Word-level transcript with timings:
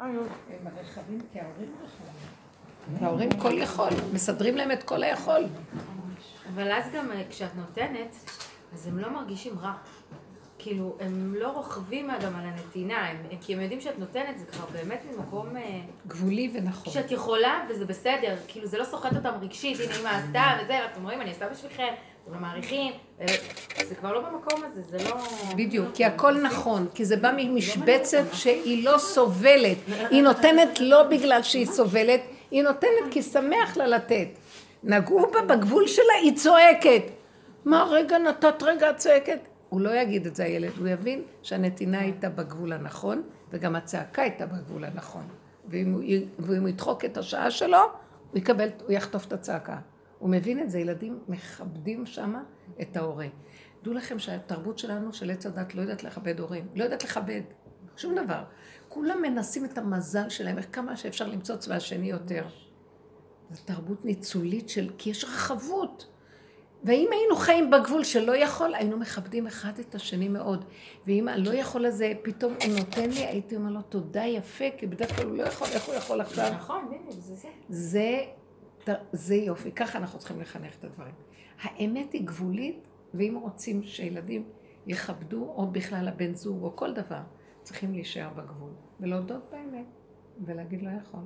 הם 0.00 0.68
רחבים 0.80 1.20
כי 1.32 1.40
ההורים 1.40 1.74
רחבים. 1.84 3.06
ההורים 3.06 3.30
כל 3.38 3.52
יכול, 3.52 3.90
מסדרים 4.12 4.56
להם 4.56 4.72
את 4.72 4.82
כל 4.82 5.02
היכול. 5.02 5.44
אבל 6.54 6.72
אז 6.72 6.92
גם 6.92 7.12
אה, 7.12 7.22
כשאת 7.30 7.56
נותנת, 7.56 8.16
אז 8.72 8.86
הם 8.86 8.98
לא 8.98 9.10
מרגישים 9.10 9.58
רע. 9.58 9.72
כאילו, 10.58 10.96
הם 11.00 11.34
לא 11.34 11.48
רוכבים 11.48 12.08
גם 12.24 12.36
על 12.36 12.46
הנתינה, 12.46 13.06
הם, 13.06 13.16
כי 13.40 13.54
הם 13.54 13.60
יודעים 13.60 13.80
שאת 13.80 13.98
נותנת, 13.98 14.38
זה 14.38 14.46
כבר 14.46 14.64
באמת 14.72 15.02
ממקום... 15.10 15.56
אה, 15.56 15.80
גבולי 16.06 16.50
ונכון. 16.54 16.92
שאת 16.92 17.10
יכולה, 17.10 17.64
וזה 17.70 17.84
בסדר, 17.84 18.36
כאילו 18.48 18.66
זה 18.66 18.78
לא 18.78 18.84
סוחט 18.84 19.16
אותם 19.16 19.32
רגשית, 19.40 19.78
הנה 19.80 20.00
אמא 20.00 20.08
עשתה 20.08 20.42
וזה, 20.62 20.80
ואתם 20.88 21.04
רואים, 21.04 21.20
אני 21.20 21.30
אעשה 21.30 21.48
בשבילכם, 21.48 21.94
אתם 22.28 22.36
לא 22.36 22.40
מעריכים, 22.40 22.92
זה 23.88 23.94
כבר 23.94 24.12
לא 24.12 24.20
במקום 24.20 24.62
הזה, 24.64 24.82
זה 24.82 24.96
לא... 25.10 25.16
בדיוק, 25.56 25.86
כי 25.94 26.04
הכל 26.04 26.40
נכון, 26.40 26.86
כי 26.94 27.04
זה 27.04 27.16
בא 27.16 27.32
ממשבצת 27.36 28.24
שהיא 28.32 28.84
לא 28.84 28.98
סובלת, 28.98 29.76
היא 30.10 30.22
נותנת 30.22 30.80
לא 30.80 31.02
בגלל 31.02 31.42
שהיא 31.42 31.66
סובלת, 31.66 32.20
היא 32.50 32.62
נותנת 32.62 33.04
כי 33.10 33.22
שמח 33.22 33.76
לה 33.76 33.86
לתת. 33.86 34.28
נגעו 34.82 35.26
בה 35.32 35.56
בגבול 35.56 35.86
שלה, 35.86 36.14
היא 36.22 36.36
צועקת. 36.36 37.02
מה 37.64 37.86
רגע 37.90 38.18
נתת 38.18 38.62
רגע 38.62 38.92
צועקת? 38.92 39.38
הוא 39.68 39.80
לא 39.80 39.90
יגיד 39.90 40.26
את 40.26 40.36
זה 40.36 40.44
הילד, 40.44 40.72
הוא 40.78 40.88
יבין 40.88 41.22
שהנתינה 41.42 42.00
הייתה 42.00 42.28
בגבול 42.28 42.72
הנכון, 42.72 43.22
וגם 43.50 43.76
הצעקה 43.76 44.22
הייתה 44.22 44.46
בגבול 44.46 44.84
הנכון. 44.84 45.24
ואם 45.68 45.92
הוא, 45.92 46.02
ואם 46.38 46.60
הוא 46.60 46.68
ידחוק 46.68 47.04
את 47.04 47.16
השעה 47.16 47.50
שלו, 47.50 47.78
הוא 48.30 48.38
יקבל, 48.38 48.68
הוא 48.86 48.92
יחטוף 48.92 49.26
את 49.26 49.32
הצעקה. 49.32 49.76
הוא 50.18 50.30
מבין 50.30 50.60
את 50.60 50.70
זה, 50.70 50.78
ילדים 50.78 51.18
מכבדים 51.28 52.06
שמה 52.06 52.42
את 52.80 52.96
ההורה. 52.96 53.26
דעו 53.82 53.94
לכם 53.94 54.18
שהתרבות 54.18 54.78
שלנו, 54.78 55.12
של 55.12 55.30
עץ 55.30 55.46
הדת, 55.46 55.74
לא 55.74 55.80
יודעת 55.80 56.04
לכבד 56.04 56.40
הורים, 56.40 56.66
לא 56.74 56.84
יודעת 56.84 57.04
לכבד, 57.04 57.42
שום 57.96 58.14
דבר. 58.14 58.44
כולם 58.88 59.22
מנסים 59.22 59.64
את 59.64 59.78
המזל 59.78 60.28
שלהם, 60.28 60.58
איך 60.58 60.66
כמה 60.72 60.96
שאפשר 60.96 61.26
למצוץ 61.26 61.68
מהשני 61.68 62.10
יותר. 62.10 62.46
זו 63.50 63.62
תרבות 63.64 64.04
ניצולית 64.04 64.68
של, 64.68 64.90
כי 64.98 65.10
יש 65.10 65.24
רחבות. 65.24 66.06
ואם 66.84 67.08
היינו 67.12 67.36
חיים 67.36 67.70
בגבול 67.70 68.04
שלא 68.04 68.36
יכול, 68.36 68.74
היינו 68.74 68.96
מכבדים 68.96 69.46
אחד 69.46 69.72
את 69.80 69.94
השני 69.94 70.28
מאוד. 70.28 70.64
ואם 71.06 71.28
הלא 71.28 71.50
יכול 71.50 71.86
הזה, 71.86 72.12
פתאום 72.22 72.52
הוא 72.64 72.78
נותן 72.78 73.10
לי, 73.10 73.26
הייתי 73.26 73.56
אומר 73.56 73.70
לו, 73.70 73.82
תודה 73.82 74.24
יפה, 74.24 74.64
כי 74.76 74.86
בדרך 74.86 75.16
כלל 75.16 75.26
הוא 75.26 75.36
לא 75.36 75.42
יכול, 75.42 75.68
איך 75.68 75.84
הוא 75.84 75.94
יכול 75.94 76.20
עכשיו? 76.20 76.50
נכון, 76.54 76.88
זה 77.08 77.34
זה. 77.34 77.48
זה, 77.68 78.20
זה 79.12 79.34
יופי, 79.34 79.72
ככה 79.72 79.98
אנחנו 79.98 80.18
צריכים 80.18 80.40
לחנך 80.40 80.76
את 80.78 80.84
הדברים. 80.84 81.14
האמת 81.60 82.12
היא 82.12 82.26
גבולית, 82.26 82.88
ואם 83.14 83.38
רוצים 83.42 83.82
שילדים 83.82 84.48
יכבדו, 84.86 85.44
או 85.44 85.70
בכלל 85.70 86.08
הבן 86.08 86.34
זוג, 86.34 86.62
או 86.62 86.76
כל 86.76 86.94
דבר, 86.94 87.20
צריכים 87.62 87.92
להישאר 87.92 88.28
בגבול, 88.36 88.70
ולהודות 89.00 89.50
באמת, 89.50 89.86
ולהגיד 90.44 90.82
לא 90.82 90.90
יכול. 90.90 91.20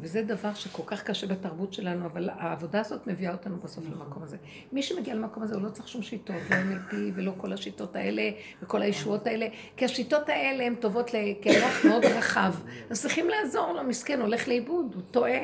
וזה 0.00 0.22
דבר 0.22 0.54
שכל 0.54 0.82
כך 0.86 1.02
קשה 1.02 1.26
בתרבות 1.26 1.72
שלנו, 1.72 2.06
אבל 2.06 2.30
העבודה 2.32 2.80
הזאת 2.80 3.06
מביאה 3.06 3.32
אותנו 3.32 3.56
בסוף 3.56 3.84
נכון. 3.86 4.06
למקום 4.06 4.22
הזה. 4.22 4.36
מי 4.72 4.82
שמגיע 4.82 5.14
למקום 5.14 5.42
הזה, 5.42 5.54
הוא 5.54 5.62
לא 5.62 5.68
צריך 5.68 5.88
שום 5.88 6.02
שיטות, 6.02 6.36
לא 6.50 6.56
NLP 6.56 6.94
ולא 7.14 7.32
כל 7.36 7.52
השיטות 7.52 7.96
האלה 7.96 8.30
וכל 8.62 8.82
הישועות 8.82 9.26
האלה, 9.26 9.46
כי 9.76 9.84
השיטות 9.84 10.28
האלה 10.28 10.64
הן 10.64 10.74
טובות 10.74 11.10
לכארך 11.14 11.84
מאוד 11.84 12.04
רחב. 12.04 12.54
אז 12.90 13.02
צריכים 13.02 13.28
לעזור 13.28 13.72
לו, 13.72 13.84
מסכן, 13.84 14.20
הולך 14.20 14.48
לאיבוד, 14.48 14.92
הוא 14.94 15.02
טועה. 15.10 15.40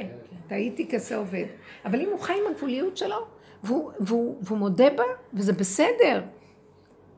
טעיתי 0.47 0.89
כזה 0.91 1.17
עובד. 1.17 1.45
אבל 1.85 2.01
אם 2.01 2.09
הוא 2.11 2.21
חי 2.21 2.33
עם 2.33 2.53
הגבוליות 2.55 2.97
שלו, 2.97 3.27
והוא, 3.65 3.93
והוא, 4.01 4.39
והוא 4.43 4.59
מודה 4.59 4.91
בה, 4.91 5.03
וזה 5.35 5.53
בסדר. 5.53 6.23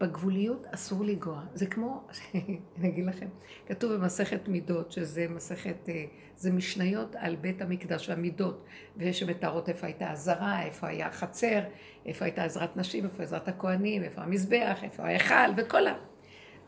בגבוליות 0.00 0.66
אסור 0.70 1.04
לנגוע. 1.04 1.42
זה 1.54 1.66
כמו, 1.66 2.00
אני 2.78 2.88
אגיד 2.88 3.06
לכם, 3.06 3.28
כתוב 3.66 3.92
במסכת 3.92 4.48
מידות, 4.48 4.92
שזה 4.92 5.26
מסכת, 5.30 5.88
אה, 5.88 6.04
זה 6.36 6.52
משניות 6.52 7.16
על 7.18 7.36
בית 7.36 7.62
המקדש 7.62 8.08
והמידות, 8.08 8.64
ושמתארות 8.96 9.68
איפה 9.68 9.86
הייתה 9.86 10.10
עזרה, 10.10 10.62
איפה 10.62 10.88
היה 10.88 11.10
חצר, 11.12 11.60
איפה 12.06 12.24
הייתה 12.24 12.44
עזרת 12.44 12.76
נשים, 12.76 13.04
איפה 13.04 13.22
עזרת 13.22 13.48
הכוהנים, 13.48 14.02
איפה 14.02 14.22
המזבח, 14.22 14.78
איפה 14.82 15.02
ההיכל, 15.02 15.50
וכל 15.56 15.86
ה... 15.86 15.94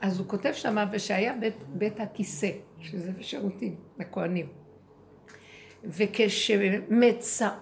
אז 0.00 0.18
הוא 0.18 0.28
כותב 0.28 0.52
שמה, 0.52 0.84
ושהיה 0.92 1.36
בית, 1.40 1.54
בית 1.68 2.00
הכיסא, 2.00 2.50
שזה 2.80 3.12
שירותים 3.20 3.76
לכוהנים. 3.98 4.67
וכשמצאון, 5.84 7.56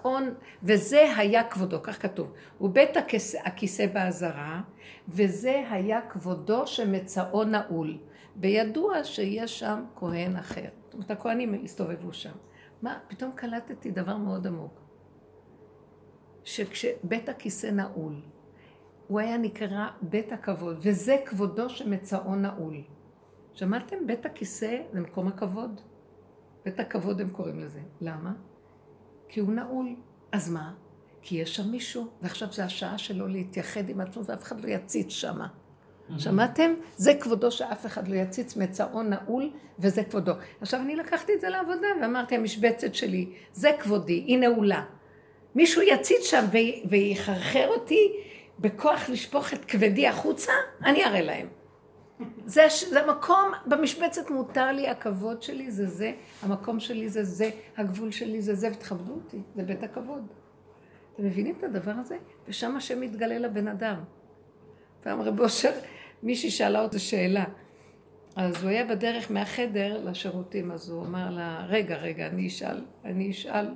וזה 0.62 1.12
היה 1.16 1.44
כבודו, 1.44 1.82
כך 1.82 2.03
כתוב, 2.03 2.32
הוא 2.59 2.71
בית 2.71 2.97
הכיסא, 3.44 3.87
באזהרה, 3.87 4.60
וזה 5.09 5.62
היה 5.71 6.00
כבודו 6.09 6.66
שמצאו 6.66 7.44
נעול. 7.44 7.99
בידוע 8.37 9.04
שיש 9.04 9.59
שם 9.59 9.84
כהן 9.97 10.37
אחר. 10.37 10.69
זאת 10.84 10.94
אומרת, 10.94 11.10
הכהנים 11.10 11.65
הסתובבו 11.65 12.12
שם. 12.12 12.32
מה, 12.82 12.99
פתאום 13.09 13.32
קלטתי 13.34 13.91
דבר 13.91 14.16
מאוד 14.16 14.47
עמוק. 14.47 14.81
שכשבית 16.44 17.28
הכיסא 17.28 17.66
נעול, 17.66 18.21
הוא 19.09 19.21
היה 19.21 19.38
נקרא 19.38 19.88
בית 20.03 20.33
הכבוד, 20.33 20.78
וזה 20.81 21.16
כבודו 21.27 21.69
שמצאו 21.71 22.34
נעול. 22.34 22.83
שמעתם? 23.53 24.06
בית 24.06 24.27
הכיסא 24.27 24.78
זה 24.93 25.00
מקום 25.00 25.28
הכבוד. 25.28 25.81
בית 26.66 26.81
הכבוד 26.81 27.21
הם 27.21 27.28
קוראים 27.28 27.60
לזה. 27.60 27.81
למה? 28.00 28.32
כי 29.28 29.41
הוא 29.41 29.53
נעול. 29.53 29.94
אז 30.32 30.50
מה? 30.50 30.72
כי 31.22 31.37
יש 31.37 31.56
שם 31.56 31.71
מישהו, 31.71 32.06
ועכשיו 32.22 32.53
זה 32.53 32.65
השעה 32.65 32.99
שלו 32.99 33.28
להתייחד 33.28 33.88
עם 33.88 34.00
עצמו, 34.00 34.25
ואף 34.25 34.43
אחד 34.43 34.60
לא 34.60 34.69
יציץ 34.69 35.09
שמה. 35.09 35.47
שמעתם? 36.19 36.75
זה 36.97 37.15
כבודו 37.21 37.50
שאף 37.50 37.87
אחד 37.87 38.09
לא 38.09 38.15
יציץ, 38.15 38.56
מצאו 38.56 39.03
נעול, 39.03 39.50
וזה 39.78 40.04
כבודו. 40.04 40.32
עכשיו, 40.60 40.81
אני 40.81 40.97
לקחתי 40.97 41.34
את 41.34 41.41
זה 41.41 41.49
לעבודה, 41.49 41.87
ואמרתי, 42.03 42.34
המשבצת 42.34 42.94
שלי, 42.94 43.33
זה 43.53 43.71
כבודי, 43.81 44.12
היא 44.27 44.38
נעולה. 44.38 44.84
מישהו 45.54 45.83
יציץ 45.83 46.25
שם 46.25 46.44
ויחרחר 46.88 47.69
אותי 47.69 48.12
בכוח 48.59 49.09
לשפוך 49.09 49.53
את 49.53 49.65
כבדי 49.65 50.09
החוצה, 50.09 50.53
אני 50.84 51.04
אראה 51.04 51.21
להם. 51.21 51.47
זה, 52.44 52.62
זה 52.91 53.06
מקום, 53.06 53.53
במשבצת 53.66 54.31
מותר 54.31 54.72
לי, 54.72 54.88
הכבוד 54.88 55.43
שלי 55.43 55.71
זה 55.71 55.87
זה, 55.87 56.12
המקום 56.43 56.81
שלי 56.81 57.09
זה 57.09 57.25
זה, 57.25 57.50
הגבול 57.77 58.10
שלי 58.10 58.43
זה 58.43 58.54
זה, 58.54 58.69
ותכבדו 58.72 59.12
אותי, 59.12 59.41
זה 59.56 59.62
בית 59.62 59.82
הכבוד. 59.82 60.27
אתם 61.15 61.25
מבינים 61.25 61.54
את 61.59 61.65
הדבר 61.65 61.93
הזה? 61.93 62.19
ושם 62.49 62.77
השם 62.77 63.00
מתגלה 63.00 63.38
לבן 63.38 63.69
אדם. 63.69 63.97
פעם 65.03 65.21
רב 65.21 65.41
אושר, 65.41 65.72
מישהי 66.22 66.50
שאלה 66.50 66.82
אותו 66.82 66.99
שאלה. 66.99 67.44
אז 68.37 68.62
הוא 68.62 68.71
היה 68.71 68.84
בדרך 68.84 69.31
מהחדר 69.31 70.04
לשירותים, 70.04 70.72
אז 70.72 70.88
הוא 70.88 71.06
אמר 71.06 71.31
לה, 71.31 71.66
רגע, 71.69 71.97
רגע, 71.97 72.27
אני 72.27 72.47
אשאל, 72.47 72.84
אני 73.04 73.31
אשאל 73.31 73.75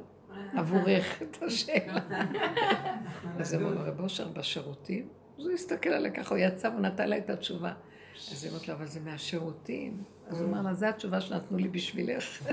עבורך 0.55 1.23
את 1.23 1.43
השאלה. 1.43 2.01
אז 3.39 3.55
הוא 3.55 3.63
אמר, 3.63 3.73
רב 3.73 4.01
אושר 4.01 4.29
בשירותים? 4.29 5.09
אז 5.39 5.45
הוא 5.45 5.53
הסתכל 5.53 5.91
עליה 5.91 6.11
ככה, 6.11 6.35
הוא 6.35 6.43
יצא 6.43 6.69
ונתן 6.69 7.09
לה 7.09 7.19
את 7.19 7.31
התשובה. 7.31 7.73
אז 8.33 8.45
היא 8.45 8.51
אומרת 8.51 8.69
לו, 8.69 8.75
אבל 8.75 8.87
זה 8.87 9.01
מהשירותים. 9.01 10.03
אז 10.27 10.41
הוא 10.41 10.49
אמר 10.49 10.63
לה, 10.63 10.75
זו 10.75 10.87
התשובה 10.87 11.21
שנתנו 11.21 11.59
לי 11.59 11.69
בשבילך. 11.69 12.49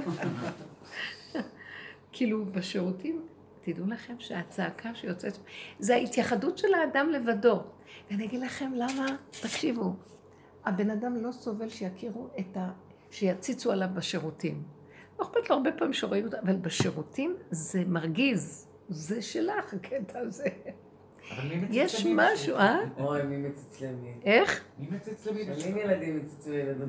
כאילו, 2.11 2.45
בשירותים, 2.45 3.25
תדעו 3.61 3.88
לכם 3.88 4.16
שהצעקה 4.19 4.95
שיוצאת, 4.95 5.38
זה 5.79 5.95
ההתייחדות 5.95 6.57
של 6.57 6.73
האדם 6.73 7.09
לבדו. 7.09 7.63
ואני 8.11 8.25
אגיד 8.25 8.41
לכם 8.41 8.72
למה, 8.75 9.05
תקשיבו, 9.29 9.94
הבן 10.66 10.89
אדם 10.89 11.16
לא 11.16 11.31
סובל 11.31 11.69
שיכירו 11.69 12.28
את 12.39 12.57
ה... 12.57 12.72
שיציצו 13.11 13.72
עליו 13.72 13.88
בשירותים. 13.94 14.63
לא 15.19 15.25
אכפת 15.25 15.49
לו 15.49 15.55
הרבה 15.55 15.72
פעמים 15.72 15.94
שרואים 15.94 16.25
אותו, 16.25 16.38
אבל 16.44 16.55
בשירותים 16.55 17.35
זה 17.51 17.84
מרגיז. 17.88 18.67
זה 18.89 19.22
שלך, 19.22 19.73
הקטע 19.73 20.19
הזה. 20.19 20.47
יש 21.71 22.05
משהו, 22.15 22.55
אה? 22.55 22.79
אוי, 22.99 23.23
מי 23.23 23.38
מציץ 23.38 23.81
למי? 23.81 24.13
איך? 24.25 24.63
מי 24.79 24.88
מציץ 24.91 25.27
למי? 25.27 25.41
שנים 25.59 25.77
ילדים 25.77 26.21
הציצו 26.25 26.53
ילדות. 26.53 26.88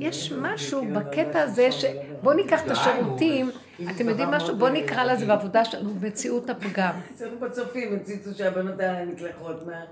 יש 0.00 0.32
משהו 0.32 0.82
בקטע 0.94 1.42
הזה 1.42 1.72
ש... 1.72 1.84
בואו 2.22 2.36
ניקח 2.36 2.66
את 2.66 2.70
השירותים, 2.70 3.50
אתם 3.90 4.08
יודעים 4.08 4.28
משהו? 4.28 4.56
בואו 4.56 4.72
נקרא 4.72 5.04
לזה 5.04 5.26
בעבודה 5.26 5.64
שלנו, 5.64 5.94
מציאות 6.02 6.50
הפגם. 6.50 6.92
אצלנו 7.14 7.38
בצופים 7.38 7.96
הציצו 7.96 8.34
שהבנות 8.34 8.80
האלה 8.80 9.04
נקלחות 9.04 9.66
מה... 9.66 9.84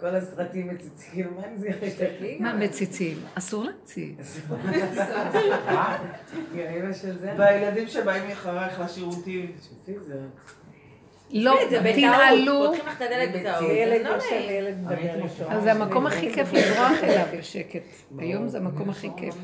כל 0.00 0.14
הסרטים 0.14 0.68
מציצים, 0.68 1.26
מה 1.36 1.42
זה? 1.56 1.68
מה 2.40 2.54
מציצים? 2.54 3.18
אסור 3.34 3.64
להציץ. 3.64 4.40
והילדים 7.38 7.88
שבאים 7.88 8.30
אחריך 8.30 8.80
לשירותים. 8.80 9.52
לא, 11.32 11.58
תנעלו. 11.94 12.72
ראשון. 15.22 15.52
אז 15.52 15.62
זה 15.62 15.72
המקום 15.72 16.06
הכי 16.06 16.32
כיף 16.34 16.52
לברוח 16.52 17.02
אליו 17.02 17.26
בשקט. 17.38 17.82
היום 18.18 18.48
זה 18.48 18.58
המקום 18.58 18.90
הכי 18.90 19.08
כיף. 19.16 19.34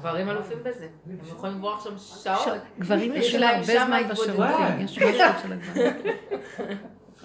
גברים 0.00 0.28
אלופים 0.28 0.58
בזה. 0.62 0.86
הם 1.06 1.16
יכולים 1.28 1.56
לברוח 1.56 1.84
שם 1.84 1.98
שעות. 1.98 2.58
גברים 2.78 3.12
יש 3.14 3.34
להם 3.34 3.60
הרבה 3.60 3.84
זמן 3.84 4.02
בשירותים. 4.10 4.80
יש 4.84 4.98
משהו 4.98 5.12
של 5.42 5.52
הגברים. 5.52 5.60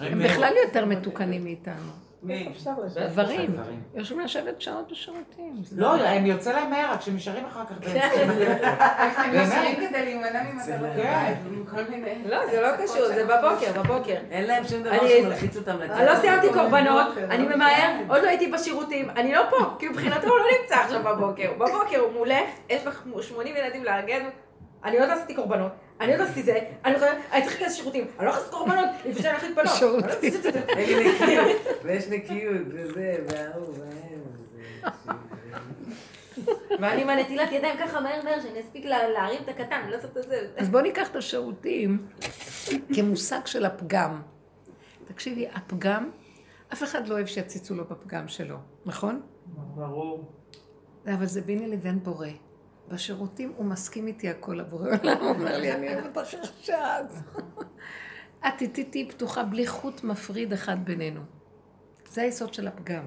הם 0.00 0.22
בכלל 0.22 0.52
יותר 0.66 0.84
מתוקנים 0.84 1.44
מאיתנו. 1.44 2.05
אפשר 2.50 2.70
לשבת. 2.86 3.10
גברים. 3.10 3.56
יושבים 3.94 4.20
לשבת 4.20 4.60
שעות 4.60 4.92
בשירותים. 4.92 5.54
זה 5.62 5.80
לא, 5.80 5.94
הם 5.94 6.26
יוצא 6.26 6.52
להם 6.52 6.70
מהר, 6.70 6.92
רק 6.92 7.00
שהם 7.00 7.16
נשארים 7.16 7.44
אחר 7.44 7.64
כך. 7.64 7.88
כן. 7.92 8.08
הם? 8.14 9.34
נשארים 9.34 9.88
כדי 9.88 10.04
להימנע 10.04 10.42
ממטלות. 10.42 10.90
בבית. 10.96 12.26
לא, 12.26 12.46
זה 12.50 12.60
לא 12.60 12.68
קשור, 12.76 13.06
זה 13.06 13.24
בבוקר, 13.24 13.82
בבוקר. 13.82 14.16
אין 14.30 14.44
להם 14.44 14.64
שום 14.68 14.82
דבר 14.82 15.08
שמלחיץ 15.08 15.56
אותם 15.56 15.76
לצאת. 15.78 15.96
אני 15.96 16.06
לא 16.06 16.16
סיימתי 16.16 16.52
קורבנות, 16.52 17.18
אני 17.18 17.48
לא 17.48 17.56
ממהר, 17.56 17.92
עוד 18.08 18.22
לא 18.22 18.28
הייתי 18.28 18.50
בשירותים, 18.52 19.10
אני 19.10 19.32
לא 19.34 19.42
פה, 19.50 19.56
כי 19.78 19.88
מבחינתו 19.88 20.28
הוא 20.28 20.38
לא 20.38 20.44
נמצא 20.60 20.74
עכשיו 20.74 21.02
בבוקר. 21.02 21.52
בבוקר 21.58 21.98
הוא 21.98 22.12
מולך, 22.12 22.48
יש 22.70 22.86
לך 22.86 23.02
80 23.20 23.56
ילדים 23.56 23.84
לארגן, 23.84 24.28
אני 24.84 24.98
עוד 25.00 25.08
לא 25.08 25.14
עשיתי 25.14 25.34
קורבנות, 25.34 25.72
אני 26.00 26.12
עוד 26.12 26.20
לא 26.20 26.24
עשיתי 26.24 26.42
זה, 26.42 26.58
אני 26.84 26.94
אני 27.32 27.42
צריך 27.44 27.52
להיכנס 27.60 27.72
לשירותים, 27.72 28.04
אני 28.18 28.26
לא 28.26 28.30
יכולה 28.30 28.44
לעשות 28.44 28.50
קורבנות 28.54 28.88
לפני 29.04 29.22
שאני 29.22 29.32
הולכת 29.34 29.46
להתפנות. 29.48 29.76
שירותים. 29.76 30.62
אני 30.72 30.94
לא 30.94 31.00
נקיות, 31.12 31.56
ויש 31.84 32.08
נקיות, 32.08 32.62
וזה, 32.68 33.16
וההוא, 33.28 33.74
וההם. 33.78 34.20
ואני 36.80 37.02
עם 37.02 37.10
הנטילת 37.10 37.52
ידיים 37.52 37.76
ככה 37.78 38.00
מהר 38.00 38.22
מהר, 38.24 38.40
שאני 38.40 38.60
אספיק 38.60 38.84
לה- 38.84 39.08
להרים 39.08 39.42
את 39.44 39.48
הקטן, 39.48 39.80
לא 39.86 39.96
לעשות 39.96 40.16
את 40.16 40.28
זה. 40.28 40.48
אז 40.56 40.68
בואו 40.68 40.82
ניקח 40.82 41.10
את 41.10 41.16
השירותים 41.16 42.06
כמושג 42.94 43.46
של 43.46 43.64
הפגם. 43.64 44.22
תקשיבי, 45.04 45.48
הפגם, 45.54 46.10
אף 46.72 46.82
אחד 46.82 47.08
לא 47.08 47.14
אוהב 47.14 47.26
שיציצו 47.26 47.74
לו 47.74 47.84
בפגם 47.84 48.28
שלו, 48.28 48.56
נכון? 48.86 49.20
ברור. 49.74 50.24
אבל 51.14 51.26
זה 51.26 51.40
ביני 51.40 51.66
לבין 51.68 51.98
בורא. 52.02 52.28
בשירותים 52.88 53.52
הוא 53.56 53.66
מסכים 53.66 54.06
איתי 54.06 54.28
הכל 54.28 54.60
הבורא 54.60 54.88
עולם, 54.88 55.18
הוא 55.20 55.30
אומר 55.30 55.58
לי, 55.58 55.72
אני 55.72 55.94
אוהב 55.94 56.16
אותך 56.16 56.34
עכשיו. 56.34 57.04
את 58.48 58.60
איתי 58.60 58.84
תהיי 58.84 59.08
פתוחה 59.08 59.44
בלי 59.44 59.66
חוט 59.66 60.04
מפריד 60.04 60.52
אחד 60.52 60.84
בינינו. 60.84 61.20
זה 62.10 62.22
היסוד 62.22 62.54
של 62.54 62.68
הפגם. 62.68 63.04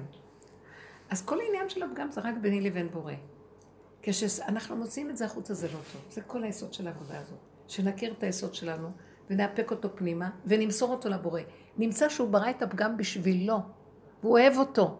אז 1.10 1.22
כל 1.22 1.40
העניין 1.40 1.68
של 1.68 1.82
הפגם 1.82 2.10
זה 2.10 2.20
רק 2.20 2.34
ביני 2.40 2.60
לבין 2.60 2.88
בורא. 2.90 3.12
כשאנחנו 4.02 4.76
מוציאים 4.76 5.10
את 5.10 5.16
זה 5.16 5.24
החוצה 5.24 5.54
זה 5.54 5.66
לא 5.66 5.78
טוב. 5.92 6.02
זה 6.10 6.20
כל 6.20 6.44
היסוד 6.44 6.74
של 6.74 6.86
העבודה 6.86 7.18
הזאת. 7.18 7.38
שנכיר 7.68 8.12
את 8.12 8.22
היסוד 8.22 8.54
שלנו 8.54 8.90
ונאפק 9.30 9.70
אותו 9.70 9.96
פנימה 9.96 10.30
ונמסור 10.46 10.90
אותו 10.90 11.08
לבורא. 11.08 11.40
נמצא 11.78 12.08
שהוא 12.08 12.28
ברא 12.28 12.50
את 12.50 12.62
הפגם 12.62 12.96
בשבילו, 12.96 13.58
והוא 14.22 14.38
אוהב 14.38 14.56
אותו. 14.56 14.98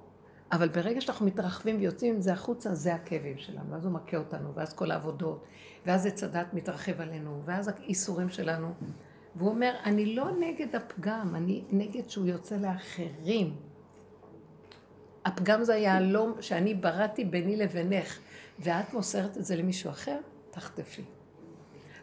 אבל 0.52 0.68
ברגע 0.68 1.00
שאנחנו 1.00 1.26
מתרחבים 1.26 1.76
ויוצאים 1.78 2.14
עם 2.14 2.20
זה 2.20 2.32
החוצה, 2.32 2.74
זה 2.74 2.94
הכאבים 2.94 3.38
שלנו. 3.38 3.70
ואז 3.70 3.84
הוא 3.84 3.92
מכה 3.92 4.16
אותנו, 4.16 4.54
ואז 4.54 4.72
כל 4.72 4.90
העבודות, 4.90 5.44
ואז 5.86 6.06
עץ 6.06 6.24
הדת 6.24 6.54
מתרחב 6.54 7.00
עלינו, 7.00 7.42
ואז 7.44 7.68
האיסורים 7.68 8.28
שלנו. 8.28 8.72
והוא 9.36 9.50
אומר, 9.50 9.74
אני 9.84 10.16
לא 10.16 10.30
נגד 10.40 10.76
הפגם, 10.76 11.34
אני 11.34 11.64
נגד 11.70 12.10
שהוא 12.10 12.26
יוצא 12.26 12.56
לאחרים. 12.56 13.56
הפגם 15.24 15.64
זה 15.64 15.74
היהלום 15.74 16.34
שאני 16.40 16.74
בראתי 16.74 17.24
ביני 17.24 17.56
לבינך, 17.56 18.18
ואת 18.58 18.94
מוסרת 18.94 19.36
את 19.36 19.44
זה 19.44 19.56
למישהו 19.56 19.90
אחר, 19.90 20.18
תחטפי. 20.50 21.02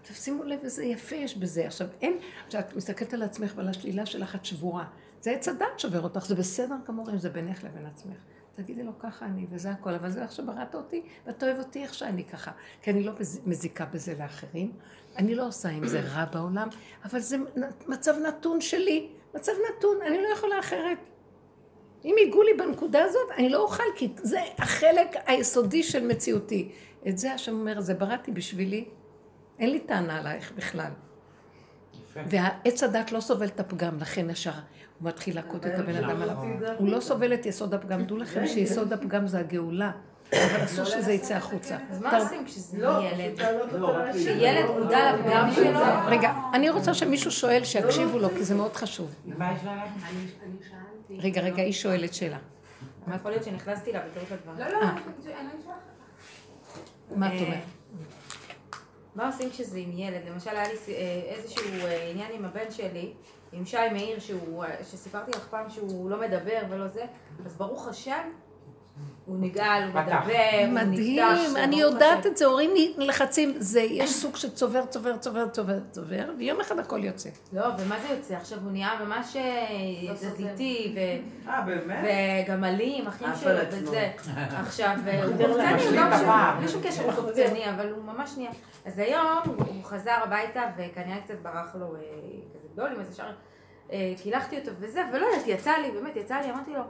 עכשיו 0.02 0.16
שימו 0.16 0.44
לב 0.44 0.60
איזה 0.64 0.86
יפה 0.86 1.16
יש 1.16 1.38
בזה. 1.38 1.68
עכשיו 1.68 1.88
אין, 2.02 2.18
כשאת 2.48 2.76
מסתכלת 2.76 3.14
על 3.14 3.24
עצמך 3.24 3.54
ועל 3.56 3.68
השלילה 3.68 4.06
שלך, 4.06 4.36
את 4.36 4.46
שבורה. 4.46 4.86
זה 5.22 5.32
עץ 5.32 5.48
הדת 5.48 5.80
שובר 5.80 6.02
אותך, 6.02 6.26
זה 6.26 6.36
בסדר 6.36 6.76
גמור 6.88 7.10
אם 7.10 7.18
זה 7.18 7.30
בינך 7.30 7.64
לבין 7.64 7.86
עצמך. 7.86 8.18
תגידי 8.58 8.84
לו, 8.84 8.92
ככה 9.00 9.26
אני, 9.26 9.46
וזה 9.50 9.72
הכל, 9.72 9.94
אבל 9.94 10.10
זה 10.10 10.22
איך 10.24 10.32
שבראת 10.32 10.76
אותי, 10.76 11.02
ואתה 11.26 11.46
אוהב 11.46 11.58
אותי 11.60 11.84
איך 11.84 11.94
שאני 11.94 12.24
ככה. 12.24 12.52
כי 12.82 12.92
אני 12.92 13.04
לא 13.04 13.12
מז- 13.20 13.42
מזיקה 13.46 13.86
בזה 13.86 14.16
לאחרים, 14.20 14.72
אני 15.18 15.36
לא 15.36 15.48
עושה 15.48 15.70
עם 15.70 15.88
זה 15.88 16.00
רע 16.02 16.26
בעולם, 16.26 16.68
אבל 17.06 17.20
זה 17.20 17.38
מצב 17.88 18.16
נתון 18.28 18.62
שלי, 18.62 19.10
מצב 19.36 19.52
נתון, 19.70 19.98
אני 20.08 20.18
לא 20.18 20.28
יכולה 20.34 20.60
אחרת. 20.60 20.98
אם 22.06 22.16
ייגעו 22.20 22.44
לי 22.44 22.54
בנקודה 22.54 23.04
הזאת, 23.04 23.32
אני 23.38 23.50
לא 23.50 23.62
אוכל, 23.64 23.84
כי 23.96 24.10
זה 24.24 24.40
החלק 24.58 25.16
היסודי 25.26 25.84
של 25.84 26.08
מציאותי. 26.08 26.72
את 27.08 27.18
זה 27.18 27.34
השם 27.34 27.54
אומר, 27.54 27.82
זה 27.82 27.94
בראתי 27.94 28.32
בשבילי, 28.32 28.86
אין 29.60 29.70
לי 29.72 29.80
טענה 29.80 30.18
עלייך 30.20 30.52
בכלל. 30.56 30.92
יפה. 32.04 32.20
והעץ 32.30 32.84
הדת 32.84 33.12
לא 33.12 33.20
סובל 33.20 33.46
את 33.48 33.60
הפגם, 33.60 33.98
לכן 34.00 34.30
ישר 34.30 34.52
הוא 35.00 35.08
מתחיל 35.08 35.36
להכות 35.36 35.66
את 35.68 35.80
הבן 35.80 35.96
אדם 35.96 36.22
עליו. 36.22 36.36
הוא 36.78 36.90
לא 36.90 37.00
סובל 37.00 37.34
את 37.34 37.46
יסוד 37.46 37.74
הפגם. 37.74 38.06
דעו 38.06 38.18
לכם 38.18 38.48
שיסוד 38.48 38.94
הפגם 38.94 39.28
זה 39.28 39.40
הגאולה, 39.40 39.92
אבל 40.34 40.64
אסור 40.64 40.86
שזה 40.86 41.12
יצא 41.12 41.34
החוצה. 41.34 41.78
אז 41.92 42.02
מה 42.02 42.18
עושים 42.18 42.46
כשזה 42.46 42.78
לא, 42.78 42.90
ילד? 43.04 43.34
פשוט 43.36 43.40
להעלות 43.40 43.74
אותו 43.74 43.98
להשאיר. 43.98 44.40
שילד 44.40 44.66
מודע 44.80 45.16
לפגם 45.16 45.52
שלו? 45.56 45.80
רגע, 46.08 46.34
אני 46.54 46.70
רוצה 46.70 46.94
שמישהו 46.94 47.32
שואל 47.32 47.64
שיקשיבו 47.64 48.20
לו, 48.20 48.30
כי 48.30 48.44
זה 48.44 48.56
מאוד 48.56 48.74
חשוב. 48.74 49.16
רגע, 51.10 51.42
רגע, 51.42 51.64
היא 51.64 51.74
שואלת 51.74 52.14
שאלה. 52.14 52.38
יכול 53.16 53.32
להיות 53.32 53.44
שנכנסתי 53.44 53.92
לה 53.92 54.00
בטעות 54.00 54.28
לדבר. 54.32 54.66
לא, 54.66 54.72
לא, 54.72 54.84
אה. 54.84 54.92
אני. 55.26 55.50
מה 57.16 57.28
את 57.28 57.32
אה, 57.32 57.46
אומרת? 57.46 57.60
מה 59.16 59.28
עושים 59.28 59.50
כשזה 59.50 59.80
עם 59.80 59.92
ילד? 59.98 60.22
למשל 60.30 60.50
היה 60.50 60.68
לי 60.68 60.76
אה, 60.88 61.22
איזשהו 61.26 61.64
אה, 61.86 62.10
עניין 62.12 62.32
עם 62.34 62.46
הבן 62.46 62.72
שלי, 62.72 63.14
עם 63.52 63.66
שי 63.66 63.78
מאיר, 63.92 64.20
שהוא, 64.20 64.64
אה, 64.64 64.70
שסיפרתי 64.92 65.32
לך 65.32 65.48
פעם 65.50 65.70
שהוא 65.70 66.10
לא 66.10 66.22
מדבר 66.22 66.60
ולא 66.70 66.88
זה, 66.88 67.06
אז 67.46 67.54
ברוך 67.54 67.88
השם, 67.88 68.30
הוא 69.26 69.38
נגאל, 69.40 69.84
הוא. 69.84 70.02
מדבר, 70.02 70.18
הוא 70.66 70.74
מדהים, 70.74 71.26
נפתח, 71.34 71.56
אני 71.64 71.82
ברוך 71.82 71.94
יודעת. 71.94 72.26
את 72.26 72.38
זה, 72.38 72.46
הורים 72.46 72.72
נלחצים, 72.98 73.54
זה, 73.58 73.82
יש 73.82 74.14
סוג 74.14 74.36
שצובר, 74.36 74.86
צובר, 74.86 75.18
צובר, 75.18 75.48
צובר, 75.50 75.80
צובר, 75.92 76.30
ויום 76.38 76.62
אחד 76.62 76.80
הכל 76.80 77.04
יוצא. 77.04 77.30
לא, 77.54 77.66
ומה 77.80 78.00
זה 78.00 78.14
יוצא? 78.14 78.36
עכשיו 78.36 78.60
הוא 78.64 78.72
נהיה 78.72 78.90
ממש 79.06 79.36
אה, 79.36 80.14
תזזיתי, 80.14 80.96
ו- 80.96 81.50
אה? 81.50 81.66
וגם 82.46 82.64
אלים, 82.64 83.08
אחים 83.08 83.28
עף 83.28 83.42
שלו. 83.42 83.60
וזה. 83.72 84.12
עכשיו, 84.68 84.96
אה, 85.08 85.24
הוא 85.24 85.34
משלים 85.36 86.02
קופצני, 86.12 86.28
לא. 86.28 86.60
בלי 86.60 86.68
שום 86.68 86.82
קשר 86.84 87.04
הוא 87.04 87.14
קופצני, 87.14 87.70
אבל 87.70 87.90
הוא 87.92 88.04
ממש 88.04 88.34
נהיה. 88.38 88.52
אז 88.86 89.00
היום 89.00 89.26
הוא 89.46 89.56
הוא 89.58 89.84
חזר 89.84 90.16
הביתה, 90.24 90.62
וכנראה 90.78 91.22
קצת 91.22 91.36
ברח 91.42 91.76
לו 91.76 91.94
גדולים, 92.78 93.00
אז 93.00 93.10
ישר 93.14 93.24
אה, 93.92 94.14
קילחתי 94.24 94.60
אותו 94.60 94.72
וזה, 94.80 95.02
ולא 95.14 95.26
יודעת, 95.26 95.48
יצא 95.48 95.72
לי, 95.72 95.92
באמת, 95.92 96.16
יצא 96.16 96.36
לי, 96.36 96.52
אמרתי 96.52 96.74
לו, 96.74 96.82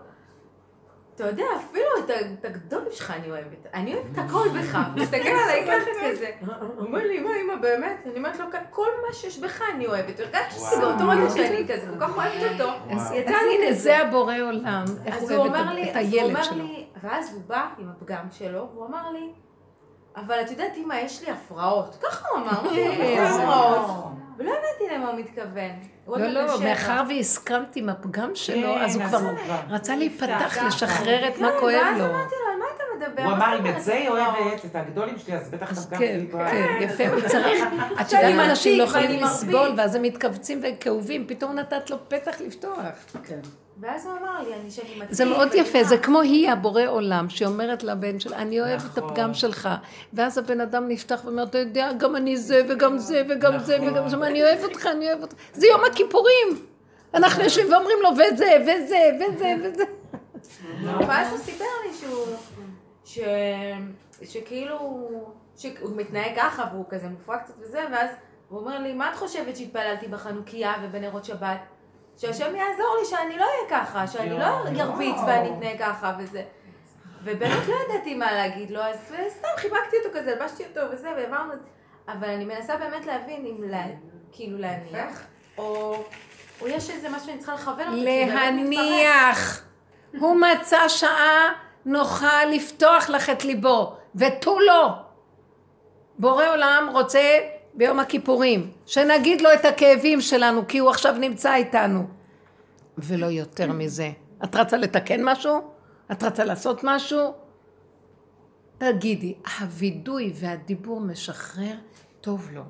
אתה 1.16 1.28
יודע, 1.28 1.44
אפילו 1.58 1.86
את 2.06 2.10
ה- 2.10 2.34
את 2.40 2.46
הגדולים 2.46 2.88
שלך 2.92 3.12
אני 3.12 3.32
אוהבת. 3.32 3.68
אני 3.74 3.96
אוהבת 3.96 4.18
הכל 4.18 4.48
בך. 4.60 4.78
מסתכל 5.02 5.16
עליי 5.28 5.66
ככה 5.68 5.90
כזה. 6.12 6.30
הוא 6.78 6.86
אומר 6.86 7.00
לי, 7.08 7.18
אמא, 7.20 7.30
אמא, 7.44 7.56
באמת? 7.62 7.98
אני 8.06 8.18
אומרת 8.18 8.40
לו, 8.40 8.46
כל 8.70 8.88
מה 9.08 9.14
שיש 9.14 9.40
בך 9.40 9.62
אני 9.76 9.88
אוהבת. 9.88 10.20
הרגשתי 10.20 10.54
שזה. 10.60 10.84
אותו 10.86 11.10
רגע 11.10 11.30
שאני 11.30 11.64
כזה, 11.68 11.88
כל 11.94 12.00
כך 12.00 12.18
אוהבת 12.18 12.62
אותו. 12.62 12.72
אז 12.92 13.12
יצא 13.12 13.32
לי 13.32 13.56
הנה, 13.58 13.70
כזה. 13.72 13.80
זה 13.80 13.98
הבורא 13.98 14.36
עולם, 14.42 14.86
איך 15.06 15.18
הוא 15.22 15.32
אוהב 15.32 15.54
את- 15.56 15.74
לי, 15.76 15.92
את 15.92 15.96
הילד 15.96 16.44
שלו. 16.44 16.58
לי, 16.58 16.88
ואז 17.04 17.34
הוא 17.34 17.42
בא 17.48 17.70
עם 17.78 17.90
הפגם 17.90 18.26
שלו, 18.32 18.70
והוא 18.74 18.86
אמר 18.88 19.10
לי, 19.12 19.32
אבל 20.16 20.42
את 20.42 20.52
יודעת, 20.52 20.78
אמא, 20.78 20.94
יש 20.94 21.24
לי 21.24 21.32
הפרעות. 21.32 21.98
ככה 22.04 22.30
הוא 22.30 22.38
אמר, 22.38 22.64
לו, 22.64 22.70
איזה 22.78 23.30
הפרעות. 23.30 23.96
ולא 24.38 24.50
הבנתי 24.52 24.96
למה 24.96 25.10
הוא 25.10 25.20
מתכוון. 25.20 25.72
לא, 26.08 26.28
לא. 26.46 26.62
מאחר 26.64 27.04
והסכמתי 27.10 27.80
עם 27.80 27.90
הפגם 27.90 28.32
שלו, 28.36 28.74
כן, 28.76 28.82
אז 28.82 28.96
הוא 28.96 29.04
כבר 29.06 29.20
רצה 29.70 29.96
להיפתח. 29.96 30.58
לשחרר 30.68 31.28
את 31.28 31.38
מה 31.40 31.52
כן, 31.52 31.58
כואב 31.60 31.74
ואז 31.74 32.00
לו. 32.00 32.06
אמרתי 32.06 32.36
לו, 32.46 32.47
מדבר? 33.10 33.24
הוא 33.24 33.34
אמר, 33.34 33.60
אם 33.60 33.68
את 33.68 33.84
זה 33.84 33.94
היא 33.94 34.10
הפרעות?" 34.10 34.38
אוהבת, 34.38 34.66
את 34.66 34.76
הגדולים 34.76 35.16
שלי, 35.20 35.36
אז 35.36 35.50
בטח 35.50 35.90
גם 35.92 36.00
כן, 36.00 36.26
באה. 36.32 36.52
כן, 36.52 36.78
יפה, 36.82 37.08
הוא 37.08 37.22
צריך, 37.28 37.64
את 38.02 38.12
יודעת, 38.12 38.50
אנשים 38.50 38.78
לא 38.80 38.84
יכולים 38.84 39.24
לסבול. 39.24 39.74
ואז 39.78 39.96
הם 39.96 40.02
מתכווצים 40.02 40.62
וכאובים, 40.64 41.28
פתאום 41.28 41.56
נתת 41.56 41.90
לו 41.90 41.98
פתח 42.10 42.42
לפתוח. 42.46 42.80
כן. 43.24 43.40
ואז 43.80 44.06
הוא 44.06 44.14
אמר 44.22 44.42
לי, 44.42 44.54
אני 44.62 44.72
שאני 44.72 44.96
מצחיק. 44.96 45.14
זה 45.14 45.26
מאוד 45.26 45.50
יפה? 45.54 45.84
זה 45.84 45.98
כמו 45.98 46.22
היא, 46.22 46.52
הבורא 46.52 46.82
עולם, 46.88 47.30
שאומרת 47.30 47.84
לבן 47.84 48.20
שלה, 48.20 48.38
אני 48.38 48.62
אוהבת 48.62 48.82
את 48.86 48.98
נכון. 48.98 49.10
הפגם 49.10 49.34
שלך. 49.34 49.70
ואז 50.14 50.38
הבן 50.38 50.62
אדם 50.62 50.88
נפתח 50.88 51.22
ואומר, 51.26 51.44
אתה 51.44 51.58
יודע, 51.58 51.94
גם 51.94 52.16
אני 52.16 52.38
זה, 52.38 52.62
וגם 52.70 52.98
זה, 52.98 53.24
וגם 53.30 53.60
זה, 53.60 53.78
נכון. 53.78 53.90
וגם 53.90 54.10
זה, 54.10 54.18
אני 54.18 54.44
אוהב 54.44 54.64
אותך, 54.64 54.86
אני 54.86 55.08
אוהב 55.08 55.22
אותך. 55.22 55.36
זה 55.54 55.68
יום 55.68 55.82
הכיפורים. 55.92 56.48
אנחנו 57.14 57.44
יושבים 57.44 57.72
ואומרים 57.72 57.98
לו, 58.04 58.10
וזה, 58.10 58.52
וזה, 58.62 59.10
וזה, 59.20 59.56
וזה. 59.64 59.84
ואז 61.08 61.32
הוא 61.32 61.40
סיפר 61.40 61.66
לי 61.86 61.94
שהוא, 62.00 62.26
ש... 63.08 63.20
שכאילו, 64.24 64.78
שהוא 65.56 65.96
מתנהג 65.96 66.32
ככה 66.36 66.66
והוא 66.72 66.86
כזה 66.90 67.08
מופרע 67.08 67.38
קצת 67.38 67.54
וזה, 67.60 67.86
ואז 67.92 68.10
הוא 68.50 68.60
אומר 68.60 68.80
לי, 68.80 68.94
מה 68.94 69.10
את 69.10 69.16
חושבת 69.16 69.58
שהתפללתי 69.58 70.08
בחנוכיה 70.08 70.74
ובנרות 70.84 71.26
שבת? 71.26 71.60
שהשם 72.18 72.56
יעזור 72.56 72.98
לי 73.00 73.06
שאני 73.06 73.38
לא 73.38 73.46
אהיה 73.46 73.70
ככה, 73.70 74.08
שאני 74.08 74.30
לא 74.30 74.46
ארביץ 74.80 75.16
ואני 75.28 75.50
אתנהג 75.50 75.80
ככה 75.80 76.18
וזה. 76.20 76.44
ובאמת 77.24 77.68
לא 77.68 77.76
ידעתי 77.86 78.16
מה 78.16 78.32
להגיד 78.32 78.72
לו, 78.72 78.82
אז 78.82 79.14
סתם 79.30 79.48
חיבקתי 79.58 79.98
אותו 79.98 80.20
כזה, 80.20 80.32
הלבשתי 80.32 80.64
אותו 80.66 80.92
וזה, 80.92 81.10
והעברנו 81.18 81.54
את 81.54 81.60
זה. 81.60 81.68
אבל 82.08 82.30
אני 82.30 82.46
מנסה 82.46 82.78
באמת 82.78 83.06
להבין 83.06 83.46
אם 83.46 83.70
לה, 83.70 83.86
כאילו 84.32 84.58
להניח, 84.58 85.24
או, 85.58 85.96
או 86.62 86.68
יש 86.68 86.90
איזה 86.90 87.10
משהו 87.10 87.26
שאני 87.26 87.38
צריכה 87.38 87.54
לכוון 87.54 87.88
אותו. 87.88 87.96
להניח. 87.96 89.62
הוא 90.20 90.38
מצא 90.42 90.88
שעה 90.88 91.67
נוחה 91.88 92.46
לפתוח 92.46 93.10
לך 93.10 93.30
את 93.30 93.46
ליבו, 93.46 93.96
ותו 94.16 94.60
לא. 94.60 94.92
בורא 96.20 96.46
עולם 96.50 96.90
רוצה 96.94 97.40
ביום 97.74 98.00
הכיפורים, 98.00 98.72
שנגיד 98.86 99.42
לו 99.42 99.54
את 99.54 99.66
הכאבים 99.66 100.22
שלנו, 100.22 100.68
כי 100.68 100.78
הוא 100.78 100.90
עכשיו 100.90 101.14
נמצא 101.14 101.56
איתנו. 101.56 102.08
ולא 102.98 103.26
יותר 103.26 103.72
מזה. 103.72 104.12
את 104.44 104.56
רצה 104.56 104.78
לתקן 104.78 105.24
משהו? 105.24 105.62
את 106.12 106.24
רצה 106.24 106.44
לעשות 106.44 106.82
משהו? 106.84 107.34
תגידי, 108.78 109.36
הווידוי 109.60 110.34
והדיבור 110.36 111.02
משחרר, 111.02 111.76
טוב 112.22 112.50
לו. 112.52 112.64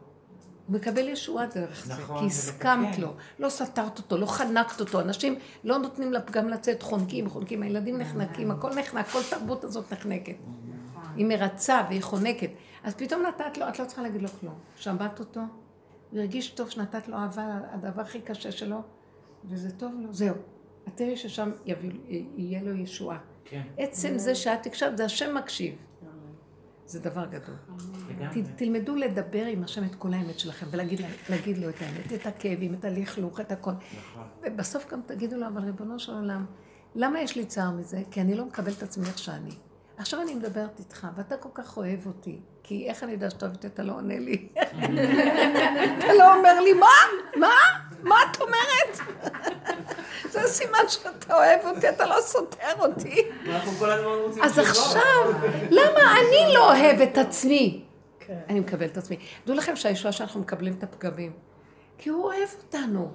הוא 0.67 0.75
מקבל 0.75 1.07
ישועה 1.07 1.45
דרך 1.45 1.86
זה, 1.86 1.93
נכון, 1.93 2.19
כי 2.19 2.29
זה 2.29 2.51
הסכמת 2.51 2.89
מתקן. 2.89 3.01
לו, 3.01 3.13
לא 3.39 3.50
סתרת 3.50 3.97
אותו, 3.97 4.17
לא 4.17 4.25
חנקת 4.25 4.79
אותו. 4.79 5.01
אנשים 5.01 5.36
לא 5.63 5.77
נותנים 5.77 6.13
לפגם 6.13 6.50
לצאת, 6.50 6.83
חונקים, 6.83 7.29
חונקים, 7.29 7.63
הילדים 7.63 7.97
נחנקים, 7.97 8.51
הכל 8.51 8.75
נחנק, 8.75 9.07
כל 9.07 9.19
תרבות 9.29 9.63
הזאת 9.63 9.93
נחנקת. 9.93 10.36
היא 11.15 11.25
מרצה 11.25 11.81
והיא 11.89 12.03
חונקת. 12.03 12.50
אז 12.83 12.95
פתאום 12.95 13.21
נתת 13.21 13.57
לו, 13.57 13.69
את 13.69 13.79
לא 13.79 13.86
צריכה 13.86 14.01
להגיד 14.01 14.21
לו 14.21 14.29
כלום. 14.39 14.53
שמעת 14.75 15.19
אותו, 15.19 15.39
הוא 16.12 16.19
הרגיש 16.19 16.50
טוב 16.50 16.69
שנתת 16.69 17.07
לו 17.07 17.17
אהבה, 17.17 17.59
הדבר 17.71 18.01
הכי 18.01 18.21
קשה 18.21 18.51
שלו, 18.51 18.81
וזה 19.45 19.71
טוב 19.71 19.93
לו, 20.00 20.13
זהו. 20.13 20.36
את 20.88 20.91
תראי 20.95 21.17
ששם 21.17 21.51
יביא, 21.65 21.91
יהיה 22.38 22.63
לו 22.63 22.74
ישועה. 22.74 23.17
כן, 23.45 23.62
עצם 23.77 24.17
זה 24.17 24.36
שאת 24.36 24.65
הקשבת, 24.65 24.97
זה 24.97 25.05
השם 25.05 25.36
מקשיב. 25.36 25.75
זה 26.88 27.00
דבר 27.00 27.25
גדול. 27.25 27.56
ת- 28.32 28.58
תלמדו 28.58 28.96
לדבר 28.96 29.46
עם 29.46 29.63
השם 29.63 29.84
את 29.84 29.96
כל 29.96 30.13
האמת 30.13 30.39
שלכם, 30.39 30.65
ולהגיד 30.72 31.00
לה- 31.00 31.08
להגיד 31.29 31.58
לו 31.58 31.70
את 31.70 31.75
האמת, 31.82 32.13
את 32.13 32.25
הכאבים, 32.25 32.74
את 32.74 32.86
הלכלוך, 32.86 33.39
את 33.39 33.51
הכל. 33.51 33.72
נכון. 33.72 34.24
ובסוף 34.44 34.91
גם 34.91 35.00
תגידו 35.06 35.38
לו, 35.38 35.48
אבל 35.48 35.62
ריבונו 35.62 36.00
של 36.00 36.13
עולם, 36.13 36.46
למה 36.96 37.22
יש 37.22 37.36
לי 37.36 37.46
צער 37.46 37.72
מזה? 37.72 38.01
כי 38.12 38.22
אני 38.22 38.36
לא 38.36 38.46
מקבל 38.46 38.72
את 38.72 38.84
עצמי 38.84 39.06
איך 39.08 39.17
שאני. 39.17 39.51
עכשיו 39.98 40.22
אני 40.22 40.36
מדברת 40.36 40.79
איתך, 40.79 41.08
ואתה 41.15 41.38
כל 41.38 41.50
כך 41.53 41.77
אוהב 41.77 42.06
אותי, 42.06 42.39
כי 42.63 42.88
איך 42.89 43.03
אני 43.03 43.12
יודע 43.12 43.29
שאתה 43.29 43.46
אוהבת, 43.46 43.65
אתה 43.65 43.84
לא 43.84 43.94
עונה 43.94 44.20
לי. 44.20 44.48
אתה 45.98 46.13
לא 46.20 46.36
אומר 46.36 46.60
לי, 46.62 46.74
מה? 46.74 46.88
מה? 47.39 47.53
מה 48.04 48.16
את 48.32 48.42
אומרת? 48.42 49.00
זה 50.30 50.42
סימן 50.48 50.80
שאתה 50.88 51.36
אוהב 51.36 51.75
אותי, 51.75 51.89
אתה 51.89 52.06
לא 52.06 52.22
סותר 52.22 52.74
אותי. 52.80 53.22
אז. 54.42 54.60
עכשיו, 54.60 55.32
למה 55.70 56.13
אני 56.20 56.54
לא 56.54 56.72
אוהב 56.72 57.01
את 57.01 57.18
עצמי? 57.18 57.84
אני 58.50 58.60
מקבלת 58.60 58.92
את 58.92 58.98
עצמי. 58.98 59.18
דעו 59.46 59.56
לכם 59.56 59.75
שהישועה 59.75 60.12
שאנחנו 60.12 60.39
מקבלים 60.39 60.74
את 60.77 60.84
הפגמים, 60.84 61.32
כי 61.98 62.10
הוא 62.10 62.24
אוהב 62.24 62.50
אותנו. 62.63 63.12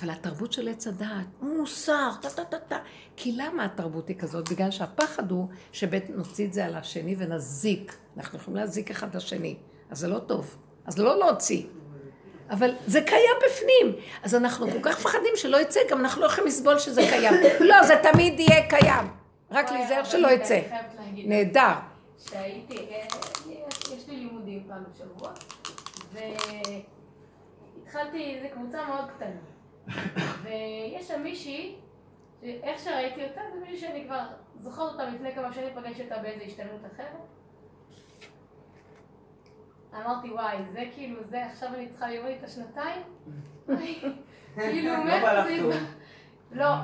אבל 0.00 0.10
התרבות 0.10 0.52
של 0.52 0.68
עץ 0.68 0.86
הדעת, 0.86 1.26
מוסר, 1.42 2.10
טה 2.20 2.30
טה 2.30 2.44
טה 2.44 2.58
טה. 2.58 2.78
כי 3.16 3.32
למה 3.32 3.64
התרבות 3.64 4.08
היא 4.08 4.16
כזאת? 4.18 4.48
בגלל 4.48 4.70
שהפחד 4.70 5.30
הוא 5.30 5.48
שבית 5.72 6.10
נוציא 6.10 6.46
את 6.46 6.52
זה 6.52 6.64
על 6.64 6.74
השני 6.74 7.16
ונזיק. 7.18 7.96
אנחנו 8.16 8.38
יכולים 8.38 8.56
להזיק 8.56 8.90
אחד 8.90 9.16
לשני. 9.16 9.56
אז 9.90 9.98
זה 9.98 10.08
לא 10.08 10.18
טוב. 10.18 10.56
אז 10.86 10.98
לא 10.98 11.18
להוציא. 11.18 11.62
אבל 12.50 12.74
זה 12.86 13.00
קיים 13.00 13.36
בפנים. 13.46 13.96
אז 14.22 14.34
אנחנו 14.34 14.66
כל 14.70 14.78
כך 14.82 14.98
מפחדים 15.00 15.32
שלא 15.36 15.56
יצא, 15.60 15.80
גם 15.90 16.00
אנחנו 16.00 16.20
לא 16.20 16.26
יכולים 16.26 16.46
לסבול 16.48 16.78
שזה 16.78 17.00
קיים. 17.10 17.34
לא, 17.60 17.82
זה 17.82 17.94
תמיד 18.12 18.40
יהיה 18.40 18.68
קיים. 18.68 19.06
רק 19.50 19.70
להיזהר 19.72 20.04
שלא 20.04 20.28
יצא. 20.30 20.60
נהדר. 21.14 21.72
שהייתי, 22.28 22.76
אה, 22.76 23.04
יש- 23.48 23.92
יש 23.96 24.08
לי 24.08 24.16
לימודים 24.16 24.64
פעם 24.68 24.84
בשבוע, 24.94 25.30
והתחלתי, 27.84 28.38
זו 28.42 28.48
קבוצה 28.54 28.86
מאוד 28.88 29.04
קטנה. 29.16 29.40
ויש 30.42 31.08
שם 31.08 31.22
מישהי, 31.22 31.76
איך 32.42 32.80
שראיתי 32.84 33.24
אותה, 33.24 33.40
זה 33.54 33.60
מישהי 33.60 33.78
שאני 33.78 34.04
כבר 34.06 34.20
זוכרת 34.60 34.92
אותה 34.92 35.04
לפני 35.04 35.34
כמה 35.34 35.52
שנים, 35.52 35.68
פגשתי 35.74 36.02
אותה 36.02 36.16
באיזו 36.18 36.44
השתלמות 36.44 36.80
אחרת. 36.94 37.06
אמרתי, 39.94 40.32
וואי, 40.32 40.56
זה 40.72 40.84
כאילו, 40.94 41.24
זה, 41.24 41.46
עכשיו 41.46 41.68
אני 41.74 41.88
צריכה 41.88 42.08
ללמוד 42.08 42.30
איתה 42.30 42.48
שנתיים? 42.48 43.02
כאילו, 44.56 44.92
לא 44.92 45.04
מאיפה 45.04 45.44
זה... 45.44 45.78
לא, 46.52 46.74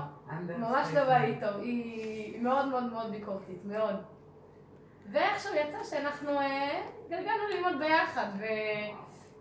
ממש 0.59 0.89
לא 0.95 1.05
בא 1.05 1.19
לי 1.19 1.41
טוב, 1.41 1.61
היא 1.61 2.43
מאוד 2.43 2.69
מאוד 2.69 2.85
מאוד 2.85 3.11
ביקורתית, 3.11 3.65
מאוד. 3.65 3.95
ואיכשהו 5.13 5.55
יצא 5.55 5.85
שאנחנו 5.85 6.31
אה, 6.31 6.83
גלגלנו 7.09 7.49
ללמוד 7.55 7.79
ביחד, 7.79 8.27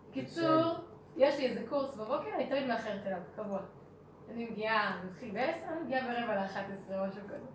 וקיצור, 0.10 0.74
יש 1.18 1.38
לי 1.38 1.46
איזה 1.46 1.62
קורס 1.70 1.96
בבוקר, 1.96 2.30
אני 2.36 2.48
תמיד 2.50 2.68
מאחרת 2.68 3.08
אליו, 3.08 3.20
קבוע. 3.36 3.60
אני 4.32 4.46
מגיעה, 4.46 4.94
אני 4.94 5.10
מתחיל 5.10 5.32
בעשר, 5.32 5.66
אני 5.72 5.84
מגיעה 5.84 6.08
ברבע 6.08 6.36
לאחת 6.36 6.64
עשרה, 6.74 7.08
משהו 7.08 7.22
כזה. 7.28 7.46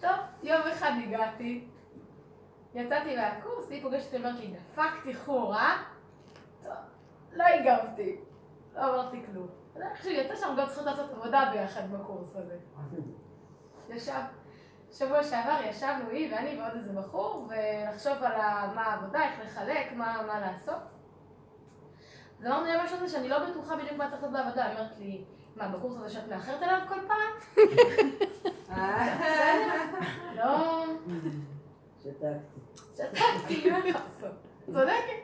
טוב, 0.00 0.10
יום 0.42 0.60
אחד 0.72 0.92
הגעתי, 1.04 1.64
יצאתי 2.74 3.16
מהקורס, 3.16 3.70
היא 3.70 3.82
פוגשת 3.82 4.14
אותי, 4.14 4.46
לי, 4.46 4.56
דפקתי 4.56 5.14
חור, 5.14 5.54
אה? 5.54 5.82
טוב, 6.62 6.72
לא 7.32 7.44
הגבתי, 7.44 8.16
לא 8.74 8.84
אמרתי 8.84 9.22
כלום. 9.26 9.48
אז 9.76 9.82
איכשהו 9.82 10.10
יצא 10.10 10.36
שאנחנו 10.36 10.56
גם 10.56 10.66
צריכות 10.66 10.86
לעשות 10.86 11.10
עבודה 11.10 11.50
ביחד 11.52 11.92
בקורס 11.92 12.36
הזה. 12.36 12.56
ישב, 13.88 14.20
שבוע 14.92 15.24
שעבר 15.24 15.56
ישבנו 15.64 16.10
היא 16.10 16.34
ואני 16.34 16.60
ועוד 16.60 16.72
איזה 16.76 16.92
בחור, 16.92 17.48
ולחשוב 17.48 18.12
על 18.12 18.32
מה 18.74 18.82
העבודה, 18.82 19.22
איך 19.22 19.40
לחלק, 19.44 19.92
מה, 19.92 20.22
מה 20.26 20.40
לעשות. 20.40 20.82
אז 22.40 22.46
אמרנו 22.46 22.64
לי 22.64 22.72
משהו 22.84 22.96
הזה 22.96 23.08
שאני 23.08 23.28
לא 23.28 23.50
בטוחה 23.50 23.76
בדיוק 23.76 23.92
מה 23.92 24.10
צריך 24.10 24.22
לעשות 24.22 24.32
בעבודה, 24.32 24.64
היא 24.64 24.78
אומרת 24.78 24.98
לי, 24.98 25.24
מה, 25.56 25.68
בקורס 25.68 25.96
הזה 25.96 26.10
שאת 26.10 26.28
מאחרת 26.28 26.62
אליו 26.62 26.78
כל 26.88 26.98
פעם? 27.08 27.56
לא, 30.36 30.84
שתקתי. 32.02 32.63
שתקתי, 32.94 33.70
מה 33.70 33.78
לעשות? 33.78 34.32
צודקת. 34.66 35.20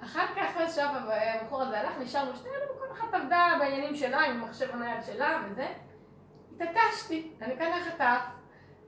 אחר 0.00 0.26
כך 0.36 0.56
באיזשהו 0.56 0.82
שלב 0.82 1.10
הבחור 1.42 1.62
הזה 1.62 1.80
הלך, 1.80 1.98
נשארנו 2.00 2.36
שנינו, 2.36 2.56
כל 2.78 2.92
אחת 2.92 3.14
עבדה 3.14 3.56
בעניינים 3.58 3.94
שלה, 3.94 4.20
עם 4.20 4.42
המחשב 4.42 4.70
הנייד 4.72 5.04
שלה 5.06 5.42
וזה. 5.50 5.68
התעקשתי, 6.54 7.32
אני 7.40 7.56
כאן 7.56 7.70
חטף. 7.84 8.20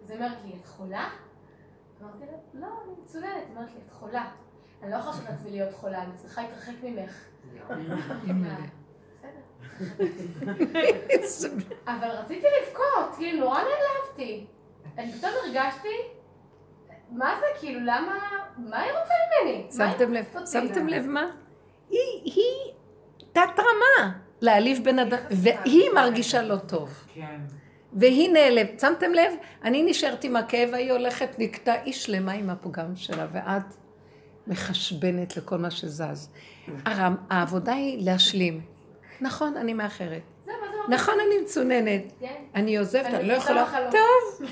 אז 0.02 0.11
היא 0.11 0.18
אומרת 0.18 0.38
לי, 0.44 0.52
את 0.61 0.66
חולה? 0.66 1.08
אמרתי 2.02 2.25
לה, 2.25 2.38
לא, 2.54 2.66
אני 2.85 2.92
מצוננת. 3.02 3.32
היא 3.35 3.56
אומרת 3.56 3.70
לי, 3.75 3.80
את 3.87 3.92
חולה. 3.92 4.30
אני 4.82 4.90
לא 4.90 4.97
לעשות 4.97 5.25
לעצמי 5.28 5.50
להיות 5.50 5.75
חולה, 5.75 6.02
אני 6.02 6.12
צריכה 6.16 6.42
להתרחק 6.42 6.75
ממך. 6.82 7.25
אבל 11.87 12.08
רציתי 12.08 12.47
לבכות, 12.61 13.16
כאילו, 13.16 13.44
נורא 13.44 13.61
נעלבתי. 13.61 14.47
אני 14.99 15.12
פתאום 15.12 15.32
הרגשתי, 15.44 15.88
מה 17.11 17.35
זה, 17.41 17.47
כאילו, 17.61 17.81
למה, 17.81 18.15
מה 18.59 18.81
היא 18.81 18.93
רוצה 18.93 19.15
ממני? 19.45 19.67
שמתם 19.77 20.12
לב? 20.12 20.25
שמתם 20.47 20.87
לב 20.88 21.07
מה? 21.07 21.25
היא, 21.91 21.99
היא 22.25 22.73
תת 23.33 23.59
רמה 23.59 24.12
להעליב 24.41 24.85
בן 24.85 24.99
אדם, 24.99 25.19
והיא 25.31 25.91
מרגישה 25.95 26.43
לא 26.43 26.57
טוב. 26.57 27.05
כן. 27.15 27.41
והיא 27.93 28.33
נעלבת. 28.33 28.81
שמתם 28.81 29.12
לב? 29.15 29.33
אני 29.65 29.83
נשארת 29.83 30.25
עם 30.25 30.37
הכאב, 30.37 30.75
היא 30.75 30.93
הולכת 30.93 31.29
נקטע, 31.38 31.73
היא 31.85 31.93
שלמה 31.93 32.33
עם 32.33 32.50
הפגם 32.50 32.97
שלה, 32.97 33.27
ואת 33.33 33.62
מחשבנת 34.47 35.37
לכל 35.37 35.57
מה 35.59 35.71
שזז. 35.71 36.31
הרם- 36.85 37.17
העבודה 37.31 37.73
היא 37.73 38.05
להשלים. 38.05 38.61
נכון, 39.21 39.57
אני 39.57 39.75
מאחרת. 39.75 40.23
נכון, 40.88 41.14
אני 41.26 41.38
מצוננת. 41.42 42.02
כן. 42.21 42.26
אני 42.54 42.78
עוזבת, 42.78 43.07
אני 43.07 43.28
לא 43.28 43.33
יכולה... 43.33 43.66
טוב. 43.90 44.49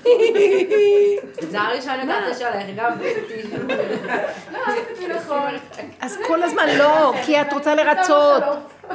זה 1.51 1.61
הראשון 1.61 1.99
לדעת 2.01 2.39
שלך, 2.39 2.55
גם. 2.77 2.99
לא, 4.53 4.59
נכון. 5.17 5.55
אז 6.01 6.19
כל 6.27 6.43
הזמן 6.43 6.67
לא, 6.79 7.13
כי 7.27 7.41
את 7.41 7.53
רוצה 7.53 7.75
לרצות. 7.85 8.43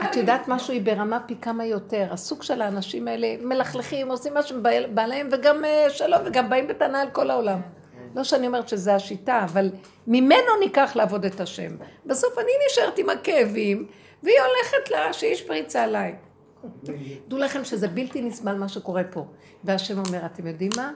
את 0.03 0.15
יודעת 0.15 0.47
משהו, 0.47 0.73
היא 0.73 0.81
ברמה 0.81 1.19
פי 1.19 1.35
כמה 1.41 1.65
יותר. 1.65 2.07
הסוג 2.11 2.43
של 2.43 2.61
האנשים 2.61 3.07
האלה 3.07 3.27
מלכלכים, 3.41 4.11
עושים 4.11 4.33
מה 4.33 4.41
שבא 4.41 5.05
להם, 5.05 5.29
וגם 5.31 5.65
אה, 5.65 5.89
שלא, 5.89 6.17
וגם 6.25 6.49
באים 6.49 6.67
בטענה 6.67 7.01
על 7.01 7.09
כל 7.09 7.29
העולם. 7.29 7.61
לא 8.15 8.23
שאני 8.23 8.47
אומרת 8.47 8.69
שזה 8.69 8.95
השיטה, 8.95 9.43
אבל 9.43 9.69
ממנו 10.07 10.57
ניקח 10.59 10.91
לעבוד 10.95 11.25
את 11.25 11.39
השם. 11.39 11.71
בסוף 12.05 12.37
אני 12.37 12.51
נשארת 12.67 12.97
עם 12.97 13.09
הכאבים, 13.09 13.87
והיא 14.23 14.35
הולכת 14.39 14.91
לה 14.91 15.13
שיש 15.13 15.41
פריצה 15.41 15.83
עליי. 15.83 16.15
דעו 17.27 17.39
לכם 17.39 17.63
שזה 17.63 17.87
בלתי 17.87 18.21
נסבל 18.21 18.55
מה 18.55 18.69
שקורה 18.69 19.03
פה. 19.11 19.25
והשם 19.63 19.97
אומר, 20.07 20.25
אתם 20.25 20.47
יודעים 20.47 20.71
מה? 20.77 20.91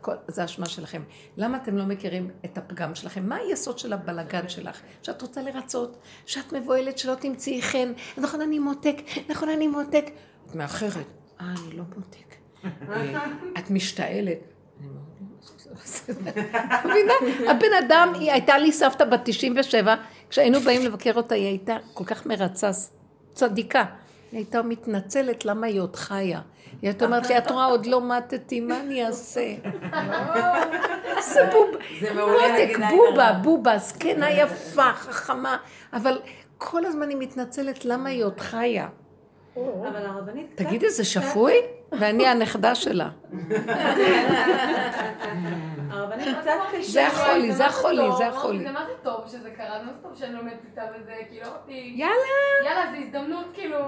כל- 0.00 0.14
זה 0.28 0.44
אשמה 0.44 0.66
שלכם. 0.66 1.02
למה 1.36 1.56
אתם 1.62 1.76
לא 1.76 1.84
מכירים 1.84 2.30
את 2.44 2.58
הפגם 2.58 2.94
שלכם? 2.94 3.28
מה 3.28 3.36
היסוד 3.36 3.78
של 3.78 3.92
הבלגן 3.92 4.48
שלך? 4.48 4.80
שאת 5.02 5.22
רוצה 5.22 5.42
לרצות, 5.42 5.96
שאת 6.26 6.52
מבוהלת 6.52 6.98
שלא 6.98 7.14
תמצאי 7.14 7.62
חן, 7.62 7.92
נכון 8.18 8.40
אני 8.40 8.58
מותק, 8.58 8.96
נכון 9.28 9.48
אני 9.48 9.66
מותק. 9.68 10.04
את 10.50 10.54
מאחרת, 10.54 11.06
אה, 11.40 11.46
אני 11.66 11.76
לא 11.76 11.84
מותק. 11.96 12.34
את 13.58 13.70
משתעלת. 13.70 14.38
מאוד 16.84 16.94
מבינה? 17.24 17.50
הבן 17.50 17.84
אדם, 17.86 18.12
היא 18.14 18.32
הייתה 18.32 18.58
לי 18.58 18.72
סבתא 18.72 19.04
בת 19.04 19.20
97, 19.24 19.94
כשהיינו 20.30 20.60
באים 20.60 20.82
לבקר 20.84 21.12
אותה, 21.16 21.34
היא 21.34 21.46
הייתה 21.46 21.76
כל 21.94 22.04
כך 22.04 22.26
מרצה, 22.26 22.70
צדיקה. 23.32 23.84
היא 24.36 24.42
הייתה 24.42 24.62
מתנצלת 24.62 25.44
למה 25.44 25.66
היא 25.66 25.80
עוד 25.80 25.96
חיה. 25.96 26.40
היא 26.82 26.90
הייתה 26.90 27.04
אומרת 27.04 27.28
לי, 27.28 27.38
את 27.38 27.50
רואה, 27.50 27.64
עוד 27.64 27.86
לא 27.86 28.00
מתתי, 28.08 28.60
מה 28.60 28.80
אני 28.80 29.06
אעשה? 29.06 29.54
זה 31.20 31.40
בובה. 31.52 31.78
זה 32.00 32.14
מעולה 32.14 32.48
מותק, 32.48 32.78
להגיד 32.78 32.98
בובה, 32.98 33.28
הרע. 33.28 33.38
בובה, 33.38 33.78
זקנה 33.78 34.30
יפה, 34.30 34.92
חכמה, 34.92 35.56
אבל 35.92 36.18
כל 36.58 36.84
הזמן 36.84 37.08
היא 37.08 37.16
מתנצלת 37.20 37.84
למה 37.84 38.08
היא 38.08 38.24
עוד 38.24 38.40
חיה. 38.40 38.88
אבל 39.88 40.06
הרבנית 40.06 40.46
קצת... 40.54 40.64
תגידי, 40.64 40.90
זה 40.90 41.04
שפוי? 41.04 41.54
ואני 41.92 42.26
הנכדה 42.26 42.74
שלה. 42.74 43.08
הרבנית 45.90 46.36
קצת 46.40 46.50
קשה. 46.72 46.92
זה 46.92 47.06
החולי, 47.06 47.52
זה 47.52 47.66
החולי, 47.66 48.12
זה 48.18 48.26
החולי. 48.28 48.64
זה 48.64 48.70
מה 48.70 48.86
זה 48.86 48.92
טוב 49.02 49.28
שזה 49.28 49.50
קרה, 49.50 49.78
זה 49.78 49.84
מה 49.84 49.92
זה 49.92 50.02
טוב 50.02 50.14
שאני 50.14 50.32
לומדת 50.32 50.64
איתה 50.70 50.82
וזה, 50.94 51.12
כאילו, 51.28 51.46
אמרתי, 51.46 51.92
יאללה. 51.96 52.14
יאללה, 52.64 52.90
זו 52.90 52.96
הזדמנות, 52.96 53.46
כאילו, 53.54 53.78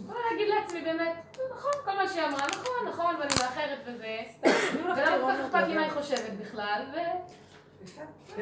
בוא 0.00 0.14
להגיד 0.30 0.48
לעצמי 0.48 0.80
באמת, 0.80 1.36
נכון, 1.56 1.72
כל 1.84 1.96
מה 1.96 2.08
שהיא 2.08 2.24
אמרה, 2.24 2.46
נכון, 2.52 2.88
נכון, 2.88 3.14
ואני 3.18 3.34
מאחרת 3.42 3.78
וזה, 3.86 4.16
ולא 4.84 4.94
כל 4.94 5.32
כך 5.32 5.40
אכפת 5.46 5.68
לי 5.68 5.74
מה 5.74 5.82
היא 5.82 5.90
חושבת 5.90 6.32
בכלל, 6.40 6.82
ו... 6.92 6.96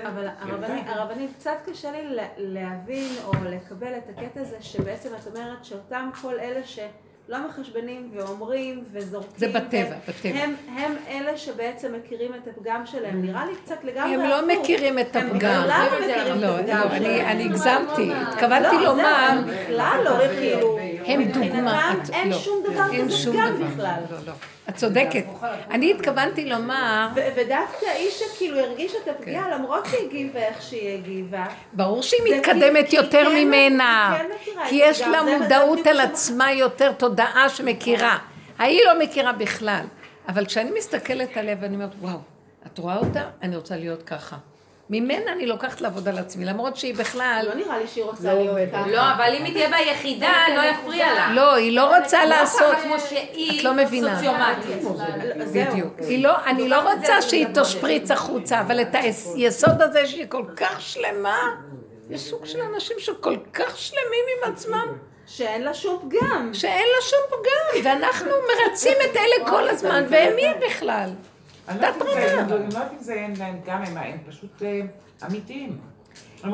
אבל 0.06 0.26
הרבנית, 0.40 0.84
הרבנית, 0.88 1.30
קצת 1.38 1.56
קשה 1.66 1.90
לי 1.92 2.14
לה- 2.14 2.28
להבין 2.36 3.08
או 3.24 3.32
לקבל 3.44 3.94
את 3.98 4.08
הקטע 4.16 4.40
הזה 4.40 4.56
שבעצם 4.60 5.08
את 5.22 5.36
אומרת 5.36 5.64
שאותם 5.64 6.10
כל 6.22 6.40
אלה 6.40 6.60
שלא 6.66 7.38
מחשבנים 7.48 8.10
ואומרים 8.14 8.84
וזורקים. 8.92 9.30
זה 9.36 9.48
בטבע, 9.48 9.96
בטבע. 10.08 10.28
הם, 10.38 10.54
הם 10.76 10.96
אלה 11.08 11.36
שבעצם 11.38 11.92
מכירים 11.94 12.32
את 12.34 12.48
הפגם 12.48 12.86
שלהם. 12.86 13.22
נראה 13.22 13.46
לי 13.46 13.52
קצת 13.64 13.84
לגמרי 13.84 14.14
הם 14.14 14.20
לא. 14.20 14.46
מכירים 14.60 14.98
את 14.98 15.16
הם 15.16 15.26
הפגם. 15.26 15.36
בכלל 15.38 15.68
לא 15.90 15.98
מכירים 16.00 16.40
לא, 16.40 16.60
את 16.60 16.64
הפגם 16.64 16.80
לא, 16.88 16.96
אני- 16.96 17.04
שלהם. 17.04 17.26
אני 17.26 17.44
הגזמתי. 17.44 18.12
התכוונתי 18.14 18.64
לא, 18.76 18.80
זהו, 18.82 18.84
לומר, 18.84 19.04
הם 19.30 19.44
בכלל 19.44 20.00
לא, 20.04 20.10
כאילו, 20.38 20.78
הם 21.06 21.22
דוגמה. 21.24 21.92
מבחינתם 21.92 22.02
את- 22.04 22.10
אין 22.10 22.28
לא, 22.30 22.38
שום 22.38 22.62
דבר 22.72 22.84
כזה 22.98 23.16
שום 23.16 23.36
פגם 23.36 23.56
דבר. 23.56 23.66
בכלל. 23.66 24.00
לא, 24.10 24.16
לא. 24.26 24.32
את 24.68 24.76
צודקת. 24.76 25.24
אני 25.70 25.90
התכוונתי 25.92 26.44
לומר, 26.48 27.08
ודווקא 27.36 27.86
אישה 27.96 28.24
כאילו 28.38 28.58
הרגישה 28.58 28.98
את 28.98 29.04
כן. 29.04 29.10
הפגיעה 29.10 29.50
למרות 29.50 29.86
שהיא 29.86 30.06
הגיבה 30.06 30.40
איך 30.40 30.62
שהיא 30.62 30.94
הגיבה. 30.98 31.44
ברור 31.72 32.02
שהיא 32.02 32.20
זה 32.28 32.36
מתקדמת 32.36 32.92
יותר 32.92 33.24
כן- 33.24 33.34
ממנה. 33.46 34.18
כי 34.44 34.50
כן 34.54 34.60
כי 34.68 34.74
יש. 34.74 35.00
לה 35.00 35.22
מודעות 35.22 35.86
על 35.86 35.96
מה- 35.96 36.02
עצמה 36.02 36.52
יותר, 36.52 36.92
תודעה 36.92 37.48
שמכירה. 37.48 38.18
ההיא 38.58 38.80
לא 38.86 38.98
מכירה 38.98 39.32
בכלל. 39.32 39.84
אבל 40.28 40.46
כשאני 40.46 40.70
מסתכלת 40.78 41.36
עליה 41.36 41.56
ואני 41.60 41.74
אומרת, 41.74 41.90
וואו, 42.00 42.18
את 42.66 42.78
רואה 42.78 42.96
אותה? 42.96 43.22
אני 43.42 43.56
רוצה 43.56 43.76
להיות 43.76 44.02
ככה. 44.02 44.36
ממנה 44.90 45.32
אני 45.32 45.46
לוקחת 45.46 45.80
לעבוד 45.80 46.08
על 46.08 46.18
עצמי, 46.18 46.44
למרות 46.44 46.76
שהיא 46.76 46.94
בכלל... 46.94 47.44
לא 47.48 47.54
נראה 47.54 47.78
לי 47.78 47.86
שהיא 47.86 48.04
רוצה 48.04 48.34
להיות 48.34 48.56
ככה. 48.72 48.86
לא, 48.86 49.00
אבל 49.12 49.34
אם 49.38 49.44
היא 49.44 49.52
תהיה 49.52 49.68
ביחידה, 49.70 50.32
לא 50.56 50.62
יפריע 50.62 51.14
לה. 51.14 51.32
לא, 51.32 51.54
היא 51.54 51.72
לא 51.72 51.96
רוצה 51.96 52.24
לא 52.24 52.30
לעשות... 52.30 52.74
את 53.58 53.64
לא 53.64 53.74
מבינה. 53.74 54.20
בדיוק. 55.52 55.94
היא 55.98 56.24
לא, 56.24 56.44
אני 56.46 56.68
לא 56.68 56.92
רוצה 56.92 57.22
שהיא 57.22 57.46
תשפריץ 57.54 58.10
החוצה, 58.10 58.60
אבל 58.60 58.80
את 58.80 58.94
היסוד 59.34 59.82
הזה 59.82 60.06
שהיא 60.06 60.26
כל 60.28 60.44
כך 60.56 60.80
שלמה, 60.80 61.54
יש 62.10 62.20
סוג 62.20 62.46
של 62.46 62.58
אנשים 62.74 62.96
שכל 62.98 63.36
כך 63.52 63.78
שלמים 63.78 64.24
עם 64.36 64.52
עצמם, 64.52 64.86
שאין 65.26 65.62
לה 65.62 65.74
שום 65.74 66.08
פגם. 66.08 66.50
שאין 66.54 66.86
לה 66.96 67.02
שום 67.02 67.20
פגם, 67.28 67.84
ואנחנו 67.84 68.30
מרצים 68.30 68.96
את 69.04 69.16
אלה 69.16 69.50
כל 69.50 69.68
הזמן, 69.68 70.04
והם 70.08 70.36
מי 70.36 70.66
בכלל? 70.66 71.10
אני 71.68 71.80
לא 71.80 71.86
יודעת 71.86 72.02
אם 72.92 73.02
זה- 73.02 73.12
אין 73.12 73.34
להם 73.38 73.56
גם, 73.66 73.82
הם- 73.82 73.96
הם 73.96 74.18
פשוט 74.28 74.62
אה, 74.62 74.80
אמיתיים. 75.26 75.78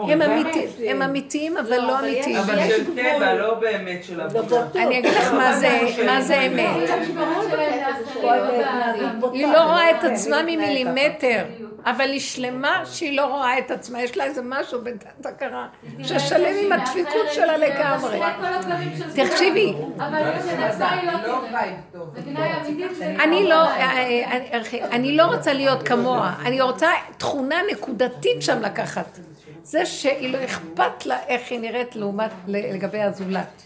הם 0.01 0.23
אמיתיים, 0.23 0.69
הם 0.89 1.03
אמיתיים, 1.03 1.57
אבל 1.57 1.81
לא 1.81 2.01
אמיתיים. 2.01 2.37
אבל 2.37 2.69
של. 2.69 2.95
טבע, 2.95 3.35
לא 3.35 3.55
באמת 3.55 4.05
של 4.05 4.21
עבודה. 4.21 4.67
אני 4.75 4.99
אגיד 4.99 5.13
לך 5.13 5.33
מה 5.33 5.57
זה, 5.57 5.81
מה 6.07 6.23
זה 6.23 6.41
אמת. 6.41 6.91
היא 9.33 9.47
לא 9.47 9.61
רואה 9.63 9.91
את 9.91 10.05
עצמה 10.05 10.43
ממילימטר, 10.43 11.45
אבל 11.85 12.11
היא 12.11 12.21
שלמה 12.21 12.83
שהיא 12.87 13.17
לא 13.17 13.27
רואה 13.27 13.59
את 13.59 13.71
עצמה, 13.71 14.03
יש 14.03 14.17
לה 14.17 14.25
איזה 14.25 14.41
משהו 14.45 14.81
בתת 14.83 15.27
הכרה, 15.27 15.67
ששלם 16.03 16.55
עם 16.65 16.73
הדפיקות 16.73 17.33
שלה 17.33 17.57
לגמרי. 17.57 18.21
תקשיבי, 19.15 19.75
לא 19.99 21.39
אמיתית. 22.67 23.03
אני 23.21 23.49
לא, 23.49 23.55
אה, 23.55 23.99
אה, 24.53 24.89
אני 24.91 25.17
לא 25.17 25.25
רוצה 25.25 25.53
להיות 25.53 25.83
כמוה, 25.83 26.35
אני 26.45 26.61
רוצה 26.61 26.91
תכונה 27.19 27.57
נקודתית 27.73 28.43
שם 28.43 28.61
לקחת. 28.63 29.19
זה 29.63 29.87
שהיא 29.87 30.33
לא 30.33 30.45
אכפת 30.45 31.07
לה 31.07 31.27
איך 31.27 31.51
היא 31.51 31.61
נראית 31.61 31.97
לעומת 31.97 32.31
לגבי 32.47 33.03
הזולת. 33.03 33.63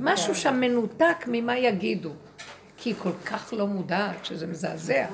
משהו 0.00 0.34
שם 0.34 0.60
מנותק 0.60 1.24
ממה 1.26 1.58
יגידו. 1.58 2.10
כי 2.76 2.90
היא 2.90 2.96
כל 2.98 3.12
כך 3.26 3.52
לא 3.56 3.66
מודעת 3.66 4.24
שזה 4.24 4.46
מזעזע. 4.46 5.06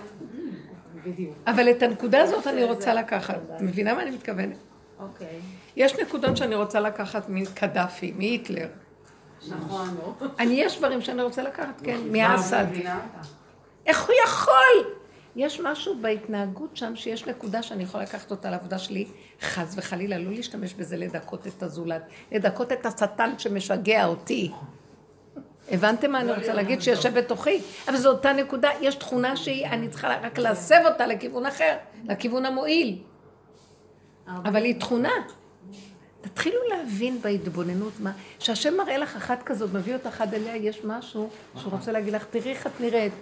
אבל 1.46 1.70
את 1.70 1.82
הנקודה 1.82 2.22
הזאת 2.22 2.46
אני 2.46 2.64
רוצה 2.64 2.94
לקחת. 2.94 3.40
מבינה 3.60 3.94
מה 3.94 4.02
אני 4.02 4.10
מתכוונת? 4.10 4.56
אוקיי. 5.00 5.40
יש 5.76 5.98
נקודות 5.98 6.36
שאני 6.36 6.54
רוצה 6.54 6.80
לקחת 6.80 7.28
מקדאפי, 7.28 8.12
מהיטלר. 8.16 8.68
נכון. 9.48 9.88
אני, 10.38 10.54
יש 10.54 10.78
דברים 10.78 11.00
שאני 11.00 11.22
רוצה 11.22 11.42
לקחת, 11.42 11.80
כן, 11.84 12.00
מאסד. 12.12 12.66
איך 13.86 14.06
הוא 14.06 14.14
יכול? 14.24 14.97
יש 15.38 15.60
משהו 15.60 15.94
בהתנהגות 16.00 16.76
שם 16.76 16.96
שיש 16.96 17.26
נקודה 17.26 17.62
שאני 17.62 17.82
יכולה 17.82 18.02
לקחת 18.04 18.30
אותה 18.30 18.50
לעבודה 18.50 18.78
שלי, 18.78 19.06
חס 19.40 19.74
וחלילה, 19.76 20.18
לא 20.18 20.30
להשתמש 20.30 20.74
בזה 20.74 20.96
לדכות 20.96 21.46
את 21.46 21.62
הזולת, 21.62 22.02
לדכות 22.32 22.72
את 22.72 22.86
השטן 22.86 23.30
שמשגע 23.38 24.06
אותי. 24.06 24.52
הבנתם 25.70 26.10
מה 26.10 26.20
אני 26.20 26.32
רוצה 26.32 26.54
להגיד? 26.54 26.82
שיושב 26.82 27.18
בתוכי. 27.18 27.60
אבל 27.88 27.96
זו 27.96 28.10
אותה 28.10 28.32
נקודה, 28.32 28.70
יש 28.80 28.94
תכונה 28.94 29.36
שהיא, 29.36 29.66
אני 29.66 29.88
צריכה 29.88 30.16
רק 30.22 30.38
להסב 30.38 30.80
אותה 30.84 31.06
לכיוון 31.06 31.46
אחר, 31.46 31.76
לכיוון 32.04 32.46
המועיל. 32.46 32.98
אבל 34.26 34.64
היא 34.64 34.80
תכונה. 34.80 35.12
תתחילו 36.20 36.58
להבין 36.68 37.20
בהתבוננות 37.20 37.92
מה, 38.00 38.12
שהשם 38.38 38.76
מראה 38.76 38.98
לך 38.98 39.16
אחת 39.16 39.42
כזאת, 39.42 39.72
מביא 39.72 39.94
אותך 39.94 40.20
עד 40.20 40.34
אליה, 40.34 40.56
יש 40.56 40.84
משהו 40.84 41.30
שהוא 41.56 41.72
רוצה 41.72 41.92
להגיד 41.92 42.14
לך, 42.14 42.24
תראי 42.30 42.50
איך 42.50 42.66
את 42.66 42.80
נראית. 42.80 43.12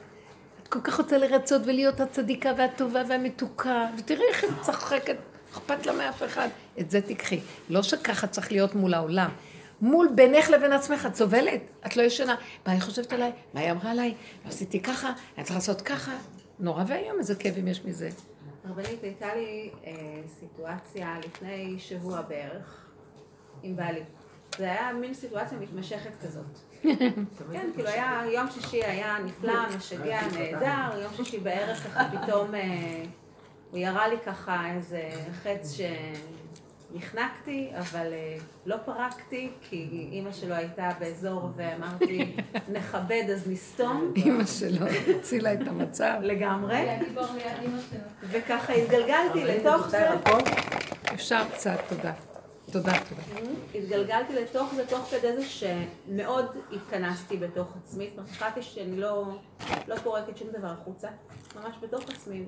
כל 0.67 0.81
כך 0.81 0.99
רוצה 0.99 1.19
לרצות 1.19 1.63
ולהיות 1.65 2.01
הצדיקה 2.01 2.53
והטובה 2.59 3.03
והמתוקה, 3.09 3.87
ותראי 3.99 4.23
איך 4.29 4.45
היא 4.45 4.53
צחקת, 4.63 5.17
אכפת 5.53 5.87
לה 5.87 5.93
מאף 5.93 6.23
אחד. 6.23 6.49
את 6.81 6.91
זה 6.91 7.01
תיקחי. 7.01 7.41
לא 7.69 7.83
שככה 7.83 8.27
צריך 8.27 8.53
להיות 8.53 8.75
מול 8.75 8.95
העולם. 8.95 9.31
מול 9.81 10.09
בינך 10.15 10.51
לבין 10.51 10.73
עצמך, 10.73 11.07
את 11.07 11.15
סובלת, 11.15 11.61
את 11.87 11.97
לא 11.97 12.03
ישנה. 12.03 12.35
מה 12.67 12.73
היא 12.73 12.81
חושבת 12.81 13.13
עליי? 13.13 13.33
מה 13.55 13.61
היא 13.61 13.71
אמרה 13.71 13.91
עליי? 13.91 14.15
עשיתי 14.45 14.81
ככה, 14.83 15.13
אני 15.37 15.45
צריכה 15.45 15.55
לעשות 15.55 15.81
ככה. 15.81 16.13
נורא 16.59 16.85
ואיום, 16.87 17.19
איזה 17.19 17.35
כאבים 17.35 17.69
יש 17.69 17.85
מזה. 17.85 18.09
רבנית, 18.65 19.03
הייתה 19.03 19.35
לי 19.35 19.71
אה, 19.87 19.93
סיטואציה 20.41 21.17
לפני 21.25 21.75
שבוע 21.79 22.23
בערך 22.23 22.87
עם 23.63 23.77
בעלי. 23.77 24.03
זה 24.59 24.65
היה 24.65 24.93
מין 24.93 25.15
סיטואציה 25.15 25.59
מתמשכת 25.59 26.11
כזאת. 26.23 26.59
כן, 27.53 27.71
כאילו 27.75 27.89
היה, 27.89 28.23
יום 28.33 28.47
שישי 28.51 28.85
היה 28.85 29.17
נפלא, 29.25 29.77
משגע, 29.77 30.21
נהדר, 30.39 31.01
יום 31.03 31.13
שישי 31.17 31.39
בערב 31.39 31.77
ככה 31.77 32.05
פתאום 32.13 32.55
אה, 32.55 33.03
הוא 33.71 33.79
ירה 33.79 34.09
לי 34.09 34.17
ככה 34.27 34.71
איזה 34.75 35.11
חץ 35.43 35.79
שנחנקתי, 36.93 37.71
אבל 37.79 38.13
אה, 38.13 38.37
לא 38.67 38.77
פרקתי, 38.85 39.51
כי 39.63 40.09
אימא 40.13 40.33
שלו 40.33 40.55
הייתה 40.55 40.91
באזור 41.01 41.51
ואמרתי, 41.57 42.37
נכבד 42.73 43.25
אז 43.33 43.51
נסתום 43.51 44.13
אימא 44.17 44.45
שלו 44.45 44.87
הצילה 45.19 45.53
את 45.53 45.69
המצב. 45.69 46.15
לגמרי. 46.23 46.87
וככה 48.23 48.73
התגלגלתי 48.73 49.45
לתוך 49.45 49.89
זה. 49.89 50.09
אפשר 51.15 51.43
קצת, 51.55 51.79
תודה. 51.89 52.13
תודה, 52.73 52.93
תודה. 53.09 53.23
התגלגלתי 53.75 54.35
לתוך 54.35 54.75
זה 54.75 54.87
תוך 54.87 55.09
כדי 55.11 55.37
זה 55.37 55.45
שמאוד 55.45 56.45
התכנסתי 56.73 57.37
בתוך 57.37 57.69
עצמי, 57.85 58.05
זאת 58.11 58.19
אומרת, 58.19 58.31
החלטתי 58.31 58.63
שאני 58.63 58.97
לא, 59.01 59.25
לא 59.89 59.97
פורקת 59.97 60.37
שום 60.37 60.49
דבר 60.59 60.69
החוצה, 60.81 61.09
ממש 61.57 61.77
בתוך 61.83 62.03
עצמי. 62.11 62.45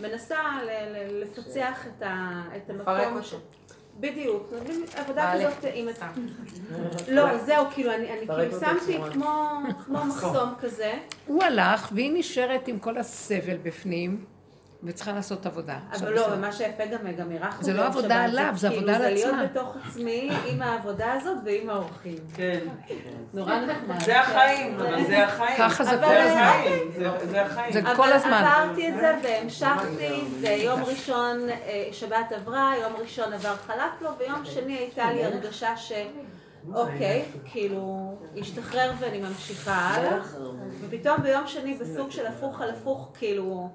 מנסה 0.00 0.36
ל- 0.64 0.68
ל- 0.96 1.22
לפצח 1.22 1.86
את, 1.86 2.02
ה, 2.02 2.42
את 2.56 2.70
המקום. 2.70 2.84
בדיוק, 4.00 4.52
עבודה 4.96 5.32
כזאת 5.34 5.64
עם... 5.74 5.88
לא, 7.08 7.38
זהו, 7.38 7.66
כאילו, 7.74 7.92
אני, 7.94 8.12
אני 8.12 8.26
כאילו 8.26 8.60
שמתי 8.60 8.98
כמו, 9.12 9.58
כמו 9.86 10.04
מחסום 10.08 10.54
כזה, 10.60 10.92
הוא 11.26 11.42
הלך, 11.42 11.88
והיא 11.94 12.10
נשארת 12.14 12.68
עם 12.68 12.78
כל 12.78 12.98
הסבל 12.98 13.56
בפנים, 13.62 14.24
וצריכה 14.84 15.12
לעשות 15.12 15.46
עבודה. 15.46 15.78
אבל 15.92 16.12
לא. 16.12 16.26
ומה 16.32 16.52
שיפה 16.52 16.84
גם, 16.86 16.98
גם 17.18 17.32
אירחנו 17.32 17.64
זה 17.64 17.72
לא 17.72 17.86
עבודה 17.86 18.24
עליו, 18.24 18.52
זה 18.56 18.68
עבודה 18.68 18.96
על 18.96 19.02
כאילו, 19.02 19.18
זה 19.18 19.26
עצמה. 19.26 19.36
להיות 19.42 19.50
בתוך 19.50 19.76
עצמי 19.88 20.30
עם 20.46 20.62
העבודה 20.62 21.12
הזאת 21.12 21.36
ועם 21.44 21.70
האורחים. 21.70 22.16
כן. 22.34 22.58
נורא 23.34 23.54
נחמד. 23.60 24.00
זה 24.04 24.20
החיים, 24.20 24.74
אבל 24.80 25.06
זה 25.06 25.24
החיים. 25.26 25.56
ככה 25.58 25.84
זה 25.84 25.90
אבל- 25.90 26.04
כל 26.06 26.16
הזמן. 26.16 26.52
זה- 27.30 27.42
החיים. 27.42 27.72
זה 27.72 27.80
אבל 27.80 27.96
כל 27.96 28.12
הזמן. 28.12 28.32
עברתי 28.32 28.88
את 28.88 28.94
זה 29.00 29.14
והמשכתי, 29.22 30.08
ויום 30.40 30.82
ראשון 30.84 31.48
אה, 31.50 31.88
שבת 31.92 32.32
עברה, 32.36 32.72
יום 32.80 32.92
ראשון 32.98 33.32
עבר 33.32 33.54
חלף 33.56 34.00
לו, 34.02 34.10
ויום 34.18 34.44
שני 34.44 34.76
הייתה 34.78 35.12
לי 35.12 35.24
הרגשה 35.24 35.76
ש... 35.76 35.92
אוקיי, 36.74 37.24
כאילו, 37.44 38.14
השתחרר 38.40 38.92
ואני 38.98 39.18
ממשיכה 39.20 39.72
הלאה, 39.74 40.18
ופתאום 40.80 41.22
ביום 41.22 41.46
שני 41.46 41.74
בסוג 41.74 42.10
של 42.10 42.26
הפוך 42.26 42.60
על 42.60 42.70
הפוך, 42.70 43.10
כאילו, 43.18 43.68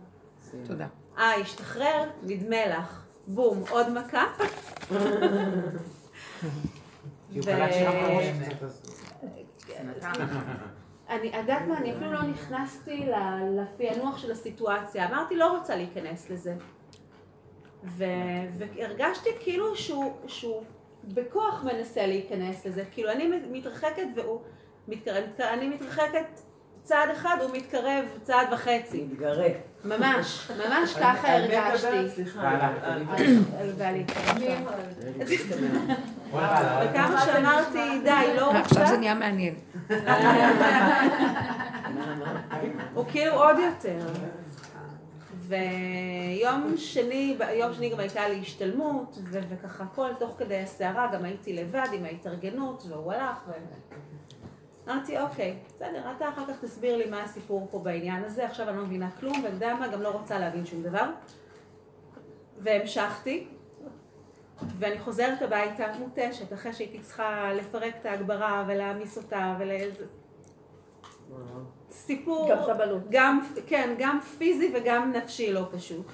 תודה. 0.68 0.88
אה, 1.18 1.36
השתחרר, 1.36 2.10
נדמה 2.24 2.66
לך, 2.66 3.06
בום, 3.28 3.64
עוד 3.70 3.90
מכה. 3.90 4.26
אני, 11.10 11.30
את 11.30 11.36
יודעת 11.36 11.68
מה, 11.68 11.78
אני 11.78 11.96
אפילו 11.96 12.14
לא 12.14 12.22
נכנסתי 12.22 13.06
לפענוח 13.56 14.18
של 14.18 14.32
הסיטואציה. 14.32 15.10
אמרתי, 15.10 15.36
לא 15.36 15.58
רוצה 15.58 15.76
להיכנס 15.76 16.30
לזה. 16.30 16.56
ו, 17.84 18.04
והרגשתי 18.58 19.30
כאילו 19.40 19.76
שהוא, 19.76 20.14
שהוא 20.28 20.64
בכוח 21.04 21.64
מנסה 21.64 22.08
להיכנס 22.08 22.66
לזה. 22.66 22.84
כאילו, 22.92 23.12
אני 23.12 23.28
מתרחקת 23.52 24.08
והוא 24.16 24.42
מתקרב. 24.88 25.24
אני 25.40 25.70
מתרחקת 25.70 26.42
צעד 26.88 27.10
אחד, 27.10 27.38
הוא 27.42 27.50
מתקרב 27.54 28.06
צעד 28.24 28.54
וחצי. 28.54 29.08
מתגרה. 29.12 29.48
ממש, 29.86 30.52
ממש 30.52 30.94
ככה 30.94 31.34
הרגשתי. 31.36 32.22
וכמה 36.32 37.22
שאמרתי, 37.26 38.00
די, 38.04 38.36
לא 38.38 38.52
עכשיו 38.52 38.82
רוצה, 38.82 38.86
זה 38.86 38.98
נהיה 38.98 39.14
מעניין. 39.14 39.56
הוא 42.94 43.06
כאילו 43.12 43.34
עוד 43.34 43.56
יותר. 43.60 44.00
ויום 45.48 46.78
שני, 46.78 47.38
יום 47.54 47.74
שני 47.74 47.90
גם 47.90 48.00
הייתה 48.00 48.28
לי 48.28 48.40
השתלמות, 48.40 49.18
וככה 49.32 49.84
הכל 49.84 50.10
תוך 50.20 50.36
כדי 50.38 50.62
הסערה, 50.62 51.08
גם 51.14 51.26
הייתי 51.26 51.54
לבד 51.54 51.88
עם 51.94 52.06
ההתארגנות, 52.06 52.84
והוא 52.90 53.14
הלך, 53.14 53.38
ו... 53.48 53.52
אמרתי, 54.88 55.20
אוקיי, 55.20 55.58
בסדר, 55.76 56.12
אתה 56.18 56.30
אחר 56.30 56.46
כך 56.48 56.60
תסביר 56.62 56.98
לי 56.98 57.10
מה 57.10 57.24
הסיפור 57.24 57.68
פה 57.72 57.80
בעניין 57.80 58.24
הזה, 58.24 58.46
עכשיו 58.46 58.70
אני 58.70 58.78
לא 58.78 58.84
מבינה 58.84 59.12
כלום, 59.12 59.44
ואתה 59.44 59.54
יודע 59.54 59.76
מה, 59.76 59.88
גם 59.88 60.02
לא 60.02 60.10
רוצה 60.10 60.40
להבין 60.40 60.66
שום 60.66 60.84
דבר. 60.84 61.06
והמשכתי, 62.58 63.48
ואני 64.78 65.00
חוזרת 65.00 65.42
הביתה 65.42 65.86
מותשת, 66.00 66.54
אחרי 66.54 66.74
שהייתי 66.74 67.00
צריכה 67.00 67.54
לפרק 67.54 67.96
את 68.02 68.06
ההגברה 68.06 68.66
ולהעמיס 68.68 69.18
אותה 69.18 69.56
ולאיזה... 69.60 70.06
סיפור, 71.92 72.50
גם 72.52 72.58
סבלות. 72.66 73.02
גם, 73.10 73.42
כן, 73.68 73.96
גם 74.00 74.20
פיזי 74.38 74.74
וגם 74.76 75.12
נפשי 75.12 75.54
לא 75.54 75.68
פשוט. 75.72 76.06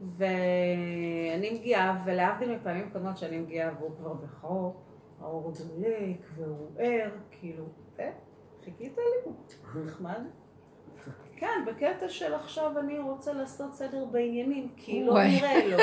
ואני 0.00 1.50
מגיעה, 1.50 2.02
ולהבדיל 2.04 2.54
מפעמים 2.54 2.90
קודמות 2.92 3.18
שאני 3.18 3.38
מגיעה 3.38 3.70
והוא 3.78 3.90
כבר 3.96 4.12
בחוק, 4.12 4.87
האור 5.20 5.52
דולק 5.52 6.20
והוא 6.36 6.70
ער, 6.78 7.10
כאילו, 7.30 7.64
אה, 8.00 8.10
חיכית 8.64 8.96
לי? 8.96 9.32
נחמד. 9.84 10.20
כן, 11.36 11.64
בקטע 11.66 12.08
של 12.08 12.34
עכשיו 12.34 12.78
אני 12.78 12.98
רוצה 12.98 13.32
לעשות 13.32 13.74
סדר 13.74 14.04
בעניינים, 14.04 14.68
כי 14.76 15.04
לא. 15.04 15.14
נראה 15.24 15.66
לו. 15.66 15.76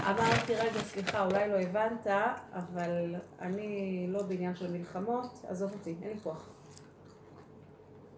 אמרתי, 0.00 0.54
רגע, 0.54 0.78
סליחה, 0.78 1.26
אולי 1.26 1.48
לא 1.48 1.60
הבנת, 1.60 2.06
אבל 2.52 3.14
אני 3.40 4.06
לא 4.08 4.22
בעניין 4.22 4.54
של 4.54 4.72
מלחמות, 4.72 5.44
עזוב 5.48 5.72
אותי, 5.72 5.96
אין 6.02 6.10
לי 6.10 6.20
כוח. 6.22 6.48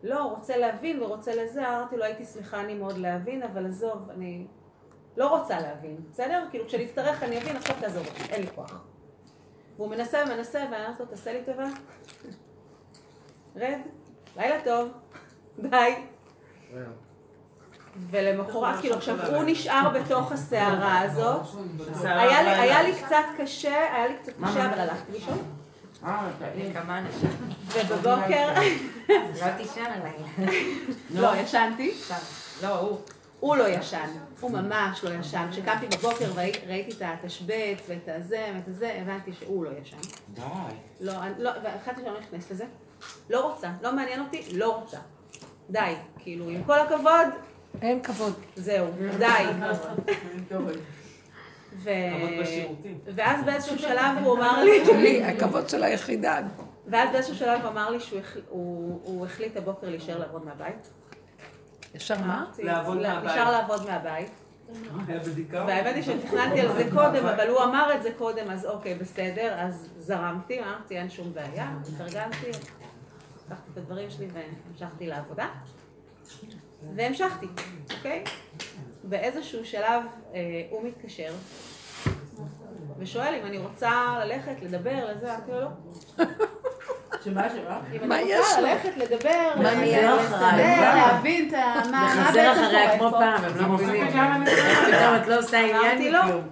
לא, 0.03 0.25
רוצה 0.25 0.57
להבין 0.57 1.03
ורוצה 1.03 1.35
לזה, 1.35 1.69
אמרתי 1.69 1.97
לו, 1.97 2.05
הייתי 2.05 2.25
שמחה 2.25 2.61
אני 2.61 2.75
מאוד 2.75 2.99
להבין, 2.99 3.43
אבל 3.43 3.67
עזוב, 3.67 4.11
אני 4.11 4.47
לא 5.17 5.39
רוצה 5.39 5.61
להבין, 5.61 5.97
בסדר? 6.11 6.47
כאילו, 6.51 6.67
כשאני 6.67 6.85
אצטרך 6.85 7.23
אני 7.23 7.39
אבין, 7.39 7.57
עכשיו 7.57 7.77
תעזוב 7.81 8.07
אותי, 8.07 8.33
אין 8.33 8.43
לי 8.43 8.51
כוח. 8.55 8.85
והוא 9.77 9.91
מנסה 9.91 10.25
ומנסה, 10.27 10.59
ואני 10.73 10.85
אומרת 10.85 11.01
לו, 11.01 11.07
תעשה 11.07 11.33
לי 11.33 11.39
טובה. 11.47 11.65
רד, 13.57 13.79
לילה 14.37 14.61
טוב, 14.65 14.89
ביי. 15.59 16.07
ולמחרת, 18.11 18.81
כאילו 18.81 18.95
עכשיו 18.97 19.35
הוא 19.35 19.43
נשאר 19.47 19.89
בתוך 19.89 20.33
הסערה 20.33 21.01
הזאת. 21.01 21.43
היה 22.05 22.83
לי, 22.83 22.93
קצת 23.07 23.25
קשה, 23.39 23.95
היה 23.95 24.07
לי 24.09 24.15
קצת 24.23 24.33
קשה, 24.45 24.67
אבל 24.71 24.81
הלכתי 24.81 25.13
לישון. 25.13 25.43
ובבוקר, 27.75 28.53
לא 29.09 29.57
תישן 29.57 29.85
הלילה. 29.85 30.53
לא, 31.11 31.37
ישנתי. 31.37 31.95
לא, 32.63 32.79
הוא. 32.79 32.99
הוא 33.43 33.57
לא 33.57 33.69
ישן, 33.69 34.09
הוא 34.41 34.51
ממש 34.51 35.05
לא 35.05 35.11
ישן. 35.15 35.47
כשקמתי 35.51 35.87
בבוקר 35.87 36.25
וראיתי 36.35 36.91
את 36.97 37.03
התשבץ 37.03 37.79
ואת 37.89 38.09
הזה 38.09 38.47
ואת 38.55 38.69
הזה, 38.69 38.95
הבנתי 39.03 39.33
שהוא 39.33 39.65
לא 39.65 39.71
ישן. 39.83 39.97
די. 40.35 40.43
לא, 41.01 41.13
לא, 41.39 41.51
והחלטתי 41.65 42.01
שאני 42.03 42.15
לא 42.15 42.21
נכנסת 42.21 42.51
לזה. 42.51 42.65
לא 43.31 43.51
רוצה, 43.53 43.71
לא 43.83 43.93
מעניין 43.97 44.21
אותי, 44.21 44.43
לא 44.53 44.77
רוצה. 44.77 44.99
די, 45.71 45.95
כאילו, 46.19 46.49
עם 46.49 46.65
כל 46.65 46.79
הכבוד, 46.79 47.27
אין 47.83 48.03
כבוד. 48.03 48.33
זהו, 48.57 48.87
די. 49.19 49.27
ו... 51.83 51.91
ואז 53.15 53.45
באיזשהו 53.45 53.79
שלב 53.79 54.17
הוא 54.25 54.37
אמר 54.39 54.65
לי, 54.65 54.85
שלי, 54.87 55.25
הכבוד 55.25 55.69
של 55.69 55.83
היחידה. 55.83 56.39
ואז 56.87 57.09
באיזשהו 57.13 57.35
שלב 57.37 57.61
הוא 57.61 57.69
אמר 57.71 57.91
לי 57.91 58.01
שהוא 58.01 58.21
החל- 58.21 58.41
הוא- 58.49 59.01
הוא 59.05 59.27
החליט 59.27 59.57
הבוקר 59.57 59.89
להישאר 59.89 60.19
לעבוד 60.19 60.45
מהבית. 60.45 60.91
ישר 61.95 62.19
מה? 62.19 62.45
לעבוד 62.59 62.97
"לא, 62.97 63.09
מהבית." 63.09 63.31
נשאר 63.31 63.51
לעבוד 63.51 63.87
מהבית. 63.87 64.31
והאמת 65.51 65.95
היא 65.95 66.03
שתכננתי 66.03 66.61
על 66.61 66.73
זה 66.73 66.85
קודם, 66.95 67.27
אבל 67.27 67.49
הוא 67.49 67.63
אמר 67.65 67.95
את 67.95 68.03
זה 68.03 68.11
קודם, 68.19 68.51
אז 68.51 68.67
אוקיי, 68.67 68.95
בסדר, 68.95 69.55
אז 69.59 69.89
זרמתי, 69.99 70.61
אמרתי, 70.61 70.99
אין 70.99 71.11
שום 71.11 71.35
בעיה, 71.35 71.73
התארגנתי, 71.95 72.51
לקחתי 73.47 73.71
את 73.73 73.77
הדברים 73.77 74.11
שלי 74.11 74.27
והמשכתי 74.33 75.07
לעבודה. 75.07 75.49
והמשכתי, 76.97 77.47
אוקיי? 77.97 78.25
באיזשהו 79.05 79.65
שלב 79.65 80.03
אה, 80.35 80.41
הוא 80.71 80.85
מתקשר 80.85 81.33
ושואל 82.99 83.35
אם 83.41 83.47
אני 83.47 83.59
רוצה 83.59 84.15
ללכת, 84.25 84.55
לדבר, 84.63 85.11
לזה, 85.11 85.35
אמרתי 85.35 85.53
לו 85.53 85.61
לא. 85.61 85.69
שמה, 87.25 87.49
שמה? 87.49 87.81
אם 87.93 88.13
אני 88.13 88.39
רוצה? 88.39 88.61
ללכת, 88.61 88.97
לדבר? 88.97 89.51
להבין 89.61 91.49
את 91.49 91.55
ה... 91.55 91.75
מה 91.91 92.31
בעצם 92.35 92.51
אחריה 92.53 92.99
קורה 92.99 92.99
כמו 92.99 93.11
פה. 93.11 93.19
פעם, 93.19 93.45
הם 93.45 94.45
זה 94.47 94.63
לא 94.63 94.97
פתאום 94.97 95.17
את 95.23 95.27
לא 95.27 95.39
עושה 95.39 95.61
עניין. 95.61 96.17
מכלום. 96.19 96.43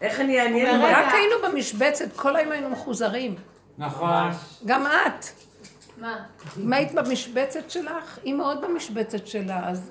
איך 0.00 0.20
אני 0.20 0.40
אעניין 0.40 0.80
רק 0.80 1.14
היינו 1.14 1.34
במשבצת, 1.48 2.16
כל 2.16 2.36
היום 2.36 2.52
היינו 2.52 2.70
מחוזרים. 2.70 3.34
נכון. 3.78 4.30
גם 4.66 4.86
את. 4.86 5.26
מה? 5.96 6.16
אם 6.62 6.72
היית 6.72 6.92
במשבצת 6.94 7.70
שלך, 7.70 8.18
היא 8.22 8.34
מאוד 8.34 8.64
במשבצת 8.64 9.26
שלה, 9.26 9.68
אז 9.68 9.90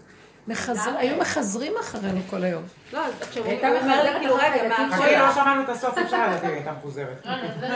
היו 0.97 1.17
מחזרים 1.17 1.73
אחרינו 1.79 2.19
כל 2.29 2.43
היום. 2.43 2.63
לא, 2.93 3.05
אז 3.05 3.13
עכשיו 3.21 3.43
הוא 3.43 3.51
הייתה 3.51 3.67
הוא 3.67 3.77
אומר 3.77 4.13
כאילו, 4.19 4.36
רגע, 4.36 4.67
מה, 4.69 4.97
חכי, 4.97 5.12
לא 5.12 5.17
הכל- 5.17 5.41
שמענו 5.41 5.63
את 5.63 5.69
הסוף, 5.69 5.97
אפשר 5.97 6.27
לדעת, 6.27 6.43
הייתה 6.43 6.71
מחוזרת. 6.71 7.25
לא, 7.25 7.31
זה- 7.60 7.67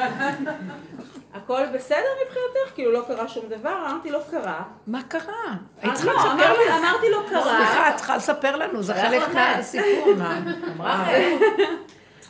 הכל 1.33 1.65
בסדר 1.73 1.97
מבחינתך? 2.25 2.75
כאילו, 2.75 2.91
לא 2.91 3.03
קרה 3.07 3.27
שום 3.27 3.45
דבר? 3.49 3.85
אמרתי, 3.89 4.09
לא 4.11 4.19
קרה. 4.31 4.63
מה 4.87 4.99
קרה? 5.07 5.33
היית 5.81 5.93
אה, 5.93 5.95
צריכה 5.95 6.11
לא, 6.13 6.17
לספר 6.19 6.31
אמרתי- 6.31 6.69
לנו. 6.69 6.77
אמרתי, 6.79 7.09
לא 7.11 7.21
קרה. 7.29 7.41
סליחה, 7.57 7.89
את 7.89 7.95
צריכה 7.95 8.17
לספר 8.17 8.55
לנו, 8.55 8.83
זה 8.83 8.93
חלק 8.93 9.21
מהסיפור. 9.33 10.13
מה? 10.17 10.39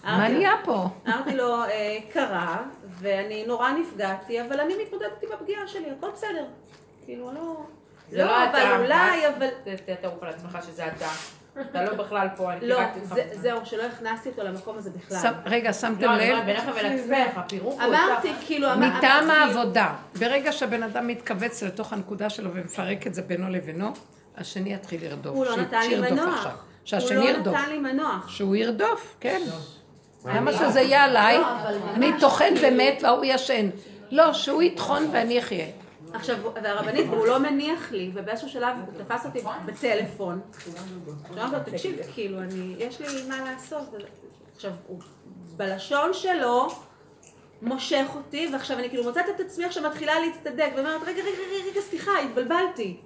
מה 0.03 0.27
נהיה 0.29 0.53
פה? 0.63 0.87
אמרתי 1.07 1.35
לו, 1.35 1.63
"אה, 1.63 1.97
קרה, 2.13 2.57
ואני 2.99 3.45
נורא 3.47 3.71
נפגעתי, 3.71 4.41
אבל 4.41 4.59
אני 4.59 4.73
מתמודדת 4.83 5.23
עם 5.23 5.29
הפגיעה 5.33 5.67
שלי, 5.67 5.85
הכל 5.97 6.07
בסדר. 6.13 6.45
כאילו, 7.05 7.31
לא... 7.33 7.63
זה 8.09 8.17
לא, 8.17 8.23
לא 8.25 8.43
אבל 8.43 8.49
אתה. 8.59 8.77
אולי, 8.77 9.27
אבל... 9.27 9.47
ת- 9.47 10.01
תערוך 10.01 10.23
על 10.23 10.29
עצמך 10.29 10.57
שזה 10.67 10.87
אתה. 10.87 11.07
אתה 11.71 11.83
לא 11.83 11.93
בכלל 11.93 12.27
פה, 12.35 12.53
אני 12.53 12.67
לא, 12.67 12.75
פירקתי 12.75 12.99
אותך. 12.99 13.13
זה- 13.13 13.23
זהו, 13.33 13.59
שלא 13.65 13.83
הכנסתי 13.83 14.29
אותו 14.29 14.43
למקום 14.43 14.77
הזה 14.77 14.89
בכלל. 14.89 15.31
רגע, 15.45 15.73
שמתם 15.73 16.01
לא, 16.05 16.13
אני 16.15 16.29
לב? 16.31 16.37
אומרת, 16.39 16.45
בינך 16.45 16.63
ולעצמך, 16.79 17.37
הפירוק 17.37 17.81
הוא 17.81 17.89
אמרתי, 17.89 18.31
כאילו, 18.45 18.73
אמרתי... 18.73 18.97
מטעם 18.97 19.29
העבודה, 19.29 19.93
ברגע 20.19 20.51
שהבן 20.51 20.83
אדם 20.83 21.07
מתכווץ 21.07 21.63
לתוך 21.63 21.93
הנקודה 21.93 22.29
שלו 22.29 22.49
ומפרק 22.53 23.07
את 23.07 23.13
זה 23.13 23.21
בינו 23.21 23.49
לבינו, 23.49 23.91
השני 24.37 24.73
יתחיל 24.73 25.05
לרדוף. 25.05 25.35
הוא 25.35 25.45
לא 25.45 25.57
נתן 25.57 25.81
לי 25.89 25.99
מנוח. 26.11 26.37
עכשיו. 26.37 26.51
הוא 26.51 26.59
שהשני 26.85 27.17
לא 27.17 27.23
ירדוף. 27.29 27.55
נתן 27.55 27.69
לי 27.69 27.77
מנוח. 27.79 28.29
שהוא 28.29 28.55
ירדוף, 28.55 29.15
כן. 29.19 29.41
למה 30.25 30.53
שזה 30.53 30.81
יהיה 30.81 31.03
עליי? 31.03 31.39
אני 31.93 32.11
טוחן 32.19 32.53
ומת 32.61 32.99
וההוא 33.03 33.25
ישן. 33.25 33.69
לא, 34.11 34.33
שהוא 34.33 34.61
יטחון 34.63 35.09
ואני 35.11 35.39
אחיה. 35.39 35.65
עכשיו, 36.13 36.37
והרבנית, 36.63 37.07
הוא 37.07 37.27
לא 37.27 37.39
מניח 37.39 37.91
לי, 37.91 38.11
ובאיזשהו 38.13 38.49
שלב 38.49 38.77
הוא 38.85 39.03
תפס 39.03 39.25
אותי 39.25 39.39
בטלפון. 39.65 40.41
עכשיו 40.51 40.73
אמרתי 41.33 41.71
לו, 41.71 41.77
תקשיב, 41.77 41.99
כאילו, 42.13 42.39
אני, 42.39 42.75
יש 42.77 43.01
לי 43.01 43.07
מה 43.27 43.51
לעשות. 43.51 43.93
עכשיו, 44.55 44.71
הוא 44.87 44.99
בלשון 45.57 46.13
שלו 46.13 46.67
מושך 47.61 48.07
אותי, 48.15 48.49
ועכשיו 48.53 48.79
אני 48.79 48.89
כאילו 48.89 49.03
מוצאת 49.03 49.25
את 49.35 49.39
עצמי 49.39 49.65
עכשיו 49.65 49.83
מתחילה 49.83 50.13
להצטדק, 50.19 50.69
ואומרת, 50.75 51.01
רגע, 51.01 51.21
רגע, 51.21 51.31
רגע, 51.31 51.71
רגע, 51.71 51.81
סליחה, 51.81 52.11
התבלבלתי. 52.19 52.97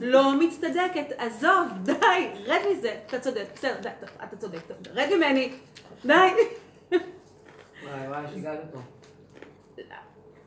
לא 0.00 0.38
מצטדקת, 0.38 1.12
עזוב, 1.18 1.68
די, 1.82 2.30
רד 2.46 2.60
מזה, 2.70 2.96
אתה 3.06 3.18
צודק, 3.18 3.44
בסדר, 3.54 3.90
אתה 4.24 4.36
צודק, 4.36 4.58
רד 4.94 5.08
ממני, 5.16 5.52
די. 6.04 6.12
וואי 6.12 8.08
וואי, 8.08 8.24
שיגעת 8.34 8.58
אותו. 8.66 8.78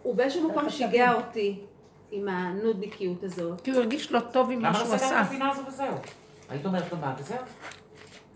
הוא 0.03 0.15
באיזשהו 0.15 0.49
מקום 0.49 0.69
שיגע 0.69 1.13
אותי 1.13 1.59
עם 2.11 2.27
הנודניקיות 2.27 3.23
הזאת. 3.23 3.61
כי 3.61 3.71
הוא 3.71 3.79
הרגיש 3.79 4.11
לא 4.11 4.19
טוב 4.19 4.51
עם 4.51 4.61
מה 4.61 4.67
למה 4.69 4.77
שהוא 4.79 4.91
לא 4.91 4.97
סגרת 4.97 5.11
את 5.11 5.15
עשה. 5.15 5.21
הפינה 5.21 5.49
הזו 5.51 5.61
וזהו? 5.67 5.87
היית 6.49 6.65
אומרת 6.65 6.91
לו 6.91 6.97
מה 6.97 7.13
וזהו? 7.19 7.37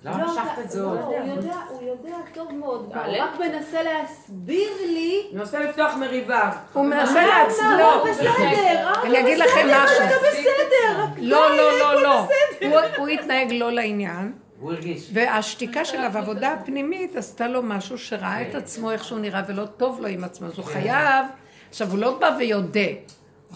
למה 0.04 0.22
לא, 0.26 0.28
משכת 0.32 0.60
את 0.66 0.72
זה 0.72 0.82
עוד? 0.84 0.98
הוא 1.00 1.14
יודע, 1.36 1.56
הוא 1.70 1.82
יודע 1.90 2.16
טוב 2.34 2.52
מאוד, 2.54 2.86
הוא. 2.96 3.14
רק 3.20 3.40
מנסה 3.40 3.84
להסביר 3.84 4.70
לי. 4.86 5.22
אני 5.34 5.42
רוצה 5.42 5.60
לפתוח 5.60 5.94
מריבה. 5.96 6.52
הוא 6.74 6.86
מנסה 6.86 7.12
למה? 7.24 7.44
להצלוח. 7.44 7.96
הוא 8.04 8.10
בסדר, 8.12 8.92
אני 9.04 9.20
אגיד 9.20 9.38
לכם 9.38 9.68
משהו. 9.68 9.98
אתה 10.06 10.16
בסדר. 10.32 11.06
לא, 11.18 11.58
לא, 11.58 11.80
לא, 11.80 12.04
לא. 12.04 12.20
הוא- 12.62 12.80
הוא 12.98 13.08
התנהג 13.08 13.52
לא 13.54 13.72
לעניין, 13.72 14.34
הוא 14.60 14.72
הרגיש. 14.72 15.10
והשתיקה 15.14 15.86
שלו 15.86 16.14
והעבודה 16.14 16.54
הפנימית 16.54 17.16
עשתה 17.16 17.48
לו 17.48 17.62
משהו 17.64 17.98
שראה 17.98 18.42
את 18.50 18.56
עצמו 18.56 18.92
איך 18.92 19.04
שהוא 19.04 19.20
נראה 19.20 19.42
ולא 19.48 19.66
טוב 19.66 20.00
לו 20.02 20.08
עם 20.08 20.24
עצמו, 20.24 20.48
אז 20.48 20.54
הוא 20.58 20.66
חייב, 20.66 21.26
עכשיו 21.70 21.92
הוא 21.92 21.98
לא 22.00 22.18
בא 22.20 22.36
ויודה, 22.40 22.80
הוא 22.80 22.96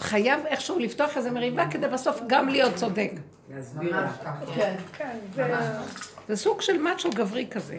חייב 0.00 0.46
איכשהו 0.46 0.78
לפתוח 0.78 1.16
איזה 1.16 1.30
מריבה 1.30 1.66
כדי 1.70 1.88
בסוף 1.88 2.20
גם 2.26 2.48
להיות 2.48 2.74
צודק. 2.74 3.10
להסביר 3.54 4.00
לה. 4.00 4.12
כן. 4.96 5.16
זה 6.28 6.36
סוג 6.36 6.60
של 6.60 6.78
מאצ'ו 6.78 7.10
גברי 7.10 7.46
כזה. 7.50 7.78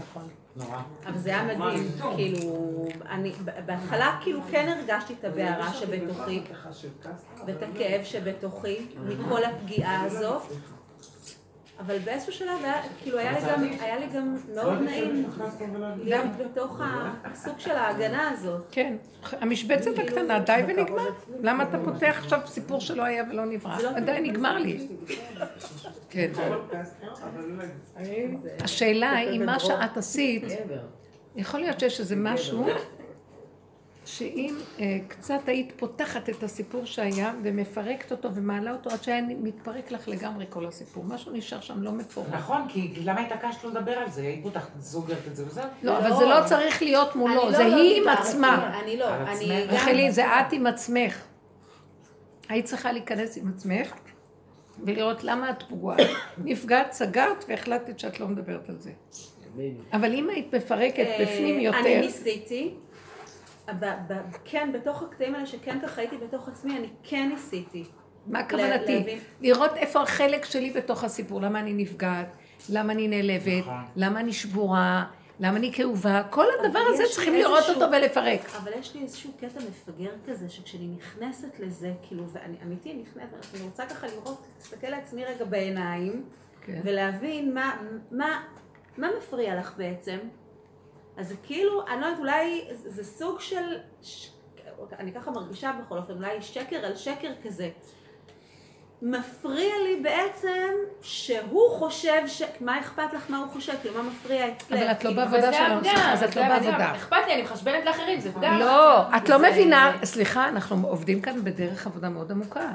נורא. 0.56 0.78
אבל 1.06 1.18
זה 1.18 1.30
היה 1.30 1.44
מדהים, 1.44 1.88
כאילו, 2.16 2.86
אני, 3.10 3.34
בהתחלה 3.66 4.20
כאילו 4.22 4.42
כן 4.52 4.76
הרגשתי 4.78 5.14
את 5.20 5.26
הבערה 5.26 5.74
שבתוכי, 5.74 6.42
ואת 7.46 7.64
הכאב 7.64 8.04
שבתוכי, 8.04 8.88
מכל 9.08 9.44
הפגיעה 9.44 10.04
הזאת, 10.04 10.42
אבל 11.80 12.00
באיזשהו 12.00 12.34
שלב 12.34 12.58
היה, 12.64 12.82
כאילו 13.02 13.18
היה 13.18 13.32
לי 13.32 13.40
גם, 13.42 13.64
היה 13.82 14.00
לי 14.00 14.06
גם 14.16 14.38
מאוד 14.56 14.82
נעים 14.82 15.30
להיות 16.04 16.26
בתוך 16.40 16.82
הסוג 17.24 17.60
של 17.60 17.72
ההגנה 17.72 18.30
הזאת. 18.30 18.62
כן, 18.72 18.96
המשבצת 19.32 20.00
הקטנה, 20.00 20.40
די 20.40 20.62
ונגמר. 20.68 21.10
למה 21.40 21.64
אתה 21.64 21.78
פותח 21.84 22.16
עכשיו 22.18 22.40
סיפור 22.46 22.80
שלא 22.80 23.04
היה 23.04 23.24
ולא 23.32 23.46
נברא? 23.46 24.00
די, 24.00 24.18
נגמר 24.22 24.58
לי. 24.58 24.88
כן. 26.10 26.32
השאלה 28.60 29.12
היא, 29.12 29.40
מה 29.40 29.60
שאת 29.60 29.98
עשית. 29.98 30.44
יכול 31.36 31.60
להיות 31.60 31.80
שיש 31.80 32.00
איזה 32.00 32.16
משהו 32.16 32.66
שאם 34.18 34.56
אה, 34.80 34.98
קצת 35.08 35.40
היית 35.48 35.74
פותחת 35.78 36.30
את 36.30 36.44
הסיפור 36.44 36.86
שהיה 36.86 37.34
ומפרקת 37.44 38.12
אותו 38.12 38.36
ומעלה 38.36 38.72
אותו 38.72 38.90
עד 38.90 39.04
שהיה 39.04 39.22
מתפרק 39.22 39.92
לך 39.92 40.08
לגמרי 40.08 40.46
כל 40.50 40.66
הסיפור. 40.66 41.04
משהו 41.04 41.32
נשאר 41.32 41.62
שם 41.62 41.84
לא 41.84 41.92
מפורק. 41.92 42.28
נכון, 42.34 42.62
כי 42.70 42.94
למה 43.04 43.22
התעקשת 43.22 43.64
לא 43.64 43.70
לדבר 43.70 43.92
על 43.92 44.10
זה? 44.10 44.22
היית 44.22 44.44
פותחת, 44.44 44.70
סוגרת 44.80 45.28
את 45.28 45.36
זה 45.36 45.48
וזהו. 45.48 45.64
לא, 45.84 45.98
אבל 45.98 46.16
זה 46.16 46.26
לא 46.26 46.36
צריך 46.46 46.82
להיות 46.82 47.16
מולו, 47.16 47.44
אני 47.48 47.56
זה 47.56 47.64
לא- 47.64 47.70
לא 47.70 47.76
היא 47.76 47.94
עם 47.96 48.00
דיברתי, 48.04 48.22
עצמה. 48.22 48.80
אני 48.84 48.98
לא, 48.98 49.06
אני. 49.16 49.66
גם... 49.68 49.74
רחלי, 49.76 50.12
זה 50.12 50.26
את 50.26 50.54
עם 50.54 50.68
עצמך. 50.68 51.22
היית 52.50 52.66
צריכה 52.66 52.92
להיכנס 52.92 53.38
עם 53.38 53.52
עצמך 53.56 53.94
ולראות 54.86 55.24
למה 55.24 55.50
את 55.50 55.64
פגועה. 55.64 55.98
נפגעת, 56.46 56.92
סגרת 56.94 57.46
והחלטת 57.48 58.00
שאת 58.00 58.20
לא 58.20 58.28
מדברת 58.28 58.70
על 58.70 58.78
זה. 58.80 58.92
אבל 59.94 60.14
אם 60.14 60.30
היית 60.30 60.56
מפרקת 60.56 61.00
אה, 61.00 61.18
בפנים 61.22 61.56
אני 61.56 61.64
יותר, 61.64 62.02
ניסיתי, 62.02 62.74
ב- 62.74 62.74
ב- 62.74 62.91
כן, 64.46 64.72
בתוך 64.74 65.04
הקטעים 65.04 65.36
האלה 65.36 65.46
שכן 65.46 65.80
ככה 65.84 66.02
הייתי 66.02 66.18
בתוך 66.18 66.48
עצמי, 66.48 66.78
אני 66.78 66.88
כן 67.04 67.30
ניסיתי. 67.34 67.84
מה 68.28 68.50
כוונתי? 68.50 69.20
לראות 69.42 69.72
איפה 69.76 70.02
החלק 70.02 70.46
שלי 70.46 70.72
בתוך 70.72 71.04
הסיפור, 71.04 71.42
למה 71.42 71.60
אני 71.60 71.74
נפגעת, 71.74 72.36
למה 72.70 72.94
אני 72.94 73.08
נעלבת, 73.08 73.62
נכון. 73.62 73.84
למה 73.96 74.20
אני 74.20 74.34
שבורה, 74.34 75.06
למה 75.40 75.58
אני 75.58 75.74
כאובה, 75.74 76.24
כל 76.30 76.46
הדבר 76.60 76.80
הזה 76.94 77.04
צריכים 77.12 77.34
לראות 77.34 77.64
אותו 77.70 77.86
ולפרק. 77.92 78.56
אבל 78.58 78.72
יש 78.80 78.96
לי 78.96 79.02
איזשהו 79.02 79.32
קטע 79.40 79.60
מפגר 79.70 80.12
כזה, 80.28 80.50
שכשאני 80.50 80.88
נכנסת 80.88 81.60
לזה, 81.60 81.94
כאילו, 82.08 82.24
ואני 82.30 82.58
אמיתי 82.66 82.94
נכנסת, 82.94 83.56
אני 83.56 83.64
רוצה 83.64 83.86
ככה 83.86 84.08
לראות, 84.08 84.46
להסתכל 84.58 84.88
לעצמי 84.88 85.26
רגע 85.26 85.46
בעיניים, 85.46 86.24
כן. 86.66 86.82
ולהבין 86.84 87.54
מה, 87.54 87.78
מה, 88.12 88.42
מה 88.98 89.08
מפריע 89.18 89.60
לך 89.60 89.74
בעצם. 89.78 90.18
אז 91.18 91.28
זה 91.28 91.36
כאילו, 91.44 91.88
אני 91.88 92.02
לא 92.02 92.06
יודעת, 92.06 92.20
אולי 92.20 92.62
זה, 92.72 93.04
סוג 93.04 93.40
של. 93.40 93.78
אני 95.00 95.14
ככה 95.14 95.32
מרגישה 95.32 95.72
בכל 95.86 95.98
אופן, 95.98 96.14
אולי 96.14 96.42
שקר 96.42 96.86
על 96.86 96.96
שקר 96.96 97.32
כזה. 97.44 97.70
מפריע 99.02 99.74
לי 99.84 100.00
בעצם 100.04 100.70
שהוא 101.02 101.70
חושב, 101.80 102.22
ש... 102.28 102.42
מה 102.60 102.80
אכפת 102.80 103.14
לך 103.14 103.26
מה 103.30 103.38
הוא 103.38 103.48
חושב, 103.48 103.74
כאילו 103.82 104.04
מה 104.04 104.10
מפריע 104.10 104.48
אצלך. 104.48 104.72
אבל 104.72 104.92
את 104.92 105.04
לא 105.04 105.10
כאילו, 105.10 105.16
בעבודה 105.16 105.54
שלנו, 105.54 105.82
אז 105.96 106.24
את 106.24 106.36
לא. 106.36 106.48
בעבודה. 106.48 106.96
אכפת 106.96 107.18
לי, 107.28 107.34
אני 107.34 107.42
מחשבנת 107.42 107.86
לאחרים, 107.86 108.20
זה 108.20 108.32
פגם. 108.32 108.60
לא, 108.60 109.18
את 109.18 109.30
לא 109.30 109.40
מבינה, 109.40 109.92
סליחה, 110.04 110.48
אנחנו 110.50 110.88
עובדים 110.88 111.22
כאן 111.22 111.44
בדרך 111.44 111.88
עבודה 111.88 112.10
מאוד 112.10 112.32
עמוקה. 112.32 112.70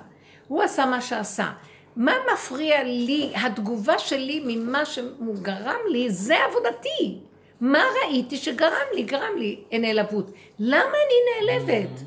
הוא 0.49 0.63
עשה 0.63 0.87
מה 0.87 1.01
שעשה. 1.01 1.51
מה 1.97 2.13
מפריע 2.33 2.83
לי, 2.85 3.33
התגובה 3.45 3.99
שלי 3.99 4.43
ממה 4.47 4.85
שהוא 4.85 5.37
גרם 5.43 5.81
לי, 5.91 6.11
זה 6.11 6.35
עבודתי. 6.49 7.21
מה 7.61 7.85
ראיתי 8.03 8.37
שגרם 8.37 8.87
לי? 8.95 9.03
גרם 9.03 9.37
לי 9.39 9.61
נעלבות. 9.73 10.31
למה 10.59 10.81
אני 10.81 11.47
נעלבת? 11.47 12.01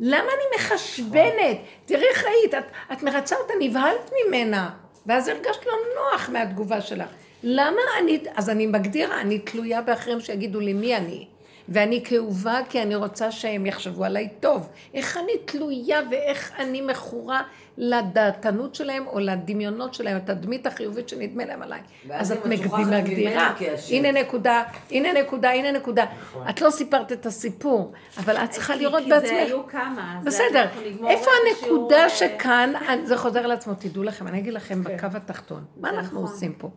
למה 0.00 0.18
אני 0.18 0.56
מחשבנת? 0.56 1.56
תראי 1.86 2.04
איך 2.10 2.24
ראית, 2.24 2.54
את, 2.54 2.64
את 2.92 3.02
מרצה 3.02 3.36
אותה, 3.36 3.54
נבהלת 3.60 4.12
ממנה, 4.26 4.70
ואז 5.06 5.28
הרגשת 5.28 5.66
לא 5.66 5.72
נוח 5.94 6.28
מהתגובה 6.28 6.80
שלה. 6.80 7.06
למה 7.42 7.80
אני, 7.98 8.18
אז 8.36 8.50
אני 8.50 8.66
מגדירה, 8.66 9.20
אני 9.20 9.38
תלויה 9.38 9.82
באחרים 9.82 10.20
שיגידו 10.20 10.60
לי 10.60 10.72
מי 10.72 10.96
אני. 10.96 11.26
ואני 11.68 12.04
כאובה 12.04 12.60
כי 12.68 12.82
אני 12.82 12.94
רוצה 12.94 13.30
שהם 13.32 13.66
יחשבו 13.66 14.04
עליי 14.04 14.28
טוב. 14.40 14.68
איך 14.94 15.16
אני 15.16 15.32
תלויה 15.44 16.00
ואיך 16.10 16.52
אני 16.58 16.80
מכורה 16.80 17.42
לדעתנות 17.76 18.74
שלהם 18.74 19.06
או 19.06 19.18
לדמיונות 19.18 19.94
שלהם, 19.94 20.16
התדמית 20.16 20.66
החיובית 20.66 21.08
שנדמה 21.08 21.44
להם 21.44 21.62
עליי. 21.62 21.80
אז 22.10 22.32
את 22.32 22.46
מגדירה. 22.46 23.54
הנה 23.90 24.12
נקודה, 24.12 24.62
הנה 24.90 25.12
נקודה, 25.12 25.50
הנה 25.50 25.72
נקודה. 25.72 26.04
את 26.50 26.60
לא 26.60 26.70
סיפרת 26.70 27.12
את 27.12 27.26
הסיפור, 27.26 27.92
אבל 28.18 28.36
את 28.36 28.50
צריכה 28.50 28.76
לראות 28.76 29.02
כי 29.02 29.08
זה 29.08 29.20
בעצמך. 29.20 29.36
היו 29.36 29.66
כמה. 29.66 30.20
בסדר, 30.24 30.66
איפה 31.08 31.30
הנקודה 31.46 32.04
אה, 32.04 32.08
שכאן, 32.08 32.72
זה 33.04 33.16
חוזר 33.16 33.40
על 33.40 33.50
עצמו, 33.50 33.74
תדעו 33.74 34.02
לכם, 34.02 34.26
אני 34.26 34.38
אגיד 34.38 34.52
לכם 34.52 34.84
בקו 34.84 35.06
התחתון, 35.14 35.64
מה 35.76 35.90
אנחנו 35.90 36.22
נכון. 36.22 36.34
עושים 36.34 36.52
פה? 36.52 36.70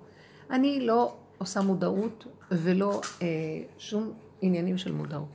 אני 0.51 0.79
לא 0.81 1.13
עושה 1.38 1.62
מודעות 1.62 2.25
ולא 2.51 3.01
אה, 3.21 3.27
שום 3.77 4.13
עניינים 4.41 4.77
של 4.77 4.91
מודעות. 4.91 5.27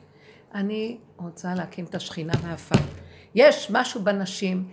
אני 0.54 0.98
רוצה 1.16 1.54
להקים 1.54 1.84
את 1.84 1.94
השכינה 1.94 2.32
מהעפר. 2.44 2.84
יש 3.34 3.70
משהו 3.70 4.02
בנשים 4.02 4.64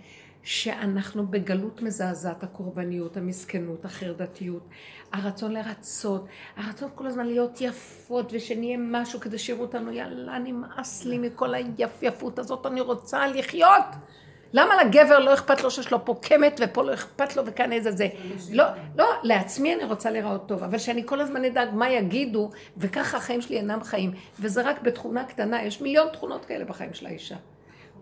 שאנחנו 0.42 1.26
בגלות 1.26 1.82
מזעזעת, 1.82 2.42
הקורבניות, 2.42 3.16
המסכנות, 3.16 3.84
החרדתיות, 3.84 4.68
הרצון 5.12 5.52
לרצות, 5.52 6.26
הרצון 6.56 6.88
כל 6.94 7.06
הזמן 7.06 7.26
להיות 7.26 7.60
יפות 7.60 8.30
ושנהיה 8.32 8.76
משהו 8.80 9.20
כדי 9.20 9.38
שיראו 9.38 9.62
אותנו, 9.62 9.92
יאללה, 9.92 10.38
נמאס 10.38 11.04
לי 11.04 11.18
מכל 11.18 11.54
היפייפות 11.54 12.38
הזאת, 12.38 12.66
אני 12.66 12.80
רוצה 12.80 13.26
לחיות. 13.26 13.84
למה 14.52 14.84
לגבר 14.84 15.18
לא 15.18 15.34
אכפת 15.34 15.62
לו 15.62 15.70
שיש 15.70 15.92
לו 15.92 16.04
פה 16.04 16.14
קמת 16.22 16.60
ופה 16.64 16.82
לא 16.82 16.94
אכפת 16.94 17.36
לו 17.36 17.46
וכאן 17.46 17.72
איזה 17.72 17.90
זה? 17.90 18.08
לא, 18.52 18.64
לא, 18.96 19.06
לעצמי 19.22 19.74
אני 19.74 19.84
רוצה 19.84 20.10
להיראות 20.10 20.48
טוב, 20.48 20.62
אבל 20.64 20.78
שאני 20.78 21.02
כל 21.06 21.20
הזמן 21.20 21.44
אדאג 21.44 21.68
מה 21.72 21.90
יגידו, 21.90 22.50
וככה 22.76 23.16
החיים 23.16 23.40
שלי 23.40 23.56
אינם 23.56 23.82
חיים. 23.82 24.12
וזה 24.40 24.62
רק 24.62 24.82
בתכונה 24.82 25.24
קטנה, 25.24 25.62
יש 25.62 25.80
מיליון 25.80 26.08
תכונות 26.12 26.44
כאלה 26.44 26.64
בחיים 26.64 26.94
של 26.94 27.06
האישה. 27.06 27.36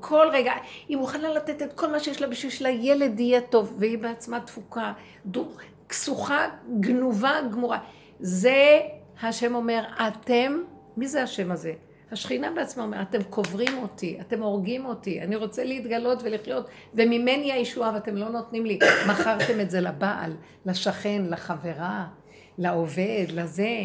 כל 0.00 0.26
רגע, 0.32 0.52
היא 0.88 0.96
מוכנה 0.96 1.28
לתת 1.28 1.62
את 1.62 1.72
כל 1.72 1.92
מה 1.92 2.00
שיש 2.00 2.20
לה 2.20 2.26
בשביל 2.26 2.52
שלילד 2.52 3.20
יהיה 3.20 3.40
טוב, 3.40 3.74
והיא 3.78 3.98
בעצמה 3.98 4.38
דפוקה, 4.38 4.92
דו- 5.26 5.48
כסוכה, 5.88 6.48
גנובה, 6.80 7.32
גמורה. 7.52 7.78
זה 8.20 8.80
השם 9.22 9.54
אומר, 9.54 9.84
אתם, 10.08 10.58
מי 10.96 11.08
זה 11.08 11.22
השם 11.22 11.50
הזה? 11.50 11.72
השכינה 12.12 12.50
בעצמה 12.50 12.82
אומרת, 12.82 13.08
אתם 13.10 13.22
קוברים 13.22 13.78
אותי, 13.82 14.18
אתם 14.20 14.42
הורגים 14.42 14.86
אותי, 14.86 15.22
אני 15.22 15.36
רוצה 15.36 15.64
להתגלות 15.64 16.18
ולחיות, 16.22 16.68
וממני 16.94 17.52
הישועה 17.52 17.94
ואתם 17.94 18.16
לא 18.16 18.28
נותנים 18.28 18.66
לי. 18.66 18.78
מכרתם 19.10 19.60
את 19.60 19.70
זה 19.70 19.80
לבעל, 19.80 20.32
לשכן, 20.66 21.22
לחברה, 21.30 22.06
לעובד, 22.58 23.26
לזה. 23.32 23.78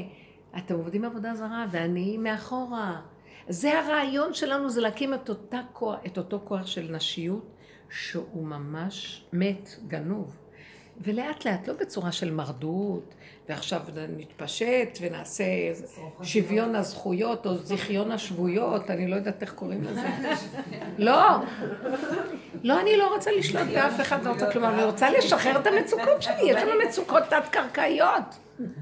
אתם 0.57 0.75
עובדים 0.75 1.05
עבודה 1.05 1.35
זרה, 1.35 1.65
ואני 1.71 2.17
מאחורה. 2.17 3.01
זה 3.51 3.79
הרעיון 3.79 4.33
שלנו, 4.33 4.69
זה 4.69 4.81
להקים 4.81 5.13
את, 5.13 5.29
אותה 5.29 5.61
כוח, 5.73 5.95
את 6.05 6.17
אותו 6.17 6.41
כוח 6.43 6.65
של 6.65 6.87
נשיות, 6.91 7.45
שהוא 7.89 8.45
ממש 8.45 9.25
מת, 9.33 9.69
גנוב. 9.87 10.37
ולאט 11.03 11.45
לאט, 11.45 11.67
לא 11.67 11.73
בצורה 11.73 12.11
של 12.11 12.31
מרדות, 12.31 13.15
ועכשיו 13.49 13.81
נתפשט 14.17 14.97
ונעשה 15.01 15.43
שוויון 16.23 16.75
הזכויות 16.75 17.45
או 17.45 17.57
זיכיון 17.57 18.11
השבויות, 18.11 18.89
אני 18.89 19.07
לא 19.07 19.15
יודעת 19.15 19.41
איך 19.41 19.53
קוראים 19.53 19.83
לזה. 19.83 20.07
לא, 20.97 21.29
לא, 22.63 22.81
אני 22.81 22.97
לא 22.97 23.13
רוצה 23.13 23.31
לשלוט 23.31 23.67
באף 23.73 24.01
אחד, 24.01 24.23
לא 24.23 24.29
רוצה 24.29 24.51
כלומר, 24.51 24.73
אני 24.73 24.83
רוצה 24.83 25.09
לשחרר 25.09 25.59
את 25.59 25.67
המצוקות 25.67 26.21
שלי, 26.21 26.41
יש 26.45 26.63
לנו 26.63 26.71
מצוקות 26.87 27.23
תת-קרקעיות. 27.29 28.23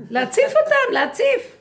להציף 0.10 0.53
אותן, 0.63 0.93
להציף. 0.93 1.59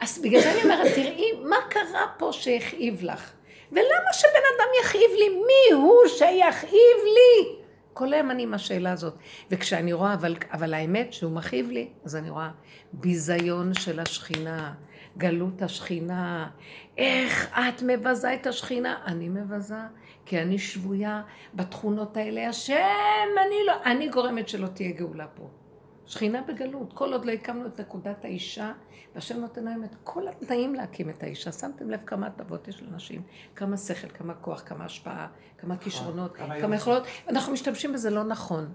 אז 0.00 0.18
בגלל 0.22 0.40
זה 0.40 0.52
אני 0.52 0.62
אומרת, 0.62 0.94
תראי, 0.94 1.32
מה 1.42 1.56
קרה 1.70 2.06
פה 2.18 2.32
שהכאיב 2.32 3.02
לך? 3.02 3.32
ולמה 3.72 4.12
שבן 4.12 4.30
אדם 4.30 4.68
יכאיב 4.82 5.10
לי? 5.18 5.28
מי 5.28 5.74
הוא 5.74 6.08
שיכאיב 6.08 6.98
לי? 7.04 7.56
כל 7.92 8.12
היום 8.12 8.30
אני 8.30 8.42
עם 8.42 8.54
השאלה 8.54 8.92
הזאת. 8.92 9.14
וכשאני 9.50 9.92
רואה, 9.92 10.14
אבל, 10.14 10.36
אבל 10.52 10.74
האמת 10.74 11.12
שהוא 11.12 11.32
מכאיב 11.32 11.70
לי, 11.70 11.88
אז 12.04 12.16
אני 12.16 12.30
רואה 12.30 12.50
ביזיון 12.92 13.74
של 13.74 14.00
השכינה, 14.00 14.74
גלות 15.18 15.62
השכינה, 15.62 16.48
איך 16.98 17.58
את 17.58 17.82
מבזה 17.82 18.34
את 18.34 18.46
השכינה? 18.46 18.98
אני 19.06 19.28
מבזה, 19.28 19.74
כי 20.26 20.38
אני 20.42 20.58
שבויה 20.58 21.22
בתכונות 21.54 22.16
האלה. 22.16 22.48
השם, 22.48 22.74
אני 23.46 23.56
לא, 23.66 23.74
אני 23.84 24.08
גורמת 24.08 24.48
שלא 24.48 24.66
תהיה 24.66 24.90
גאולה 24.92 25.26
פה. 25.26 25.48
שכינה 26.06 26.42
בגלות, 26.42 26.92
כל 26.92 27.12
עוד 27.12 27.24
לא 27.24 27.32
הקמנו 27.32 27.66
את 27.66 27.80
נקודת 27.80 28.24
האישה, 28.24 28.72
והשם 29.14 29.40
נותן 29.40 29.64
להם 29.64 29.84
את 29.84 29.94
כל 30.04 30.28
התנאים 30.28 30.74
להקים 30.74 31.10
את 31.10 31.22
האישה. 31.22 31.52
שמתם 31.52 31.90
לב 31.90 32.02
כמה 32.06 32.26
הטבות 32.26 32.68
יש 32.68 32.82
לנשים, 32.82 33.22
כמה 33.56 33.76
שכל, 33.76 34.08
כמה 34.08 34.34
כוח, 34.34 34.62
כמה 34.66 34.84
השפעה, 34.84 35.28
כמה 35.58 35.76
כישרונות, 35.76 36.36
כמה 36.36 36.60
כמה 36.60 36.76
יכולות, 36.76 37.02
אנחנו 37.28 37.52
משתמשים 37.52 37.92
בזה 37.92 38.10
לא 38.10 38.24
נכון. 38.24 38.72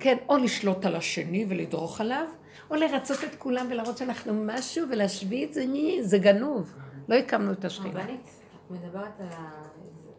כן, 0.00 0.16
או 0.28 0.36
לשלוט 0.36 0.84
על 0.84 0.96
השני 0.96 1.46
ולדרוך 1.48 2.00
עליו, 2.00 2.26
או 2.70 2.76
לרצות 2.76 3.24
את 3.24 3.34
כולם 3.34 3.66
ולהראות 3.70 3.98
שאנחנו 3.98 4.44
משהו 4.46 4.86
ולהשביא 4.90 5.46
את 5.46 5.54
זה, 5.54 5.64
זה 6.02 6.18
גנוב. 6.18 6.74
לא 7.08 7.14
הקמנו 7.14 7.52
את 7.52 7.64
השכינה. 7.64 8.00
רבנית, 8.00 8.20
את 8.66 8.70
מדברת 8.70 9.20
על 9.20 9.26
ה... 9.30 9.50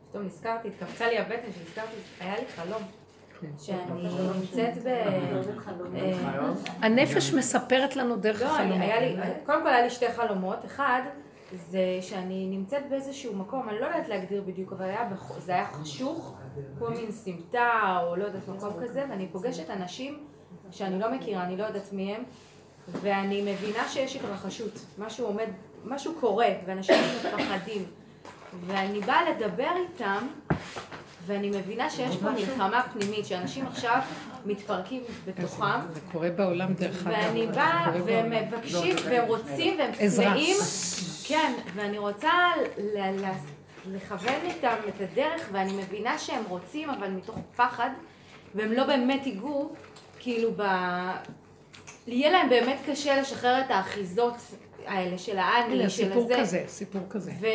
פתאום 0.10 0.26
נזכרתי, 0.26 0.68
התקמצה 0.68 1.08
לי 1.08 1.18
הבטן 1.18 1.52
שנזכרתי, 1.52 1.96
היה 2.20 2.40
לי 2.40 2.48
חלום. 2.48 2.82
שאני 3.58 4.10
נמצאת 4.36 4.84
ב... 4.84 4.88
אה, 4.88 6.54
הנפש 6.82 7.34
מספרת 7.34 7.96
לנו 7.96 8.16
דרך 8.16 8.42
לא, 8.42 8.56
היה 8.58 9.00
לי, 9.00 9.16
קודם 9.46 9.62
כל 9.62 9.68
היה 9.68 9.82
לי 9.82 9.90
שתי 9.90 10.12
חלומות, 10.12 10.66
אחד 10.66 11.02
זה 11.54 11.98
שאני 12.02 12.48
נמצאת 12.48 12.90
באיזשהו 12.90 13.36
מקום, 13.36 13.70
אני 13.70 13.80
לא 13.80 13.86
יודעת 13.86 14.08
להגדיר 14.10 14.44
בדיוק, 14.46 14.74
אבל 14.74 14.86
היה 14.86 15.10
זה 15.40 15.52
היה 15.52 15.66
חשוך, 15.66 16.36
כמו 16.78 16.90
מין 16.90 17.12
סמטה 17.12 18.00
או 18.04 18.16
לא 18.16 18.24
יודעת 18.24 18.48
מקום 18.48 18.74
כזה, 18.84 19.06
ואני 19.10 19.28
פוגשת 19.32 19.70
אנשים 19.70 20.20
שאני 20.72 21.00
לא 21.00 21.12
מכירה, 21.12 21.44
אני 21.44 21.58
לא 21.58 21.64
יודעת 21.64 21.94
מי 21.94 22.16
הם, 22.16 22.24
ואני 22.92 23.42
מבינה 23.42 23.88
שיש 23.88 24.16
התרחשות, 24.16 24.86
משהו 24.98 25.26
עומד, 25.26 25.48
משהו 25.86 26.14
קורה, 26.20 26.50
ואנשים 26.66 26.96
מפחדים, 27.16 27.86
ואני 28.68 29.02
באה 29.02 29.30
לדבר 29.30 29.72
איתם, 29.76 30.28
ואני 31.30 31.50
מבינה 31.50 31.90
שיש 31.90 32.18
פה 32.18 32.30
מלחמה 32.30 32.84
פנימית, 32.94 33.26
שאנשים 33.26 33.66
עכשיו 33.68 34.00
מתפרקים 34.46 35.04
בתוכם, 35.26 35.66
זה 35.94 36.00
קורה 36.12 36.30
בעולם 36.30 36.74
דרך 36.74 37.08
אגב. 37.08 37.18
ואני 37.18 37.48
באה, 37.48 37.86
קורה 37.86 38.06
והם. 38.06 38.30
מבקשים, 38.30 38.96
והם 39.06 39.26
רוצים, 39.28 39.80
והם. 39.80 40.10
צמאים. 40.10 40.58
כן, 41.28 41.54
ואני 41.76 41.98
רוצה 41.98 42.32
לכוון 43.92 44.36
איתם 44.44 44.76
את 44.88 45.02
הדרך, 45.02 45.50
ואני 45.52 45.74
מבינה 45.74 46.18
שהם 46.18 46.44
רוצים, 46.48 46.90
אבל 46.90 47.10
מתוך 47.10 47.38
פחד, 47.56 47.90
והם 48.56 48.72
לא 48.72 48.84
באמת 48.84 49.28
ייגעו, 49.28 49.74
כאילו 50.20 50.52
ב... 50.58 50.64
יהיה 52.08 52.32
להם 52.32 52.50
באמת 52.50 52.78
קשה 52.86 53.22
לשחרר 53.22 53.62
את 53.62 53.72
האחיזות 53.72 54.36
האלה 54.86 55.18
של 55.18 55.38
האני, 55.38 55.90
של 55.90 56.08
סיפור 56.08 56.24
הזה. 56.24 56.36
כזה, 56.42 56.64
סיפור 56.68 57.02
כזה. 57.10 57.32
ו- 57.40 57.46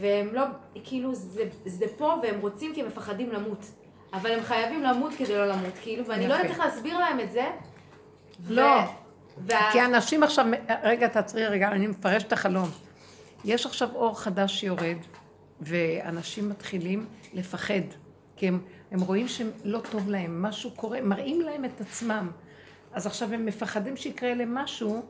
והם 0.00 0.28
לא, 0.34 0.42
כאילו 0.84 1.14
זה, 1.14 1.42
זה 1.66 1.86
פה 1.96 2.14
והם 2.22 2.40
רוצים 2.40 2.74
כי 2.74 2.80
הם 2.80 2.86
מפחדים 2.86 3.32
למות. 3.32 3.64
אבל 4.12 4.30
הם 4.32 4.42
חייבים 4.42 4.82
למות 4.82 5.12
כדי 5.18 5.34
לא 5.34 5.46
למות, 5.46 5.72
כאילו, 5.82 6.06
ואני 6.06 6.28
לא 6.28 6.34
יפה. 6.34 6.42
יודעת 6.42 6.58
איך 6.58 6.66
להסביר 6.66 6.98
להם 6.98 7.20
את 7.20 7.32
זה. 7.32 7.44
לא. 8.48 8.80
וה- 9.38 9.72
כי 9.72 9.84
אנשים 9.84 10.22
עכשיו, 10.22 10.46
רגע, 10.82 11.08
תעצרי 11.08 11.46
רגע, 11.46 11.68
אני 11.68 11.86
מפרשת 11.86 12.26
את 12.26 12.32
החלום. 12.32 12.68
יש 13.44 13.66
עכשיו 13.66 13.88
אור 13.94 14.20
חדש 14.20 14.60
שיורד, 14.60 14.96
ואנשים 15.60 16.48
מתחילים 16.48 17.06
לפחד, 17.34 17.80
כי 18.36 18.48
הם, 18.48 18.60
הם 18.90 19.00
רואים 19.00 19.28
שלא 19.28 19.78
טוב 19.90 20.10
להם, 20.10 20.42
משהו 20.42 20.70
קורה, 20.70 21.00
מראים 21.00 21.40
להם 21.40 21.64
את 21.64 21.80
עצמם. 21.80 22.30
אז 22.92 23.06
עכשיו 23.06 23.32
הם 23.34 23.46
מפחדים 23.46 23.96
שיקרה 23.96 24.34
להם 24.34 24.54
משהו, 24.54 25.02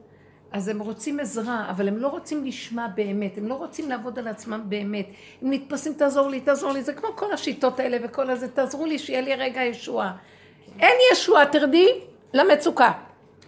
אז 0.54 0.68
הם 0.68 0.78
רוצים 0.80 1.20
עזרה, 1.20 1.66
אבל 1.70 1.88
הם 1.88 1.96
לא 1.96 2.08
רוצים 2.08 2.44
לשמוע 2.44 2.86
באמת, 2.94 3.38
הם 3.38 3.48
לא 3.48 3.54
רוצים 3.54 3.88
לעבוד 3.88 4.18
על 4.18 4.28
עצמם 4.28 4.62
באמת. 4.68 5.06
הם 5.42 5.52
נתפסים, 5.52 5.92
תעזור 5.92 6.28
לי, 6.28 6.40
תעזור 6.40 6.72
לי, 6.72 6.82
זה 6.82 6.92
כמו 6.92 7.08
כל 7.14 7.32
השיטות 7.32 7.80
האלה 7.80 7.96
וכל 8.02 8.30
הזה, 8.30 8.48
תעזרו 8.48 8.86
לי 8.86 8.98
שיהיה 8.98 9.20
לי 9.20 9.34
רגע 9.34 9.62
ישועה. 9.62 10.16
אין 10.80 10.96
ישועה, 11.12 11.46
תרדי 11.46 11.88
למצוקה. 12.34 12.92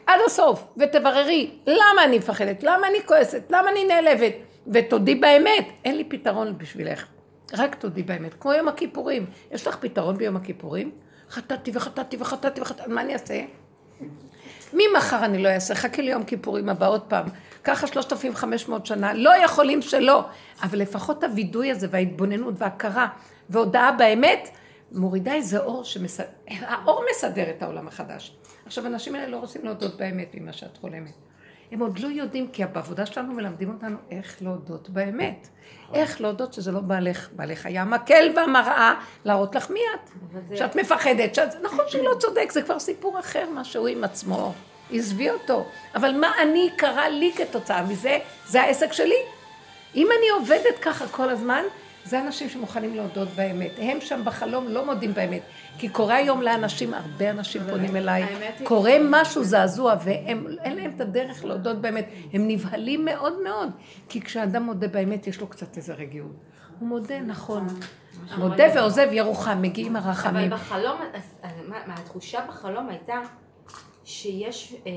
עד 0.06 0.20
הסוף, 0.26 0.64
ותבררי, 0.76 1.50
למה 1.66 2.04
אני 2.04 2.18
מפחדת? 2.18 2.62
למה 2.62 2.86
אני 2.88 2.98
כועסת? 3.06 3.42
למה 3.50 3.70
אני 3.70 3.84
נעלבת? 3.84 4.32
ותודי 4.66 5.14
באמת, 5.14 5.66
אין 5.84 5.96
לי 5.96 6.04
פתרון 6.04 6.58
בשבילך. 6.58 7.06
רק 7.52 7.74
תודי 7.74 8.02
באמת. 8.02 8.34
כמו 8.34 8.52
יום 8.52 8.68
הכיפורים. 8.68 9.26
יש 9.50 9.66
לך 9.66 9.76
פתרון 9.76 10.16
ביום 10.16 10.36
הכיפורים? 10.36 10.90
חטאתי 11.30 11.70
וחטאתי 11.74 12.16
וחטאתי 12.20 12.60
וחטאתי, 12.60 12.90
מה 12.90 13.00
אני 13.00 13.12
אעשה? 13.12 13.44
ממחר 14.76 15.24
אני 15.24 15.42
לא 15.42 15.48
אעשה, 15.48 15.74
חכי 15.74 16.02
ליום 16.02 16.24
כיפורים 16.24 16.68
הבא 16.68 16.88
עוד 16.88 17.02
פעם. 17.02 17.26
ככה 17.64 17.86
3,500 17.86 18.86
שנה, 18.86 19.14
לא 19.14 19.36
יכולים 19.44 19.82
שלא. 19.82 20.24
אבל 20.62 20.78
לפחות 20.78 21.24
הווידוי 21.24 21.70
הזה 21.70 21.86
וההתבוננות 21.90 22.54
וההכרה 22.58 23.08
והודעה 23.50 23.92
באמת, 23.92 24.48
מורידה 24.92 25.34
איזה 25.34 25.58
אור 25.58 25.84
שמסדר, 25.84 26.26
האור 26.48 27.04
מסדר 27.10 27.50
את 27.50 27.62
העולם 27.62 27.88
החדש. 27.88 28.36
עכשיו, 28.66 28.84
האנשים 28.84 29.14
האלה 29.14 29.26
לא 29.26 29.36
רוצים 29.36 29.64
להודות 29.64 29.96
באמת 29.96 30.34
ממה 30.34 30.52
שאת 30.52 30.76
חולמת. 30.76 31.14
הם 31.72 31.80
עוד 31.80 31.98
לא 31.98 32.08
יודעים, 32.08 32.48
כי 32.48 32.66
בעבודה 32.66 33.06
שלנו 33.06 33.32
מלמדים 33.32 33.70
אותנו 33.70 33.96
איך 34.10 34.42
להודות 34.42 34.90
באמת. 34.90 35.48
איך 35.94 36.20
להודות 36.20 36.52
שזה 36.52 36.72
לא 36.72 36.80
בעלך, 36.80 37.28
בעלך 37.32 37.66
היה 37.66 37.82
המקל 37.82 38.32
והמראה 38.36 38.94
להראות 39.24 39.54
לך 39.54 39.70
מי 39.70 39.80
את. 39.94 40.10
שאת 40.58 40.76
מפחדת, 40.76 41.34
שאת... 41.34 41.48
נכון 41.62 41.84
שהוא 41.88 42.04
לא 42.04 42.14
צודק, 42.18 42.52
זה 42.52 42.62
כבר 42.62 42.78
סיפור 42.78 43.20
אחר, 43.20 43.44
מה 43.54 43.64
שהוא 43.64 43.88
עם 43.88 44.04
עצמו. 44.04 44.52
עזבי 44.92 45.30
אותו. 45.30 45.66
אבל 45.94 46.12
מה 46.12 46.32
אני 46.42 46.70
קרה 46.76 47.08
לי 47.08 47.32
כתוצאה 47.36 47.82
מזה, 47.82 48.18
זה 48.46 48.62
העסק 48.62 48.92
שלי. 48.92 49.18
אם 49.94 50.08
אני 50.18 50.28
עובדת 50.28 50.78
ככה 50.82 51.06
כל 51.08 51.30
הזמן, 51.30 51.62
זה 52.06 52.20
אנשים 52.20 52.48
שמוכנים 52.48 52.94
להודות 52.94 53.28
באמת. 53.28 53.70
הם 53.78 54.00
שם 54.00 54.20
בחלום 54.24 54.68
לא 54.68 54.86
מודים 54.86 55.14
באמת. 55.14 55.42
כי 55.78 55.88
קורה 55.88 56.14
היום 56.16 56.42
לאנשים, 56.42 56.94
הרבה 56.94 57.30
אנשים 57.30 57.62
פונים 57.70 57.96
אליי, 57.96 58.24
קורה 58.64 58.92
משהו 59.10 59.44
זעזוע, 59.44 59.94
והם, 60.04 60.46
אין 60.64 60.76
להם 60.76 60.92
את 60.96 61.00
הדרך 61.00 61.44
להודות 61.44 61.80
באמת. 61.80 62.08
הם 62.32 62.48
נבהלים 62.48 63.04
מאוד 63.04 63.42
מאוד. 63.44 63.70
כי 64.08 64.20
כשאדם 64.20 64.62
מודה 64.62 64.88
באמת, 64.88 65.26
יש 65.26 65.40
לו 65.40 65.46
קצת 65.46 65.76
איזה 65.76 65.94
רגיעות. 65.94 66.32
הוא 66.78 66.88
מודה, 66.88 67.20
נכון. 67.20 67.66
מודה 68.38 68.64
ועוזב 68.74 69.08
ירוחם, 69.12 69.62
מגיעים 69.62 69.96
אבל 69.96 70.08
הרחמים. 70.08 70.50
בחלום, 70.50 71.00
מה- 71.68 71.86
מה, 71.86 71.94
התחושה 71.94 72.40
בחלום 72.48 72.88
הייתה 72.88 73.20
שיש, 74.04 74.74
אה, 74.86 74.92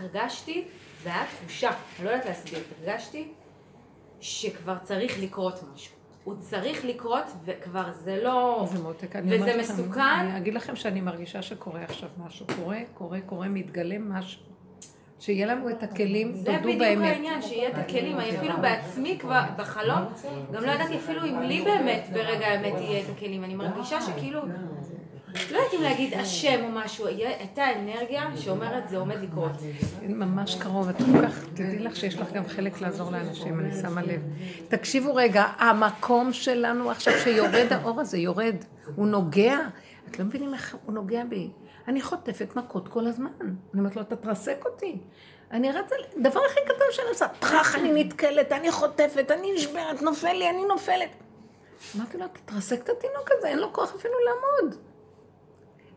הרגשתי, 0.00 0.64
זה 1.02 1.08
היה 1.08 1.24
תחושה, 1.40 1.70
אני 1.98 2.06
לא 2.06 2.10
יודעת 2.10 2.26
להסביר, 2.26 2.58
הרגשתי 2.86 3.28
שכבר 4.20 4.76
צריך 4.82 5.18
לקרות 5.22 5.60
משהו. 5.74 5.94
הוא 6.24 6.34
צריך 6.40 6.84
לקרות 6.84 7.24
וכבר 7.44 7.92
זה 7.92 8.20
לא... 8.22 8.66
זה 8.72 8.82
מותק, 8.82 9.16
אני 9.16 9.36
וזה 9.36 9.46
לכם, 9.46 9.58
מסוכן? 9.58 10.00
אני 10.00 10.36
אגיד 10.36 10.54
לכם 10.54 10.76
שאני 10.76 11.00
מרגישה 11.00 11.42
שקורה 11.42 11.82
עכשיו 11.82 12.08
משהו. 12.26 12.46
קורה, 12.56 12.78
קורה, 12.94 13.20
קורה, 13.20 13.48
מתגלם 13.48 14.12
משהו. 14.12 14.40
שיהיה 15.20 15.46
לנו 15.46 15.70
את 15.70 15.82
הכלים, 15.82 16.34
זה 16.34 16.44
תודו 16.44 16.58
בדיוק 16.58 16.78
באמת. 16.78 17.12
העניין, 17.12 17.42
שיהיה 17.42 17.70
את 17.70 17.78
הכלים, 17.78 18.20
אני 18.20 18.36
אפילו 18.36 18.54
בעצמי 18.60 19.18
כבר 19.18 19.42
בחלום, 19.56 20.02
גם 20.52 20.64
לא 20.64 20.70
ידעתי 20.70 20.96
אפילו 20.96 21.24
אם 21.24 21.40
לי 21.40 21.62
באמת 21.62 22.04
ברגע 22.12 22.46
האמת 22.46 22.74
יהיה 22.80 23.04
את 23.04 23.10
הכלים, 23.16 23.44
אני 23.44 23.54
מרגישה 23.54 24.00
שכאילו, 24.00 24.40
לא 25.34 25.58
יודעת 25.58 25.74
אם 25.74 25.82
להגיד 25.82 26.14
אשם 26.14 26.64
או 26.64 26.68
משהו, 26.68 27.06
הייתה 27.06 27.72
אנרגיה 27.72 28.30
שאומרת 28.36 28.88
זה 28.88 28.96
עומד 28.96 29.16
לקרות. 29.22 29.50
ממש 30.02 30.54
קרוב, 30.54 30.88
את 30.88 30.96
כל 30.96 31.26
כך, 31.26 31.44
תדעי 31.54 31.78
לך 31.78 31.96
שיש 31.96 32.18
לך 32.18 32.32
גם 32.32 32.46
חלק 32.46 32.80
לעזור 32.80 33.10
לאנשים, 33.10 33.60
אני 33.60 33.80
שמה 33.82 34.02
לב. 34.02 34.22
תקשיבו 34.68 35.14
רגע, 35.14 35.44
המקום 35.58 36.32
שלנו 36.32 36.90
עכשיו 36.90 37.14
שיורד 37.24 37.66
האור 37.70 38.00
הזה, 38.00 38.18
יורד, 38.18 38.56
הוא 38.96 39.06
נוגע, 39.06 39.58
את 40.10 40.18
לא 40.18 40.24
מבינים 40.24 40.54
איך 40.54 40.76
הוא 40.84 40.94
נוגע 40.94 41.24
בי. 41.24 41.50
אני 41.88 42.02
חוטפת 42.02 42.56
מכות 42.56 42.88
כל 42.88 43.06
הזמן. 43.06 43.30
אני 43.40 43.52
אומרת 43.74 43.96
לו, 43.96 44.02
אתה 44.02 44.16
תרסק 44.16 44.64
אותי. 44.66 44.98
אני 45.50 45.72
רצה, 45.72 45.94
דבר 46.22 46.40
הכי 46.50 46.60
קטן 46.64 46.84
שאני 46.90 47.08
עושה, 47.08 47.26
טראח, 47.28 47.74
אני 47.74 48.04
נתקלת, 48.04 48.52
אני 48.52 48.72
חוטפת, 48.72 49.30
אני 49.30 49.52
נשברת, 49.54 50.02
נופל 50.02 50.32
לי, 50.32 50.50
אני 50.50 50.64
נופלת. 50.68 51.10
אמרתי 51.96 52.18
לו, 52.18 52.24
תתרסק 52.32 52.82
את 52.82 52.88
התינוק 52.88 53.30
הזה, 53.38 53.48
אין 53.48 53.58
לו 53.58 53.72
כוח 53.72 53.94
אפילו 53.94 54.14
לעמוד. 54.24 54.76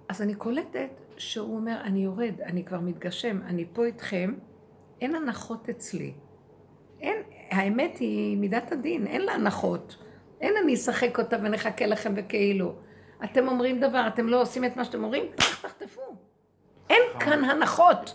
אז 0.10 0.22
אני 0.22 0.36
קולטת 0.36 0.90
שהוא 1.18 1.56
אומר, 1.56 1.78
אני 1.84 2.04
יורד, 2.04 2.42
אני 2.42 2.64
כבר 2.64 2.80
מתגשם, 2.80 3.40
אני 3.46 3.66
פה 3.74 3.86
איתכם, 3.86 4.34
אין 5.02 5.16
הנחות 5.16 5.70
אצלי. 5.70 6.14
אין, 7.02 7.16
האמת 7.50 7.98
היא 7.98 8.38
מידת 8.38 8.72
הדין, 8.72 9.08
אין 9.08 9.22
לה 9.22 9.34
הנחות. 9.34 9.96
אין 10.42 10.54
אני 10.64 10.74
אשחק 10.74 11.20
אותה 11.20 11.38
ונחכה 11.44 11.86
לכם 11.86 12.16
בכאילו. 12.16 12.76
אתם 13.24 13.48
אומרים 13.48 13.80
דבר, 13.80 14.08
אתם 14.08 14.28
לא 14.28 14.42
עושים 14.42 14.66
את 14.66 14.78
מה 14.78 14.86
שאתם 14.86 15.04
אומרים, 15.04 15.24
פח, 15.36 15.66
תחטפו. 15.66 16.02
אין 16.90 17.02
כאן 17.20 17.44
הנחות. 17.44 18.14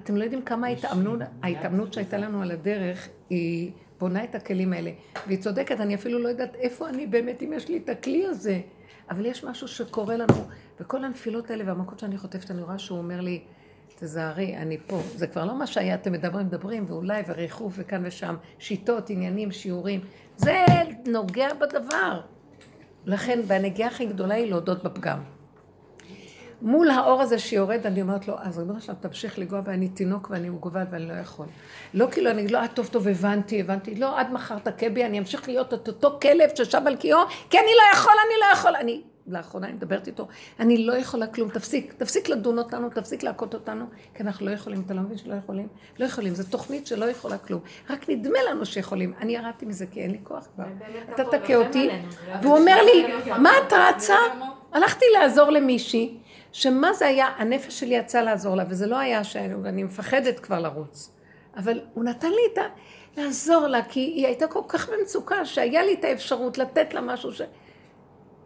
אתם 0.00 0.16
לא 0.16 0.24
יודעים 0.24 0.42
כמה 0.42 0.66
ההתאמנות, 0.66 1.20
ההתאמנות 1.42 1.92
שהייתה 1.92 2.18
לנו 2.18 2.42
על 2.42 2.50
הדרך 2.50 3.08
היא 3.30 3.72
בונה 3.98 4.24
את 4.24 4.34
הכלים 4.34 4.72
האלה. 4.72 4.90
והיא 5.26 5.38
צודקת, 5.38 5.80
אני 5.80 5.94
אפילו 5.94 6.18
לא 6.18 6.28
יודעת 6.28 6.54
איפה 6.54 6.88
אני 6.88 7.06
באמת, 7.06 7.42
אם 7.42 7.52
יש 7.52 7.68
לי 7.68 7.76
את 7.76 7.88
הכלי 7.88 8.26
הזה. 8.26 8.60
אבל 9.10 9.26
יש 9.26 9.44
משהו 9.44 9.68
שקורה 9.68 10.16
לנו, 10.16 10.34
וכל 10.80 11.04
הנפילות 11.04 11.50
האלה 11.50 11.64
והמכות 11.66 11.98
שאני 11.98 12.18
חוטפת, 12.18 12.50
אני 12.50 12.62
רואה 12.62 12.78
שהוא 12.78 12.98
אומר 12.98 13.20
לי, 13.20 13.42
תזהרי, 13.98 14.56
אני 14.56 14.78
פה. 14.86 15.00
זה 15.14 15.26
כבר 15.26 15.44
לא 15.44 15.58
מה 15.58 15.66
שהיה, 15.66 15.94
אתם 15.94 16.12
מדברים, 16.12 16.46
מדברים, 16.46 16.84
ואולי, 16.88 17.22
וריחוף, 17.26 17.74
וכאן 17.76 18.02
ושם, 18.06 18.36
שיטות, 18.58 19.10
עניינים, 19.10 19.52
שיעורים. 19.52 20.00
זה 20.36 20.64
נוגע 21.06 21.48
בדבר. 21.54 22.20
לכן, 23.06 23.40
והנגיעה 23.46 23.88
הכי 23.88 24.06
גדולה 24.06 24.34
היא 24.34 24.50
להודות 24.50 24.82
בפגם. 24.82 25.18
מול 26.62 26.90
האור 26.90 27.20
הזה 27.20 27.38
שיורד, 27.38 27.86
אני 27.86 28.02
אומרת 28.02 28.28
לו, 28.28 28.34
אז 28.38 28.58
ריבונו 28.58 28.80
שלם, 28.80 28.94
תמשיך 29.00 29.38
לגוע 29.38 29.60
בי, 29.60 29.70
אני 29.70 29.88
תינוק 29.88 30.30
ואני 30.30 30.48
מגובל 30.48 30.84
ואני 30.90 31.08
לא 31.08 31.12
יכול. 31.12 31.46
לא 31.94 32.06
כאילו, 32.10 32.30
אני 32.30 32.48
לא, 32.48 32.58
אה, 32.58 32.68
טוב, 32.68 32.86
טוב, 32.86 33.08
הבנתי, 33.08 33.60
הבנתי. 33.60 33.94
לא, 33.94 34.20
עד 34.20 34.32
מחר 34.32 34.58
תכה 34.58 34.88
בי, 34.88 35.04
אני 35.04 35.18
אמשיך 35.18 35.48
להיות 35.48 35.74
את 35.74 35.88
אותו 35.88 36.18
כלב 36.22 36.50
ששב 36.54 36.82
על 36.86 36.96
קיאו, 36.96 37.18
כי 37.50 37.58
אני 37.58 37.66
לא 37.76 37.98
יכול, 37.98 38.12
אני 38.26 38.34
לא 38.40 38.52
יכול. 38.52 38.76
אני, 38.76 39.02
לאחרונה 39.26 39.66
אני 39.66 39.74
מדברת 39.74 40.06
איתו, 40.06 40.28
אני 40.60 40.86
לא 40.86 40.92
יכולה 40.92 41.26
כלום, 41.26 41.48
תפסיק, 41.48 41.92
תפסיק 41.92 42.28
לדון 42.28 42.58
אותנו, 42.58 42.90
תפסיק 42.90 43.22
להכות 43.22 43.54
אותנו, 43.54 43.84
כי 44.14 44.22
אנחנו 44.22 44.46
לא 44.46 44.50
יכולים, 44.50 44.82
אתה 44.86 44.94
לא 44.94 45.00
מבין 45.00 45.18
שלא 45.18 45.34
יכולים? 45.34 45.68
לא 45.98 46.04
יכולים, 46.04 46.34
זו 46.34 46.50
תוכנית 46.50 46.86
שלא 46.86 47.04
יכולה 47.04 47.38
כלום. 47.38 47.60
רק 47.90 48.08
נדמה 48.08 48.38
לנו 48.50 48.66
שיכולים. 48.66 49.14
אני 49.20 49.36
ירדתי 49.36 49.66
מזה 49.66 49.86
כי 49.86 50.00
אין 50.00 50.10
לי 50.10 50.18
כוח 50.22 50.48
כבר. 50.54 50.64
אתה 51.14 51.24
תכה 51.24 51.54
אותי, 51.54 51.90
והוא 52.42 52.58
אומר 52.58 52.82
לי, 52.82 53.06
מה 53.38 53.50
את 53.58 53.72
רצה? 53.72 54.16
הלכתי 54.72 55.04
לעזור 55.12 55.50
למישהי, 55.50 56.18
שמה 56.52 56.92
זה 56.92 57.06
היה, 57.06 57.26
הנפש 57.36 57.80
שלי 57.80 57.94
יצאה 57.94 58.22
לעזור 58.22 58.56
לה, 58.56 58.64
וזה 58.68 58.86
לא 58.86 58.98
היה 58.98 59.24
שאני 59.24 59.82
מפחדת 59.82 60.40
כבר 60.40 60.60
לרוץ. 60.60 61.12
אבל 61.56 61.80
הוא 61.94 62.04
נתן 62.04 62.30
לי 62.30 62.42
את 62.52 62.58
ה... 62.58 62.62
לעזור 63.16 63.66
לה, 63.66 63.84
כי 63.88 64.00
היא 64.00 64.26
הייתה 64.26 64.46
כל 64.46 64.62
כך 64.68 64.88
במצוקה, 64.88 65.44
שהיה 65.44 65.82
לי 65.82 65.94
את 65.94 66.04
האפשרות 66.04 66.58
לתת 66.58 66.94
לה 66.94 67.00
משהו 67.00 67.32
ש... 67.32 67.42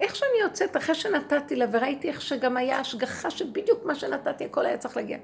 איך 0.01 0.17
שאני 0.17 0.41
יוצאת, 0.41 0.77
אחרי 0.77 0.95
שנתתי 0.95 1.57
לה, 1.57 1.67
וראיתי 1.73 2.09
איך 2.09 2.21
שגם 2.21 2.57
היה 2.57 2.79
השגחה 2.79 3.31
שבדיוק 3.31 3.85
מה 3.85 3.95
שנתתי, 3.95 4.45
הכל 4.45 4.67
היה 4.67 4.79
צריך 4.79 4.97
להגיע. 4.97 5.19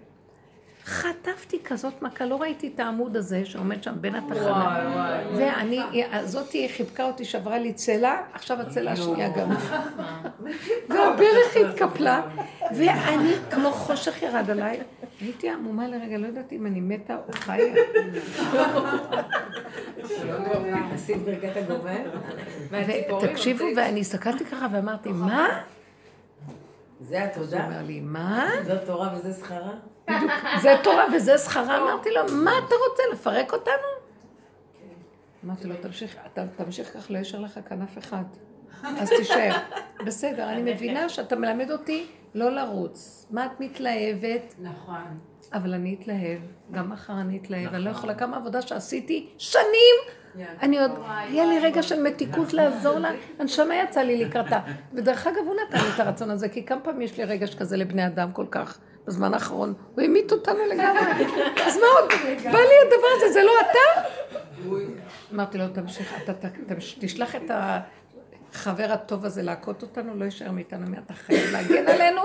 חטפתי 0.88 1.58
כזאת 1.64 2.02
מכה, 2.02 2.24
לא 2.24 2.36
ראיתי 2.36 2.70
את 2.74 2.80
העמוד 2.80 3.16
הזה 3.16 3.44
שעומד 3.44 3.82
שם 3.82 3.94
בין 4.00 4.14
התחנה. 4.14 4.90
ואני, 5.36 5.80
זאתי 6.24 6.68
חיבקה 6.68 7.04
אותי, 7.04 7.24
שברה 7.24 7.58
לי 7.58 7.72
צלע, 7.72 8.20
עכשיו 8.32 8.60
הצלע 8.60 8.92
השנייה 8.92 9.28
גם. 9.28 9.50
והברך 10.88 11.56
התקפלה, 11.56 12.22
ואני, 12.76 13.32
כמו 13.50 13.70
חושך 13.70 14.22
ירד 14.22 14.50
עליי, 14.50 14.80
הייתי 15.20 15.50
עמומה 15.50 15.88
לרגע, 15.88 16.18
לא 16.18 16.26
יודעת 16.26 16.52
אם 16.52 16.66
אני 16.66 16.80
מתה 16.80 17.16
או 17.16 17.32
חיה. 17.32 17.74
הגובל? 21.56 22.02
ותקשיבו, 22.70 23.64
ואני 23.76 24.00
הסתכלתי 24.00 24.44
ככה 24.44 24.66
ואמרתי, 24.72 25.08
מה? 25.08 25.48
זה 27.00 27.22
אז 27.22 27.36
הוא 27.36 27.44
התודה? 27.44 27.64
אומר 27.64 27.82
לי, 27.82 28.00
מה? 28.00 28.50
זו 28.66 28.74
תורה 28.86 29.14
וזה 29.16 29.32
שכרה? 29.32 29.72
בדיוק, 30.08 30.32
זה 30.62 30.74
תורה 30.82 31.04
וזה 31.14 31.38
שכרה. 31.38 31.76
אמרתי 31.76 32.10
לו, 32.10 32.20
מה 32.44 32.50
אתה 32.58 32.74
רוצה, 32.88 33.02
לפרק 33.12 33.52
אותנו? 33.52 33.88
אמרתי 35.44 35.68
לו, 35.68 35.74
תמשיך, 35.82 36.16
אתה 36.32 36.44
תמשיך 36.56 36.92
כך, 36.94 37.10
לא 37.10 37.18
יישאר 37.18 37.40
לך 37.40 37.60
אף 37.84 37.98
אחד. 37.98 38.24
אז 38.82 39.10
תישאר. 39.10 39.56
בסדר, 40.06 40.50
אני 40.50 40.72
מבינה 40.72 41.08
שאתה 41.08 41.36
מלמד 41.36 41.70
אותי 41.70 42.06
לא 42.34 42.50
לרוץ. 42.50 43.26
מה 43.30 43.46
את 43.46 43.60
מתלהבת? 43.60 44.54
נכון. 44.58 45.18
אבל 45.52 45.74
אני 45.74 45.96
אתלהב, 46.00 46.38
גם 46.72 46.90
מחר 46.90 47.20
אני 47.20 47.38
אתלהב, 47.38 47.74
אני 47.74 47.84
לא 47.84 47.90
יכולה, 47.90 48.14
כמה 48.14 48.36
עבודה 48.36 48.62
שעשיתי 48.62 49.28
שנים, 49.38 49.96
אני 50.62 50.78
עוד, 50.78 50.90
היה 51.06 51.46
לי 51.46 51.58
רגע 51.58 51.82
של 51.82 52.02
מתיקות 52.02 52.52
לעזור 52.52 52.98
לה, 52.98 53.10
הנשמה 53.38 53.74
יצאה 53.76 54.04
לי 54.04 54.24
לקראתה. 54.24 54.60
ודרך 54.92 55.26
אגב, 55.26 55.46
הוא 55.46 55.54
נתן 55.54 55.78
לי 55.78 55.94
את 55.94 56.00
הרצון 56.00 56.30
הזה, 56.30 56.48
כי 56.48 56.66
כמה 56.66 56.80
פעמים 56.80 57.02
יש 57.02 57.18
לי 57.18 57.24
רגש 57.24 57.54
כזה 57.54 57.76
לבני 57.76 58.06
אדם 58.06 58.32
כל 58.32 58.46
כך, 58.50 58.78
בזמן 59.08 59.34
האחרון, 59.34 59.74
הוא 59.94 60.04
המית 60.04 60.32
אותנו 60.32 60.58
לגמרי. 60.70 61.26
אז 61.66 61.76
מה 61.76 61.86
עוד, 62.00 62.10
בא 62.44 62.58
לי 62.58 62.74
הדבר 62.86 63.08
הזה, 63.16 63.32
זה 63.32 63.42
לא 63.42 63.52
אתה? 63.60 64.08
אמרתי 65.34 65.58
לו, 65.58 65.68
תמשיך, 65.68 66.14
אתה 66.24 66.48
תשלח 67.00 67.36
את 67.36 67.50
החבר 67.50 68.92
הטוב 68.92 69.24
הזה 69.24 69.42
להכות 69.42 69.82
אותנו, 69.82 70.14
לא 70.14 70.24
יישאר 70.24 70.50
מאיתנו, 70.50 70.86
מי 70.86 70.98
אתה 70.98 71.14
חייב 71.14 71.52
להגן 71.52 71.88
עלינו, 71.88 72.20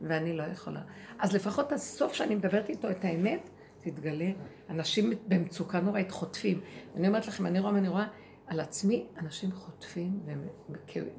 ואני 0.00 0.36
לא 0.36 0.42
יכולה. 0.42 0.80
אז 1.18 1.32
לפחות 1.32 1.72
הסוף 1.72 2.12
שאני 2.12 2.34
מדברת 2.34 2.68
איתו 2.68 2.90
את 2.90 3.04
האמת, 3.04 3.50
תתגלה. 3.80 4.30
אנשים 4.70 5.12
במצוקה 5.28 5.80
נוראית 5.80 6.10
חוטפים. 6.10 6.60
אני 6.96 7.08
אומרת 7.08 7.26
לכם, 7.26 7.46
אני 7.46 7.60
רואה 7.60 7.72
מה 7.72 7.78
אני 7.78 7.88
רואה 7.88 8.06
על 8.46 8.60
עצמי, 8.60 9.06
אנשים 9.18 9.52
חוטפים 9.52 10.20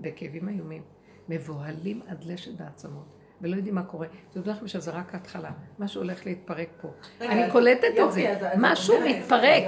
בכאבים 0.01 0.49
איומים, 0.49 0.84
מבוהלים 1.30 2.01
עד 2.07 2.24
לשד 2.24 2.61
העצמות. 2.61 3.14
ולא 3.41 3.55
יודעים 3.55 3.75
מה 3.75 3.83
קורה. 3.83 4.07
תדעו 4.33 4.53
לכם 4.53 4.67
שזה 4.67 4.91
רק 4.91 5.13
ההתחלה, 5.13 5.49
משהו 5.79 6.01
הולך 6.01 6.25
להתפרק 6.25 6.67
פה. 6.81 6.88
אני 7.21 7.51
קולטת 7.51 7.91
את 8.07 8.11
זה, 8.11 8.36
משהו 8.57 8.95
מתפרק. 9.05 9.63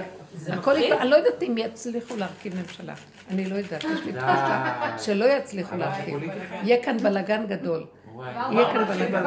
אני 1.01 1.09
לא 1.09 1.15
יודעת 1.15 1.43
אם 1.43 1.55
יצליחו 1.57 2.15
להרכיב 2.15 2.55
ממשלה. 2.61 2.93
אני 3.29 3.49
לא 3.49 3.55
יודעת, 3.55 3.83
יש 3.83 4.01
לי 4.05 4.13
תחושה 4.13 4.95
שלא 4.99 5.25
יצליחו 5.25 5.75
להרכיב. 5.75 6.19
יהיה 6.63 6.83
כאן 6.83 6.97
בלאגן 6.97 7.45
גדול. 7.47 7.85
יהיה 8.51 8.73
כאן 8.73 8.83
בלאגן. 8.83 9.23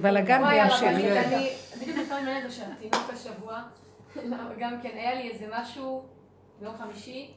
בלאגן 0.00 0.42
וימשיך. 0.50 0.82
הרבנית, 0.82 1.06
אני 1.32 1.50
בדיוק 1.80 1.98
נתן 1.98 2.24
לי 2.24 2.38
את 2.38 2.42
זה 2.42 2.56
שהתינוק 2.56 3.10
השבוע, 3.12 3.62
גם 4.60 4.74
כן, 4.82 4.90
היה 4.94 5.14
לי 5.14 5.30
איזה 5.30 5.46
משהו 5.52 6.04
ביום 6.60 6.74
חמישי, 6.78 7.30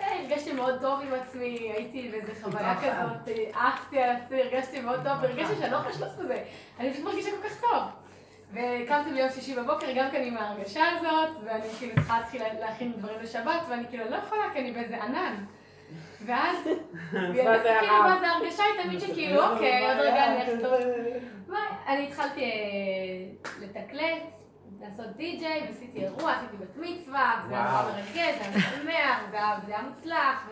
הרגשתי 0.00 0.52
מאוד 0.52 0.80
טוב 0.80 1.00
עם 1.00 1.12
עצמי, 1.12 1.72
הייתי 1.76 2.08
באיזה 2.08 2.32
חוויה 2.42 2.76
כזאת, 2.76 3.28
אה, 3.28 3.68
עפתי 3.68 4.02
על 4.02 4.16
עצמי, 4.16 4.42
הרגשתי 4.42 4.80
מאוד 4.80 5.00
טוב, 5.04 5.12
והרגשתי 5.22 5.54
שאני 5.56 5.70
לא 5.70 5.76
יכולה 5.76 5.94
לשלוט 5.94 6.10
בזה, 6.18 6.42
אני 6.80 6.92
פשוט 6.92 7.04
מרגישה 7.04 7.30
כל 7.30 7.48
כך 7.48 7.60
טוב. 7.60 7.82
וקמתי 8.52 9.12
ביום 9.14 9.30
שישי 9.30 9.54
בבוקר 9.54 9.86
גם 9.96 10.10
כן 10.10 10.22
עם 10.22 10.36
ההרגשה 10.36 10.84
הזאת, 10.90 11.36
ואני 11.44 11.68
כאילו 11.78 11.94
צריכה 11.94 12.18
להתחיל 12.18 12.42
להכין 12.60 12.92
דברים 12.92 13.16
לשבת, 13.22 13.62
ואני 13.68 13.84
כאילו 13.90 14.04
לא 14.10 14.16
יכולה, 14.16 14.42
כי 14.52 14.58
אני 14.58 14.72
באיזה 14.72 15.02
ענן. 15.02 15.34
ואז, 16.26 16.56
זה 17.12 17.30
כאילו, 17.32 17.52
זה 18.20 18.28
ההרגשה 18.28 18.62
היא 18.62 18.84
תמיד 18.84 19.00
שכאילו, 19.00 19.52
אוקיי, 19.52 19.86
עוד 19.88 19.98
רגע 19.98 20.26
אני 20.26 20.42
אכתוב. 20.42 20.72
מה, 21.48 21.58
אני 21.86 22.06
התחלתי 22.06 22.40
אה, 22.40 23.50
לתקלט, 23.60 24.22
לעשות 24.80 25.06
די-ג'יי, 25.16 25.62
ועשיתי 25.68 26.04
אירוע, 26.04 26.32
עשיתי 26.32 26.56
בת 26.56 26.76
מצווה, 26.76 27.42
וזה 27.44 27.54
היה 27.54 27.82
נורא 27.82 27.92
מרגש, 27.92 28.14
זה 28.38 28.44
היה 28.44 28.50
משמח, 28.56 29.30
זה 29.30 29.36
היה- 29.76 29.82
מוצלח, 29.82 30.48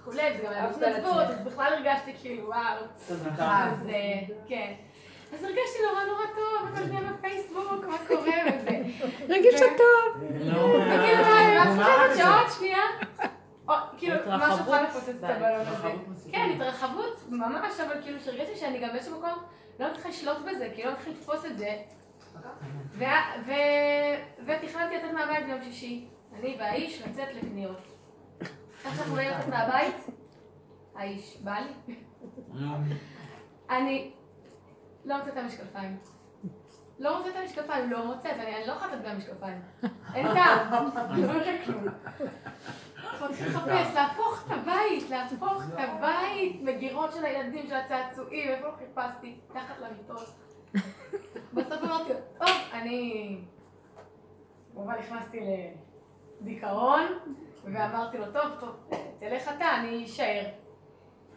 וכולי, 0.00 0.22
וזה 0.34 0.42
גם 0.44 0.52
היה 0.52 0.66
בהתנדבות, 0.68 1.22
אז 1.22 1.40
בכלל 1.46 1.72
הרגשתי 1.74 2.12
כאילו, 2.20 2.48
וואו. 2.48 2.84
אז 3.38 3.88
אה, 3.88 4.20
כן. 4.48 4.72
אז 5.34 5.44
הרגשתי 5.44 5.78
נורא 5.90 6.04
נורא 6.04 6.26
טוב, 6.34 6.68
הכל 6.74 6.84
נהיה 6.84 7.12
בפייסבוק, 7.12 7.84
מה 7.88 7.96
קורה 8.08 8.32
וזה. 8.58 8.78
רגיש 9.28 9.60
טוב. 9.60 10.22
וכאילו, 10.22 10.68
מה, 11.24 11.64
חושבת 11.76 12.16
שעוד 12.16 12.50
שנייה? 12.58 12.82
כאילו. 13.98 14.14
ממש 14.26 14.60
יכולה 14.60 14.82
לפוצץ 14.82 15.08
את 15.08 15.30
הבלון 15.30 15.66
הזה. 15.66 15.88
כן, 16.32 16.50
התרחבות, 16.56 17.22
ממש, 17.28 17.80
אבל 17.80 18.02
כאילו 18.02 18.20
שהרגשתי 18.20 18.56
שאני 18.56 18.78
גם 18.78 18.88
באיזשהו 18.92 19.18
מקום 19.18 19.30
לא 19.80 19.90
מצליחה 19.90 20.08
לשלוט 20.08 20.36
בזה, 20.38 20.68
כאילו 20.74 20.90
לא 20.90 20.96
מצליחה 20.96 21.10
לתפוס 21.18 21.44
את 21.46 21.58
זה. 21.58 21.76
ותכננתי 24.46 24.96
לצאת 24.96 25.12
מהבית 25.12 25.46
ביום 25.46 25.62
שישי, 25.62 26.08
אני 26.34 26.56
והאיש 26.60 27.02
לצאת 27.02 27.28
לקניות. 27.34 27.80
איך 28.84 28.96
שאנחנו 28.96 29.14
באים 29.14 29.30
לצאת 29.30 29.48
מהבית, 29.48 29.96
האיש 30.94 31.40
בא 31.40 31.58
לי, 31.58 31.94
אני 33.70 34.12
לא 35.04 35.16
מוצאת 35.16 35.32
את 35.32 35.38
המשקפיים. 35.38 35.98
לא 36.98 37.18
מוצאת 37.18 37.32
את 37.32 37.40
המשקפיים, 37.40 37.90
לא 37.90 38.06
מוצאת, 38.06 38.32
אני 38.32 38.56
אני 38.56 38.66
לא 38.66 38.72
יכולה 38.72 38.86
לצאת 38.86 39.00
בלי 39.00 39.10
המשקפיים. 39.10 39.62
אין 40.14 40.26
טעם, 40.34 40.84
לא 41.16 41.32
יוצא 41.32 41.64
כלום. 41.64 41.84
אנחנו 43.04 43.28
צריכים 43.28 43.46
לחפש, 43.46 43.94
להפוך 43.94 44.44
את 44.46 44.50
הבית, 44.50 45.10
להפוך 45.10 45.62
את 45.68 45.78
הבית, 45.78 46.62
מגירות 46.62 47.12
של 47.12 47.24
הילדים, 47.24 47.66
של 47.66 47.74
הצעצועים, 47.74 48.48
איפה 48.48 48.68
חיפשתי? 48.78 49.38
תחת 49.52 49.74
למיטות. 49.80 50.34
בסוף 51.54 51.82
אמרתי, 51.82 52.12
טוב, 52.38 52.48
אני... 52.72 53.38
כמובן 54.74 54.94
נכנסתי 54.98 55.40
לדיכאון, 56.40 57.02
ואמרתי 57.64 58.18
לו, 58.18 58.24
טוב, 58.32 58.44
טוב, 58.60 58.70
תלך 59.18 59.50
אתה, 59.56 59.76
אני 59.76 60.04
אשאר. 60.04 60.44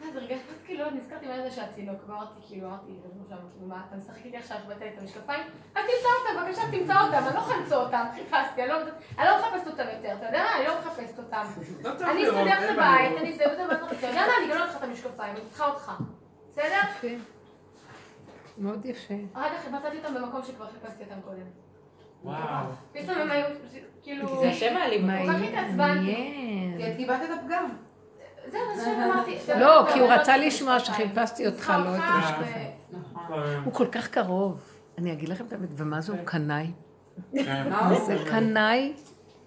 אז 0.02 0.16
הרגשתי, 0.16 0.52
אז 0.52 0.64
כאילו, 0.66 0.90
נזכרתי 0.90 1.28
מה 1.28 1.42
זה 1.42 1.52
שהתינוק, 1.52 2.02
ואמרתי, 2.08 2.40
כאילו, 2.48 2.68
אמרתי, 2.68 2.86
כאילו, 2.86 3.68
מה, 3.68 3.82
אתה 3.88 3.96
משחק 3.96 4.26
איתי 4.26 4.38
עכשיו, 4.38 4.58
שבאת 4.64 4.82
לי 4.82 4.90
את 4.90 5.02
המשקפיים? 5.02 5.44
אז 5.76 5.86
תמצא 5.86 6.10
אותם, 6.20 6.42
בבקשה, 6.42 6.62
תמצא 6.72 7.02
אותם, 7.02 7.28
אני 7.28 7.36
לא 7.36 7.40
יכולה 7.40 7.58
למצוא 7.58 7.78
אותם, 7.78 8.06
חיפשתי, 8.14 8.62
אני 8.62 8.70
לא 8.70 8.82
אני 9.18 9.28
לא 9.28 9.38
מחפשת 9.40 9.68
אותם 9.68 9.84
יותר, 9.96 10.16
אתה 10.18 10.26
יודע 10.26 10.44
מה? 10.44 10.58
אני 10.58 10.68
לא 10.68 10.80
מחפשת 10.80 11.20
אותם. 11.20 11.46
אני 11.86 12.24
אסתדר 12.24 12.66
את 12.66 12.78
הבית, 12.78 13.18
אני 13.18 13.32
אסתדר 13.32 13.54
את 13.54 13.60
הבית, 13.60 13.98
אתה 14.00 14.08
יודע 14.08 14.28
מה? 14.28 14.34
אני 14.38 14.54
גם 14.54 14.58
לא 14.60 14.66
צריכה 14.66 14.78
את 14.78 14.84
המשקפיים, 14.84 15.36
אני 15.36 15.46
צריכה 15.50 15.68
אותך. 15.68 15.92
בסדר? 16.50 17.10
מאוד 18.58 18.86
יפה. 18.86 19.14
אחר 19.34 19.50
כך 19.58 19.68
מצאתי 19.72 19.98
אותם 19.98 20.14
במקום 20.14 20.42
שכבר 20.44 20.66
חיפשתי 20.68 21.04
אותם 21.04 21.22
קודם. 21.26 21.38
וואו. 22.24 22.66
פתאום 22.94 23.18
הם 23.18 23.32
היו, 23.32 23.46
כאילו... 24.04 24.28
כי 24.28 24.34
זה 24.40 24.50
השם 24.50 24.78
האלים. 24.78 25.02
כל 25.02 25.34
כך 25.34 25.42
התעצבנתי. 25.42 25.78
מעניין. 25.78 26.78
כי 26.78 26.92
את 26.92 26.98
קיבלת 26.98 27.22
את 27.22 27.40
הפגם. 27.40 27.70
זהו, 28.52 28.62
זה 28.76 28.84
שאמרתי. 28.86 29.38
לא, 29.60 29.88
כי 29.94 30.00
הוא 30.00 30.10
רצה 30.10 30.38
לשמוע 30.38 30.80
שחיפשתי 30.80 31.48
אותך, 31.48 31.74
לא 31.86 31.96
את 31.96 32.02
המשקפיים. 32.04 32.70
ו- 33.30 33.58
הוא 33.66 33.74
כל 33.74 33.88
כך 33.88 34.08
קרוב. 34.08 34.62
אני 34.98 35.14
אגיד 35.14 35.30
לכם 35.30 35.46
את 35.46 35.54
האמת, 35.54 35.70
ומה 35.72 36.02
זה 36.02 36.12
הוא 36.12 36.20
קנאי? 36.26 36.72
כן. 37.36 37.70
זה 38.06 38.16
קנאי, 38.30 38.94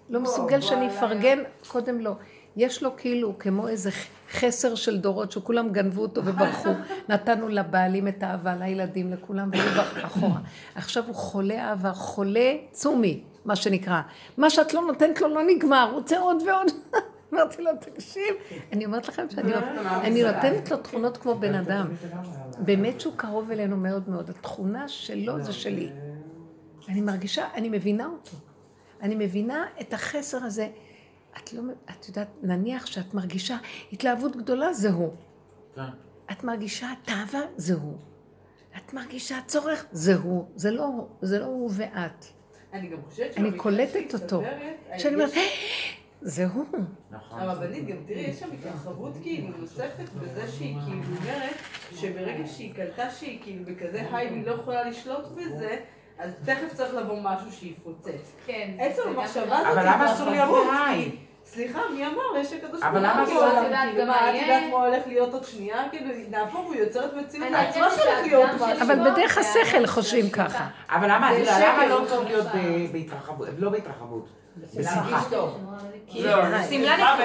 לא 0.09 0.19
מסוגל 0.19 0.61
שאני 0.61 0.87
אפרגן, 0.87 1.39
קודם 1.67 1.99
לא. 1.99 2.11
יש 2.57 2.83
לו 2.83 2.97
כאילו 2.97 3.39
כמו 3.39 3.67
איזה 3.67 3.89
חסר 4.31 4.75
של 4.75 4.97
דורות 4.97 5.31
שכולם 5.31 5.69
גנבו 5.69 6.01
אותו 6.01 6.25
וברחו. 6.25 6.69
נתנו 7.09 7.49
לבעלים 7.49 8.07
את 8.07 8.23
האהבה, 8.23 8.55
לילדים, 8.55 9.13
לכולם, 9.13 9.49
והוא 9.53 9.63
ברח 9.63 10.05
אחורה. 10.05 10.39
עכשיו 10.75 11.03
הוא 11.07 11.15
חולה 11.15 11.69
אהבה, 11.69 11.93
חולה 11.93 12.53
צומי, 12.71 13.21
מה 13.45 13.55
שנקרא. 13.55 14.01
מה 14.37 14.49
שאת 14.49 14.73
לא 14.73 14.81
נותנת 14.81 15.21
לו 15.21 15.27
לא 15.27 15.41
נגמר, 15.47 15.87
הוא 15.89 15.93
רוצה 15.93 16.19
עוד 16.19 16.43
ועוד. 16.47 16.71
אמרתי 17.33 17.61
לו, 17.61 17.71
תקשיב, 17.79 18.35
אני 18.71 18.85
אומרת 18.85 19.07
לכם 19.07 19.25
שאני 19.29 19.51
אני 19.83 20.23
נותנת 20.23 20.71
לו 20.71 20.77
תכונות 20.77 21.17
כמו 21.17 21.35
בן 21.35 21.55
אדם. 21.55 21.87
באמת 22.57 23.01
שהוא 23.01 23.13
קרוב 23.15 23.51
אלינו 23.51 23.77
מאוד 23.77 24.09
מאוד. 24.09 24.29
התכונה 24.29 24.87
שלו 24.87 25.43
זה 25.43 25.53
שלי. 25.53 25.89
אני 26.89 27.01
מרגישה, 27.01 27.47
אני 27.55 27.69
מבינה 27.69 28.05
אותו. 28.05 28.37
אני 29.01 29.15
מבינה 29.15 29.65
את 29.81 29.93
החסר 29.93 30.37
הזה. 30.37 30.67
את 31.37 31.53
לא, 31.53 31.61
את 31.89 32.07
יודעת, 32.07 32.27
נניח 32.43 32.85
שאת 32.85 33.13
מרגישה 33.13 33.57
התלהבות 33.93 34.35
גדולה, 34.35 34.73
זה 34.73 34.89
הוא. 34.89 35.11
כן. 35.75 35.81
את 36.31 36.43
מרגישה 36.43 36.87
תאווה, 37.05 37.41
זה 37.57 37.73
הוא. 37.73 37.97
את 38.77 38.93
מרגישה 38.93 39.39
צורך, 39.47 39.85
זה 39.91 40.15
הוא. 40.15 40.45
זה 40.55 40.71
לא 40.71 40.85
הוא, 40.85 41.07
זה 41.21 41.39
לא 41.39 41.45
הוא 41.45 41.69
ואת. 41.73 42.25
אני 42.73 42.87
גם 42.89 42.97
חושבת 43.09 43.25
אני 43.37 43.45
שבמקרה 43.47 43.59
קולטת 43.63 44.13
אותו. 44.13 44.43
יש- 44.95 45.05
אומרת, 45.05 45.29
זה 46.21 46.45
הוא. 46.47 46.65
נכון. 47.11 47.39
הרבנית, 47.39 47.87
גם 47.87 47.97
תראי, 48.07 48.19
יש 48.21 48.39
שם 48.39 48.49
התרחבות 48.59 49.13
כאילו 49.21 49.47
נוספת 49.57 50.09
בזה 50.21 50.51
שהיא 50.51 50.75
כאילו 50.85 51.03
אומרת 51.17 51.55
שברגע 51.95 52.47
שהיא 52.47 52.73
קלטה 52.75 53.09
שהיא 53.11 53.39
כאילו 53.43 53.65
בכזה 53.65 54.07
היי 54.15 54.29
והיא 54.29 54.45
לא 54.45 54.51
יכולה 54.51 54.89
לשלוט 54.89 55.25
בזה, 55.27 55.79
אז 56.21 56.31
תכף 56.45 56.73
צריך 56.73 56.93
לבוא 56.95 57.15
משהו 57.23 57.51
שיפוצץ. 57.51 58.31
כן. 58.45 58.69
עצם 58.79 59.01
המחשבה 59.07 59.57
הזאת, 59.57 59.71
אבל 59.77 59.85
למה 59.85 60.13
אסור 60.13 60.29
להיות 60.29 60.49
בהיי? 60.67 61.11
סליחה, 61.45 61.79
מי 61.95 62.07
אמר? 62.07 62.37
יש 62.39 62.53
הקדוש 62.53 62.81
אבל 62.83 62.91
ברוך 62.99 63.03
למה 63.11 63.21
הוא 63.21 63.27
אסור? 63.27 63.39
בעולם, 63.39 63.57
את 63.57 63.63
יודעת 63.63 63.83
כאילו, 63.89 64.01
גם 64.01 64.07
מה, 64.07 64.13
מה 64.21 64.29
את 64.29 64.35
יהיה? 64.35 64.55
יודעת 64.55 64.71
מה 64.71 64.85
הולך 64.85 65.03
להיות 65.07 65.33
עוד 65.33 65.43
שנייה? 65.45 65.83
כאילו, 65.91 66.11
נהפוך 66.29 66.65
הוא 66.67 66.75
יוצרת 66.75 67.13
מציאות 67.13 67.45
אני 67.47 67.51
לעצמה 67.53 67.89
חושבת 67.89 68.03
שהולך 68.05 68.25
להיות 68.25 68.49
משהו. 68.55 68.85
אבל 68.85 69.11
בדרך 69.11 69.37
השכל 69.37 69.87
חושבים. 69.87 70.29
ככה. 70.29 70.67
אבל 70.89 71.11
למה, 71.11 71.37
את 71.37 71.47
למה. 71.47 71.85
לא 71.85 72.01
טוב 72.09 72.23
להיות 72.27 72.45
ב- 72.45 72.91
בהתרחבות, 72.91 73.47
לא 73.57 73.69
בהתרחבות, 73.69 74.25
בשמחה. 74.75 75.21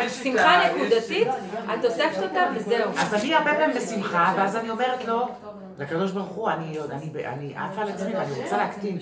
שמחה 0.08 0.60
נקודתית, 0.68 1.28
את 1.74 1.84
אוספת 1.84 2.22
אותה 2.22 2.46
וזהו. 2.54 2.90
אז 2.98 3.14
אני 3.14 3.34
הרבה 3.34 3.54
פעמים 3.54 3.76
בשמחה, 3.76 4.34
ואז 4.36 4.56
אני 4.56 4.70
אומרת 4.70 5.04
לו, 5.04 5.28
לקדוש 5.78 6.10
ברוך 6.12 6.28
הוא, 6.28 6.50
אני 6.50 6.78
עוד- 6.78 6.90
אני 6.90 7.54
עפה 7.56 7.82
על 7.82 7.88
עצמי 7.88 8.14
ואני 8.16 8.42
רוצה 8.42 8.56
להקטין. 8.56 8.98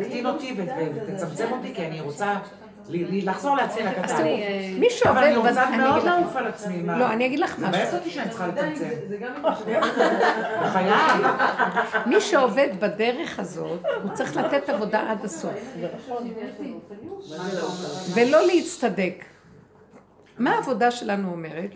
תקטין 0.00 0.26
אותי 0.26 0.56
ותצמצם 0.56 1.46
אותי, 1.52 1.74
כי 1.74 1.86
אני 1.86 2.00
רוצה 2.00 2.34
לחזור 2.90 3.56
לעצמי 3.56 3.82
לקטן. 3.82 4.22
מי 4.24 4.36
אבל 4.86 4.90
שעובד, 4.90 5.22
אני 5.22 5.36
רוצה 5.36 5.68
אני 5.68 5.76
מאוד 5.76 5.96
אגיד 5.96 6.08
לך- 6.08 6.14
לעוף 6.20 6.36
על 6.36 6.46
עצמי. 6.46 6.82
לא, 6.86 7.12
אני 7.12 7.26
אגיד 7.26 7.38
לך 7.40 7.58
משהו. 7.58 7.68
מבאס 7.68 7.94
אותי 7.94 8.10
שאני 8.10 8.28
צריכה 8.30 8.46
לצמצם. 8.46 8.88
גם 9.20 9.42
בחיי. 9.42 9.80
מי 12.06 12.20
שעובד 12.20 12.68
בדרך 12.80 13.38
הזאת, 13.38 13.80
הוא 14.02 14.12
צריך 14.14 14.36
לתת 14.36 14.68
עבודה 14.68 15.10
עד 15.10 15.24
הסוף. 15.24 15.74
ולא 18.14 18.46
להצטדק. 18.46 19.24
מה 20.38 20.54
העבודה 20.54 20.90
שלנו 20.90 21.30
אומרת? 21.32 21.70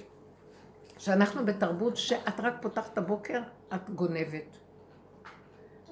שאנחנו 1.03 1.45
בתרבות 1.47 1.97
שאת 1.97 2.41
רק 2.41 2.55
פותחת 2.61 2.93
את 2.93 2.99
הבוקר, 2.99 3.41
את 3.75 3.91
גונבת. 3.91 4.57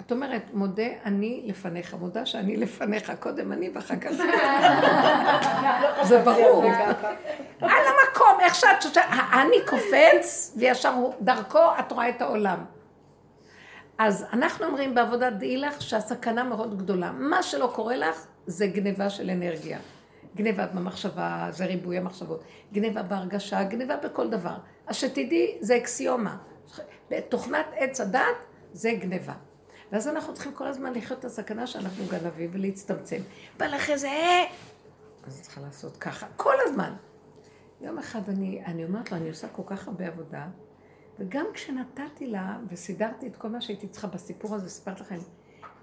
את 0.00 0.12
אומרת, 0.12 0.42
מודה 0.52 0.82
אני 1.04 1.42
לפניך, 1.46 1.94
מודה 1.94 2.26
שאני 2.26 2.56
לפניך, 2.56 3.12
קודם 3.20 3.52
אני 3.52 3.70
ואחר 3.74 3.94
כך... 3.96 4.11
זה 6.08 6.22
ברור. 6.24 6.64
על 7.61 7.70
המקום, 7.86 8.40
איך 8.40 8.54
שאת... 8.54 8.82
שאת- 8.82 8.96
אני 9.32 9.56
קופץ, 9.66 10.54
וישר 10.58 10.94
דרכו 11.20 11.58
את 11.80 11.92
רואה 11.92 12.08
את 12.08 12.22
העולם. 12.22 12.64
אז 13.98 14.26
אנחנו 14.32 14.66
אומרים 14.66 14.94
בעבודת 14.94 15.32
דעי 15.32 15.56
לך 15.56 15.82
שהסכנה 15.82 16.44
מאוד 16.44 16.78
גדולה. 16.78 17.12
מה 17.12 17.42
שלא 17.42 17.72
קורה 17.74 17.96
לך 17.96 18.16
זה 18.46 18.66
גניבה 18.66 19.11
של 19.11 19.30
אנרגיה. 19.30 19.78
גניבה 20.36 20.66
במחשבה, 20.66 21.46
זה 21.50 21.64
ריבוי 21.66 21.98
המחשבות. 21.98 22.42
גניבה 22.72 23.02
בהרגשה, 23.02 23.62
גניבה 23.62 23.96
בכל 23.96 24.30
דבר. 24.30 24.54
אז 24.91 24.97
שתדעי, 24.97 25.59
זה 25.61 25.76
אקסיומה. 25.76 26.36
בתוכנת 27.11 27.66
עץ 27.76 28.01
הדת 28.01 28.20
זה 28.72 28.93
גניבה. 29.01 29.34
ואז 29.93 30.09
אנחנו 30.09 30.34
צריכים 30.34 30.53
כל 30.55 30.66
הזמן 30.66 30.93
לחיות 30.93 31.18
את 31.18 31.24
הסכנה 31.24 31.66
שאנחנו 31.66 32.05
גנבים 32.11 32.51
ולהצטמצם. 32.53 33.16
בא 33.57 33.66
לך 33.66 33.91
איזה... 33.91 34.09
אה! 34.09 34.45
אז 35.26 35.41
צריכה 35.43 35.61
לעשות 35.61 35.97
ככה, 35.97 36.26
כל 36.36 36.55
הזמן. 36.64 36.95
יום 37.80 37.99
אחד 37.99 38.28
אני, 38.28 38.64
אני 38.64 38.84
אומרת 38.84 39.12
לו, 39.12 39.16
אני 39.16 39.28
עושה 39.28 39.49
כל 39.49 39.62
כך 39.66 39.88
הרבה 39.88 40.07
עבודה, 40.07 40.47
וגם 41.18 41.47
כשנתתי 41.55 42.26
לה 42.26 42.59
וסידרתי 42.70 43.26
את 43.26 43.36
כל 43.36 43.49
מה 43.49 43.61
שהייתי 43.61 43.88
צריכה 43.88 44.07
בסיפור 44.07 44.55
הזה, 44.55 44.68
סיפרת 44.68 45.01
לכם, 45.01 45.18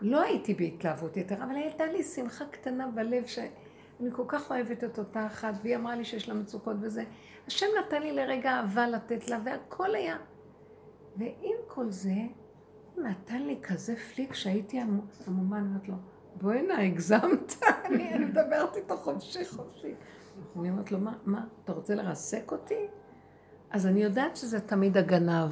לא 0.02 0.22
הייתי 0.22 0.54
בהתלהבות 0.54 1.18
יתרה, 1.18 1.46
אבל 1.46 1.56
הייתה 1.56 1.86
לי 1.86 2.04
שמחה 2.04 2.46
קטנה 2.52 2.88
בלב 2.88 3.26
שאני 3.26 4.10
כל 4.12 4.24
כך 4.28 4.52
אוהבת 4.52 4.84
את 4.84 5.00
אותה 5.00 5.26
אחת, 5.26 5.54
והיא 5.64 5.76
אמרה 5.76 5.96
לי 5.96 6.06
שיש 6.06 6.30
לה 6.30 6.36
מצוקות 6.36 6.76
וזה. 6.82 7.04
השם 7.48 7.66
נתן 7.80 8.02
לי 8.02 8.12
לרגע 8.12 8.52
אהבה 8.52 8.88
לתת 8.88 9.30
לה, 9.30 9.40
והכל 9.46 9.96
היה. 9.96 10.18
ועם 11.18 11.56
כל 11.68 11.90
זה, 11.90 12.14
הוא 12.96 13.04
נתן 13.04 13.42
לי 13.42 13.60
כזה 13.64 13.96
פליק 13.96 14.34
שהייתי 14.34 14.80
עמומה, 15.28 15.58
אני 15.58 15.66
אומרת 15.68 15.88
לו, 15.88 15.96
בואי 16.36 16.60
הנה, 16.60 16.86
הגזמת, 16.86 17.54
אני 17.86 18.26
מדברת 18.26 18.76
איתו 18.76 18.98
חופשי 18.98 19.46
חופשי. 19.46 19.94
אני 20.60 20.70
אומרת 20.70 20.92
לו, 20.92 21.00
מה, 21.00 21.14
מה, 21.26 21.46
אתה 21.64 21.74
רוצה 21.74 21.96
לרסק 21.96 22.52
אותי? 22.52 22.88
אז 23.72 23.88
אני 23.88 24.04
יודעת 24.04 24.36
שזה 24.36 24.60
תמיד 24.60 24.98
הגנב. 24.98 25.52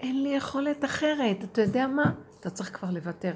אין 0.00 0.22
לי 0.22 0.28
יכולת 0.28 0.84
אחרת. 0.84 1.44
אתה 1.44 1.60
יודע 1.60 1.86
מה? 1.86 2.12
אתה 2.40 2.50
צריך 2.50 2.76
כבר 2.76 2.90
לוותר. 2.90 3.32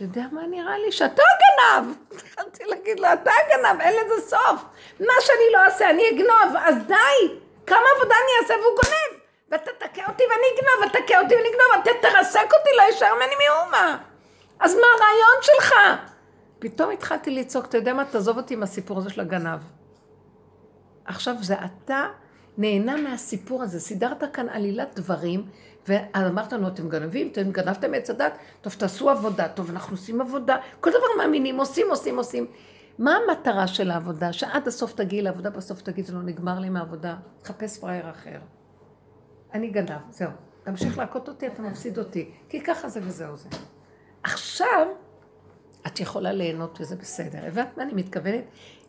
אתה 0.00 0.08
יודע 0.08 0.26
מה 0.32 0.46
נראה 0.46 0.78
לי? 0.78 0.92
שאתה 0.92 1.22
הגנב! 1.22 1.94
התחלתי 2.12 2.64
להגיד 2.64 3.00
לו, 3.00 3.06
אתה 3.12 3.30
הגנב, 3.30 3.80
אין 3.80 3.94
לזה 3.94 4.28
סוף. 4.28 4.64
מה 5.00 5.12
שאני 5.20 5.52
לא 5.52 5.58
אעשה, 5.58 5.90
אני 5.90 6.02
אגנוב, 6.08 6.56
אז 6.64 6.74
די! 6.86 7.38
כמה 7.66 7.84
עבודה 7.96 8.14
אני 8.14 8.42
אעשה 8.42 8.54
והוא 8.54 8.76
גונב! 8.76 9.20
ואתה 9.50 9.70
תכה 9.78 10.10
אותי 10.10 10.22
ואני 10.22 10.46
אגנוב, 10.54 10.80
ואתה 10.82 10.98
תכה 11.06 11.20
אותי 11.20 11.34
ואני 11.34 11.48
אגנוב, 11.48 11.82
אתה 11.82 11.90
תרסק 12.08 12.48
אותי, 12.58 12.70
לא 12.76 12.82
יישאר 12.82 13.14
ממני 13.14 13.34
מאומה. 13.48 13.98
אז 14.60 14.74
מה 14.74 14.86
הרעיון 14.96 15.42
שלך? 15.42 15.74
פתאום 16.58 16.90
התחלתי 16.90 17.30
לצעוק, 17.30 17.64
אתה 17.64 17.76
יודע 17.76 17.92
מה? 17.92 18.04
תעזוב 18.04 18.36
אותי 18.36 18.54
עם 18.54 18.62
הסיפור 18.62 18.98
הזה 18.98 19.10
של 19.10 19.20
הגנב. 19.20 19.60
עכשיו 21.04 21.34
זה 21.40 21.54
אתה 21.54 22.06
נהנה 22.58 22.96
מהסיפור 22.96 23.62
הזה, 23.62 23.80
סידרת 23.80 24.22
כאן 24.32 24.48
עלילת 24.48 24.94
דברים, 24.94 25.46
ואמרת 25.88 26.52
לנו, 26.52 26.68
אתם 26.68 26.88
גנבים, 26.88 27.28
אתם 27.32 27.50
גנבתם 27.50 27.94
עץ 27.94 28.10
הדת, 28.10 28.32
טוב, 28.60 28.72
תעשו 28.72 29.10
עבודה, 29.10 29.48
טוב, 29.48 29.70
אנחנו 29.70 29.96
עושים 29.96 30.20
עבודה, 30.20 30.56
כל 30.80 30.90
דבר 30.90 31.18
מאמינים, 31.18 31.58
עושים, 31.58 31.86
עושים, 31.90 32.18
עושים. 32.18 32.46
מה 32.98 33.16
המטרה 33.16 33.66
של 33.66 33.90
העבודה? 33.90 34.32
שעד 34.32 34.68
הסוף 34.68 34.92
תגיעי 34.92 35.22
לעבודה, 35.22 35.50
בסוף 35.50 35.82
תגיד, 35.82 36.04
זה 36.04 36.12
לא 36.12 36.22
נגמר 36.22 36.58
לי 36.58 36.68
מהעבודה, 36.68 37.16
תחפש 37.42 37.78
פראייר 37.78 38.10
אחר. 38.10 38.38
אני 39.54 39.70
גנב, 39.70 39.90
זהו. 40.10 40.30
תמשיך 40.62 40.98
להכות 40.98 41.28
אותי, 41.28 41.46
אתה 41.46 41.62
מפסיד 41.62 41.98
אותי. 41.98 42.30
כי 42.48 42.60
ככה 42.60 42.88
זה 42.88 43.00
וזהו 43.02 43.36
זה. 43.36 43.48
עכשיו, 44.22 44.86
את 45.86 46.00
יכולה 46.00 46.32
ליהנות 46.32 46.78
וזה 46.80 46.96
בסדר. 46.96 47.38
הבנת 47.46 47.76
מה 47.76 47.82
אני 47.82 47.92
מתכוונת? 47.92 48.44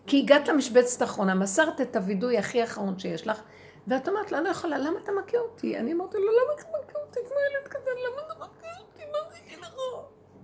כי 0.07 0.19
הגעת 0.19 0.47
למשבצת 0.47 1.01
האחרונה, 1.01 1.35
מסרת 1.35 1.81
את 1.81 1.95
הווידוי 1.95 2.37
הכי 2.37 2.63
אחרון 2.63 2.99
שיש 2.99 3.27
לך, 3.27 3.41
ואת 3.87 4.07
אומרת, 4.07 4.31
לא, 4.31 4.37
אני 4.37 4.45
לא 4.45 4.49
יכולה, 4.49 4.77
למה 4.77 4.99
אתה 5.03 5.11
מכה 5.11 5.37
אותי? 5.37 5.77
אני 5.77 5.93
אמרתי 5.93 6.17
לו, 6.17 6.31
למה 6.31 6.53
אתה 6.53 6.63
מכה 6.63 6.99
אותי 6.99 7.19
כמו 7.27 7.37
ילד 7.49 7.67
קטן? 7.67 7.91
למה 7.97 8.21
אתה 8.25 8.33
מכה 8.33 8.67
אותי? 8.79 9.05
מה 9.11 9.17
עשיתי 9.29 9.57
לך? 9.57 9.75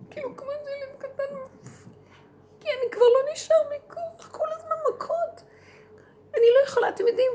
כאילו, 0.10 0.38
כמו 0.38 0.52
איזה 0.52 0.70
ילד 0.72 1.00
קטן. 1.00 1.36
כי 2.60 2.68
אני 2.68 2.92
כבר 2.92 3.06
לא 3.06 3.32
נשאר 3.34 3.56
מכוח, 3.76 4.28
כל 4.32 4.48
הזמן 4.52 4.76
מכות. 4.90 5.42
אני 6.34 6.46
לא 6.56 6.68
יכולה, 6.68 6.90
אתם 6.90 7.08
יודעים, 7.08 7.32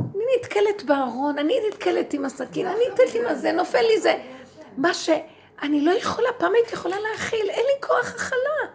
אני 0.00 0.24
נתקלת 0.36 0.82
בארון, 0.82 1.38
אני 1.38 1.68
נתקלת 1.68 2.12
עם 2.12 2.24
הסכין, 2.24 2.66
אני 2.66 2.88
נתקלת 2.88 3.14
עם 3.14 3.26
הזה, 3.26 3.52
נופל 3.52 3.82
לי 3.82 4.00
זה. 4.00 4.14
מה 4.76 4.94
ש... 4.94 5.10
אני 5.62 5.80
לא 5.80 5.90
יכולה, 5.90 6.28
פעם 6.38 6.54
הייתי 6.54 6.74
יכולה 6.74 6.96
להכיל, 7.00 7.50
אין 7.50 7.66
לי 7.66 7.80
כוח 7.80 8.14
הכלה. 8.14 8.72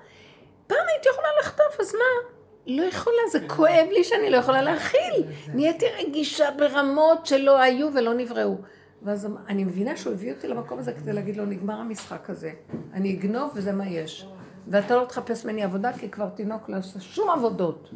פעם 0.68 0.88
הייתי 0.88 1.10
יכולה 1.10 1.28
לחטוף, 1.40 1.80
אז 1.80 1.96
מה? 1.96 2.41
לא 2.68 2.84
יכולה, 2.84 3.18
זה 3.32 3.39
כואב 3.47 3.88
לי 3.91 4.03
שאני 4.03 4.30
לא 4.30 4.38
יכולה 4.38 4.62
להכיל. 4.62 5.24
נהייתי 5.53 5.86
רגישה 5.99 6.51
ברמות 6.57 7.26
שלא 7.26 7.59
היו 7.59 7.89
ולא 7.93 8.14
נבראו. 8.14 8.57
ואז 9.03 9.28
אני 9.47 9.64
מבינה 9.64 9.97
שהוא 9.97 10.14
הביא 10.14 10.34
אותי 10.34 10.47
למקום 10.47 10.80
הזה 10.80 10.93
כדי 10.93 11.14
להגיד 11.14 11.38
לו, 11.38 11.45
נגמר 11.45 11.74
המשחק 11.74 12.30
הזה. 12.30 12.51
אני 12.93 13.14
אגנוב 13.14 13.51
וזה 13.55 13.72
מה 13.72 13.88
יש. 13.88 14.28
ואתה 14.68 14.95
לא 14.95 15.05
תחפש 15.05 15.45
ממני 15.45 15.64
עבודה, 15.64 15.93
כי 15.93 16.09
כבר 16.09 16.30
תינוק 16.30 16.70
לא 16.70 16.78
עושה 16.78 16.99
שום 16.99 17.30
עבודות. 17.30 17.89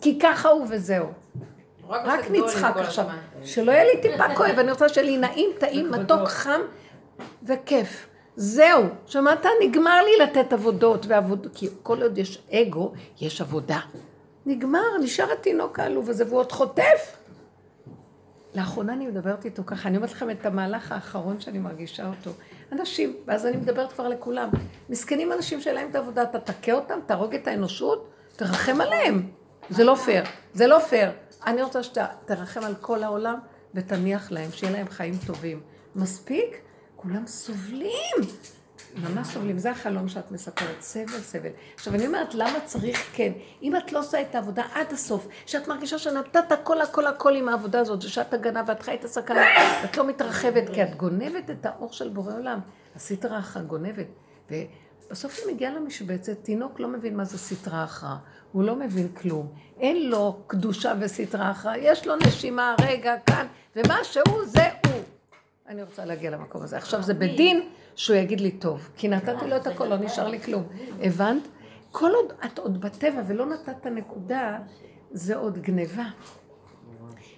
כי 0.00 0.18
ככה 0.18 0.48
הוא 0.48 0.66
וזהו. 0.70 1.06
רק 1.88 2.24
גדולים 2.24 2.44
נצחק 2.44 2.76
עכשיו. 2.76 3.06
שלא 3.42 3.72
יהיה 3.72 3.84
לי 3.84 4.02
טיפה 4.02 4.34
כואב, 4.34 4.58
אני 4.58 4.70
רוצה 4.70 4.88
שיהיה 4.88 5.06
לי 5.06 5.16
נעים, 5.16 5.50
טעים, 5.58 5.90
מתוק, 5.90 6.28
חם 6.28 6.60
וכיף. 7.42 8.06
זהו, 8.36 8.84
שמעת? 9.06 9.46
נגמר 9.62 10.04
לי 10.04 10.24
לתת 10.24 10.52
עבודות 10.52 11.06
ועבודות, 11.06 11.52
כי 11.54 11.68
כל 11.82 12.02
עוד 12.02 12.18
יש 12.18 12.42
אגו, 12.52 12.92
יש 13.20 13.40
עבודה. 13.40 13.80
נגמר, 14.46 14.98
נשאר 15.02 15.32
התינוק 15.32 15.78
העלוב 15.78 16.10
הזה, 16.10 16.24
והוא 16.26 16.38
עוד 16.38 16.52
חוטף. 16.52 17.16
לאחרונה 18.54 18.92
אני 18.92 19.06
מדברת 19.06 19.44
איתו 19.44 19.62
ככה, 19.66 19.88
אני 19.88 19.96
אומרת 19.96 20.12
לכם 20.12 20.30
את 20.30 20.46
המהלך 20.46 20.92
האחרון 20.92 21.40
שאני 21.40 21.58
מרגישה 21.58 22.06
אותו. 22.06 22.30
אנשים, 22.72 23.16
ואז 23.26 23.46
אני 23.46 23.56
מדברת 23.56 23.92
כבר 23.92 24.08
לכולם. 24.08 24.48
מסכנים 24.88 25.32
אנשים 25.32 25.60
שאין 25.60 25.74
להם 25.74 25.90
את 25.90 25.94
העבודה, 25.94 26.22
אתה 26.22 26.38
תכה 26.40 26.72
אותם, 26.72 26.98
תהרוג 27.06 27.34
את 27.34 27.48
האנושות, 27.48 28.10
תרחם 28.36 28.80
עליהם. 28.80 29.28
זה 29.70 29.84
לא 29.84 29.94
פייר, 29.94 30.24
זה 30.54 30.66
לא 30.66 30.78
פייר. 30.78 31.10
אני 31.46 31.62
רוצה 31.62 31.82
שאתה 31.82 32.06
תרחם 32.24 32.64
על 32.64 32.74
כל 32.80 33.02
העולם 33.02 33.38
ותניח 33.74 34.32
להם, 34.32 34.50
שיהיה 34.52 34.72
להם 34.72 34.88
חיים 34.88 35.14
טובים. 35.26 35.60
מספיק? 35.96 36.62
כולם 37.02 37.26
סובלים. 37.26 38.16
ממש 38.96 39.26
סובלים, 39.26 39.58
זה 39.58 39.70
החלום 39.70 40.08
שאת 40.08 40.30
מספרת, 40.30 40.80
סבל, 40.80 41.20
סבל. 41.20 41.48
עכשיו 41.74 41.94
אני 41.94 42.06
אומרת, 42.06 42.34
למה 42.34 42.60
צריך 42.64 43.10
כן? 43.14 43.32
אם 43.62 43.76
את 43.76 43.92
לא 43.92 43.98
עושה 43.98 44.20
את 44.20 44.34
העבודה 44.34 44.62
עד 44.74 44.92
הסוף, 44.92 45.28
שאת 45.46 45.68
מרגישה 45.68 45.98
שנתת 45.98 46.52
הכל 46.52 46.80
הכל 46.80 47.06
הכל 47.06 47.36
עם 47.36 47.48
העבודה 47.48 47.80
הזאת, 47.80 48.04
ושאת 48.04 48.34
הגנב 48.34 48.68
ואת 48.68 48.82
חי 48.82 48.94
את 48.94 49.04
הסכנה, 49.04 49.40
ואת 49.82 49.96
לא 49.96 50.06
מתרחבת, 50.06 50.68
כי 50.74 50.82
את 50.82 50.96
גונבת 50.96 51.50
את 51.50 51.66
האור 51.66 51.92
של 51.92 52.08
בורא 52.08 52.34
עולם. 52.34 52.58
הסטרה 52.96 53.38
אחרא 53.38 53.62
גונבת. 53.62 54.06
ובסוף 54.50 55.38
היא 55.38 55.54
מגיעה 55.54 55.74
למשבצת, 55.74 56.36
תינוק 56.42 56.80
לא 56.80 56.88
מבין 56.88 57.16
מה 57.16 57.24
זה 57.24 57.38
סטרה 57.38 57.84
אחרא. 57.84 58.16
הוא 58.52 58.64
לא 58.64 58.76
מבין 58.76 59.08
כלום. 59.08 59.52
אין 59.80 60.10
לו 60.10 60.42
קדושה 60.46 60.92
וסטרה 61.00 61.50
אחרא, 61.50 61.76
יש 61.76 62.06
לו 62.06 62.16
נשימה, 62.16 62.74
רגע, 62.80 63.14
כאן, 63.26 63.46
ומה 63.76 64.04
שהוא 64.04 64.44
זה 64.46 64.68
הוא. 64.86 65.01
אני 65.68 65.82
רוצה 65.82 66.04
להגיע 66.04 66.30
למקום 66.30 66.62
הזה. 66.62 66.76
עכשיו 66.76 67.02
זה 67.02 67.14
בדין 67.14 67.68
שהוא 67.96 68.16
יגיד 68.16 68.40
לי 68.40 68.50
טוב, 68.50 68.88
כי 68.96 69.08
נתתי 69.08 69.46
לו 69.48 69.56
את 69.56 69.66
הכל, 69.66 69.86
לא 69.86 69.96
נשאר 69.96 70.28
לי 70.28 70.40
כלום. 70.40 70.64
הבנת? 71.02 71.48
כל 71.90 72.10
עוד 72.14 72.32
את 72.46 72.58
עוד 72.58 72.80
בטבע 72.80 73.22
ולא 73.26 73.46
נתת 73.46 73.86
נקודה, 73.86 74.58
זה 75.10 75.36
עוד 75.36 75.58
גניבה. 75.58 76.04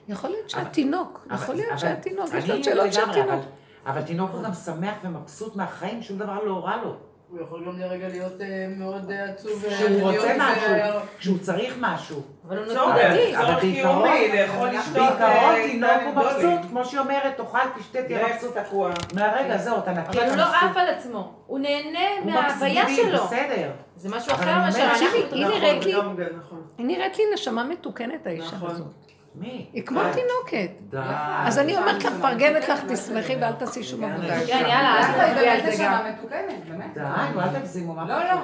יכול 0.08 0.30
להיות 0.30 0.50
שאת 0.50 0.72
תינוק, 0.72 1.26
אבל- 1.30 1.34
יכול 1.42 1.54
להיות 1.54 1.68
אבל- 1.70 1.78
שאת 1.78 2.02
תינוק, 2.02 2.28
יש 2.38 2.50
לו 2.50 2.64
שאלות 2.64 2.92
של 2.92 3.12
תינוק. 3.12 3.28
אבל- 3.28 3.38
אבל 3.86 4.02
תינוק 4.02 4.30
הוא 4.30 4.42
גם 4.42 4.54
שמח 4.54 4.94
ומבסוט 5.04 5.56
מהחיים, 5.56 6.02
שום 6.02 6.18
דבר 6.18 6.44
לא 6.44 6.64
רע 6.64 6.76
לו. 6.82 6.96
הוא 7.28 7.40
יכול 7.40 7.64
גם 7.66 7.78
לרגע 7.80 8.08
להיות 8.08 8.40
אה, 8.40 8.66
מאוד 8.76 9.10
אה, 9.10 9.24
עצוב. 9.24 9.64
אה, 9.64 9.70
כשהוא 9.70 10.10
רוצה 10.10 10.36
משהו, 10.38 11.00
כשהוא 11.18 11.38
צריך 11.38 11.74
משהו. 11.80 12.22
אבל 12.48 12.58
הוא 12.58 12.66
צורך, 12.66 12.96
נקודתי. 12.96 13.36
אבל 13.36 13.54
בעיקרון, 13.60 14.08
קיומי, 14.08 14.32
לאכול, 14.42 14.68
לשתות. 14.68 14.94
בעיקרון 14.94 15.54
תינוק 15.62 15.90
הוא. 16.04 16.14
מבסוט, 16.14 16.70
כמו 16.70 16.84
שהיא 16.84 17.00
אומרת, 17.00 17.36
תאכל, 17.36 17.58
תשתה, 17.78 18.02
תהיה 18.02 18.26
זה 18.28 18.34
מבסוט. 18.34 18.56
תקוע. 18.58 18.90
מהרגע, 19.14 19.58
זהו, 19.58 19.78
אתה 19.78 19.92
נקי, 19.92 20.18
אבל 20.18 20.28
הוא 20.28 20.36
לא. 20.36 20.42
עף 20.42 20.76
על 20.76 20.88
עצמו, 20.88 21.32
הוא 21.46 21.58
נהנה 21.58 22.20
מההוויה 22.24 22.84
שלו. 22.96 23.24
בסדר. 23.24 23.70
זה 23.96 24.08
משהו 24.08 24.32
אחר 24.32 24.50
אני 24.50 24.60
מאשר 24.60 24.82
אנחנו. 24.82 25.06
היא 25.32 25.46
נכון, 25.46 25.60
נראית 25.60 25.84
לי, 25.84 25.92
גם 25.92 26.16
נכון. 26.38 26.62
היא 26.78 26.86
נראית 26.86 27.18
לי 27.18 27.24
נשמה 27.34 27.64
מתוקנת 27.64 28.26
האישה 28.26 28.56
נכון. 28.56 28.70
הזאת. 28.70 29.03
מי? 29.34 29.66
היא 29.72 29.82
כמו 29.86 30.00
תינוקת. 30.00 30.70
די. 30.90 30.98
אז 31.46 31.58
אני 31.58 31.76
אומרת 31.76 32.04
לך, 32.04 32.12
מפרגנת 32.18 32.68
לך, 32.68 32.80
תשמחי 32.88 33.36
ואל 33.40 33.52
תעשי 33.52 33.82
שום 33.82 34.04
עבודה. 34.04 34.28
כן, 34.46 34.62
יאללה, 34.68 34.96
אל 34.98 35.34
תביא 35.34 35.50
על 35.50 35.60
זה 35.60 35.84
גם. 35.84 35.92
נשמה 35.92 36.10
מתוקנת, 36.10 36.68
באמת. 36.68 36.94
די, 36.94 37.00
אל 37.40 37.60
תגזימו, 37.60 37.94
מה 37.94 38.04
לא? 38.08 38.18
לא. 38.24 38.36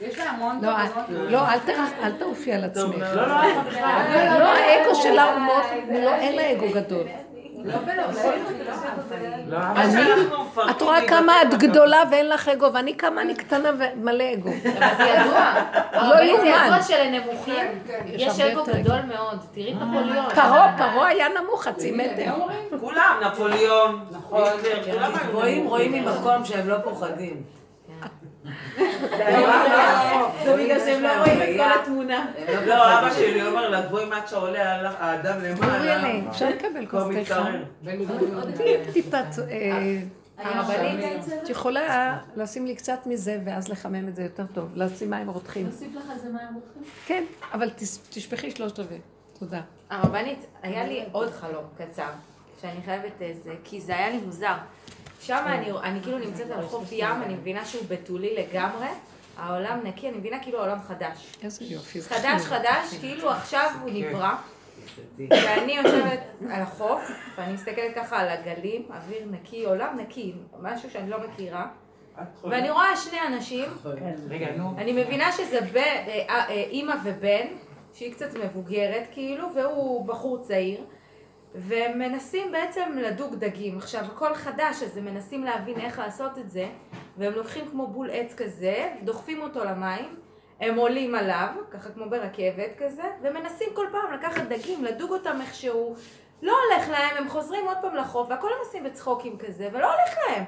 יש 0.00 0.18
לה 0.18 0.24
המון 0.30 0.58
לא. 0.62 0.70
אל- 0.76 0.84
לא, 1.30 1.48
אל 1.48 1.58
תרח- 1.58 2.04
אל 2.04 2.12
תעופי 2.12 2.52
על 2.52 2.64
עצמך. 2.64 2.94
לא, 3.14 3.26
לא, 3.28 3.40
אף 3.40 3.68
אחד 3.68 3.68
בכלל. 3.68 4.38
לא, 4.38 4.44
האגו 4.48 4.94
שלה 4.94 5.24
הוא 5.32 5.40
מאוד, 5.40 5.62
לא, 6.02 6.14
אין 6.14 6.36
לה 6.36 6.52
אגו 6.52 6.66
גדול. 6.74 7.06
את 10.70 10.82
רואה 10.82 11.08
כמה 11.08 11.42
את. 11.42 11.54
גדולה 11.54 12.02
ואין 12.10 12.28
לך 12.28 12.48
אגו, 12.48 12.72
ואני 12.74 12.96
כמה 12.96 13.20
אני 13.20 13.34
קטנה 13.34 13.70
ומלא 13.78 14.24
אגו. 14.32 14.50
אבל 14.50 14.96
זה 14.96 15.02
ידוע. 15.02 15.54
לא 15.92 16.00
אבל 16.00 16.16
זה 16.16 16.24
יאומן. 16.24 16.66
ידוע 16.66 16.82
שלנמוכים 16.82 17.66
יש 18.06 18.22
יש 18.22 18.40
הרבה 18.40 18.52
אגו 18.52 18.64
גדול 18.64 19.00
מאוד. 19.02 19.38
תראי 19.54 19.74
נפוליאון. 19.74 20.30
פרעה, 20.34 20.74
פרעה 20.78 21.08
היה 21.08 21.26
נמוך 21.42 21.62
חצי 21.62 21.92
מטר. 21.92 22.34
כולם, 22.80 23.20
נפוליאון, 23.26 24.04
נכון. 24.10 24.42
רואים 25.66 25.92
ממקום 25.92 26.44
שהם 26.44 26.68
לא 26.68 26.76
פוחדים. 26.84 27.57
זה 30.44 30.56
בגלל 30.56 30.78
שהם 30.78 31.02
לא 31.02 31.08
רואים 31.18 31.42
את 31.42 31.48
כל 31.56 31.80
התמונה. 31.82 32.26
לא, 32.66 32.98
אבא 32.98 33.14
שלי 33.14 33.46
אומר 33.46 33.68
לה, 33.68 33.82
בואי 33.82 34.04
מה 34.04 34.26
שעולה 34.26 34.74
על 34.74 34.86
האדם 34.86 35.40
למעלה. 35.42 36.28
אפשר 36.30 36.48
לקבל 36.48 36.86
כוס? 36.86 37.02
מתקרר. 37.02 37.64
טיפה, 38.92 39.16
אה, 39.50 39.98
הרבנית. 40.38 41.24
את 41.42 41.48
יכולה 41.48 42.18
לשים 42.36 42.66
לי 42.66 42.74
קצת 42.74 43.06
מזה 43.06 43.38
ואז 43.44 43.68
לחמם 43.68 44.08
את 44.08 44.16
זה 44.16 44.22
יותר 44.22 44.44
טוב, 44.54 44.68
לשים 44.74 45.10
מים 45.10 45.30
רותחים. 45.30 45.66
נוסיף 45.66 45.96
לך 45.96 46.10
איזה 46.14 46.28
מים 46.28 46.54
רותחים? 46.54 46.82
כן, 47.06 47.24
אבל 47.52 47.70
תשפכי 48.10 48.50
שלושת 48.50 48.78
רבעי. 48.78 48.98
תודה. 49.38 49.60
הרבנית, 49.90 50.46
היה 50.62 50.86
לי 50.86 51.04
עוד 51.12 51.30
חלום 51.30 51.64
קצר, 51.78 52.08
שאני 52.60 52.82
חייבת 52.84 53.12
איזה, 53.20 53.54
כי 53.64 53.80
זה 53.80 53.96
היה 53.96 54.10
לי 54.10 54.18
מוזר. 54.18 54.54
שם 55.20 55.44
אני, 55.46 55.70
אני 55.82 56.00
כאילו 56.00 56.18
נמצאת 56.18 56.50
על 56.50 56.62
חוף 56.62 56.88
ים, 56.92 57.22
אני 57.22 57.34
מבינה 57.34 57.64
שהוא 57.64 57.84
בתולי 57.88 58.36
לגמרי, 58.36 58.88
העולם 59.36 59.80
נקי, 59.84 60.08
אני 60.08 60.16
מבינה 60.16 60.42
כאילו 60.42 60.58
העולם 60.58 60.78
חדש. 60.88 61.36
איזה 61.42 61.64
יופי. 61.64 62.00
חדש. 62.02 62.42
חדש, 62.42 62.94
כאילו 63.00 63.30
עכשיו 63.30 63.70
הוא 63.82 63.90
נברא. 63.92 64.34
ואני 65.18 65.72
יושבת 65.72 66.20
על 66.50 66.62
החוף, 66.62 67.10
ואני 67.36 67.52
מסתכלת 67.52 67.94
ככה 67.94 68.18
על 68.20 68.28
הגלים, 68.28 68.82
אוויר 68.90 69.24
נקי, 69.30 69.64
עולם 69.64 69.98
נקי, 70.00 70.32
משהו 70.60 70.90
שאני 70.90 71.10
לא 71.10 71.16
מכירה. 71.28 71.66
ואני 72.44 72.70
רואה 72.70 72.96
שני 72.96 73.18
אנשים, 73.26 73.64
נו. 74.56 74.74
אני 74.78 75.04
מבינה 75.04 75.32
שזה 75.32 75.58
אה, 75.76 76.24
אה, 76.28 76.48
אימא 76.50 76.94
ובן, 77.04 77.46
שהיא 77.94 78.12
קצת 78.12 78.34
מבוגרת 78.34 79.06
כאילו, 79.12 79.54
והוא 79.54 80.06
בחור 80.06 80.42
צעיר, 80.42 80.80
והם 81.54 81.98
מנסים 81.98 82.52
בעצם 82.52 82.92
לדוג 82.96 83.34
דגים. 83.34 83.78
עכשיו, 83.78 84.04
הכל 84.04 84.34
חדש, 84.34 84.82
אז 84.82 84.96
הם 84.96 85.04
מנסים 85.04 85.44
להבין 85.44 85.80
איך 85.80 85.98
לעשות 85.98 86.38
את 86.38 86.50
זה, 86.50 86.68
והם 87.16 87.32
לוקחים 87.32 87.68
כמו 87.70 87.86
בול 87.86 88.10
עץ 88.12 88.34
כזה, 88.34 88.90
דוחפים 89.02 89.42
אותו 89.42 89.64
למים, 89.64 90.16
הם 90.60 90.76
עולים 90.76 91.14
עליו, 91.14 91.48
ככה 91.70 91.90
כמו 91.90 92.10
ברכבת 92.10 92.70
כזה, 92.78 93.02
ומנסים 93.22 93.68
כל 93.74 93.86
פעם 93.92 94.12
לקחת 94.12 94.42
דגים, 94.42 94.84
לדוג 94.84 95.10
אותם 95.10 95.40
איכשהו. 95.40 95.94
לא 96.42 96.52
הולך 96.52 96.88
להם, 96.88 97.16
הם 97.16 97.28
חוזרים 97.28 97.66
עוד 97.66 97.76
פעם 97.82 97.94
לחוף, 97.94 98.30
והכל 98.30 98.48
הם 98.52 98.58
עושים 98.58 98.84
בצחוקים 98.84 99.38
כזה, 99.38 99.68
ולא 99.72 99.86
הולך 99.86 100.18
להם. 100.28 100.44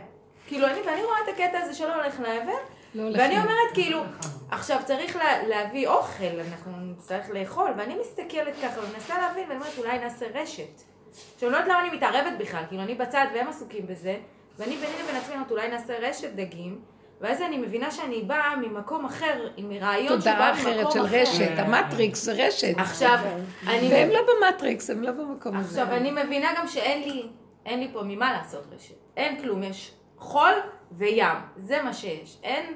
כאילו, 0.47 0.67
אני, 0.67 0.81
ואני 0.87 1.05
רואה 1.05 1.17
את 1.25 1.29
הקטע 1.29 1.59
הזה 1.59 1.75
שלא 1.75 1.95
הולך 1.95 2.21
להם, 2.21 2.49
ו... 2.49 2.51
לא 2.95 3.03
הולך 3.03 3.19
ואני. 3.19 3.37
אומרת, 3.37 3.75
כאילו, 3.75 4.03
עכשיו 4.51 4.81
צריך 4.85 5.17
לה, 5.17 5.43
להביא 5.43 5.89
אוכל, 5.89 6.41
אנחנו 6.51 6.73
נצטרך 6.77 7.31
לאכול, 7.31 7.71
ואני 7.77 7.97
מסתכלת 8.01 8.55
ככה 8.63 8.81
ומנסה 8.81 9.19
להבין, 9.19 9.49
ואני 9.49 9.61
אומרת, 9.61 9.79
אולי 9.79 9.99
נעשה 9.99 10.27
רשת. 10.35 10.90
עכשיו, 11.35 11.49
אני 11.49 11.53
לא 11.53 11.57
יודעת 11.57 11.71
למה 11.71 11.81
אני 11.89 11.97
מתערבת 11.97 12.39
בכלל, 12.39 12.63
כאילו, 12.69 12.83
אני 12.83 12.95
בצד 12.95 13.27
והם 13.35 13.49
עסוקים 13.49 13.87
בזה, 13.87 14.17
ואני 14.59 14.77
ביני 14.77 14.93
לבין 15.03 15.17
עצמי 15.17 15.35
אומרת, 15.35 15.51
אולי 15.51 15.69
נעשה 15.69 15.99
רשת 15.99 16.31
דגים, 16.35 16.81
ואז 17.21 17.43
אני 17.43 17.59
מבינה 17.59 17.91
שאני 17.91 18.23
באה 18.23 18.57
ממקום 18.57 19.05
אחר, 19.05 19.49
עם 19.57 19.73
רעיון 19.73 20.21
שבא 20.21 20.31
תודעה 20.31 20.53
ממקום 20.53 20.73
אחרת 20.73 20.93
של 20.93 21.07
אחר. 21.07 21.17
רשת, 21.17 21.59
המטריקס 21.59 22.23
זה 22.23 22.47
רשת. 22.47 22.75
עכשיו, 22.79 23.19
אני... 23.67 23.89
והם 23.91 24.09
לא 24.09 24.21
במטריקס, 24.29 24.91
הם 24.91 25.03
לא 25.03 25.13
במקום 25.13 25.57
הזה. 25.57 25.83
עכשיו, 25.83 25.97
אני 25.97 26.11
מבינה 26.11 26.49
גם 26.59 26.67
שאין 26.67 27.09
לי, 27.09 27.27
אין 27.67 27.81
לי 27.81 27.89
פה 27.93 28.03
ממה 28.03 28.33
לעשות 28.33 28.65
רשת. 28.75 28.95
אין 29.17 29.43
כלום, 29.43 29.63
יש 29.63 29.95
חול 30.19 30.53
וים, 30.93 31.37
זה 31.57 31.83
מה 31.83 31.93
שיש. 31.93 32.39
אין 32.43 32.75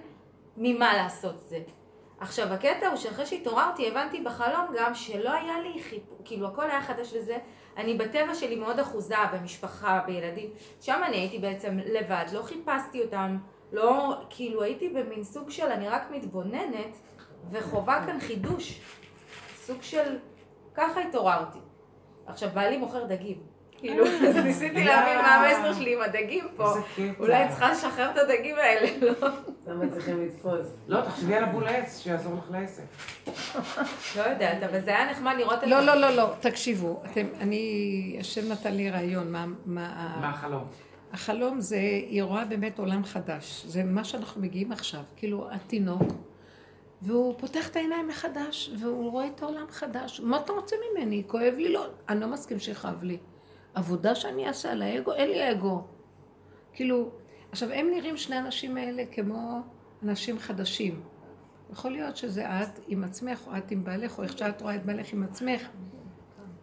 ממה 0.57 0.97
לעשות 0.97 1.41
זה. 1.49 1.59
עכשיו, 2.20 2.53
הקטע 2.53 2.89
הוא 2.89 2.97
שאחרי 2.97 3.26
שהתעוררתי, 3.26 3.89
הבנתי 3.89 4.20
בחלום 4.20 4.66
גם 4.78 4.95
שלא 4.95 5.32
היה 5.32 5.59
לי 5.61 5.82
חיפור, 5.82 6.18
כאילו 6.24 6.47
הכל 6.47 6.70
היה 6.70 6.82
חדש 6.82 7.14
וזה. 7.14 7.37
אני 7.77 7.95
בטבע 7.95 8.35
שלי 8.35 8.57
מאוד 8.57 8.79
אחוזה, 8.81 9.16
במשפחה, 9.33 10.01
בילדים. 10.07 10.51
שם 10.81 11.01
אני 11.07 11.16
הייתי 11.16 11.39
בעצם 11.39 11.79
לבד, 11.79 12.25
לא 12.33 12.43
חיפשתי 12.43 13.03
אותם, 13.03 13.39
לא, 13.72 14.16
כאילו 14.31 14.62
הייתי 14.62 14.89
במין 14.89 15.25
סוג 15.25 15.51
של 15.51 15.66
אני 15.66 15.89
רק 15.89 16.11
מתבוננת 16.11 16.97
וחווה 17.51 18.07
כאן 18.07 18.20
חידוש. 18.20 18.81
סוג 19.57 19.83
של, 19.83 20.18
ככה 20.75 21.01
התעוררתי. 21.01 21.59
עכשיו, 22.27 22.51
בעלי 22.55 22.77
מוכר 22.77 23.05
דגים. 23.05 23.54
כאילו, 23.85 24.07
אז 24.07 24.37
ניסיתי 24.37 24.85
להבין 24.85 25.18
מה 25.18 25.35
המסר 25.35 25.72
שלי 25.80 25.95
עם 25.95 26.01
הדגים 26.03 26.45
פה. 26.57 26.74
אולי 27.18 27.43
אני 27.43 27.51
צריכה 27.51 27.72
לשחרר 27.72 28.11
את 28.11 28.18
הדגים 28.18 28.57
האלה, 28.57 28.89
לא? 29.01 29.28
למה 29.66 29.91
צריכים 29.91 30.26
לתפוס? 30.26 30.66
לא, 30.89 31.01
תחשבי 31.01 31.35
על 31.35 31.45
הבול 31.45 31.66
העץ 31.66 31.99
שיעזור 31.99 32.35
לך 32.35 32.51
לעסק. 32.51 32.82
לא 34.16 34.22
יודעת, 34.22 34.62
אבל 34.62 34.80
זה 34.80 34.91
היה 34.91 35.11
נחמד 35.11 35.35
לראות 35.39 35.64
את 35.64 35.68
לא, 35.68 35.80
זה. 35.80 35.87
לא, 35.87 35.95
לא, 35.95 36.11
לא, 36.11 36.32
תקשיבו, 36.41 37.03
אתם, 37.11 37.26
אני, 37.41 38.16
השם 38.20 38.53
נתן 38.53 38.74
לי 38.74 38.91
רעיון, 38.91 39.32
מה, 39.32 39.47
מה, 39.66 40.16
מה 40.20 40.30
החלום? 40.30 40.64
החלום 41.12 41.61
זה, 41.61 41.76
היא 41.76 42.22
רואה 42.22 42.45
באמת 42.45 42.78
עולם 42.78 43.05
חדש, 43.05 43.64
זה 43.66 43.85
מה 43.85 44.05
שאנחנו 44.05 44.43
מגיעים 44.43 44.72
עכשיו, 44.72 45.01
כאילו 45.16 45.49
התינוק, 45.51 46.03
והוא 47.03 47.35
פותח 47.39 47.68
את 47.68 47.76
העיניים 47.76 48.09
מחדש, 48.09 48.70
והוא 48.78 49.11
רואה 49.11 49.26
את 49.26 49.43
העולם 49.43 49.66
חדש. 49.70 50.20
מה 50.20 50.37
אתה 50.37 50.53
רוצה 50.53 50.76
ממני? 50.93 51.22
כואב 51.26 51.55
לי? 51.57 51.72
לא. 51.72 51.87
אני 52.09 52.20
לא 52.20 52.26
מסכים 52.26 52.59
שיכאב 52.59 53.03
לי. 53.03 53.18
עבודה 53.75 54.14
שאני 54.14 54.49
אעשה 54.49 54.72
על 54.72 54.83
האגו, 54.83 55.12
אין 55.12 55.31
לי 55.31 55.53
אגו. 55.53 55.83
כאילו, 56.72 57.11
עכשיו, 57.51 57.72
הם 57.72 57.91
נראים 57.91 58.16
שני 58.16 58.37
האנשים 58.37 58.77
האלה 58.77 59.03
כמו 59.12 59.61
אנשים 60.03 60.39
חדשים. 60.39 61.03
יכול 61.72 61.91
להיות 61.91 62.16
שזה 62.16 62.62
את 62.62 62.81
עם 62.89 63.05
עצמך, 63.05 63.47
או 63.47 63.57
את 63.57 63.70
עם 63.70 63.85
בעלך, 63.85 64.18
או 64.18 64.22
איך 64.22 64.39
שאת 64.39 64.62
רואה 64.62 64.75
את 64.75 64.85
בעלך 64.85 65.12
עם 65.12 65.22
עצמך, 65.22 65.68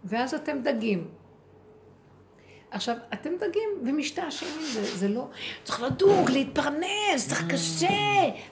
ואז 0.04 0.34
אתם 0.34 0.62
דגים. 0.64 1.08
עכשיו, 2.72 2.96
אתם 3.14 3.30
דגים 3.40 3.70
ומשתעשעים 3.86 4.52
מזה, 4.60 4.98
זה 4.98 5.08
לא, 5.08 5.30
צריך 5.64 5.82
לדוג, 5.82 6.32
להתפרנס, 6.32 7.28
צריך 7.28 7.48
קשה, 7.50 7.88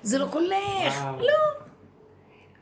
זה 0.04 0.18
לא 0.18 0.28
קולך. 0.32 1.04
לא. 1.20 1.66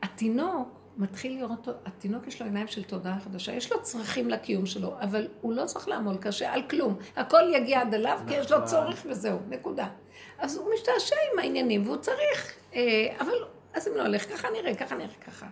התינוק 0.02 0.77
מתחיל 0.98 1.38
לראות, 1.38 1.68
התינוק 1.84 2.26
יש 2.26 2.40
לו 2.40 2.46
עיניים 2.46 2.66
של 2.66 2.82
תודעה 2.82 3.20
חדשה, 3.20 3.52
יש 3.52 3.72
לו 3.72 3.82
צרכים 3.82 4.28
לקיום 4.28 4.66
שלו, 4.66 4.94
אבל 5.00 5.28
הוא 5.40 5.54
לא 5.54 5.64
צריך 5.66 5.88
לעמול 5.88 6.16
קשה 6.16 6.52
על 6.52 6.62
כלום. 6.62 6.96
הכל 7.16 7.42
יגיע 7.54 7.80
עד 7.80 7.94
אליו, 7.94 8.20
כי 8.28 8.34
יש 8.34 8.50
לו 8.50 8.56
נכון. 8.56 8.68
צורך 8.68 9.06
וזהו, 9.08 9.38
נקודה. 9.48 9.88
אז 10.38 10.56
הוא 10.56 10.74
משתעשע 10.74 11.16
עם 11.32 11.38
העניינים, 11.38 11.82
והוא 11.86 11.96
צריך, 11.96 12.54
אה, 12.74 13.16
אבל 13.20 13.32
אז 13.74 13.88
אם 13.88 13.92
לא 13.96 14.02
הולך, 14.02 14.32
ככה 14.32 14.48
נראה, 14.50 14.74
ככה 14.74 14.94
נראה 14.94 15.14
ככה. 15.26 15.46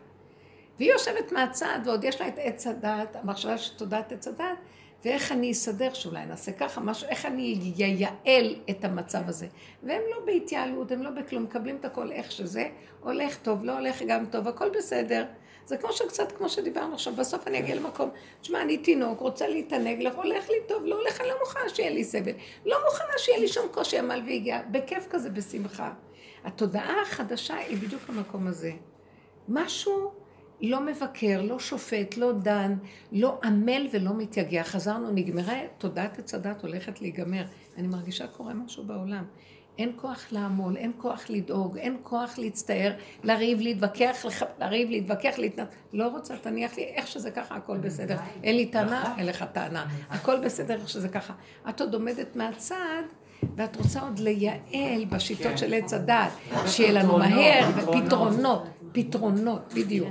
והיא 0.79 0.93
יושבת 0.93 1.33
מהצד, 1.33 1.79
ועוד 1.85 2.05
יש 2.05 2.21
לה 2.21 2.29
את 2.29 2.35
עץ 2.37 2.67
הדת, 2.67 3.17
המחשבה 3.17 3.59
של 3.59 3.77
תודעת 3.77 4.13
עץ 4.13 4.29
הדת, 4.29 4.59
ואיך 5.05 5.33
אני 5.33 5.53
אסדר, 5.53 5.93
שאולי 5.95 6.27
נעשה 6.27 6.53
ככה, 6.53 6.81
משהו, 6.81 7.09
איך 7.09 7.27
אני 7.27 7.73
אייעל 7.79 8.57
את 8.71 8.85
המצב 8.85 9.29
הזה. 9.29 9.47
והם 9.83 10.03
לא 10.11 10.21
בהתייעלות, 10.27 10.93
הם 10.93 11.03
לא 11.03 11.11
בכלום, 11.11 11.43
מקבלים 11.43 11.77
את 11.77 11.85
הכל 11.85 12.13
איך 12.13 12.33
שזה, 12.33 12.69
הולך 13.01 13.37
טוב, 13.37 13.65
לא 13.65 13.73
הולך 13.73 14.03
גם 14.09 14.27
טוב, 14.27 14.49
הכל 14.49 14.71
בסדר. 14.71 15.25
זה 15.67 15.77
כמו 15.77 15.93
שקצת, 15.93 16.33
כמו 16.33 16.49
שדיברנו 16.49 16.95
עכשיו, 16.95 17.13
בסוף 17.17 17.49
אני 17.49 17.59
אגיע 17.59 17.75
למקום, 17.75 18.11
תשמע, 18.41 18.63
אני 18.63 18.79
תינוק, 18.79 19.21
רוצה 19.21 19.49
להתענג, 19.49 20.03
לך, 20.03 20.15
הולך 20.15 20.49
לי 20.49 20.57
טוב, 20.69 20.85
לא 20.85 20.95
הולך, 20.95 21.21
אני 21.21 21.29
לא 21.29 21.35
מוכנה 21.41 21.69
שיהיה 21.69 21.91
לי 21.91 22.05
סבל. 22.05 22.33
לא 22.67 22.77
מוכנה 22.85 23.19
שיהיה 23.19 23.39
לי 23.39 23.49
שום 23.49 23.69
קושי 23.69 23.99
עמל 23.99 24.23
והגיע, 24.27 24.63
בכיף 24.71 25.07
כזה, 25.11 25.31
בשמחה. 25.31 25.93
התודעה 26.45 27.03
החדשה 27.03 27.55
היא 27.55 27.79
בדיוק 27.79 28.03
המקום 28.09 28.47
הזה. 28.47 28.73
משהו 29.49 30.13
לא 30.61 30.81
מבקר, 30.87 31.43
לא 31.43 31.59
שופט, 31.59 32.17
לא 32.17 32.33
דן, 32.33 32.75
לא 33.13 33.39
עמל 33.45 33.87
ולא 33.93 34.11
מתייגע. 34.17 34.63
חזרנו, 34.63 35.11
נגמרה, 35.11 35.57
תודעת 35.79 36.19
עץ 36.19 36.35
הדת 36.35 36.63
הולכת 36.63 37.01
להיגמר. 37.01 37.45
אני 37.79 37.87
מרגישה 37.87 38.27
קורה 38.27 38.55
משהו 38.55 38.85
בעולם. 38.85 39.25
אין 39.79 39.93
כוח 39.97 40.27
לעמול, 40.31 40.77
אין 40.77 40.93
כוח 40.97 41.25
לדאוג, 41.29 41.79
אין 41.79 41.97
כוח 42.03 42.39
להצטער, 42.39 42.93
לריב, 43.25 43.61
להתווכח, 43.61 44.25
לח- 44.25 44.43
לריב, 44.59 44.91
להתווכח, 44.91 45.35
להתנת... 45.39 45.69
לא 45.93 46.09
רוצה, 46.09 46.37
תניח 46.37 46.77
לי, 46.77 46.83
איך 46.85 47.07
שזה 47.07 47.31
ככה, 47.31 47.55
הכל 47.57 47.77
בסדר. 47.79 48.17
אין 48.45 48.57
לי 48.57 48.67
טענה, 48.67 49.15
אין 49.19 49.27
לך 49.27 49.45
טענה. 49.53 49.87
הכל 50.11 50.41
בסדר, 50.45 50.75
איך 50.75 50.89
שזה 50.89 51.09
ככה. 51.09 51.33
את 51.69 51.81
עוד 51.81 51.95
עומדת 51.95 52.37
מהצד, 52.37 53.03
ואת 53.57 53.77
רוצה 53.77 54.01
עוד 54.01 54.19
לייעל 54.19 55.05
בשיטות 55.09 55.59
של 55.59 55.75
עץ 55.75 55.93
הדת, 55.93 56.31
שיהיה 56.67 56.93
לנו 56.93 57.19
מהר, 57.19 57.71
פתרונות. 57.73 58.03
ופתרונות, 58.05 58.63
פתרונות, 58.93 59.75
בדיוק. 59.77 60.09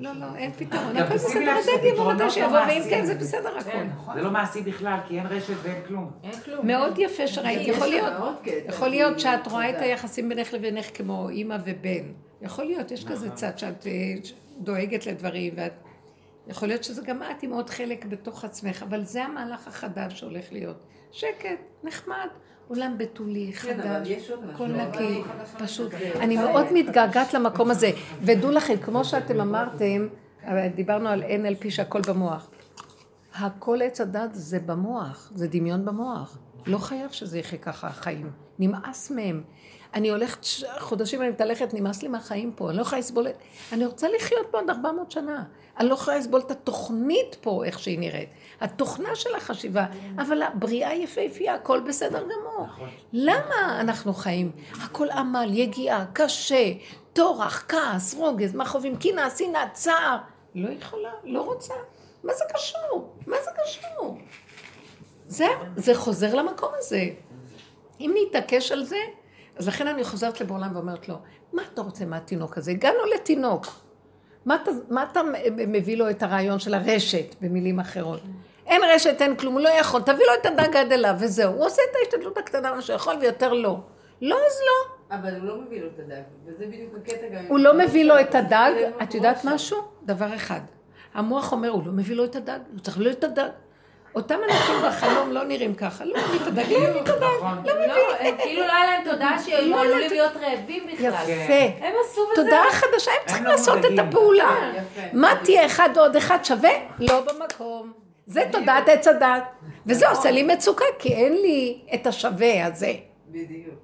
לא, 0.00 0.12
לא, 0.12 0.26
אין 0.36 0.52
פתרון, 0.52 0.94
גם 0.96 1.04
הכל 1.06 1.14
בסדר, 1.14 1.40
לב 1.40 1.62
שזה 1.62 1.72
הדג 1.72 1.84
יבוא 1.84 1.92
פתרונות 1.92 2.22
מתי 2.22 2.30
שיבוא, 2.30 2.52
לא 2.52 2.58
ואם 2.58 2.66
מעשיים. 2.66 2.90
כן, 2.90 3.04
זה 3.04 3.14
בסדר 3.14 3.58
הכל. 3.58 4.12
זה 4.14 4.22
לא 4.22 4.30
מעשי 4.30 4.62
בכלל, 4.62 4.98
כי 5.08 5.18
אין 5.18 5.26
רשת 5.26 5.54
ואין 5.62 5.82
כלום. 5.86 6.10
אין 6.24 6.40
כלום. 6.44 6.66
מאוד 6.66 6.98
יפה 6.98 7.26
שראית, 7.26 7.68
יכול 7.68 7.86
לה 7.86 7.92
להיות, 7.92 8.64
יכול 8.68 8.88
להיות 8.88 9.20
שאת 9.20 9.46
רואה 9.46 9.70
את. 9.70 9.74
היחסים 9.80 10.28
בינך 10.28 10.52
לבינך 10.52 10.96
כמו 10.96 11.28
אימא 11.28 11.56
ובן. 11.64 12.12
יכול 12.42 12.64
להיות, 12.64 12.90
יש 12.90 13.04
כזה 13.04 13.30
צד 13.30 13.58
שאת 13.58 13.86
אה, 13.86 13.92
דואגת 14.58 15.06
לדברים, 15.06 15.52
ואת... 15.56 15.72
יכול 16.46 16.68
להיות 16.68 16.84
שזה 16.84 17.02
גם 17.02 17.22
את 17.22 17.42
עם 17.42 17.52
עוד 17.52 17.70
חלק 17.70 18.04
בתוך 18.04 18.44
עצמך, 18.44 18.82
אבל 18.82 19.04
זה 19.04 19.24
המהלך 19.24 19.68
החדש 19.68 20.20
שהולך 20.20 20.52
להיות. 20.52 20.76
שקט, 21.12 21.60
נחמד, 21.82 22.28
עולם 22.70 22.94
בתולי, 22.98 23.52
כן, 23.52 23.76
חדש, 23.82 24.08
הכל 24.54 24.66
משהו. 24.66 24.88
נקי, 24.88 25.22
פשוט. 25.58 25.92
אני 26.20 26.36
זה- 26.36 26.44
מאוד 26.44 26.66
מתגעגעת 26.74 27.34
למקום 27.34 27.70
הזה. 27.70 27.90
ודעו 28.22 28.50
לכם, 28.50 28.76
כמו 28.76 29.04
שאתם 29.04 29.40
אמרתם, 29.40 30.08
דיברנו 30.74 31.08
על 31.08 31.22
NLP 31.22 31.70
שהכל 31.70 32.00
במוח. 32.08 32.50
הכל 33.34 33.82
עץ 33.82 34.00
הדת 34.00 34.30
זה 34.32 34.58
במוח, 34.58 35.32
זה 35.34 35.48
דמיון 35.48 35.84
במוח. 35.84 36.38
לא 36.66 36.78
חייב 36.78 37.10
שזה 37.10 37.38
יחיה 37.38 37.58
ככה 37.58 37.86
החיים. 37.88 38.30
נמאס 38.58 39.10
מהם. 39.10 39.42
אני 39.94 40.08
הולכת 40.10 40.46
חודשים, 40.78 41.22
אני 41.22 41.28
מתהלכת, 41.30 41.74
נמאס 41.74 42.02
לי 42.02 42.08
מהחיים 42.08 42.52
פה, 42.56 42.68
אני 42.70 42.76
לא 42.76 42.82
יכולה 42.82 42.98
לסבול 43.00 43.28
את... 43.28 43.34
אני 43.72 43.86
רוצה 43.86 44.06
לחיות 44.16 44.46
פה 44.50 44.58
עוד 44.58 44.70
400 44.70 45.10
שנה. 45.10 45.44
אני 45.78 45.88
לא 45.88 45.94
יכולה 45.94 46.18
לסבול 46.18 46.40
את 46.40 46.50
התוכנית 46.50 47.36
פה, 47.40 47.64
איך 47.64 47.78
שהיא 47.78 47.98
נראית. 47.98 48.28
התוכנה 48.60 49.14
של 49.14 49.34
החשיבה, 49.34 49.86
אבל 50.18 50.42
הבריאה 50.42 50.94
יפהפייה, 50.94 51.54
הכל 51.54 51.80
בסדר 51.80 52.22
גמור. 52.22 52.66
למה 53.12 53.80
אנחנו 53.80 54.14
חיים? 54.14 54.52
הכל 54.84 55.10
עמל, 55.10 55.48
יגיעה, 55.52 56.04
קשה, 56.12 56.72
טורח, 57.12 57.64
כעס, 57.68 58.14
רוגז, 58.14 58.54
מכאובים, 58.54 58.96
קנאה, 58.96 59.30
שנאה, 59.30 59.68
צער. 59.72 60.18
לא 60.54 60.68
יכולה, 60.68 61.10
לא 61.24 61.42
רוצה. 61.42 61.74
מה 62.24 62.32
זה 62.34 62.44
קשור? 62.54 63.14
מה 63.26 63.36
זה 63.44 63.50
קשור? 63.64 64.18
זה, 65.26 65.46
זה 65.76 65.94
חוזר 65.94 66.34
למקום 66.34 66.70
הזה. 66.78 67.04
אם 68.00 68.14
נתעקש 68.22 68.72
על 68.72 68.84
זה, 68.84 68.96
אז 69.56 69.68
לכן 69.68 69.86
אני 69.86 70.04
חוזרת 70.04 70.40
לבעולם 70.40 70.70
ואומרת 70.74 71.08
לו, 71.08 71.14
מה 71.52 71.62
אתה 71.74 71.82
רוצה 71.82 72.04
מהתינוק 72.04 72.58
הזה? 72.58 72.70
הגענו 72.70 72.98
לתינוק. 73.14 73.66
מה 74.46 74.58
אתה, 74.62 74.70
מה 74.90 75.02
אתה 75.02 75.20
מביא 75.50 75.96
לו 75.96 76.10
את 76.10 76.22
הרעיון 76.22 76.58
של 76.58 76.74
הרשת, 76.74 77.34
במילים 77.40 77.80
אחרות? 77.80 78.20
אין 78.66 78.82
רשת, 78.94 79.22
אין 79.22 79.36
כלום, 79.36 79.54
הוא 79.54 79.60
לא 79.60 79.68
יכול, 79.68 80.00
תביא 80.00 80.26
לו 80.26 80.34
את 80.34 80.46
הדג 80.46 80.76
עד 80.76 80.92
אליו, 80.92 81.14
וזהו. 81.18 81.52
הוא 81.52 81.66
עושה 81.66 81.82
את 81.90 81.96
ההשתדלות 81.96 82.38
הקטנה 82.38 82.74
מה 82.74 82.82
שהוא 82.82 82.96
יכול, 82.96 83.16
ויותר 83.20 83.52
לא. 83.52 83.76
לא, 84.20 84.36
אז 84.36 84.60
לא. 84.66 85.16
אבל 85.16 85.34
הוא 85.34 85.44
לא 85.48 85.56
מביא 85.56 85.80
לו 85.80 85.86
את 85.86 85.98
הדג, 85.98 86.22
וזה 86.46 86.66
בדיוק 86.66 86.94
הקטע 87.02 87.28
גם... 87.34 87.44
הוא 87.48 87.58
לא 87.58 87.74
מביא 87.78 88.04
לו 88.04 88.20
את 88.20 88.34
הדג, 88.34 88.72
זה 88.78 88.90
את 89.02 89.14
יודעת 89.14 89.44
משהו? 89.44 89.78
דבר 90.02 90.34
אחד. 90.34 90.60
המוח 91.14 91.52
אומר, 91.52 91.68
הוא 91.68 91.82
לא 91.86 91.92
מביא 91.92 92.16
לו 92.16 92.24
את 92.24 92.36
הדג, 92.36 92.58
הוא 92.72 92.80
צריך 92.80 92.98
להביא 92.98 93.10
לו 93.12 93.18
את 93.18 93.24
הדג. 93.24 93.48
אותם 94.14 94.38
אנשים 94.50 94.74
בחלום 94.86 95.32
לא 95.32 95.44
נראים 95.44 95.74
ככה, 95.74 96.04
לא 96.04 96.14
מביא 96.28 96.40
את 96.42 96.46
הדג, 96.46 96.72
לא 96.72 96.90
מביא 96.90 97.00
את 97.00 97.08
הדג. 97.08 97.26
נכון. 97.36 97.58
לא, 97.66 98.16
הם 98.20 98.34
כאילו 98.38 98.62
לא 98.66 98.72
היה 98.72 98.86
להם 98.86 99.04
תודעה 99.10 99.42
שהם 99.42 99.70
לא 99.70 99.76
היה 99.76 99.84
עלולים 99.90 100.10
להיות 100.10 100.32
רעבים 100.36 100.86
בכלל. 100.92 101.28
יפה. 101.28 101.86
הם 101.86 101.94
עשו 102.04 102.20
בזה... 102.32 102.42
תודעה 102.42 102.70
חדשה, 102.70 103.10
הם 103.10 103.26
צריכים 103.26 103.44
לא 103.44 103.50
לעשות 103.50 103.78
את. 103.78 103.98
הפעולה. 103.98 104.72
יפה. 104.76 105.00
מה 105.12 105.32
תהיה 105.44 105.66
אחד 105.66 105.88
ועוד 105.94 106.16
אחד 106.16 106.44
שווה? 106.44 106.70
לא 106.98 107.20
במקום. 107.20 107.99
זה 108.26 108.42
תודעת 108.52 108.88
עץ 108.88 109.06
הדת. 109.06 109.42
וזה 109.86 110.08
עושה 110.08 110.30
לי 110.30 110.42
מצוקה, 110.42 110.84
כי 110.98 111.08
אין 111.14 111.32
לי 111.32 111.80
את 111.94 112.06
השווה 112.06 112.66
הזה. 112.66 112.92
בדיוק. 113.28 113.74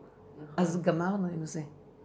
אז 0.57 0.83
גמרנו 0.83 1.29
עם 1.35 1.47
זה. 1.47 1.61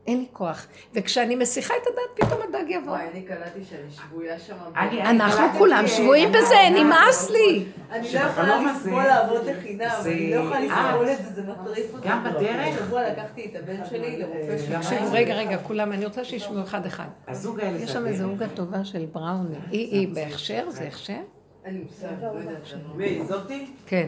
אין 0.08 0.20
לי 0.20 0.26
כוח. 0.34 0.68
וכשאני 0.94 1.36
מסיחה 1.36 1.74
את 1.82 1.88
הדת, 1.88 2.28
פתאום 2.28 2.42
הדג 2.42 2.70
יבוא. 2.70 2.92
וואי, 2.92 3.08
אני 3.14 3.22
קלטתי 3.22 3.60
שאני 3.70 3.92
שבויה 3.92 4.40
שם. 4.40 4.56
אני- 4.78 5.02
אנחנו 5.02 5.58
כולם 5.58 5.84
אה, 5.84 5.88
שבויים 5.88 6.30
אני- 6.30 6.38
בזה, 6.38 6.68
אני- 6.68 6.84
נמאס 6.84 7.30
לי. 7.30 7.66
אני 7.92 8.14
לא 8.14 8.20
יכולה 8.20 8.62
לסבול 8.72 9.04
לעבוד 9.04 9.46
לחינם, 9.46 9.90
זה- 10.02 10.12
אני 10.12 10.32
לא 10.36 10.40
יכולה 10.42 10.58
אה. 10.60 10.90
לסבול 10.92 11.10
את 11.10 11.18
זה, 11.18 11.42
זה 11.42 11.52
מטריף 11.52 11.94
אותי. 11.94 12.08
גם 12.10 12.24
בדרך? 12.24 12.68
השבוע 12.76 13.10
לקחתי 13.10 13.46
את 13.46 13.56
הבן 13.56 13.86
שלי 13.90 14.18
לרופא 14.20 14.58
של 14.66 14.74
גם 14.74 14.82
תקשיבו, 14.82 15.06
רגע, 15.12 15.34
רגע, 15.36 15.58
כולם, 15.58 15.92
אני 15.92 16.06
רוצה 16.06 16.24
שישמעו 16.24 16.64
אחד 16.64 16.86
אחד. 16.86 17.08
הזוג 17.28 17.60
האלה 17.60 17.78
יש 17.78 17.92
שם 17.92 18.08
איזו. 18.08 18.24
עוגה 18.30 18.46
טובה 18.54 18.86
של 18.86 19.06
בראוני. 19.12 19.56
היא 19.72 19.92
היא 20.00 20.16
בהכשר? 20.16 20.66
זה 20.70 20.84
הכשר? 20.84 21.20
אני 21.66 21.80
מושג, 21.80 22.08
לא 22.22 22.28
יודעת. 22.28 22.62
מי, 22.96 23.22
זאתי? 23.26 23.72
כן. 23.86 24.08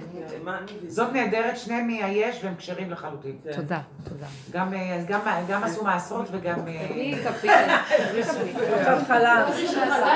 זאת 0.87 1.13
נהדרת, 1.13 1.57
שניהם 1.57 1.87
מהיש 1.87 2.43
והם 2.43 2.55
כשרים 2.55 2.91
לחלוטין. 2.91 3.37
תודה, 3.55 3.81
תודה. 4.03 4.25
גם, 4.51 4.73
אה, 4.73 5.03
גם, 5.07 5.19
גם 5.47 5.63
עשו 5.63 5.83
מעשרות 5.83 6.27
וגם... 6.31 6.67
אה, 6.67 6.85
אני 6.85 7.15
כפייה. 7.25 7.83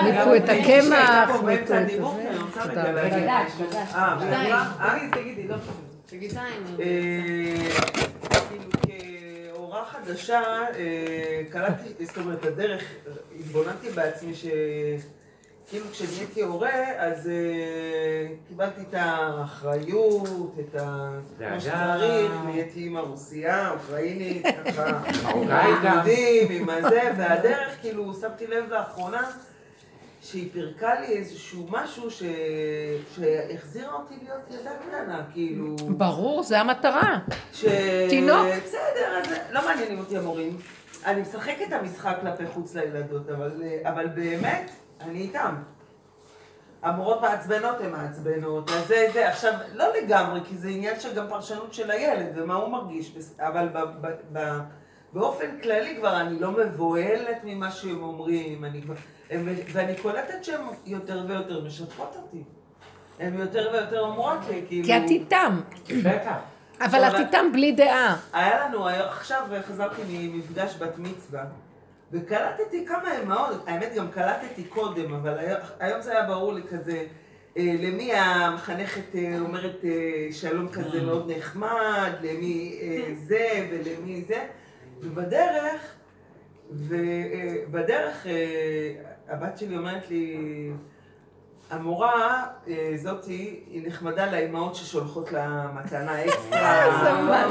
ניפו 0.03 0.35
את 0.35 0.49
הקמח, 0.49 1.41
תודה 2.63 2.83
רבה. 2.83 3.43
אה. 3.95 4.17
אה, 4.79 5.09
תגידי, 5.11 5.47
לא 5.47 5.55
חשוב. 5.55 6.29
שתיים. 6.29 6.63
אה, 6.79 7.55
כאילו 8.81 9.73
חדשה, 9.85 10.41
אה, 10.75 11.41
קלטתי, 11.49 12.05
זאת 12.05 12.17
אומרת, 12.17 12.45
הדרך, 12.45 12.83
התבוננתי 13.39 13.89
בעצמי 13.89 14.35
ש... 14.35 14.45
כאילו 15.69 15.85
כשנהייתי 15.91 16.41
הורה, 16.41 16.83
אז 16.97 17.27
אה, 17.27 18.27
קיבלתי 18.47 18.81
את 18.81 18.93
האחריות, 18.97 20.55
את 20.59 20.75
ה... 20.75 21.09
דאגה. 21.37 21.51
מה 21.53 21.59
שצריך, 21.59 22.31
נהייתי 22.45 22.79
אימא 22.79 22.99
רוסייה, 22.99 23.71
אוקראינית, 23.71 24.45
ככה, 24.65 25.03
גם. 25.83 26.07
יהודים, 26.07 26.47
עם 26.51 26.69
הזה, 26.69 27.01
והדרך, 27.17 27.81
כאילו, 27.81 28.13
שמתי 28.21 28.47
לב 28.47 28.69
לאחרונה, 28.69 29.29
שהיא 30.21 30.49
פירקה 30.53 30.99
לי 30.99 31.07
איזשהו 31.07 31.67
משהו 31.69 32.11
ש... 32.11 32.23
שהחזירה 33.15 33.93
אותי 33.93 34.13
להיות 34.23 34.41
ילדה 34.51 34.71
קטנה, 34.87 35.23
כאילו... 35.33 35.75
ברור, 35.75 36.43
זה 36.43 36.59
המטרה. 36.59 37.19
ש... 37.53 37.65
תינוק. 38.09 38.47
בסדר, 38.65 39.21
אז 39.21 39.33
לא 39.51 39.65
מעניינים 39.65 39.99
אותי 39.99 40.17
המורים. 40.17 40.57
אני 41.05 41.21
משחק 41.21 41.55
את 41.67 41.73
המשחק 41.73 42.17
כלפי 42.21 42.47
חוץ 42.47 42.75
לילדות, 42.75 43.29
אבל, 43.29 43.51
אה, 43.63 43.89
אבל 43.89 44.07
באמת, 44.07 44.71
אני 45.01 45.19
איתם. 45.19 45.55
המורות 46.81 47.21
מעצבנות 47.21 47.81
הן 47.81 47.91
מעצבנות, 47.91 48.69
אז 48.69 48.87
זה, 48.87 49.07
זה, 49.13 49.29
עכשיו, 49.29 49.53
לא 49.73 49.85
לגמרי, 49.97 50.39
כי 50.49 50.57
זה 50.57 50.69
עניין 50.69 50.99
של 50.99 51.15
גם 51.15 51.25
פרשנות 51.29 51.73
של 51.73 51.91
הילד 51.91 52.31
ומה 52.35 52.55
הוא 52.55 52.69
מרגיש, 52.69 53.17
אבל 53.39 53.67
ב, 53.67 53.77
ב, 54.01 54.07
ב, 54.33 54.59
באופן 55.13 55.59
כללי 55.63 55.95
כבר 55.97 56.21
אני 56.21 56.39
לא 56.39 56.51
מבוהלת 56.51 57.37
ממה 57.43 57.71
שהם 57.71 58.03
אומרים, 58.03 58.65
אני 58.65 58.81
הם, 59.29 59.47
ואני 59.73 59.95
קולטת 59.95 60.43
שהן 60.43 60.61
יותר 60.85 61.23
ויותר 61.27 61.65
משתפות 61.65 62.15
אותי. 62.21 62.43
הן 63.19 63.39
יותר 63.39 63.69
ויותר 63.73 63.99
אומרות 63.99 64.39
לי, 64.49 64.63
כאילו... 64.67 64.85
כי 64.85 64.97
את 64.97 65.09
איתם. 65.09 65.61
בטח. 66.03 66.37
אבל 66.81 67.03
את 67.03 67.19
איתם 67.19 67.51
בלי 67.53 67.71
דעה. 67.71 68.17
היה 68.33 68.67
לנו, 68.67 68.87
עכשיו 68.87 69.47
חזרתי 69.67 70.01
ממפגש 70.07 70.75
בת 70.79 70.97
מצווה, 70.97 71.43
וקלטתי 72.11 72.85
כמה 72.85 73.21
אמהות, 73.23 73.63
האמת 73.67 73.93
גם 73.95 74.11
קלטתי 74.11 74.63
קודם, 74.63 75.13
אבל 75.13 75.37
היום- 75.39 75.59
היום 75.79 76.01
זה 76.01 76.11
היה 76.11 76.27
ברור 76.27 76.53
לי 76.53 76.61
כזה, 76.63 77.03
אה, 77.57 77.75
למי 77.79 78.13
המחנכת 78.13 79.15
אה, 79.15 79.39
אומרת 79.39 79.85
אה, 79.85 80.27
שלום 80.31 80.67
כזה 80.69 81.01
מאוד 81.01 81.31
נחמד, 81.37 82.11
למי 82.21 82.79
אה, 82.81 83.13
זה 83.15 83.67
ולמי 83.71 84.23
זה, 84.27 84.45
ובדרך, 85.01 85.95
ובדרך 86.71 88.25
הבת 89.27 89.57
שלי 89.57 89.77
אומרת 89.77 90.09
לי, 90.09 90.37
המורה 91.71 92.43
אה, 92.67 92.91
זאתי, 92.95 93.59
היא 93.71 93.87
נחמדה 93.87 94.25
לאימהות 94.25 94.75
ששולחות 94.75 95.31
לה 95.31 95.47
מתנה 95.73 96.11
אקסטרה, 96.25 96.85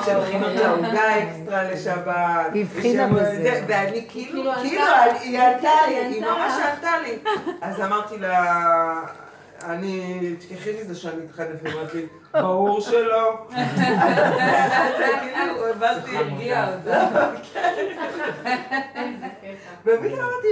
שהכינו 0.04 0.46
לה 0.48 0.70
עוגה 0.70 1.18
אקסטרה 1.22 1.62
לשבת. 1.62 2.16
היא 2.54 2.62
הבחינה 2.64 3.06
בזה. 3.08 3.42
זה- 3.42 3.64
ואני 3.66 4.06
כאילו, 4.08 4.42
כאילו 4.42 4.52
כאילו. 4.62 4.82
היא 5.20 5.38
ענתה 5.40 5.68
לי, 5.88 5.94
היא 5.96 6.22
ממש 6.22 6.52
לך. 6.58 6.64
ענתה 6.74 6.98
לי. 7.02 7.18
אז 7.60 7.80
אמרתי 7.80 8.18
לה, 8.18 8.54
אני, 9.64 10.20
תשכחי 10.38 10.70
מזה 10.80 10.94
שאני 10.94 11.24
אתחנף, 11.30 11.64
היא 11.64 11.72
אמרת 11.74 11.94
לי, 11.94 12.06
ברור 12.32 12.80
שלא. 12.80 13.46
אז 13.50 13.60
כאילו, 15.20 15.66
הבנתי. 15.66 16.16
הרגיע 16.16 16.66
אותה. 16.74 17.30
באמת 19.84 20.12
אמרתי, 20.18 20.48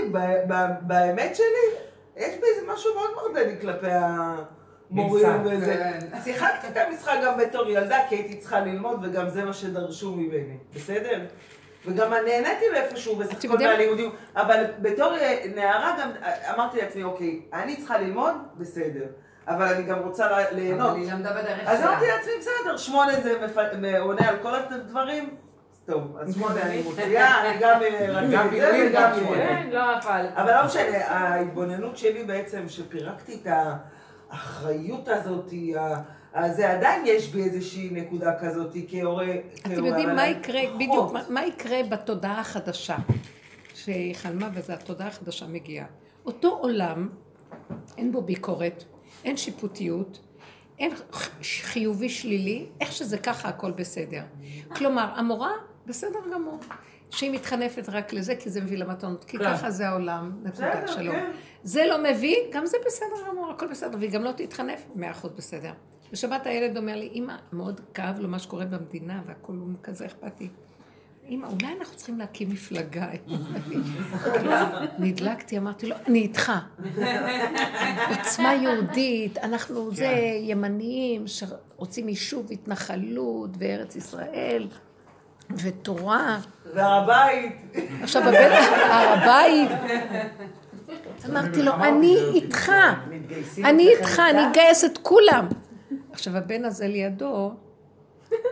באמת 0.80 1.36
שלי, 1.36 1.76
יש 2.16 2.34
בזה 2.36 2.72
משהו 2.72 2.90
מאוד 2.94 3.10
מרדני 3.16 3.60
כלפי 3.60 3.86
המורים. 3.90 5.28
וזה. 5.44 5.98
שיחקתי 6.24 6.66
את 6.68 6.76
המשחק 6.76 7.18
גם 7.24 7.38
בתור 7.38 7.68
ילדה, 7.70 7.98
כי 8.08 8.14
הייתי 8.14 8.36
צריכה 8.36 8.60
ללמוד, 8.60 9.00
וגם 9.02 9.28
זה 9.28 9.44
מה 9.44 9.52
שדרשו 9.52 10.16
ממני, 10.16 10.56
בסדר? 10.74 11.20
וגם 11.86 12.12
נהניתי 12.12 12.64
מאיפשהו 12.72 13.16
בסך 13.16 13.44
הכל 13.44 13.58
מהלימודים, 13.58 14.10
אבל 14.36 14.64
בתור 14.78 15.14
אה, 15.14 15.42
נערה 15.54 15.96
גם 16.00 16.10
אה, 16.22 16.54
אמרתי 16.54 16.78
לעצמי, 16.78 17.02
אוקיי, 17.02 17.40
אני 17.52 17.76
צריכה 17.76 17.98
ללמוד, 17.98 18.34
בסדר. 18.56 19.06
אבל 19.48 19.74
אני 19.74 19.82
גם 19.82 19.98
רוצה 19.98 20.50
ליהנות. 20.50 20.90
אבל 20.90 21.00
היא 21.00 21.12
למדה 21.12 21.32
בדרך 21.32 21.60
אז 21.66 21.78
שלה. 21.78 21.88
אמרתי 21.88 22.06
לעצמי, 22.06 22.32
בסדר, 22.38 22.76
שמונה 22.76 23.12
זה 23.20 23.98
עונה 23.98 24.28
על 24.28 24.36
כל 24.42 24.54
הדברים? 24.54 25.36
טוב, 25.86 26.16
אז 26.20 26.34
שמונה 26.34 26.62
אני 26.62 26.82
מוציאה, 26.82 27.50
אני 27.50 27.58
גם 27.60 27.80
אה, 27.82 28.26
גם 28.32 28.46
את 28.46 28.52
זה 28.52 28.88
וגם... 28.90 29.10
אה, 29.12 29.34
כן, 29.34 29.68
לא. 29.72 29.98
אבל 30.36 30.54
לא 30.60 30.66
משנה, 30.66 31.06
ההתבוננות 31.06 31.96
שלי 31.96 32.24
בעצם, 32.24 32.68
שפירקתי 32.68 33.34
את 33.42 33.46
האחריות 34.30 35.08
הזאת, 35.08 35.52
זה 36.52 36.70
עדיין 36.72 37.02
יש 37.06 37.28
בי 37.28 37.42
איזושהי 37.42 37.90
נקודה 37.92 38.38
כזאת 38.40 38.76
כהורה. 38.88 39.26
אתם 39.66 39.84
יודעים 39.84 40.08
מה 40.16 40.26
יקרה. 40.26 40.60
בדיוק, 40.74 41.12
מה- 41.12 41.22
מה 41.28 41.46
יקרה 41.46 41.82
בתודעה 41.90 42.40
החדשה 42.40 42.96
שהיא 43.74 44.14
חלמה 44.14 44.48
וזה 44.54 44.74
התודעה 44.74 45.08
החדשה 45.08 45.46
מגיעה. 45.46 45.86
אותו 46.26 46.48
עולם, 46.48 47.08
אין 47.98 48.12
בו 48.12 48.22
ביקורת, 48.22 48.84
אין 49.24 49.36
שיפוטיות, 49.36 50.18
אין 50.78 50.92
חיובי 51.42 52.08
שלילי, 52.08 52.66
איך 52.80 52.92
שזה 52.92 53.18
ככה 53.18 53.48
הכל 53.48 53.70
בסדר. 53.70 54.22
כלומר, 54.76 55.08
המורה 55.16 55.50
בסדר 55.86 56.18
גמור. 56.34 56.60
שהיא 57.10 57.30
מתחנפת 57.30 57.88
רק 57.88 58.12
לזה, 58.12 58.36
כי 58.36 58.50
זה 58.50 58.60
מביא 58.60 58.78
למתנות, 58.78 59.24
כי 59.24 59.38
כן. 59.38 59.44
ככה 59.44 59.70
זה 59.70 59.88
העולם, 59.88 60.32
נקודה 60.42 60.88
שלום. 60.88 61.16
כן. 61.16 61.30
זה 61.62 61.84
לא 61.88 62.02
מביא, 62.02 62.36
גם 62.52 62.66
זה 62.66 62.76
בסדר 62.86 63.30
גמור, 63.30 63.50
הכל 63.50 63.66
בסדר, 63.66 63.98
והיא 63.98 64.10
גם 64.10 64.24
לא 64.24 64.32
תתחנף, 64.32 64.84
מאה 64.94 65.10
אחוז 65.10 65.32
בסדר. 65.32 65.72
בשבת 66.12 66.46
הילד 66.46 66.76
אומר 66.76 66.96
לי, 66.96 67.10
אמא, 67.14 67.34
מאוד 67.52 67.80
כאב 67.94 68.18
לו 68.18 68.28
מה 68.28 68.38
שקורה 68.38 68.64
במדינה, 68.64 69.22
והכל 69.26 69.52
הוא 69.52 69.68
כזה 69.82 70.06
אכפתי. 70.06 70.48
אמא, 71.28 71.46
אולי 71.46 71.74
אנחנו 71.78 71.96
צריכים 71.96 72.18
להקים 72.18 72.50
מפלגה. 72.50 73.08
נדלקתי, 74.98 75.58
אמרתי 75.58 75.86
לו, 75.86 75.96
אני 76.06 76.18
איתך. 76.18 76.52
עוצמה 78.10 78.54
יהודית, 78.54 79.38
אנחנו 79.38 79.94
זה 79.94 80.14
ימניים 80.40 81.24
שרוצים 81.26 82.08
יישוב, 82.08 82.52
התנחלות 82.52 83.50
וארץ 83.58 83.96
ישראל 83.96 84.68
ותורה. 85.50 86.38
והר 86.74 87.02
הבית. 87.02 87.56
עכשיו, 88.02 88.22
הבן, 88.22 88.52
הר 88.90 89.18
הבית. 89.18 89.70
אמרתי 91.30 91.62
לו, 91.62 91.72
אני 91.74 92.16
איתך, 92.34 92.72
אני 93.64 93.88
איתך, 93.88 94.22
אני 94.30 94.50
אגייס 94.50 94.84
את 94.84 94.98
כולם. 94.98 95.48
עכשיו, 96.12 96.36
הבן 96.36 96.64
הזה 96.64 96.88
לידו, 96.88 97.54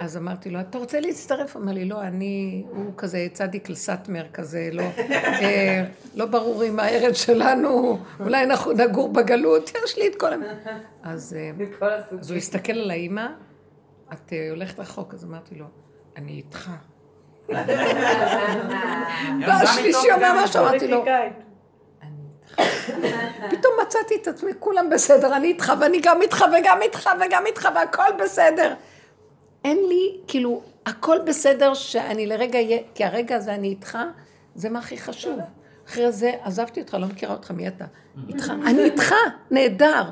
אז 0.01 0.17
אמרתי 0.17 0.51
לו, 0.51 0.61
אתה 0.61 0.79
רוצה 0.79 1.01
להצטרף? 1.01 1.57
הוא 1.57 1.63
אומר 1.63 1.73
לי, 1.73 1.85
לא, 1.85 2.03
אני, 2.03 2.65
הוא 2.71 2.93
כזה 2.97 3.27
צדיק 3.33 3.69
לסאטמר 3.69 4.29
כזה, 4.33 4.69
לא, 4.73 4.83
אה, 5.13 5.85
לא 6.15 6.27
ברור 6.27 6.65
אם 6.65 6.81
הארץ 6.81 7.17
שלנו, 7.17 7.99
אולי 8.21 8.45
אנחנו 8.45 8.73
נגור 8.73 9.13
בגלות, 9.13 9.71
יש 9.85 9.99
לי 9.99 10.09
את 10.09 10.17
כל 10.21 10.33
ה... 10.33 10.37
אז, 11.03 11.37
אה. 11.39 11.89
אז 12.21 12.31
הוא 12.31 12.37
הסתכל 12.37 12.73
על 12.73 12.91
האימא, 12.91 13.27
את 14.13 14.33
אה, 14.33 14.51
הולכת 14.51 14.79
רחוק, 14.79 15.15
אז 15.15 15.25
אמרתי 15.25 15.55
לו, 15.55 15.67
אני 16.17 16.33
איתך. 16.33 16.71
לא, 19.47 19.53
השלישי 19.53 20.13
אומר 20.13 20.45
משהו, 20.45 20.61
אמרתי 20.61 20.89
לו, 20.89 21.05
פתאום 23.51 23.75
מצאתי 23.83 24.17
את 24.23 24.29
עצמי, 24.29 24.53
כולם 24.59 24.91
בסדר, 24.91 25.37
אני 25.37 25.49
איתך, 25.49 25.73
ואני 25.81 26.01
גם 26.03 26.23
איתך, 26.23 26.45
וגם 26.59 26.83
איתך, 26.83 27.11
וגם 27.21 27.47
איתך, 27.47 27.69
והכל 27.75 28.13
בסדר. 28.25 28.75
אין 29.65 29.79
לי, 29.89 30.21
כאילו, 30.27 30.63
הכל 30.87 31.19
בסדר 31.27 31.75
שאני 31.75 32.27
לרגע 32.27 32.59
אהיה, 32.59 32.79
כי 32.95 33.05
הרגע 33.05 33.37
הזה 33.37 33.55
אני 33.55 33.69
איתך, 33.69 33.99
זה 34.55 34.71
מה 34.71 34.79
הכי 34.79 34.99
חשוב. 34.99 35.39
אחרי 35.89 36.13
זה 36.13 36.33
עזבתי 36.43 36.81
אותך, 36.81 36.95
לא 36.95 37.07
מכירה 37.07 37.33
אותך, 37.33 37.51
מי 37.51 37.69
אתה? 37.69 37.85
איתך, 38.29 38.53
אני 38.67 38.83
איתך, 38.83 39.15
נהדר. 39.51 40.03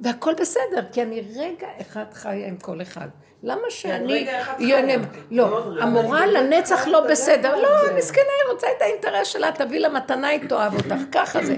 והכל 0.00 0.34
בסדר, 0.34 0.84
כי 0.92 1.02
אני 1.02 1.22
רגע 1.36 1.68
אחד 1.80 2.04
חיה 2.12 2.48
עם 2.48 2.56
כל 2.56 2.82
אחד. 2.82 3.08
למה 3.42 3.60
שאני... 3.68 4.12
יהיה 4.12 4.44
חיה. 4.44 4.82
נב- 4.96 5.06
לא, 5.30 5.44
רגע. 5.66 5.82
המורה 5.82 6.24
אני 6.24 6.32
לנצח 6.32 6.86
לא 6.86 7.00
בסדר. 7.10 7.56
לא, 7.56 7.68
זה. 7.86 7.94
מסכנה, 7.98 8.22
היא 8.44 8.52
רוצה 8.52 8.66
את 8.76 8.82
האינטרס 8.82 9.26
שלה, 9.28 9.52
תביא 9.52 9.78
לה 9.80 9.88
מתנה, 9.88 10.26
היא 10.28 10.48
תאהב 10.48 10.74
אותך, 10.74 10.94
ככה 11.12 11.44
זה. 11.46 11.56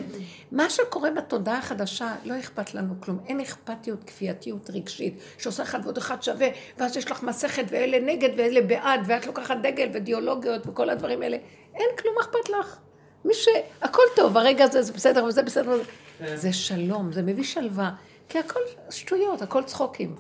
מה 0.53 0.70
שקורה 0.70 1.11
בתודעה 1.11 1.59
החדשה, 1.59 2.14
לא 2.24 2.39
אכפת 2.39 2.74
לנו 2.74 2.95
כלום. 3.01 3.18
אין 3.26 3.41
אכפתיות, 3.41 4.05
כפייתיות 4.05 4.70
רגשית, 4.70 5.20
שעושה 5.39 5.62
אחד 5.62 5.81
ועוד 5.85 5.97
אחד 5.97 6.22
שווה, 6.22 6.49
ואז 6.79 6.97
יש 6.97 7.11
לך 7.11 7.22
מסכת, 7.22 7.64
ואלה 7.70 7.99
נגד 8.01 8.29
ואלה 8.37 8.61
בעד, 8.61 9.01
ואת 9.07 9.26
לוקחת 9.26 9.57
דגל 9.62 9.89
ואידיאולוגיות 9.93 10.66
וכל 10.66 10.91
הדברים 10.91 11.22
האלה. 11.22 11.37
אין 11.74 11.89
כלום 11.99 12.14
אכפת 12.20 12.49
לך. 12.61 12.76
מי 13.24 13.35
ש... 13.35 13.49
הכל 13.83 14.03
טוב, 14.16 14.37
הרגע 14.37 14.64
הזה 14.64 14.83
זה 14.83 14.93
בסדר 14.93 15.24
וזה 15.24 15.43
בסדר. 15.43 15.81
וזה- 16.20 16.37
זה 16.37 16.53
שלום, 16.53 17.12
זה 17.12 17.22
מביא 17.22 17.45
שלווה. 17.45 17.91
כי 18.29 18.39
הכל 18.39 18.61
שטויות, 18.91 19.43
הכל 19.43 19.62
צחוקים. 19.62 20.14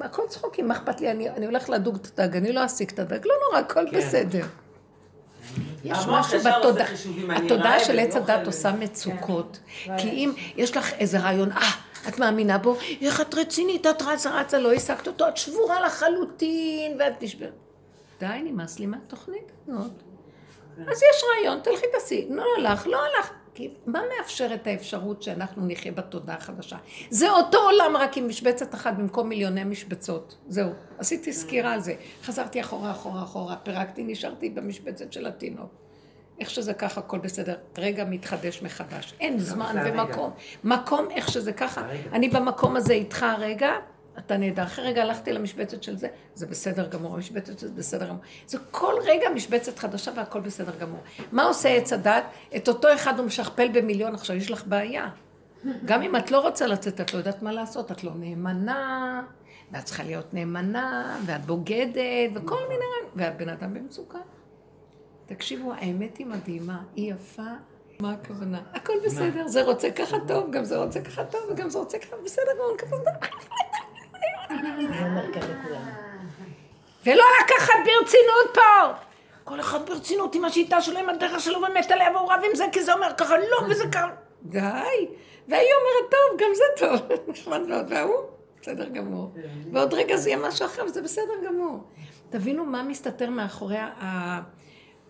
הכל 0.00 0.22
צחוקים, 0.28 0.68
מה 0.68 0.74
אכפת 0.74 1.00
לי? 1.00 1.10
אני, 1.10 1.30
אני 1.30 1.46
הולך 1.46 1.70
לדוג 1.70 1.96
את 1.96 2.18
הדג, 2.18 2.36
אני 2.36 2.52
לא 2.52 2.64
אשיג 2.64 2.90
את 2.90 2.98
הדג, 2.98 3.26
לא 3.26 3.34
נורא, 3.46 3.58
הכל 3.58 3.90
כן. 3.90 3.98
בסדר. 3.98 4.46
יש 5.84 5.98
משהו 6.08 6.38
בתודעה, 6.40 6.86
התודעה 7.36 7.80
של 7.80 7.98
עץ 7.98 8.14
לא 8.14 8.20
הדת. 8.20 8.46
עושה 8.46 8.72
מצוקות. 8.72 9.58
כי 9.98 10.08
אם 10.08 10.32
יש 10.56 10.76
לך 10.76 10.92
איזה 10.92 11.18
רעיון, 11.18 11.52
אה, 11.52 11.70
את 12.08 12.18
מאמינה 12.18 12.58
בו, 12.58 12.76
איך 13.00 13.20
את 13.20 13.34
רצינית, 13.34 13.86
את 13.86 14.02
רצה 14.02 14.40
רצה, 14.40 14.58
לא 14.58 14.72
השגת 14.72 15.06
אותו, 15.06 15.28
את 15.28 15.36
שבורה 15.36 15.80
לחלוטין, 15.80 16.96
ואת 16.98 17.22
נשברת. 17.22 17.52
די, 18.20 18.26
נמאס 18.44 18.78
לי 18.78 18.86
מהתוכנית 18.86 19.52
הזאת. 19.68 19.92
אז 20.78 20.96
יש 20.96 21.24
רעיון, 21.30 21.60
תלכי 21.60 21.86
תעשי. 21.92 22.28
לא 22.30 22.44
הלך, 22.58 22.86
לא 22.86 22.98
הלך. 23.04 23.30
כי 23.54 23.74
מה 23.86 24.00
מאפשר 24.18 24.54
את 24.54 24.66
האפשרות 24.66 25.22
שאנחנו 25.22 25.66
נחיה 25.66 25.92
בתודעה 25.92 26.36
החדשה? 26.36 26.76
זה 27.10 27.30
אותו 27.30 27.58
עולם 27.58 27.96
רק 27.96 28.16
עם 28.16 28.28
משבצת 28.28 28.74
אחת 28.74 28.94
במקום 28.94 29.28
מיליוני 29.28 29.64
משבצות. 29.64 30.36
זהו. 30.48 30.70
עשיתי 30.98 31.32
סקירה 31.32 31.72
על 31.72 31.80
זה. 31.80 31.94
חזרתי 32.22 32.60
אחורה, 32.60 32.90
אחורה, 32.90 33.22
אחורה, 33.22 33.56
פירקתי, 33.56 34.04
נשארתי 34.04 34.50
במשבצת 34.50 35.12
של 35.12 35.26
התינוק. 35.26 35.70
איך 36.40 36.50
שזה 36.50 36.74
ככה, 36.74 37.00
הכל 37.00 37.18
בסדר. 37.18 37.56
רגע 37.78 38.04
מתחדש 38.04 38.62
מחדש. 38.62 39.14
אין 39.20 39.38
זמן. 39.38 39.76
ומקום. 39.84 40.30
מקום 40.64 41.10
איך 41.10 41.30
שזה 41.30 41.52
ככה. 41.52 41.82
אני 42.12 42.28
במקום 42.28 42.76
הזה 42.76 42.92
איתך 42.92 43.22
הרגע, 43.22 43.72
אתה 44.18 44.36
נהדר. 44.36 44.62
אחרי 44.62 44.84
רגע 44.84 45.02
הלכתי 45.02 45.32
למשבצת 45.32 45.82
של 45.82 45.96
זה, 45.96 46.08
זה 46.34 46.46
בסדר 46.46 46.88
גמור, 46.88 47.14
המשבצת 47.14 47.58
של 47.58 47.66
זה 47.66 47.74
בסדר 47.74 48.06
גמור. 48.08 48.22
זה 48.46 48.58
כל 48.70 48.94
רגע 49.04 49.28
משבצת 49.34 49.78
חדשה 49.78 50.10
והכל 50.16 50.40
בסדר 50.40 50.72
גמור. 50.80 51.00
מה 51.32 51.44
עושה 51.44 51.68
עץ 51.68 51.92
הדת? 51.92 52.24
את 52.56 52.68
אותו 52.68 52.94
אחד 52.94 53.18
הוא 53.18 53.26
משכפל 53.26 53.68
במיליון, 53.68 54.14
עכשיו 54.14 54.36
יש 54.36 54.50
לך 54.50 54.66
בעיה. 54.66 55.08
גם 55.84 56.02
אם 56.02 56.16
את 56.16 56.30
לא 56.30 56.40
רוצה 56.40 56.66
לצאת, 56.66 57.00
את 57.00 57.12
לא 57.12 57.18
יודעת 57.18 57.42
מה 57.42 57.52
לעשות, 57.52 57.92
את 57.92 58.04
לא 58.04 58.12
נאמנה, 58.14 59.22
ואת 59.72 59.84
צריכה 59.84 60.02
להיות 60.02 60.34
נאמנה, 60.34 61.18
ואת 61.26 61.46
בוגדת, 61.46 62.30
וכל 62.34 62.60
מיני... 62.68 62.84
ואת 63.16 63.36
בן 63.36 63.48
אדם 63.48 63.74
במצוקה. 63.74 64.18
תקשיבו, 65.26 65.72
האמת 65.72 66.16
היא 66.16 66.26
מדהימה, 66.26 66.82
היא 66.96 67.12
יפה. 67.12 67.42
מה 68.00 68.12
הכוונה? 68.12 68.62
הכל 68.72 68.92
בסדר, 69.04 69.48
זה 69.48 69.62
רוצה 69.62 69.90
ככה 69.90 70.16
טוב, 70.28 70.50
גם 70.50 70.64
זה 70.64 70.76
רוצה 70.76 71.00
ככה 71.00 71.24
טוב, 71.24 71.40
וגם 71.50 71.70
זה 71.70 71.78
רוצה 71.78 71.98
ככה 71.98 72.16
בסדר 72.24 72.52
גמור, 72.54 72.76
ככה 72.78 72.96
ולא 77.06 77.24
לקחת 77.44 77.74
ברצינות 77.84 78.54
פה! 78.54 78.92
כל 79.44 79.60
אחד 79.60 79.86
ברצינות 79.86 80.34
עם 80.34 80.44
השיטה 80.44 80.80
שלו, 80.80 80.98
עם 80.98 81.08
הדרך 81.08 81.40
שלו, 81.40 81.58
ומת 81.58 81.90
עליה, 81.90 82.10
והוא 82.10 82.32
רב 82.32 82.40
עם 82.50 82.56
זה, 82.56 82.64
כי 82.72 82.82
זה 82.82 82.92
אומר 82.92 83.08
ככה, 83.16 83.38
לא, 83.38 83.68
וזה 83.70 83.84
ככה. 83.92 84.10
די. 84.42 84.60
והיא 85.48 85.68
אומרת, 85.80 86.10
טוב, 86.10 86.40
גם 86.40 86.48
זה 86.54 86.64
טוב, 86.86 87.18
נחמד 87.28 87.60
מאוד, 87.60 87.86
וההוא, 87.88 88.14
בסדר 88.62 88.88
גמור. 88.88 89.32
ועוד 89.72 89.94
רגע 89.94 90.16
זה 90.16 90.30
יהיה 90.30 90.48
משהו 90.48 90.66
אחר, 90.66 90.84
וזה 90.84 91.02
בסדר 91.02 91.32
גמור. 91.46 91.84
תבינו 92.30 92.64
מה 92.64 92.82
מסתתר 92.82 93.30
מאחורי 93.30 93.76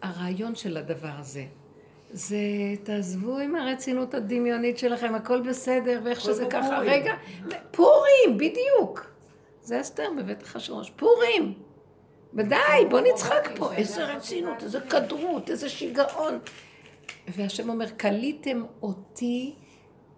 הרעיון 0.02 0.55
של 0.55 0.76
הדבר 0.76 1.12
הזה. 1.18 1.44
זה, 2.11 2.36
תעזבו 2.82 3.38
עם 3.38 3.57
הרצינות 3.57 4.14
הדמיונית 4.14 4.78
שלכם, 4.78 5.14
הכל 5.14 5.40
בסדר, 5.40 6.00
ואיך 6.05 6.20
שזה 6.20 6.46
ככה. 6.46 6.78
רגע, 6.78 7.12
פורים, 7.70 8.36
בדיוק. 8.38 9.13
זה 9.64 9.80
אסתר 9.80 10.08
בבית 10.18 10.42
אחשורוש, 10.42 10.90
פורים. 10.90 11.54
ודי, 12.34 12.56
בוא 12.90 13.00
נצחק 13.00 13.48
פה. 13.56 13.72
איזה 13.72 14.04
רצינות, 14.04 14.62
איזה 14.62 14.80
כדרות, 14.80 15.50
איזה 15.50 15.68
שיגעון. 15.68 16.38
והשם 17.28 17.68
אומר, 17.68 17.86
כליתם 18.00 18.62
אותי 18.82 19.54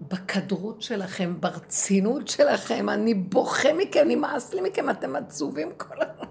בכדרות 0.00 0.82
שלכם, 0.82 1.40
ברצינות 1.40 2.28
שלכם, 2.28 2.88
אני 2.88 3.14
בוכה 3.14 3.72
מכם, 3.72 4.04
נמאס 4.08 4.54
לי 4.54 4.60
מכם, 4.60 4.90
אתם 4.90 5.16
עצובים 5.16 5.72
כל 5.76 5.94
הזמן. 5.94 6.26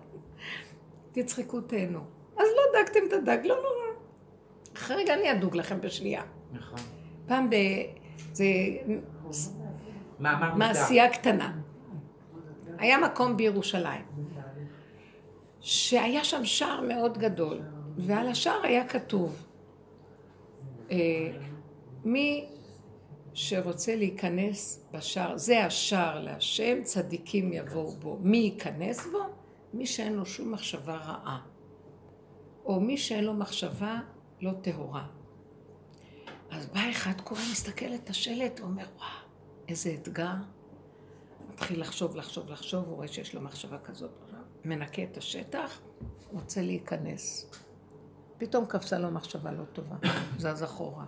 תצחקו, 1.12 1.62
תהנו. 1.62 2.00
אז 2.38 2.48
לא 2.56 2.82
דגתם 2.82 3.00
את 3.08 3.14
הדג, 3.14 3.46
לא 3.46 3.56
נורא. 3.56 4.00
אחרי 4.76 4.96
רגע 4.96 5.14
אני 5.14 5.32
אדוג 5.32 5.56
לכם 5.56 5.82
בשנייה. 5.82 6.24
נכון. 6.52 6.80
פעם 7.28 7.50
ב... 7.50 7.56
זה. 8.34 8.46
מעשייה 10.56 11.14
קטנה. 11.14 11.65
היה 12.78 12.98
מקום 12.98 13.38
בירושלים, 13.38 14.06
שהיה 15.62 16.24
שם 16.24 16.46
שער 16.46 16.82
מאוד 16.82 17.18
גדול, 17.18 17.62
ועל 17.98 18.28
השער 18.28 18.60
היה 18.64 18.88
כתוב, 18.88 19.46
אה, 20.92 20.98
מי 22.06 22.48
שרוצה 23.34 23.96
להיכנס 23.96 24.86
בשער, 24.92 25.38
זה 25.38 25.66
השער 25.66 26.20
להשם, 26.20 26.84
צדיקים 26.84 27.54
יבואו 27.54 27.92
בו. 27.92 28.18
מי 28.22 28.38
ייכנס 28.38 29.08
בו? 29.12 29.20
מי 29.74 29.86
שאין 29.86 30.14
לו 30.14 30.26
שום 30.26 30.52
מחשבה 30.52 30.96
רעה. 30.96 31.40
או 32.66 32.80
מי 32.80 32.98
שאין 32.98 33.24
לו 33.24 33.34
מחשבה 33.34 34.00
לא 34.42 34.52
טהורה. 34.62 35.08
אז 36.52 36.66
בא 36.66 36.90
אחד, 36.90 37.22
קורא, 37.22 37.40
מסתכל 37.52 37.94
את 37.96 38.10
השלט, 38.10 38.60
ואומר, 38.60 38.86
וואו, 38.98 39.10
איזה 39.68 39.94
אתגר. 39.94 40.34
מתחיל 41.56 41.82
לחשוב, 41.82 42.16
לחשוב, 42.16 42.50
לחשוב, 42.50 42.86
הוא 42.88 42.96
רואה 42.96 43.08
שיש 43.08 43.36
לו 43.36 43.42
מחשבה 43.42 43.78
כזאת. 43.78 44.12
מנקה 44.66 45.04
את 45.04 45.18
השטח, 45.18 45.82
רוצה 46.32 46.62
להיכנס. 46.62 47.52
פתאום 48.38 48.66
קפצה 48.66 49.00
לו 49.00 49.12
מחשבה 49.12 49.52
לא 49.52 49.64
טובה, 49.64 49.96
זז 50.40 50.64
אחורה. 50.64 51.06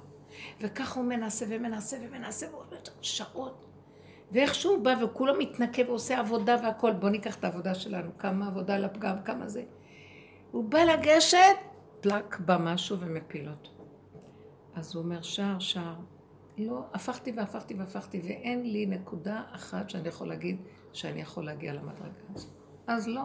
וככה 0.62 1.00
הוא 1.00 1.08
מנסה 1.08 1.46
ומנסה 1.50 1.98
ומנסה, 2.02 2.48
והוא 2.50 2.62
אומר 2.62 2.78
שעות. 3.02 3.66
ואיכשהו 4.32 4.76
הוא 4.76 4.84
בא 4.84 4.94
וכולו 5.04 5.34
מתנקה 5.38 5.82
ועושה 5.88 6.20
עבודה 6.20 6.56
והכל, 6.64 6.94
בוא 6.94 7.10
ניקח 7.10 7.36
את 7.36 7.44
העבודה 7.44 7.76
שלנו, 7.76 8.18
כמה 8.18 8.48
עבודה 8.48 8.76
על 8.76 8.86
הפגם, 8.86 9.16
כמה 9.26 9.48
זה. 9.48 9.64
הוא 10.52 10.64
בא 10.64 10.80
לגשת, 10.80 11.58
פלק, 12.02 12.40
בא 12.40 12.58
משהו 12.60 13.00
ומפיל 13.00 13.50
אותו. 13.50 13.72
אז 14.76 14.96
הוא 14.96 15.04
אומר, 15.04 15.22
שער, 15.22 15.60
שער. 15.60 15.96
לא, 16.58 16.82
הפכתי 16.94 17.32
והפכתי 17.36 17.74
והפכתי, 17.74 18.22
ואין 18.24 18.72
לי 18.72 18.86
נקודה 18.86 19.42
אחת 19.52 19.90
שאני 19.90 20.08
יכול 20.08 20.28
להגיד 20.28 20.62
שאני 20.94 21.22
יכול 21.22 21.46
להגיע 21.46 21.74
למדרגה 21.74 22.12
הזאת. 22.36 22.52
אז 22.88 23.08
לא. 23.08 23.24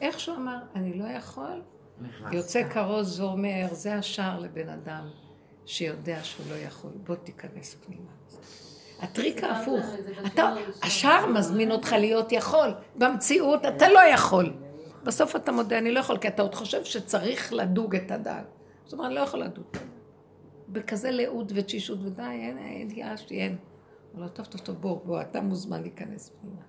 איך 0.00 0.20
שהוא 0.20 0.36
אמר, 0.36 0.58
אני 0.74 0.98
לא 0.98 1.04
יכול, 1.04 1.62
נכנס. 2.00 2.32
יוצא 2.32 2.68
כרוז 2.68 3.20
ואומר, 3.20 3.66
זה 3.72 3.94
השער 3.94 4.40
לבן 4.40 4.68
אדם 4.68 5.10
שיודע 5.66 6.18
שהוא 6.22 6.46
לא 6.50 6.54
יכול, 6.54 6.90
בוא 7.06 7.14
תיכנס 7.14 7.74
פנימה. 7.74 8.10
הטריק 9.00 9.44
ההפוך, 9.44 9.84
אתה, 10.26 10.54
השער 10.82 11.26
מזמין 11.26 11.70
אותך 11.70 11.92
להיות 11.92 12.32
יכול, 12.32 12.74
במציאות 12.96 13.64
אתה 13.64 13.88
לא 13.88 14.00
יכול. 14.14 14.52
בסוף 15.02 15.36
אתה 15.36 15.52
מודה, 15.52 15.78
אני 15.78 15.92
לא 15.92 16.00
יכול, 16.00 16.18
כי 16.18 16.28
אתה 16.28 16.42
עוד 16.42 16.54
חושב 16.54 16.84
שצריך 16.84 17.52
לדוג 17.52 17.96
את 17.96 18.10
הדג. 18.10 18.42
זאת 18.84 18.92
אומרת, 18.92 19.06
אני 19.06 19.14
לא 19.14 19.20
יכול 19.20 19.40
לדוג. 19.40 19.66
בכזה 20.74 21.10
לאות 21.10 21.52
ותשישות, 21.54 21.98
ודי, 22.02 22.22
אין, 22.22 22.58
אין, 22.58 22.86
התייאשתי, 22.86 23.40
אין. 23.40 23.56
הוא 24.12 24.20
אומר 24.20 24.28
טוב, 24.28 24.46
טוב, 24.46 24.60
טוב, 24.60 24.76
בוא, 24.76 25.00
בוא, 25.04 25.20
אתה 25.20 25.40
מוזמן 25.40 25.82
להיכנס 25.82 26.32
פנימה. 26.40 26.62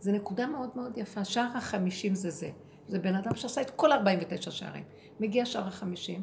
זו 0.00 0.12
נקודה 0.12 0.46
מאוד 0.46 0.70
מאוד 0.74 0.98
יפה. 0.98 1.24
שער 1.24 1.50
החמישים 1.54 2.14
זה 2.14 2.30
זה. 2.30 2.50
זה 2.88 2.98
בן 2.98 3.14
אדם 3.14 3.34
שעשה 3.34 3.60
את 3.60 3.70
כל 3.70 3.92
49 3.92 4.50
שערים. 4.50 4.84
מגיע 5.20 5.46
שער 5.46 5.66
החמישים, 5.66 6.22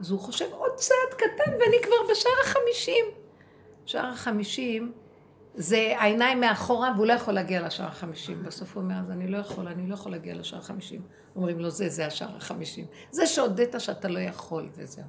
אז 0.00 0.10
הוא 0.10 0.20
חושב 0.20 0.44
עוד 0.50 0.70
צעד 0.74 1.14
קטן 1.16 1.52
ואני 1.52 1.76
כבר 1.82 2.12
בשער 2.12 2.32
החמישים. 2.44 3.04
שער 3.86 4.06
החמישים 4.06 4.92
זה 5.54 5.94
העיניים 5.98 6.40
מאחורה 6.40 6.92
והוא 6.96 7.06
לא 7.06 7.12
יכול 7.12 7.34
להגיע 7.34 7.66
לשער 7.66 7.88
החמישים. 7.88 8.42
בסוף 8.42 8.76
הוא 8.76 8.82
אומר, 8.82 8.94
אז 9.00 9.10
אני 9.10 9.28
לא 9.28 9.38
יכול, 9.38 9.68
אני 9.68 9.88
לא 9.88 9.94
יכול 9.94 10.12
להגיע 10.12 10.34
לשער 10.34 10.58
החמישים. 10.58 11.02
אומרים 11.36 11.58
לו, 11.58 11.70
זה, 11.70 11.88
זה 11.88 12.06
השער 12.06 12.36
החמישים. 12.36 12.86
זה 13.10 13.26
שהודית 13.26 13.74
שאתה 13.78 14.08
לא 14.08 14.18
יכול 14.18 14.68
וזהו. 14.76 15.04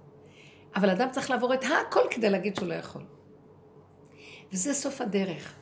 אבל 0.75 0.89
אדם 0.89 1.07
צריך 1.11 1.29
לעבור 1.29 1.53
את 1.53 1.63
הכל 1.63 2.01
כדי 2.09 2.29
להגיד 2.29 2.55
שהוא 2.55 2.67
לא 2.67 2.73
יכול. 2.73 3.01
וזה 4.53 4.73
סוף 4.73 5.01
הדרך. 5.01 5.53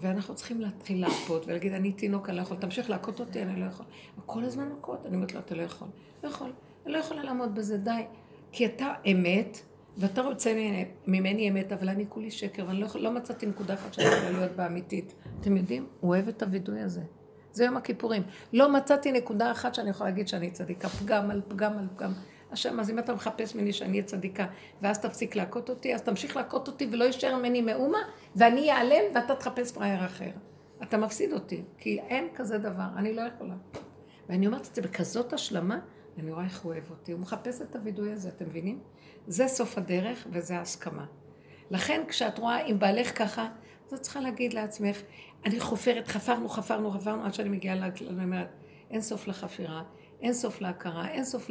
ואנחנו 0.00 0.34
צריכים 0.34 0.60
להתחיל 0.60 1.00
להרפות 1.00 1.46
ולהגיד, 1.46 1.72
אני 1.72 1.92
תינוק, 1.92 2.28
אני 2.28 2.36
לא 2.36 2.42
יכול, 2.42 2.56
תמשיך 2.56 2.90
להכות 2.90 3.20
אותי, 3.20 3.42
אני 3.42 3.60
לא 3.60 3.66
יכול. 3.66 3.86
וכל 4.18 4.44
הזמן 4.44 4.68
מכות, 4.68 5.06
אני 5.06 5.16
אומרת 5.16 5.34
לו, 5.34 5.40
אתה 5.40 5.54
לא 5.54 5.62
יכול. 5.62 5.88
לא 6.24 6.28
יכול, 6.28 6.52
אני 6.86 6.92
לא 6.92 6.98
יכולה 6.98 7.22
לעמוד 7.22 7.54
בזה, 7.54 7.76
די. 7.76 8.02
כי 8.52 8.66
אתה 8.66 8.94
אמת, 9.12 9.58
ואתה 9.96 10.22
רוצה 10.22 10.54
ממני 11.06 11.50
אמת, 11.50 11.72
אבל 11.72 11.88
אני 11.88 12.04
כולי 12.08 12.30
שקר, 12.30 12.64
ואני 12.66 12.80
לא, 12.80 12.86
יכול, 12.86 13.00
לא 13.00 13.10
מצאתי 13.10 13.46
נקודה 13.46 13.74
אחת 13.74 13.94
שאני 13.94 14.06
יכולה 14.06 14.30
להיות 14.30 14.52
בה 14.52 14.66
אמיתית. 14.66 15.14
אתם 15.40 15.56
יודעים? 15.56 15.86
הוא 16.00 16.10
אוהב 16.10 16.28
את 16.28 16.42
הווידוי 16.42 16.80
הזה. 16.80 17.02
זה 17.52 17.64
יום 17.64 17.76
הכיפורים. 17.76 18.22
לא 18.52 18.72
מצאתי 18.72 19.12
נקודה 19.12 19.50
אחת 19.50 19.74
שאני 19.74 19.90
יכולה 19.90 20.10
להגיד 20.10 20.28
שאני 20.28 20.50
צדיקה, 20.50 20.88
פגם 20.88 21.30
על 21.30 21.42
פגם 21.48 21.78
על 21.78 21.86
פגם. 21.96 22.12
השם, 22.52 22.80
אז 22.80 22.90
אם 22.90 22.98
אתה 22.98 23.14
מחפש 23.14 23.54
ממני 23.54 23.72
שאני 23.72 23.92
אהיה 23.92 24.02
צדיקה, 24.02 24.46
ואז 24.82 24.98
תפסיק 24.98 25.36
להכות 25.36 25.70
אותי, 25.70 25.94
אז 25.94 26.02
תמשיך 26.02 26.36
להכות 26.36 26.68
אותי 26.68 26.88
ולא 26.92 27.04
יישאר 27.04 27.36
ממני 27.36 27.62
מאומה, 27.62 27.98
ואני 28.36 28.72
אעלם 28.72 29.02
ואתה 29.14 29.34
תחפש 29.34 29.72
פראייר 29.72 30.06
אחר. 30.06 30.30
אתה 30.82 30.96
מפסיד 30.96 31.32
אותי, 31.32 31.62
כי 31.78 32.00
אין 32.00 32.28
כזה 32.34 32.58
דבר, 32.58 32.86
אני 32.96 33.14
לא 33.14 33.22
יכולה. 33.22 33.54
ואני 34.28 34.46
אומרת 34.46 34.66
את 34.66 34.74
זה 34.74 34.82
בכזאת 34.82 35.32
השלמה, 35.32 35.78
אני 36.18 36.32
רואה 36.32 36.44
איך 36.44 36.62
הוא 36.62 36.72
אוהב 36.72 36.90
אותי, 36.90 37.12
הוא 37.12 37.20
מחפש 37.20 37.62
את 37.62 37.76
הווידוי 37.76 38.12
הזה, 38.12 38.28
אתם 38.28 38.44
מבינים? 38.44 38.80
זה 39.26 39.48
סוף 39.48 39.78
הדרך 39.78 40.26
וזה 40.30 40.58
ההסכמה. 40.58 41.04
לכן 41.70 42.02
כשאת 42.08 42.38
רואה 42.38 42.56
עם 42.66 42.78
בעלך 42.78 43.18
ככה, 43.18 43.48
אז 43.86 43.92
את 43.92 44.00
צריכה 44.00 44.20
להגיד 44.20 44.52
לעצמך, 44.52 45.02
אני 45.44 45.60
חופרת, 45.60 46.08
חפרנו, 46.08 46.48
חפרנו, 46.48 46.90
חפרנו, 46.90 47.24
עד 47.24 47.34
שאני 47.34 47.48
מגיעה 47.48 47.74
לכלל, 47.74 48.08
אני 48.08 48.24
אומרת, 48.24 48.48
אין 48.90 49.00
סוף 49.00 49.28
לחפירה, 49.28 49.82
אין 50.22 50.32
סוף 50.32 50.60
להכרה, 50.60 51.08
אין 51.08 51.24
סוף 51.24 51.50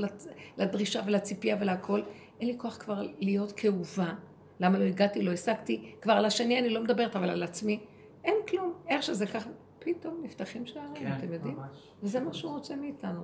לדרישה 0.58 1.02
ולציפייה 1.06 1.58
ולהכל. 1.60 2.02
אין 2.40 2.48
לי 2.48 2.56
כוח 2.58 2.78
כבר 2.78 3.08
להיות 3.20 3.52
כאובה. 3.52 4.14
למה 4.60 4.78
לא 4.80 4.84
הגעתי, 4.84 5.22
לא 5.22 5.32
השגתי? 5.32 5.96
כבר 6.02 6.14
על 6.14 6.26
השני 6.26 6.60
אני 6.60 6.70
לא 6.70 6.84
מדברת, 6.84 7.16
אבל 7.16 7.30
על 7.30 7.44
עצמי. 7.44 7.80
אין 8.24 8.36
כלום. 8.48 8.74
איך 8.88 9.04
שזה 9.04 9.28
ככה, 9.28 9.50
פתאום 9.80 10.22
נפתחים 10.24 10.66
שערים, 10.66 10.96
כן, 10.96 11.14
אתם 11.18 11.34
יודעים? 11.34 11.56
ממש. 11.56 11.92
וזה 12.04 12.20
מה 12.20 12.34
שהוא 12.34 12.54
רוצה 12.54 12.76
מאיתנו. 12.76 13.22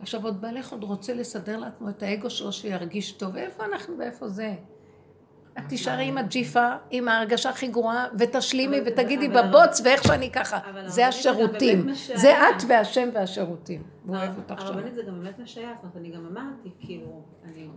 עכשיו 0.00 0.24
עוד 0.24 0.40
בעלך 0.40 0.72
עוד 0.72 0.84
רוצה 0.84 1.14
לסדר 1.14 1.58
לעצמו 1.58 1.88
את 1.88 2.02
האגו 2.02 2.30
שלו 2.30 2.52
שירגיש 2.52 3.12
טוב. 3.12 3.36
איפה 3.36 3.64
אנחנו 3.64 3.98
ואיפה 3.98 4.28
זה? 4.28 4.54
את 5.58 5.62
תישארי 5.68 6.04
עם 6.08 6.18
הג'יפה, 6.18 6.68
עם 6.90 7.08
ההרגשה 7.08 7.50
הכי 7.50 7.68
גרועה, 7.68 8.06
ותשלימי 8.18 8.76
ותגידי 8.86 9.28
בבוץ 9.28 9.80
ואיך 9.84 10.04
שאני 10.04 10.30
ככה. 10.30 10.58
זה 10.86 11.06
השירותים. 11.06 11.86
זה 12.14 12.32
את 12.48 12.62
והשם 12.68 13.08
והשירותים. 13.14 13.82
הוא 14.06 14.16
אוהב 14.16 14.36
אותך 14.36 14.60
שם. 14.60 14.66
הרבנית 14.66 14.94
זה 14.94 15.02
גם 15.02 15.20
באמת 15.22 15.38
משייך, 15.38 15.78
זאת 15.82 15.96
אני 15.96 16.10
גם 16.10 16.26
אמרתי, 16.26 16.70
כאילו, 16.80 17.22
אני 17.44 17.68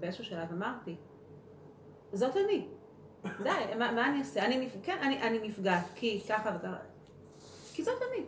באיזשהו 0.00 0.24
שלב 0.24 0.48
אמרתי, 0.52 0.96
זאת 2.12 2.36
אני. 2.36 2.66
די, 3.42 3.50
מה, 3.78 3.92
מה 3.92 4.06
אני 4.06 4.18
אעשה? 4.18 4.46
אני, 4.46 4.68
כן, 4.82 4.96
אני, 5.02 5.22
אני 5.22 5.48
נפגעת, 5.48 5.84
כי 5.94 6.20
ככה 6.28 6.50
וככה. 6.58 6.76
כי 7.72 7.82
זאת 7.84 7.94
אני. 8.10 8.24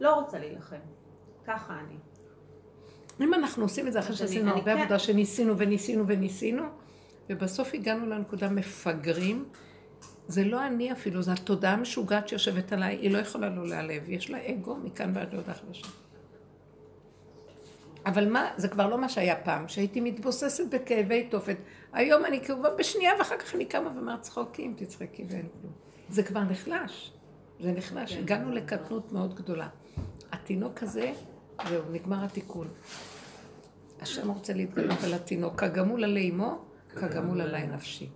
לא 0.00 0.14
רוצה 0.14 0.38
להילחם. 0.38 0.76
ככה 1.46 1.74
אני. 1.86 1.94
אם 3.20 3.34
אנחנו 3.34 3.62
עושים 3.62 3.86
את 3.86 3.92
זה 3.92 3.98
אחרי 3.98 4.16
שעשינו 4.16 4.50
הרבה 4.50 4.74
כן- 4.74 4.80
עבודה 4.80 4.98
שניסינו 4.98 5.58
וניסינו 5.58 6.04
וניסינו, 6.06 6.62
ובסוף 7.28 7.74
הגענו 7.74 8.06
לנקודה 8.06 8.48
מפגרים, 8.48 9.44
זה 10.28 10.44
לא 10.44 10.66
אני 10.66 10.92
אפילו, 10.92 11.22
זו 11.22 11.32
התודעה 11.32 11.72
המשוגעת 11.72 12.28
שיושבת 12.28 12.72
עליי, 12.72 12.96
היא 12.96 13.10
לא 13.10 13.18
יכולה 13.18 13.48
לא 13.50 13.66
להיעלב, 13.66 14.08
יש 14.08 14.30
לה 14.30 14.38
אגו 14.50 14.76
מכאן 14.76 15.12
ועד 15.14 15.32
להודעה 15.32 15.54
חדשה. 15.54 15.88
אבל 18.06 18.32
מה, 18.32 18.50
זה 18.56 18.68
כבר 18.68 18.86
לא 18.86 18.98
מה 18.98 19.08
שהיה 19.08 19.36
פעם, 19.36 19.68
שהייתי 19.68 20.00
מתבוססת 20.00 20.74
בכאבי 20.74 21.28
תופת. 21.30 21.56
היום 21.92 22.24
אני 22.24 22.44
כאובה 22.44 22.70
בשנייה 22.70 23.12
ואחר 23.18 23.36
כך 23.36 23.54
אני 23.54 23.64
קמה 23.64 23.90
ואומרת 23.94 24.22
צחוקים, 24.22 24.74
תצחקי 24.76 25.24
ואין 25.28 25.48
כלום. 25.60 25.72
זה 26.08 26.22
כבר 26.22 26.42
נחלש, 26.42 27.12
זה 27.60 27.72
נחלש, 27.72 28.16
הגענו 28.16 28.52
לקטנות 28.52 29.12
מאוד 29.12 29.34
גדולה. 29.34 29.68
התינוק 30.32 30.82
הזה, 30.82 31.12
זהו, 31.68 31.82
נגמר 31.92 32.24
התיקון. 32.24 32.68
השם 34.00 34.30
רוצה 34.30 34.52
להתגלות 34.52 35.04
על 35.04 35.14
התינוק, 35.14 35.60
כגמול 35.60 36.04
עלי 36.04 36.30
אמו, 36.30 36.67
כגמול 36.98 37.40
עלי 37.40 37.66
נפשי. 37.66 38.08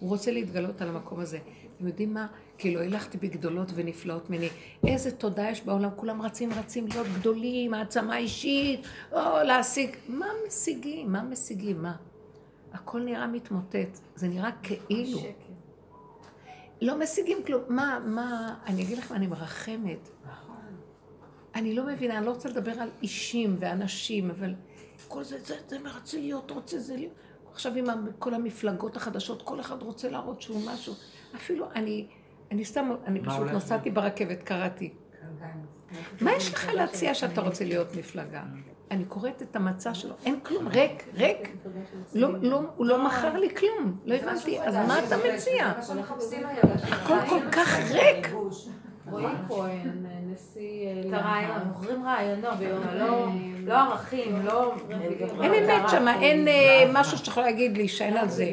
הוא 0.00 0.10
רוצה 0.10 0.30
להתגלות 0.30 0.82
על 0.82 0.88
המקום 0.88 1.20
הזה. 1.20 1.38
אתם 1.76 1.86
יודעים 1.86 2.14
מה? 2.14 2.26
כאילו 2.58 2.80
הילכתי 2.80 3.18
בגדולות 3.18 3.68
ונפלאות 3.74 4.30
ממני. 4.30 4.48
איזה 4.86 5.10
תודה 5.10 5.50
יש 5.50 5.62
בעולם, 5.62 5.90
כולם 5.96 6.22
רצים 6.22 6.52
רצים 6.52 6.86
להיות 6.86 7.06
גדולים, 7.18 7.74
העצמה 7.74 8.18
אישית, 8.18 8.80
או 9.12 9.18
להשיג. 9.44 9.96
מה 10.08 10.26
משיגים? 10.46 11.12
מה 11.12 11.22
משיגים? 11.22 11.82
מה? 11.82 11.96
הכל 12.72 13.00
נראה 13.00 13.26
מתמוטט, 13.26 13.98
זה 14.14 14.28
נראה 14.28 14.50
כאילו. 14.62 15.18
לא 16.82 16.98
משיגים 16.98 17.38
כלום. 17.46 17.62
מה, 17.68 17.98
מה, 18.06 18.54
אני 18.66 18.82
אגיד 18.82 18.98
מה, 19.10 19.16
אני 19.16 19.26
מרחמת. 19.26 20.08
אני 21.54 21.74
לא 21.74 21.86
מבינה, 21.86 22.18
אני 22.18 22.26
לא 22.26 22.30
רוצה 22.30 22.48
לדבר 22.48 22.72
על 22.72 22.88
אישים 23.02 23.56
ואנשים, 23.58 24.30
אבל 24.30 24.54
כל 25.08 25.24
זה, 25.24 25.38
זה, 25.38 25.54
זה 25.68 25.78
מרצה 25.78 26.18
להיות, 26.18 26.50
רוצה 26.50 26.78
זה 26.78 26.96
להיות. 26.96 27.12
עכשיו 27.56 27.74
עם 27.74 27.86
כל 28.18 28.34
המפלגות 28.34 28.96
החדשות, 28.96 29.42
כל 29.42 29.60
אחד 29.60 29.82
רוצה 29.82 30.08
להראות 30.08 30.40
שהוא 30.42 30.60
משהו. 30.72 30.94
אפילו 31.36 31.66
אני, 31.74 32.06
אני 32.50 32.64
סתם, 32.64 32.90
אני 33.06 33.20
פשוט? 33.20 33.50
נסעתי 33.50 33.90
ברכבת, 33.90 34.42
קראתי. 34.42 34.94
מה 36.20 36.32
יש 36.32 36.54
לך 36.54 36.68
להציע 36.74 37.14
שאתה 37.14 37.40
רוצה 37.40 37.64
להיות 37.64 37.96
מפלגה? 37.96 38.42
אני 38.90 39.04
קוראת 39.04 39.42
את 39.42 39.56
המצע 39.56 39.94
שלו, 39.94 40.14
אין 40.24 40.40
כלום, 40.40 40.68
ריק, 40.68 41.04
ריק. 41.14 41.56
לא, 42.14 42.28
לא, 42.42 42.60
הוא 42.76 42.86
לא 42.86 43.06
מכר 43.06 43.36
לי 43.36 43.54
כלום, 43.54 43.96
לא 44.04 44.14
הבנתי, 44.14 44.60
אז 44.60 44.74
מה 44.74 44.98
אתה 45.06 45.16
מציע? 45.34 45.72
הכל 46.90 47.14
כל 47.28 47.50
כך 47.52 47.78
ריק. 47.90 48.28
רועי 49.10 49.26
כהן, 49.48 50.06
נשיא... 50.26 50.88
את 51.08 51.12
הרעיון, 51.12 51.68
מוכרים 51.68 52.04
רעיונות, 52.04 52.54
לא- 52.94 53.28
לא 53.66 53.74
ערכים, 53.74 54.46
לא... 54.46 54.74
אין 55.42 55.70
אמת 55.70 55.90
שם, 55.90 56.08
אין 56.08 56.48
אה, 56.48 56.90
משהו 56.92 57.18
שאתה 57.18 57.30
יכול 57.30 57.42
להגיד 57.42 57.76
לי 57.76 57.88
שאין 57.88 58.16
על 58.16 58.28
זה. 58.28 58.52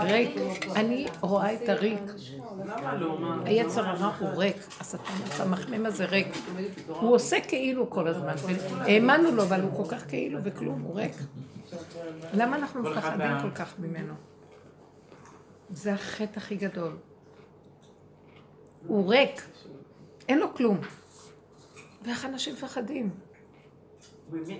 ריק, 0.00 0.36
אני 0.76 1.06
רואה 1.20 1.54
את 1.54 1.68
הריק. 1.68 2.00
היצר 3.44 3.88
הרע 3.88 4.12
הוא 4.18 4.28
ריק, 4.28 4.56
השטן 4.80 5.42
המחמם 5.42 5.86
הזה 5.86 6.04
ריק. 6.04 6.26
הוא 6.86 7.14
עושה 7.14 7.40
כאילו 7.40 7.90
כל 7.90 8.08
הזמן, 8.08 8.34
האמנו 8.80 9.30
לו, 9.30 9.42
אבל 9.42 9.60
הוא 9.60 9.84
כל 9.84 9.96
כך 9.96 10.08
כאילו 10.08 10.38
וכלום, 10.44 10.80
הוא 10.80 10.94
ריק. 10.94 11.16
למה 12.34 12.56
אנחנו 12.56 12.82
מפחדים 12.82 13.30
כל 13.42 13.50
כך 13.50 13.74
ממנו? 13.78 14.14
זה 15.70 15.92
החטא 15.92 16.38
הכי 16.38 16.56
גדול. 16.56 16.96
הוא 18.86 19.10
ריק, 19.10 19.42
אין 20.28 20.38
לו 20.38 20.54
כלום. 20.54 20.78
ואיך 22.02 22.24
אנשים 22.24 22.54
מפחדים? 22.54 23.27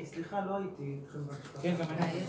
סליחה, 0.04 0.40
לא 0.46 0.56
הייתי 0.56 0.82
איתכם 0.82 1.18
בהשקעה. 1.26 1.62
כן, 1.62 1.74
גם 1.78 2.04
אני. 2.04 2.20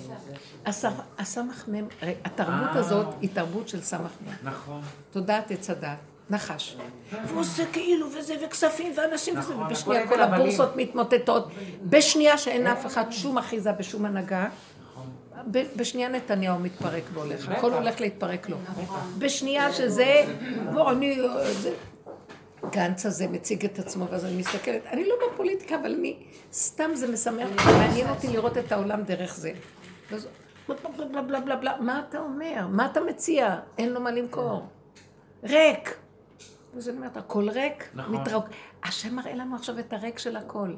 הסר- 0.65 0.89
הסמ"ם, 1.17 1.85
הרי 2.01 2.13
התרבות 2.25 2.69
אה. 2.75 2.79
הזאת 2.79 3.07
היא 3.21 3.29
תרבות 3.33 3.67
של 3.69 3.81
סמ"ם. 3.81 4.07
נכון. 4.43 4.81
תודעת 5.11 5.51
עץ 5.51 5.69
הדת, 5.69 5.97
נחש. 6.29 6.77
והוא 7.27 7.39
עושה 7.41 7.63
כאילו 7.73 8.07
וזה, 8.19 8.35
וכספים 8.45 8.93
ואנשים 8.97 9.37
וזה, 9.39 9.53
נכון, 9.53 9.65
ובשנייה 9.65 10.03
הכל 10.03 10.15
כל. 10.15 10.21
הבורסות 10.21 10.75
מתמוטטות, 10.75 11.47
בשנייה 11.83 12.37
שאין 12.37 12.67
אף 12.67 12.85
אחד 12.85 13.11
שום 13.11 13.37
אחיזה 13.37 13.71
בשום 13.71 14.05
הנהגה, 14.05 14.47
ב- 15.51 15.63
בשנייה 15.75 16.09
נתניהו 16.09 16.59
מתפרק 16.59 17.03
והולך, 17.13 17.49
הכל 17.49 17.73
הולך 17.73 18.01
להתפרק 18.01 18.49
לו. 18.49 18.57
בשנייה 19.17 19.73
שזה, 19.73 20.25
בוא, 20.73 20.91
אני... 20.91 21.19
זה- 22.61 22.67
גנץ 22.71 23.05
הזה 23.05 23.27
מציג 23.27 23.65
את 23.65 23.79
עצמו, 23.79 24.07
ואז 24.09 24.25
אני 24.25 24.37
מסתכלת, 24.37 24.81
אני 24.85 25.07
לא 25.07 25.15
בפוליטיקה, 25.33 25.75
אבל 25.75 25.93
אני, 25.95 26.17
סתם 26.53 26.89
זה 26.93 27.11
משמח, 27.13 27.47
מעניין 27.65 28.09
אותי 28.09 28.27
לראות 28.27 28.57
את 28.57 28.71
העולם 28.71 29.03
דרך 29.03 29.35
זה. 29.35 29.51
ואז- 30.11 30.27
בלה 30.67 31.21
בלה 31.21 31.41
בלה 31.41 31.55
בלה 31.55 31.81
מה 31.81 32.03
אתה 32.09 32.19
אומר? 32.19 32.67
מה 32.69 32.85
אתה 32.91 32.99
מציע? 33.01 33.59
אין 33.77 33.89
לו 33.93 34.01
מה 34.01 34.11
למכור. 34.11 34.65
ריק. 35.43 35.97
ואז 36.73 36.89
אני 36.89 36.97
אומרת, 36.97 37.17
הכל 37.17 37.49
ריק? 37.49 37.89
נכון. 37.93 38.15
מתרוק. 38.15 38.45
השם 38.83 39.15
מראה 39.15 39.35
לנו 39.35 39.55
עכשיו 39.55 39.79
את 39.79 39.93
הריק 39.93 40.19
של 40.19 40.35
הכל. 40.35 40.73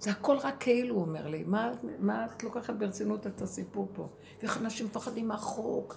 זה 0.00 0.10
הכל 0.10 0.36
רק 0.36 0.54
כאילו, 0.60 0.94
הוא 0.94 1.02
אומר 1.02 1.28
לי. 1.28 1.44
מה, 1.46 1.72
את- 1.72 1.84
מה 1.98 2.26
את 2.36 2.42
לוקחת 2.42 2.74
ברצינות 2.74 3.26
את 3.26 3.42
הסיפור 3.42 3.88
פה? 3.94 4.08
ואיך 4.40 4.58
אנשים 4.58 4.86
מפחדים 4.86 5.28
מהחוק? 5.28 5.96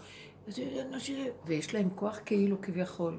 ויש 1.45 1.73
להם 1.73 1.89
כוח 1.95 2.19
כאילו 2.25 2.61
כביכול. 2.61 3.17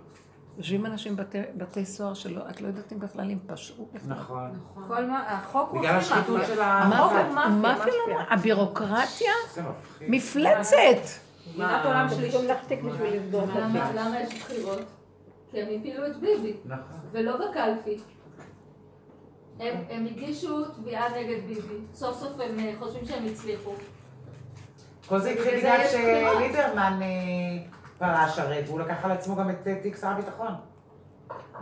יושבים 0.59 0.87
אנשים 0.87 1.17
בתי, 1.17 1.39
בתי 1.57 1.87
סוהר 1.87 2.15
שלא, 2.15 2.43
את 2.51 2.61
לא 2.61 2.67
יודעת 2.67 2.93
אם 2.93 2.99
בכלל 2.99 3.31
הם 3.31 3.39
פשעו 3.47 3.89
בכלל. 3.93 4.13
נכון. 4.17 4.61
כל 4.89 5.05
מה, 5.05 5.33
החוק 5.33 5.71
הוא 5.71 5.81
בגלל 5.81 5.97
השחיתות. 5.97 6.41
של 6.47 6.61
החוק 6.61 7.13
ה... 7.13 7.25
הוא 7.25 7.35
מאפיה, 7.35 7.49
מאפיה 7.49 7.85
מאפיה. 7.87 7.93
לנו, 8.09 8.21
הבירוקרטיה. 8.31 9.33
מפלצת. 10.01 10.79
מדינת 11.51 11.85
עולם 11.85 12.09
שלישי. 12.09 12.39
למה 13.33 13.93
למה 13.95 14.21
יש 14.21 14.35
בחירות? 14.35 14.81
כי 15.51 15.63
הם 15.63 15.69
הפילו 15.81 16.07
את 16.07 16.17
ביבי, 16.21 16.53
נכון. 16.65 17.01
ולא 17.13 17.37
בקלפי. 17.37 17.99
הם 19.61 19.77
הם 19.91 20.07
הגישו 20.07 20.65
תביעה 20.65 21.19
נגד 21.19 21.47
ביבי, 21.49 21.75
סוף 21.95 22.19
סוף 22.21 22.41
הם 22.41 22.59
אה, 22.59 22.73
חושבים 22.79 23.05
שהם 23.05 23.27
הצליחו. 23.27 23.73
כל 25.09 25.19
זה 25.19 25.31
התחיל 25.31 25.59
בגלל. 25.59 25.87
שליברמן 25.91 27.01
פרש 27.99 28.39
הרי, 28.39 28.63
והוא 28.67 28.81
לקח 28.81 29.05
על 29.05 29.11
עצמו 29.11 29.37
גם 29.37 29.51
את 29.51 29.67
אה, 29.67 29.75
תיק 29.83 29.97
שר 30.01 30.09
הביטחון. 30.09 30.53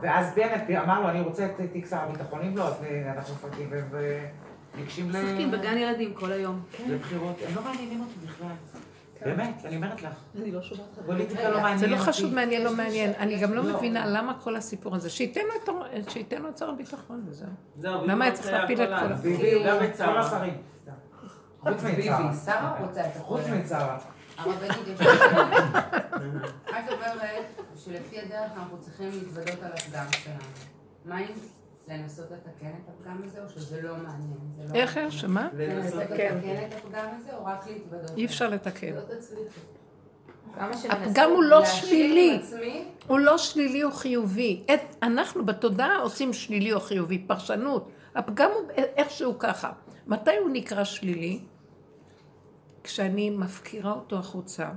ואז 0.03 0.35
בנט 0.35 0.71
אמר 0.83 1.01
לו, 1.01 1.09
אני 1.09 1.21
רוצה 1.21 1.47
את 1.47 1.61
אה, 1.61 1.67
תיק 1.67 1.87
שר 1.87 1.97
הביטחון, 1.97 2.41
אם 2.41 2.57
לא, 2.57 2.69
אז 2.69 2.75
אה, 2.85 3.13
אנחנו 3.17 3.35
מפרקים 3.35 3.71
וניגשים 3.91 5.11
ל- 5.11 5.23
משחקים 5.23 5.51
בגן 5.51 5.77
ילדים 5.79 6.15
כל 6.15 6.33
היום. 6.33 6.61
לבחירות. 6.89 7.37
הם 7.49 7.55
לא 7.55 7.63
מעניינים 7.63 8.01
אותי 8.01 8.27
בכלל. 8.27 8.49
באמת, 9.25 9.65
אני 9.65 9.77
אומרת 9.77 10.03
לך. 10.03 10.15
אני 10.41 10.53
לא 10.53 10.63
שומעת 10.63 10.87
לך. 10.99 11.07
פוליטיקה 11.07 11.49
לא 11.49 11.61
מעניין 11.61 11.79
זה. 11.79 11.87
לא 11.87 11.97
חשוב, 11.97 12.35
מעניין, 12.35 12.63
לא 12.65 12.77
מעניין. 12.77 13.13
אני 13.19 13.39
גם 13.41 13.55
לא 13.55 13.65
לא. 13.65 13.77
מבינה 13.77 14.07
למה 14.07 14.35
כל 14.41 14.57
הסיפור 14.57 14.95
הזה. 14.95 15.11
שייתן 15.11 15.41
לו 16.41 16.49
את 16.49 16.59
שר 16.59 16.71
הביטחון 16.71 17.25
וזהו. 17.29 17.49
זהו, 17.79 18.07
למה 18.07 18.25
היה 18.25 18.35
צריך 18.35 18.53
להפיל 18.53 18.83
את 18.83 18.89
כל 18.89 19.13
ה... 19.13 19.17
ביבי, 19.17 19.65
גם 19.67 19.77
את 19.85 19.91
כל 19.91 19.97
שרה. 19.99 20.21
השרים. 20.21 20.55
חוץ 21.61 21.83
מצרה. 21.85 22.77
חוץ. 23.19 23.41
מצרה. 23.49 23.99
הרבנית. 24.37 25.01
את 26.71 26.93
אומרת 26.93 27.47
שלפי 27.77 28.21
הדרך 28.21 28.51
אנחנו 28.57 28.79
צריכים 28.81 29.11
להתוודות 29.11 29.63
על 29.63 29.73
הפגם 29.73 30.07
שלנו. 30.11 30.39
מה 31.05 31.21
אם 31.21 31.33
לנסות 31.89 32.27
לתקן 32.31 32.71
את 32.85 32.89
הפגם 32.89 33.21
הזה, 33.25 33.43
או 33.43 33.49
שזה 33.49 33.83
לא 33.83 33.97
מעניין? 33.97 34.39
זה 34.57 34.63
לא 34.69 34.75
איך? 34.75 34.97
איך, 34.97 35.13
שמה? 35.13 35.49
לנסות. 35.59 36.01
לתקן 36.01 36.37
את 36.37 36.75
הפגם 36.75 37.07
הזה, 37.17 37.37
או 37.37 37.45
רק 37.45 37.67
להתוודות? 37.67 38.11
אי 38.17 38.25
אפשר 38.25 38.49
לתקן. 38.49 38.93
לא. 38.95 39.01
הפגם 40.89 41.31
הוא 41.31 41.43
לא 41.43 41.65
שלילי. 41.65 42.41
הוא 43.07 43.19
לא 43.19 43.39
שלילי 43.39 43.85
או 43.85 43.93
חיובי. 43.93 44.65
את, 44.75 44.81
אנחנו 45.03 45.47
בתודעה 45.47 45.99
עושים 45.99 46.33
שלילי 46.33 46.73
או 46.73 46.81
חיובי, 46.81 47.19
פרשנות. 47.19 47.91
הפגם 48.15 48.51
הוא 48.55 48.71
איכשהו 48.77 49.39
ככה. 49.39 49.73
מתי 50.07 50.37
הוא 50.37 50.51
נקרא 50.53 50.85
שלילי? 50.85 51.41
כשאני 52.87 53.31
מפקירה 53.31 53.93
אותו 53.93 54.17
החוצה. 54.17 54.71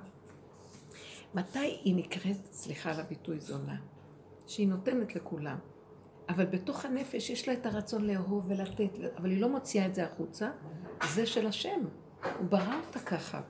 מתי 1.33 1.79
היא 1.83 1.95
נקראת, 1.95 2.37
סליחה 2.51 2.91
על 2.91 2.99
הביטוי 2.99 3.39
זונה, 3.39 3.75
שהיא 4.47 4.67
נותנת 4.67 5.15
לכולם, 5.15 5.57
אבל 6.29 6.45
בתוך 6.45 6.85
הנפש 6.85 7.29
יש 7.29 7.47
לה 7.47 7.53
את 7.53 7.65
הרצון 7.65 8.07
לאהוב 8.07 8.43
ולתת, 8.47 8.89
אבל 9.17 9.29
היא 9.29 9.41
לא 9.41 9.49
מוציאה 9.49 9.85
את 9.85 9.95
זה 9.95 10.05
החוצה, 10.05 10.49
זה 11.13 11.25
של 11.25 11.47
השם. 11.47 11.85
הוא 12.39 12.47
ברא 12.49 12.79
אותה 12.85 12.99
ככה. 12.99 13.41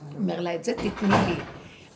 הוא 0.00 0.18
אומר 0.18 0.40
לה, 0.40 0.54
את 0.54 0.64
זה 0.64 0.72
תתני 0.74 1.08
לי. 1.08 1.42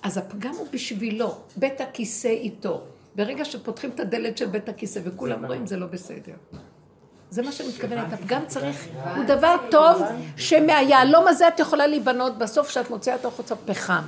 אז 0.03 0.19
הפגם 0.19 0.55
הוא 0.55 0.67
בשבילו, 0.73 1.35
בית 1.57 1.81
הכיסא 1.81 2.29
איתו. 2.29 2.85
ברגע 3.15 3.45
שפותחים 3.45 3.91
את 3.91 4.01
הדלת 4.01 4.39
של 4.39 4.47
בית 4.47 4.69
הכיסא 4.69 5.01
וכולם 5.05 5.45
רואים, 5.45 5.67
זה 5.67 5.77
לא 5.77 5.87
בסדר. 5.87 6.37
זה 7.35 7.43
מה 7.43 7.53
שאני 7.53 7.69
מתכוונת, 7.69 8.13
הפגם 8.13 8.43
צריך, 8.47 8.89
הוא 9.17 9.25
דבר 9.25 9.57
טוב, 9.71 10.03
שמהיהלום 10.37 11.27
הזה 11.29 11.49
את 11.49 11.61
יכולה 11.61 11.87
להיבנות 11.87 12.39
בסוף 12.39 12.69
כשאת 12.69 12.91
מוציאה 12.91 13.17
אותו 13.17 13.29
החוצה 13.29 13.57
פחם. 13.57 14.03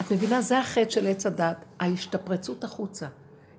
את 0.00 0.10
מבינה? 0.10 0.40
זה 0.40 0.58
החטא 0.58 0.90
של 0.90 1.06
עץ 1.06 1.26
הדת, 1.26 1.56
ההשתפרצות 1.80 2.64
החוצה. 2.64 3.06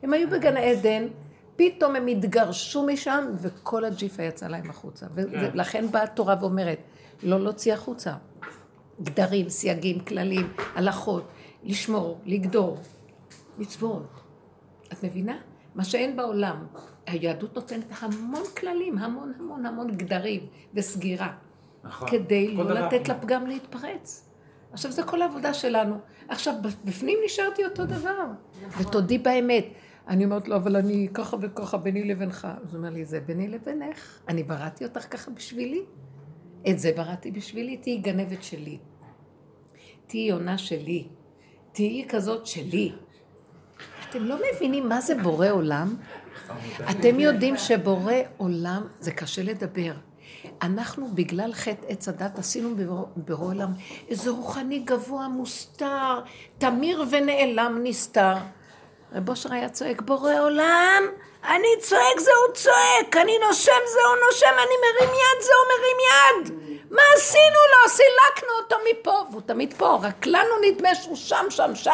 הם 0.03 0.14
היו 0.14 0.30
בגן 0.30 0.57
עדן, 0.57 1.07
פתאום 1.56 1.95
הם 1.95 2.07
התגרשו 2.07 2.86
משם, 2.86 3.26
וכל 3.41 3.86
הג'יפה 3.86 4.24
יצא 4.24 4.48
להם 4.48 4.69
החוצה. 4.69 5.06
ולכן 5.14 5.91
באה 5.91 6.03
התורה 6.03 6.36
ואומרת, 6.40 6.80
לא 7.24 7.40
להוציא 7.40 7.74
החוצה. 7.74 8.14
גדרים, 9.02 9.49
סייגים, 9.49 9.99
כללים, 9.99 10.53
הלכות, 10.76 11.28
לשמור, 11.64 12.19
לגדור, 12.26 12.78
מצוות. 13.57 14.07
את 14.94 15.03
מבינה? 15.03 15.38
מה 15.76 15.84
שאין 15.84 16.15
בעולם. 16.15 16.65
היהדות 17.07 17.55
נותנת 17.55 17.85
המון 17.99 18.43
כללים, 18.57 18.97
המון 18.97 19.34
המון 19.39 19.65
המון 19.65 19.91
גדרים 19.91 20.41
וסגירה. 20.73 21.34
נכון. 21.84 22.09
כדי 22.11 22.55
לא 22.55 22.63
דבר. 22.63 22.88
לתת 22.88 23.09
לפגם 23.09 23.47
להתפרץ. 23.47 24.29
עכשיו, 24.71 24.91
זה 24.91 25.03
כל 25.03 25.21
העבודה 25.21 25.53
שלנו. 25.53 25.97
עכשיו, 26.27 26.53
בפנים 26.85 27.19
נשארתי 27.25 27.65
אותו 27.65 27.85
דבר. 27.85 28.25
ותודי 28.77 29.17
באמת. 29.17 29.65
אני 30.07 30.25
אומרת 30.25 30.47
לו, 30.47 30.55
אבל 30.55 30.75
אני 30.75 31.07
ככה 31.13 31.38
וככה 31.41 31.77
ביני 31.77 32.03
לבינך. 32.03 32.47
אז 32.63 32.73
הוא 32.73 32.77
אומר 32.77 32.89
לי, 32.89 33.05
זה 33.05 33.19
ביני 33.19 33.47
לבינך? 33.47 34.19
אני 34.27 34.43
בראתי 34.43 34.84
אותך 34.84 35.13
ככה 35.13 35.31
בשבילי? 35.31 35.81
את 36.69 36.79
זה 36.79 36.91
בראתי 36.95 37.31
בשבילי? 37.31 37.77
תהיי 37.77 37.97
גנבת 37.97 38.43
שלי. 38.43 38.77
תהיי 40.07 40.29
יונה 40.29 40.57
שלי. 40.57 41.07
תהיי 41.71 42.05
כזאת 42.09 42.45
שלי. 42.45 42.91
אתם 44.09 44.23
לא 44.23 44.38
מבינים 44.53 44.89
מה 44.89 45.01
זה 45.01 45.15
בורא 45.23 45.49
עולם? 45.49 45.95
אתם 46.90 47.19
יודעים 47.19 47.57
שבורא 47.57 48.14
עולם, 48.38 48.88
זה 48.99 49.11
קשה 49.11 49.44
לדבר. 49.44 49.91
אנחנו 50.61 51.07
בגלל 51.14 51.53
חטא 51.53 51.86
עץ 51.88 52.07
הדת 52.07 52.40
עשינו 52.40 52.76
בבורא- 52.76 53.44
עולם 53.44 53.72
איזה 54.10 54.30
רוחני 54.32 54.80
גבוה 54.80 55.28
מוסתר, 55.28 56.19
תמיר 56.57 57.03
ונעלם 57.11 57.80
נסתר. 57.84 58.34
רב 59.14 59.30
אושר 59.30 59.53
היה 59.53 59.69
צועק, 59.69 60.02
בורא 60.02 60.34
עולם, 60.40 61.03
אני 61.44 61.68
צועק 61.82 62.19
זה 62.19 62.32
הוא 62.48 62.56
צועק, 62.56 63.18
אני 63.24 63.32
נושם 63.48 63.82
זה 63.94 63.99
הוא 64.07 64.15
נושם, 64.32 64.53
אני 64.53 64.76
מרים 64.84 65.14
יד 65.15 65.41
זה 65.44 65.52
הוא 65.57 65.68
מרים 65.74 65.98
יד. 66.07 66.68
מה 66.91 67.02
עשינו 67.18 67.41
לו? 67.72 67.90
סילקנו 67.90 68.49
אותו 68.64 68.76
מפה, 68.91 69.24
והוא 69.32 69.41
תמיד 69.45 69.74
פה, 69.74 69.98
רק 70.02 70.26
לנו 70.26 70.49
נדמה 70.72 70.95
שהוא 70.95 71.15
שם, 71.15 71.45
שם, 71.49 71.76
שם, 71.76 71.91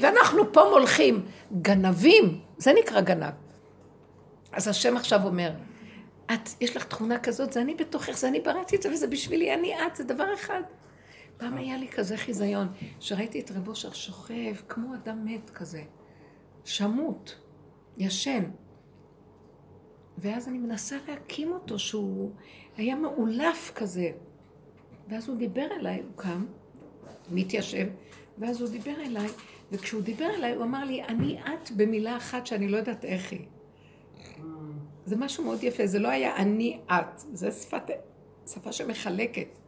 ואנחנו 0.00 0.52
פה 0.52 0.64
מולכים. 0.70 1.24
גנבים, 1.62 2.40
זה 2.58 2.72
נקרא 2.72 3.00
גנב. 3.00 3.32
אז 4.52 4.68
השם 4.68 4.96
עכשיו 4.96 5.26
אומר, 5.26 5.50
את, 6.34 6.48
יש 6.60 6.76
לך 6.76 6.84
תכונה 6.84 7.18
כזאת, 7.18 7.52
זה 7.52 7.60
אני 7.60 7.74
בתוכך, 7.74 8.12
זה 8.12 8.28
אני 8.28 8.40
בראתי 8.40 8.76
את 8.76 8.82
זה, 8.82 8.92
וזה 8.92 9.06
בשבילי, 9.06 9.54
אני 9.54 9.74
את, 9.86 9.96
זה 9.96 10.04
דבר 10.04 10.34
אחד. 10.34 10.62
פעם 11.36 11.56
היה 11.56 11.76
לי 11.76 11.88
כזה 11.88 12.16
חיזיון, 12.16 12.68
שראיתי 13.00 13.40
את 13.40 13.50
רב 13.50 13.68
אושר 13.68 13.92
שוכב 13.92 14.54
כמו 14.68 14.94
אדם 14.94 15.24
מת 15.24 15.50
כזה, 15.50 15.82
שמוט, 16.64 17.30
ישן. 17.98 18.44
ואז 20.18 20.48
אני 20.48 20.58
מנסה 20.58 20.96
להקים 21.08 21.52
אותו, 21.52 21.78
שהוא 21.78 22.30
היה 22.76 22.94
מאולף 22.94 23.72
כזה. 23.74 24.10
ואז 25.08 25.28
הוא 25.28 25.36
דיבר 25.36 25.66
אליי, 25.80 25.96
הוא 25.96 26.16
קם, 26.16 26.46
מתיישב, 27.30 27.86
ואז 28.38 28.60
הוא 28.60 28.68
דיבר 28.70 29.00
אליי, 29.00 29.28
וכשהוא 29.72 30.02
דיבר 30.02 30.30
אליי, 30.34 30.54
הוא 30.54 30.64
אמר 30.64 30.84
לי, 30.84 31.04
אני 31.04 31.40
את 31.42 31.70
במילה 31.70 32.16
אחת 32.16 32.46
שאני 32.46 32.68
לא 32.68 32.76
יודעת 32.76 33.04
איך 33.04 33.32
היא. 33.32 33.46
זה 35.08 35.16
משהו 35.16 35.44
מאוד 35.44 35.64
יפה, 35.64 35.86
זה 35.86 35.98
לא 35.98 36.08
היה 36.08 36.36
אני 36.36 36.80
את, 36.90 37.18
זה 37.32 37.50
שפת, 37.52 37.90
שפה 38.46 38.72
שמחלקת. 38.72 39.58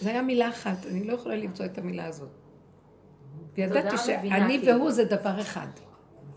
זה 0.00 0.10
היה 0.10 0.22
מילה 0.22 0.48
אחת, 0.48 0.86
אני 0.90 1.04
לא 1.04 1.12
יכולה 1.12 1.36
למצוא 1.36 1.64
את 1.64 1.78
המילה 1.78 2.06
הזאת. 2.06 2.28
וידעתי 3.54 3.98
שאני 3.98 4.16
מבינה, 4.18 4.36
כאילו. 4.60 4.78
והוא 4.78 4.90
זה 4.90 5.04
דבר 5.04 5.40
אחד. 5.40 5.66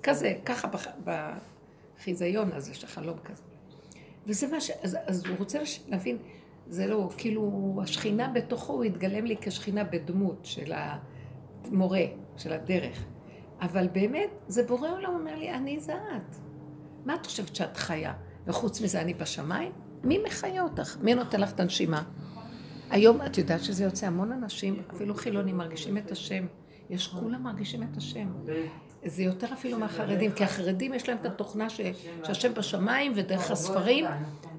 כזה, 0.04 0.34
ככה 0.45 0.68
בח- 0.68 1.14
בחיזיון 1.98 2.52
הזה, 2.54 2.72
החלום 2.84 3.18
כזה. 3.24 3.44
וזה 4.28 4.48
מה 4.48 4.62
ש... 4.62 4.72
אז, 4.84 4.98
אז 5.06 5.26
הוא 5.26 5.36
רוצה. 5.38 5.60
להבין, 5.88 6.18
זה 6.68 6.88
לא, 6.88 7.10
כאילו, 7.18 7.74
השכינה 7.84 8.28
בתוכו, 8.28 8.74
הוא 8.74 8.84
התגלם 8.84 9.26
לי 9.26 9.36
כשכינה 9.41 9.84
בדמות 9.84 10.40
של 10.44 10.74
המורה, 11.66 12.02
של 12.38 12.54
הדרך. 12.54 13.06
אבל 13.62 13.88
באמת, 13.88 14.30
זה 14.48 14.64
בורא 14.64 14.90
עולם 14.90 15.14
אומר 15.14 15.36
לי, 15.36 15.52
אני 15.52 15.80
זה 15.80 15.94
את. 15.94 16.36
מה 17.07 17.15
את 17.15 17.25
חושבת 17.25 17.55
שאת 17.55 17.77
חיה? 17.77 18.13
וחוץ 18.47 18.81
מזה, 18.81 19.01
אני 19.01 19.13
בשמיים? 19.13 19.71
מי 20.03 20.19
מחיה 20.27 20.61
אותך? 20.61 20.97
מי 21.01 21.15
נותן 21.15 21.41
לך 21.41 21.53
את 21.53 21.59
הנשימה? 21.59 22.03
היום 22.89 23.21
את 23.21 23.38
יודעת 23.38 23.63
שזה 23.63 23.84
יוצא 23.84 24.07
המון 24.07 24.31
אנשים, 24.31 24.81
אפילו 24.95 25.15
חילונים, 25.15 25.57
מרגישים 25.57 25.97
את 25.97 26.11
השם. 26.11 26.45
יש, 26.89 27.07
כולם 27.07 27.43
מרגישים 27.43 27.84
את 27.84 27.97
השם. 27.97 28.27
זה 29.05 29.23
יותר 29.23 29.53
אפילו 29.53 29.79
מהחרדים, 29.79 30.31
כי 30.31 30.43
החרדים 30.43 30.93
יש 30.93 31.09
להם 31.09 31.17
את 31.21 31.25
התוכנה 31.25 31.67
שהשם 31.69 32.53
בשמיים 32.53 33.11
ודרך 33.15 33.51
הספרים, 33.51 34.05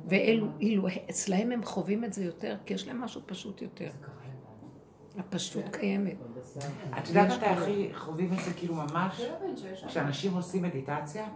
ואילו 0.08 0.46
אילו, 0.60 0.86
אצלהם 1.10 1.52
הם 1.52 1.64
חווים 1.64 2.04
את 2.04 2.12
זה 2.12 2.24
יותר, 2.24 2.56
כי 2.66 2.74
יש 2.74 2.88
להם 2.88 3.00
משהו 3.00 3.20
פשוט 3.26 3.62
יותר. 3.62 3.90
הפשטות 5.18 5.76
קיימת. 5.76 6.16
את 6.98 7.08
יודעת 7.08 7.30
מתי 7.30 7.46
הכי 7.46 7.88
חווים 7.94 8.32
את 8.32 8.38
זה 8.44 8.52
כאילו 8.52 8.74
ממש? 8.74 9.22
כשאנשים 9.86 10.34
עושים 10.34 10.62
מדיטציה? 10.62 11.26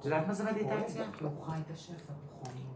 את 0.00 0.04
יודעת 0.04 0.26
מה 0.26 0.34
זה 0.34 0.44
מדיטציה? 0.44 1.04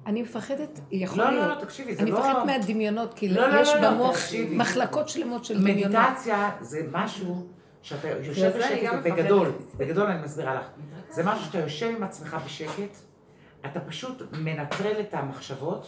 אני 0.07 0.23
מפחדת, 0.23 0.81
יכול 0.91 1.19
לא, 1.19 1.25
לא, 1.25 1.31
להיות, 1.31 1.59
לא, 1.59 1.65
תקשיבי, 1.65 1.95
זה 1.95 2.03
אני 2.03 2.11
לא- 2.11 2.19
מפחדת 2.21 2.47
מהדמיונות, 2.47 3.15
כי 3.15 3.29
לא, 3.29 3.49
לא, 3.49 3.61
יש 3.61 3.69
לא, 3.69 3.81
לא, 3.81 3.91
במוח. 3.91 4.17
מחלקות 4.51 5.09
שלמות 5.09 5.45
של 5.45 5.61
דמיונות. 5.61 6.01
מדיטציה 6.01 6.51
זה 6.61 6.81
משהו 6.93 7.47
שאתה 7.83 8.09
יושב 8.09 8.43
אני 8.43 8.59
בשקט. 8.59 9.03
בגדול, 9.05 9.53
בגדול 9.77 10.07
אני 10.07 10.23
מסבירה 10.23 10.55
לך. 10.55 10.67
זה 11.11 11.25
משהו 11.25 11.45
שאתה 11.45 11.59
יושב 11.59 11.93
עם 11.97 12.03
עצמך 12.03 12.37
בשקט, 12.45 12.97
אתה 13.67 13.81
פשוט 13.81 14.23
מנטרל 14.33 15.01
את 15.01 15.15
המחשבות, 15.15 15.87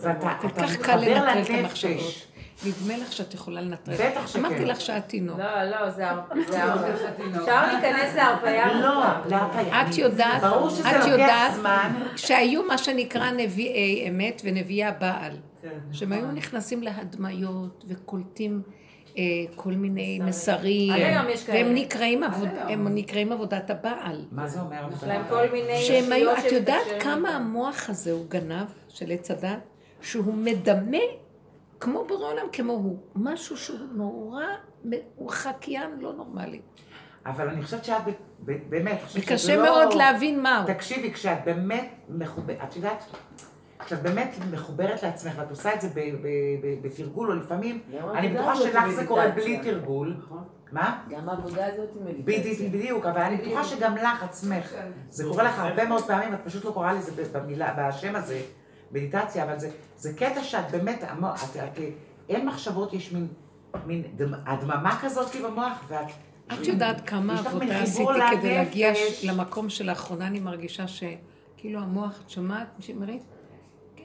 ואתה 0.00 0.36
מתחבר 0.46 1.24
לנפש. 1.24 2.29
נדמה 2.66 2.96
לך 2.98 3.12
שאת 3.12 3.34
יכולה 3.34 3.60
לנטרל. 3.60 3.94
בטח 3.94 4.26
שכן. 4.26 4.38
אמרתי 4.44 4.64
לך 4.64 4.80
שאת 4.80 5.06
תינוק. 5.08 5.38
לא, 5.38 5.64
לא, 5.64 5.90
זה 5.90 6.10
הר- 6.10 6.20
זה 6.48 6.64
הר- 6.64 6.90
אפשר 7.40 7.66
להיכנס 7.66 8.14
להרפאיה 8.16 8.74
לא. 8.80 9.02
להרפאיה. 9.30 9.82
את 9.88 9.98
יודעת, 9.98 10.42
את 10.80 11.06
יודעת. 11.08 11.52
שהיו 12.16 12.62
מה 12.62 12.78
שנקרא 12.78 13.30
נביאי 13.30 14.08
אמת 14.08 14.42
ונביאי 14.44 14.84
הבעל, 14.84 15.32
כן. 15.62 15.68
שהם 15.92 16.12
היו 16.12 16.32
נכנסים 16.32 16.82
להדמיות 16.82 17.84
וקולטים 17.88 18.62
אה, 19.18 19.22
כל 19.56 19.72
מיני 19.72 20.20
מסרים. 20.24 20.92
והם 21.48 21.74
נקראים, 22.94 23.32
עבודת 23.32 23.70
הבעל. 23.70 24.24
מה 24.32 24.48
זה 24.48 24.60
אומר? 24.60 24.76
יש 24.96 25.04
להם 25.04 25.22
כל 25.28 25.46
מיני 25.52 25.78
שהם 25.82 26.12
היו, 26.12 26.30
ישויות 26.30 26.46
את 26.46 26.52
יודעת 26.52 26.86
כמה. 27.00 27.28
המוח 27.28 27.90
הזה 27.90 28.12
הוא 28.12 28.26
גנב 28.28 28.66
של 28.88 29.10
עץ 29.12 29.30
הדת, 29.30 29.58
שהוא 30.02 30.34
מדמה 30.34 30.96
כמו 31.80 32.04
בורא 32.08 32.26
עולם 32.26 32.46
כמו 32.52 32.72
הוא, 32.72 32.98
משהו 33.14 33.56
שהוא 33.56 33.78
נורא, 33.92 34.44
הוא 35.16 35.30
חקיין 35.30 35.90
לא 36.00 36.12
נורמלי. 36.12 36.60
אבל 37.26 37.48
אני 37.48 37.62
חושבת 37.62 37.84
שאת 37.84 38.02
באמת, 38.38 38.98
חושבת 39.04 39.22
וקשה 39.22 39.38
שזה 39.38 39.56
לא- 39.56 39.62
מאוד 39.62 39.94
להבין 39.94 40.42
מהו. 40.42 40.66
תקשיבי, 40.66 41.12
כשאת 41.12 41.38
באמת 41.44 41.90
מחוברת, 42.08 42.56
את 42.64 42.76
יודעת, 42.76 43.04
כשאת 43.78 44.02
באמת 44.02 44.34
מחוברת 44.50 45.02
לעצמך, 45.02 45.32
ואת 45.38 45.50
עושה 45.50 45.74
את 45.74 45.80
זה 45.80 45.88
בתרגול, 46.82 47.30
או 47.30 47.36
לפעמים, 47.36 47.80
אני 48.14 48.28
בטוחה 48.28 48.56
שלך 48.56 48.86
זה 48.90 49.06
קורה 49.06 49.28
בלי 49.30 49.58
תרגול. 49.62 50.16
מה? 50.72 51.02
גם 51.08 51.28
העבודה 51.28 51.66
הזאת 51.66 51.88
היא 51.94 52.02
מדיטציה. 52.04 52.52
בדיוק, 52.54 52.72
בדיוק, 52.74 53.06
אבל 53.06 53.20
אני 53.20 53.36
בטוחה 53.36 53.64
שגם 53.64 53.96
לך 53.96 54.22
עצמך, 54.22 54.74
זה 55.08 55.24
קורה 55.24 55.42
לך 55.44 55.58
הרבה 55.58 55.84
מאוד 55.84 56.06
פעמים, 56.06 56.34
את 56.34 56.38
פשוט 56.44 56.64
לא 56.64 56.70
קוראה 56.70 56.92
לזה 56.92 57.24
במילה, 57.32 57.74
בשם 57.78 58.16
הזה, 58.16 58.40
מדיטציה, 58.92 59.44
אבל 59.44 59.58
זה, 59.58 59.70
זה 59.96 60.12
קטע 60.12 60.42
שאת 60.44 60.70
באמת, 60.70 61.04
את, 61.04 61.56
את, 61.56 61.78
אין 62.28 62.46
מחשבות, 62.46 62.92
יש 62.92 63.12
מין, 63.12 63.26
מין 63.86 64.02
דמ, 64.16 64.32
הדממה 64.46 64.98
כזאת 65.02 65.30
כאילו 65.30 65.50
במוח, 65.50 65.84
ואת... 65.88 66.06
את 66.52 66.66
יודעת 66.66 67.08
כמה 67.08 67.38
עבודה 67.38 67.82
עשיתי 67.82 68.08
כדי 68.38 68.54
להגיע 68.54 68.92
למקום 69.24 69.70
שלאחרונה 69.70 70.26
אני 70.26 70.40
מרגישה 70.40 70.84
שכאילו 70.88 71.80
המוח, 71.80 72.20
את 72.24 72.30
שומעת, 72.30 72.66
שמרית? 72.80 73.22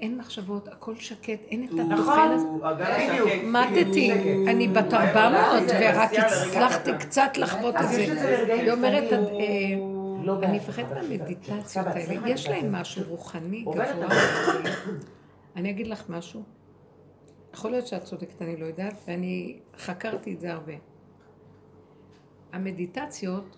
אין 0.01 0.17
מחשבות, 0.17 0.67
הכל 0.67 0.95
שקט, 0.95 1.39
אין 1.51 1.63
את 1.63 1.69
התוכן 1.91 2.31
הזה. 2.31 2.45
השקט. 2.71 3.43
מתתי, 3.43 4.11
אני 4.47 4.67
בת 4.67 4.93
הוא- 4.93 5.01
400 5.01 5.69
זה 5.69 5.79
ורק 5.93 6.09
הצלחתי. 6.13 6.91
קצת 6.99 7.37
לחוות 7.37 7.75
את 7.75 7.89
זה. 7.89 8.53
היא 8.53 8.71
אומרת, 8.71 9.03
לא 10.25 10.33
אני 10.37 10.41
בעד. 10.41 10.55
מפחדת 10.55 10.91
מהמדיטציות 10.91 11.87
האלה, 11.87 12.29
יש 12.29 12.47
להם. 12.47 12.71
משהו 12.71 13.03
רוחני 13.07 13.61
גבוה. 13.61 13.85
אני 15.55 15.69
אגיד 15.69 15.87
לך 15.87 16.09
משהו, 16.09 16.43
יכול 17.53 17.71
להיות 17.71 17.87
שאת 17.87 18.03
צודקת, 18.03 18.41
אני 18.41 18.57
לא 18.57 18.65
יודעת, 18.65 18.93
ואני 19.07 19.59
חקרתי 19.77 20.33
את 20.33 20.39
זה 20.39 20.53
הרבה. 20.53 20.73
המדיטציות 22.51 23.57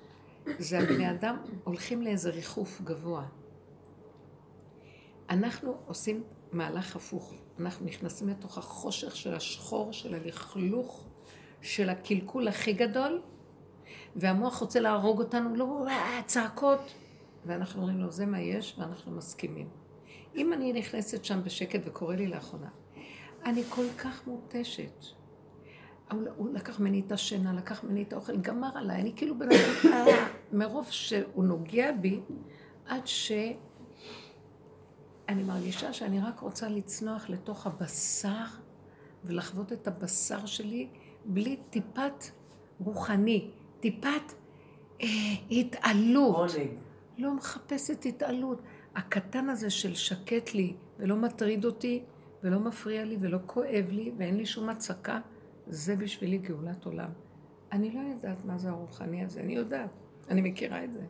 זה 0.60 0.80
הבני 0.80 1.11
אדם 1.11 1.38
הולכים 1.64 2.02
לאיזה 2.02 2.30
ריחוף 2.30 2.81
גבוה. 2.81 3.26
אנחנו 5.30 5.77
עושים 5.85 6.23
מהלך 6.52 6.95
הפוך. 6.95 7.34
אנחנו 7.60 7.85
נכנסים 7.85 8.30
לתוך 8.30 8.57
החושך 8.57 9.15
של 9.15 9.34
השחור, 9.34 9.94
של 9.94 10.15
הלכלוך, 10.15 11.06
של 11.61 11.89
הקלקול 11.89 12.48
הכי 12.48 12.73
גדול, 12.73 13.22
והמוח 14.18 14.57
רוצה 14.57 14.80
להרוג 14.80 15.19
אותנו, 15.19 15.56
לא, 15.56 15.88
אה, 15.88 16.22
צעקות. 16.26 16.94
ואנחנו 17.45 17.81
אומרים 17.81 17.99
לו, 17.99 18.11
זה 18.11 18.26
מה 18.26 18.39
יש, 18.39 18.76
ואנחנו 18.80 19.11
מסכימים. 19.11 19.69
אם 20.35 20.53
אני 20.53 20.73
נכנסת 20.73 21.26
שם 21.26 21.44
בשקט 21.44 21.80
וקורא 21.85 22.15
לי 22.15 22.27
לאחרונה, 22.27 22.69
אני 23.45 23.64
כל 23.69 23.85
כך 23.98 24.27
מותשת. 24.27 25.06
הוא, 26.11 26.22
הוא 26.35 26.49
לקח 26.53 26.80
ממני 26.80 27.03
את 27.07 27.11
השינה, 27.11 27.53
לקח 27.53 27.84
ממני 27.84 28.03
את 28.03 28.14
האוכל, 28.14 28.38
גמר 28.38 28.77
עליי, 28.77 29.02
אני 29.02 29.14
כאילו 29.15 29.39
בן 29.39 29.48
אדם, 29.52 29.94
אה, 29.94 30.27
מרוב 30.53 30.88
שהוא 30.89 31.44
נוגע 31.44 31.91
בי, 31.91 32.19
עד 32.85 33.07
ש... 33.07 33.31
אני 35.30 35.44
מרגישה 35.44 35.94
שאני 35.94 36.19
רק 36.22 36.39
רוצה 36.39 36.69
לצנוח 36.69 37.30
לתוך 37.30 37.68
הבשר 37.68 38.45
ולחוות 39.23 39.73
את 39.73 39.88
הבשר 39.88 40.45
שלי 40.45 40.89
בלי 41.26 41.60
טיפת 41.69 42.26
רוחני, 42.80 43.52
טיפת 43.80 44.34
אה, 45.02 45.08
התעלות. 45.52 46.36
עונג. 46.36 46.70
לא 47.18 47.34
מחפשת 47.34 48.06
התעלות. 48.06 48.62
הקטן 48.95 49.49
הזה 49.49 49.70
של 49.70 49.95
שקט 49.95 50.54
לי 50.54 50.74
ולא 50.99 51.16
מטריד 51.16 51.66
אותי 51.66 52.04
ולא 52.44 52.60
מפריע 52.60 53.06
לי 53.06 53.18
ולא 53.20 53.38
כואב 53.45 53.86
לי 53.90 54.12
ואין 54.18 54.38
לי 54.38 54.45
שום 54.45 54.70
הצקה, 54.70 55.20
זה 55.68 55.95
בשבילי 55.95 56.38
גאולת 56.38 56.86
עולם. 56.86 57.10
אני 57.72 57.91
לא 57.91 57.99
יודעת 57.99 58.45
מה 58.45 58.58
זה 58.58 58.70
הרוחני 58.70 59.26
הזה, 59.26 59.41
אני 59.41 59.56
יודעת, 59.56 59.90
אני 60.30 60.41
מכירה 60.41 60.84
את 60.84 60.94
זה. 60.94 61.06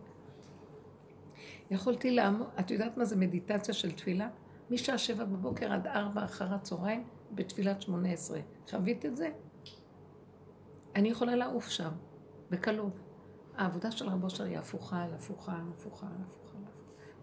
יכולתי 1.72 2.11
לעמוד, 2.11 2.48
את 2.60 2.72
יודעת 2.72 2.98
מה 2.98 3.06
זה 3.06 3.15
מדיטציה 3.15 3.73
של 3.73 3.91
תפילה? 3.91 4.30
משעה 4.72 4.98
שבע 4.98 5.23
בבוקר 5.26 5.73
עד 5.73 5.88
ארבע 5.88 6.23
אחר 6.23 6.53
הצהריים 6.53 7.03
בתפילת 7.31 7.81
שמונה 7.81 8.11
עשרה. 8.11 8.39
חווית 8.69 9.06
את 9.06 9.18
זה? 9.18 9.30
אני 10.95 11.10
יכולה 11.10 11.35
לעוף 11.35 11.69
שם, 11.69 11.91
בקלות. 12.52 12.94
העבודה 13.57 13.91
של 13.91 14.10
רבו 14.10 14.30
שלי 14.30 14.49
היא 14.49 14.57
הפוכה 14.57 15.03
על 15.03 15.14
הפוכה 15.14 15.52
על 15.52 15.68
הפוכה 15.76 16.07
על 16.07 16.22
הפוכה. 16.28 16.57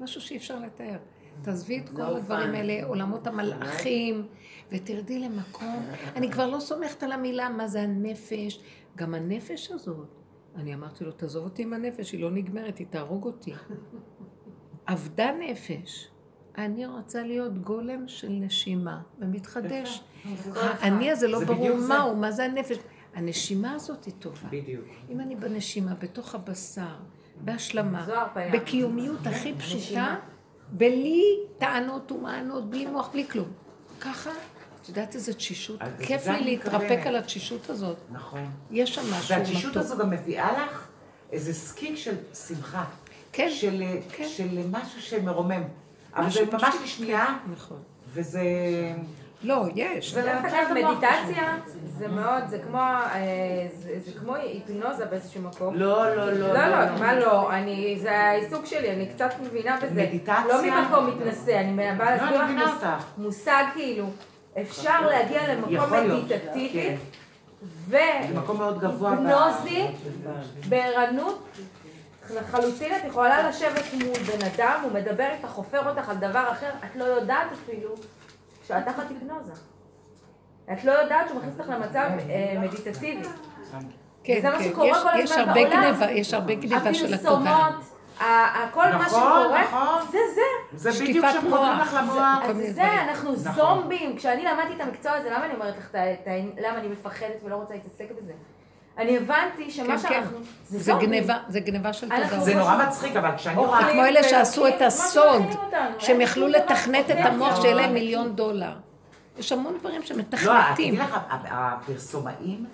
משהו 0.00 0.20
שאי 0.20 0.36
אפשר 0.36 0.58
לתאר. 0.58 0.98
תעזבי 1.42 1.78
את 1.78 1.88
כל 1.88 2.02
הדברים 2.02 2.54
האלה, 2.54 2.86
עולמות 2.86 3.26
המלאכים, 3.26 4.26
ותרדי 4.72 5.18
למקום. 5.18 5.82
אני 6.16 6.32
כבר 6.32 6.46
לא 6.46 6.60
סומכת 6.60 7.02
על 7.02 7.12
המילה 7.12 7.48
מה 7.48 7.68
זה 7.68 7.82
הנפש. 7.82 8.60
גם 8.96 9.14
הנפש 9.14 9.70
הזאת, 9.70 10.08
אני 10.56 10.74
אמרתי 10.74 11.04
לו, 11.04 11.12
תעזוב 11.12 11.44
אותי 11.44 11.62
עם 11.62 11.72
הנפש, 11.72 12.12
היא 12.12 12.20
לא 12.20 12.30
נגמרת, 12.30 12.78
היא 12.78 12.86
תהרוג 12.90 13.24
אותי. 13.24 13.52
אבדה 14.92 15.30
נפש. 15.32 16.10
אני 16.58 16.86
רוצה 16.86 17.22
להיות 17.22 17.58
גולם 17.58 18.08
של 18.08 18.28
נשימה, 18.30 19.00
ומתחדש. 19.18 20.04
האני 20.54 21.10
הזה 21.10 21.28
לא 21.28 21.44
ברור. 21.44 21.76
מהו, 21.88 22.16
מה 22.16 22.30
זה 22.30 22.44
הנפש. 22.44 22.76
הנשימה 23.14 23.72
הזאת 23.72 24.04
היא 24.04 24.14
טובה. 24.18 24.48
בדיוק. 24.50 24.84
אם 25.10 25.20
אני 25.20 25.36
בנשימה, 25.36 25.94
בתוך 25.94 26.34
הבשר, 26.34 26.96
בהשלמה. 27.40 28.06
בקיומיות 28.52 29.26
הכי 29.26 29.54
פשוטה, 29.58 30.16
בלי 30.72 31.22
טענות 31.58 32.12
ומענות, 32.12 32.70
בלי 32.70 32.86
מוח, 32.86 33.08
בלי 33.12 33.28
כלום. 33.28 33.48
ככה, 34.00 34.30
את 34.82 34.88
יודעת 34.88 35.14
איזה 35.14 35.34
תשישות? 35.34 35.80
כיף 36.02 36.26
לי 36.26 36.44
להתרפק. 36.44 37.02
על 37.06 37.16
התשישות 37.16 37.70
הזאת. 37.70 37.96
נכון. 38.12 38.50
יש 38.70 38.94
שם 38.94 39.02
משהו 39.12 39.36
והתשישות 39.36 39.70
מתוק. 39.70 39.82
הזו 39.82 39.98
גם 39.98 40.10
מביאה 40.10 40.52
לך 40.52 40.88
איזה 41.32 41.54
סקיק 41.54 41.96
של 41.96 42.14
שמחה. 42.48 42.84
כן, 43.32 43.50
של, 43.50 43.82
כן. 44.12 44.28
של 44.28 44.58
משהו 44.70 45.02
שמרומם. 45.02 45.62
אבל 46.16 46.30
זה 46.30 46.44
ממש. 46.52 46.74
לשנייה, 46.84 47.38
נכון. 47.52 47.82
וזה... 48.12 48.42
לא, 49.44 49.64
יש. 49.74 50.16
את 50.16 50.24
המוח 50.26 50.70
מדיטציה 50.70 51.56
זה 51.98 52.08
מאוד, 52.08 52.48
זה 52.48 52.58
כמו, 52.58 52.78
אה, 52.78 53.66
זה 54.04 54.10
כמו 54.20 54.34
היפנוזה 54.34 55.04
באיזשהו 55.04 55.42
מקום. 55.42 55.74
לא, 55.74 56.16
לא, 56.16 56.32
לא. 56.32 56.52
לא, 56.52 56.68
לא, 56.68 56.98
מה 57.00 57.14
לא, 57.14 57.52
אני, 57.52 57.98
זה 58.02 58.18
העיסוק 58.18 58.66
שלי, 58.66 58.90
אני 58.90 59.06
קצת 59.06 59.30
מבינה 59.42 59.76
בזה. 59.76 60.02
מדיטציה? 60.02 60.44
לא 60.48 60.62
ממקום 60.62 61.06
מתנשא, 61.06 61.60
אני 61.60 61.76
באה 61.98 62.16
לא, 62.16 62.38
להסביר 62.38 62.64
לך. 62.64 62.86
מושג 63.18 63.64
כאילו, 63.74 64.06
אפשר 64.60 65.06
להגיע 65.06 65.54
למקום. 65.54 65.92
מדיטטיבי, 66.08 66.70
כן. 66.72 66.96
ו... 67.88 67.96
זה 68.28 68.38
מקום 68.38 68.58
מאוד 68.58 68.80
גבוה. 68.80 69.10
היפנוזי, 69.10 69.86
בערנות, 70.68 71.48
לחלוטין 72.34 72.96
את 72.96 73.04
יכולה 73.04 73.48
לשבת 73.48 73.84
מול 73.92 74.18
בן 74.18 74.46
אדם, 74.54 74.80
הוא 74.82 74.92
מדבר 74.92 75.26
איתך, 75.32 75.48
חופר 75.48 75.88
אותך 75.88 76.08
על 76.08 76.16
דבר 76.16 76.44
אחר, 76.52 76.70
את 76.84 76.96
לא 76.96 77.04
יודעת 77.04 77.46
אפילו 77.52 77.94
שאת 78.68 78.84
תחת 78.84 79.04
היפנוזה. 79.10 79.52
את 80.72 80.84
לא 80.84 80.92
יודעת 80.92 81.28
שהוא 81.28 81.38
מכניס 81.38 81.54
אותך 81.58 81.68
למצב 81.70 82.08
אה, 82.30 82.54
מדיטטיבי. 82.60 83.28
כן, 84.24 84.34
וזה 84.38 84.50
מה 84.50 84.58
כן. 84.58 84.64
שקורה 84.70 84.88
יש- 84.88 84.96
כל 85.02 85.08
יש 85.18 85.30
הזמן 85.32 85.48
הרבה 85.48 85.64
בעולם. 85.64 85.82
גניבה, 85.82 86.10
יש 86.10 86.34
הרבה 86.34 86.54
גניבה 86.54 86.94
של 86.94 87.14
התודעה. 87.14 87.66
הפרסומות, 87.66 87.84
ה- 88.20 88.24
ה- 88.24 88.68
כל 88.74 88.84
מה 88.84 88.94
נכון, 89.04 89.08
שקורה, 89.08 89.62
נכון. 89.64 90.06
זה 90.12 90.18
זה. 90.34 90.90
זה 90.90 91.04
בדיוק 91.04 91.26
שחותרים 91.32 91.50
מוח. 91.50 91.80
לך 91.82 91.94
למוח. 92.02 92.38
אז 92.48 92.56
זה. 92.74 92.82
אנחנו 92.82 93.32
נכון. 93.32 93.54
זומבים. 93.54 94.16
כשאני 94.16 94.44
למדתי 94.44 94.74
את 94.76 94.80
המקצוע 94.80 95.12
הזה, 95.12 95.30
למה 95.30 95.44
אני 95.46 95.54
אומרת 95.54 95.76
לך, 95.78 95.88
את 95.94 96.28
ה- 96.28 96.60
למה 96.68 96.78
אני 96.78 96.88
מפחדת 96.88 97.42
ולא 97.44 97.56
רוצה 97.56 97.74
להתעסק 97.74 98.06
בזה? 98.22 98.32
אני 98.98 99.16
הבנתי 99.16 99.70
שמה 99.70 99.86
כן, 99.86 99.96
כן. 99.96 100.08
שאנחנו, 100.08 100.38
זה 100.68 100.78
זה 100.78 100.84
זומבים. 100.84 101.08
גניבה, 101.08 101.38
זה 101.48 101.60
גניבה 101.60 101.92
של 101.92 102.08
תודעה. 102.08 102.40
זה 102.40 102.54
נורא 102.54 102.86
מצחיק, 102.86 103.16
אבל 103.16 103.36
כשאני 103.36 103.56
רואה... 103.56 103.92
כמו 103.92 104.04
אלה 104.04 104.22
שעשו 104.22 104.68
את 104.68 104.82
הסוד, 104.82 105.42
שהם 105.98 106.20
יכלו 106.20 106.48
דבר 106.48 106.58
לתכנת 106.58 107.10
את. 107.10 107.16
המוח 107.16 107.60
שיהיה 107.60 107.74
להם 107.74 107.94
מיליון 107.94 108.36
דולר. 108.36 108.72
יש 109.38 109.52
המון 109.52 109.78
דברים 109.80 110.00
לא, 110.00 110.06
שמתכנתים. 110.06 110.94
תדעי 110.94 111.06
לך, 111.06 111.18
הפרסומאים 111.30 112.64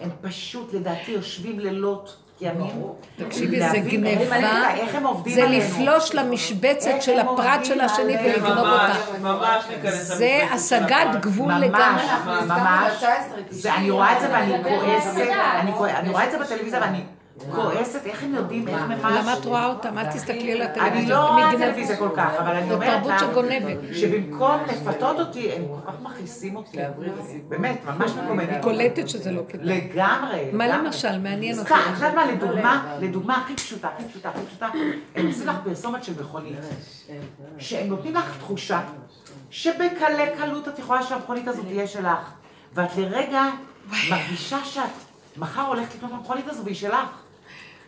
הם 0.00 0.10
פשוט, 0.20 0.74
לדעתי, 0.74 1.10
יושבים 1.12 1.58
לילות 1.58 2.16
כימים. 2.38 2.82
תקשיבי, 3.16 3.68
זה 3.68 3.78
גניבה, 3.78 4.36
עובדים 5.04 5.34
זה. 5.34 5.46
לפלוש 5.46 6.14
למשבצת 6.14 6.90
של 7.00 7.18
הפרט 7.18 7.64
של 7.64 7.80
השני. 7.80 8.16
ולגנוב 8.24 8.54
ממש, 8.54 8.96
אותה. 8.96 9.18
ממש 9.18 9.64
זה 10.02 10.40
השגת. 10.52 11.20
גבול 11.20 11.52
ממש, 11.52 11.62
לגמרי. 11.64 12.02
ממש. 12.46 12.92
הסכמנו 12.92 13.08
ל-19, 13.08 13.42
זה, 13.50 13.74
אני 13.74 13.90
רואה 13.90 14.16
את 14.16 14.20
זה 14.20 14.28
ואני 14.32 14.52
כועסת- 14.62 15.94
אני 15.98 16.10
רואה 16.10 16.24
את 16.24 16.30
זה 16.30 16.38
בטלוויזיה 16.38 16.80
ואני 16.80 17.00
כועסת, 17.54 18.06
איך 18.06 18.22
הם 18.22 18.34
יודעים, 18.34 18.68
איך 18.68 18.80
ממש... 18.80 19.00
למה 19.04 19.34
את 19.38 19.44
רואה 19.44 19.66
אותם? 19.66 19.98
אל 19.98 20.12
תסתכלי 20.12 20.52
על 20.52 20.62
אני 20.62 20.70
הטלוויזיה. 20.70 21.16
לא 21.16 21.28
רואה 21.28 21.50
טלוויזיה 21.58 21.96
כל 21.96 22.08
כך, 22.16 22.30
אבל 22.38 22.56
אני 22.56 22.68
זו 22.68 22.74
אומרת 22.74 23.02
תרבות 23.02 23.12
לך, 23.12 23.20
שגונבת. 23.20 23.76
שבמקום 23.92 24.58
לפתות 24.68 25.20
אותי, 25.20 25.52
הם 25.52 25.62
כל 25.68 25.92
כך 25.92 26.00
מכעיסים 26.02 26.56
אותי. 26.56 26.78
באמת, 27.48 27.80
ממש 27.86 28.10
מקוממים. 28.10 28.48
קולטת 28.62 29.08
שזה 29.08 29.30
לא 29.30 29.42
כדאי. 29.48 29.66
לגמרי. 29.66 30.50
מה. 30.52 30.66
למשל? 30.66 31.18
מעניין 31.18 31.58
אותי. 31.58 31.68
סתם, 31.68 31.78
את 31.88 31.94
יודעת 31.94 32.14
מה, 32.14 32.26
לדוגמה, 32.26 32.96
לדוגמה 33.00 33.36
הכי 33.36 33.56
פשוטה, 33.56 33.88
הכי 33.88 34.04
פשוטה, 34.08 34.28
הכי 34.28 34.40
פשוטה, 34.48 34.68
הם 35.14 35.26
עושים 35.26 35.46
לך 35.46 35.56
פרסומת 35.64 36.04
של 36.04 36.12
מכונית, 36.20 36.56
שהם 37.58 37.86
נותנים 37.86 38.14
לך 38.14 38.36
תחושה 38.38 38.80
שבקלי 39.50 40.26
קלות 40.38 40.68
את 40.68 40.78
יכולה 40.78 41.02
שהמכונית 41.02 41.48
הזאת 41.48 41.64
תהיה 41.66 41.86
שלך, 41.86 42.32
ואת 42.74 42.96
לרגע 42.96 43.42
מרגישה 44.10 44.64
שאת 44.64 44.82
מחר 45.36 45.62
הולכת 45.62 45.94
לקנות 45.94 46.10
את 46.10 46.16
המכונית 46.16 46.48
הזו 46.48 46.64
והיא 46.64 46.74
שלך. 46.74 47.25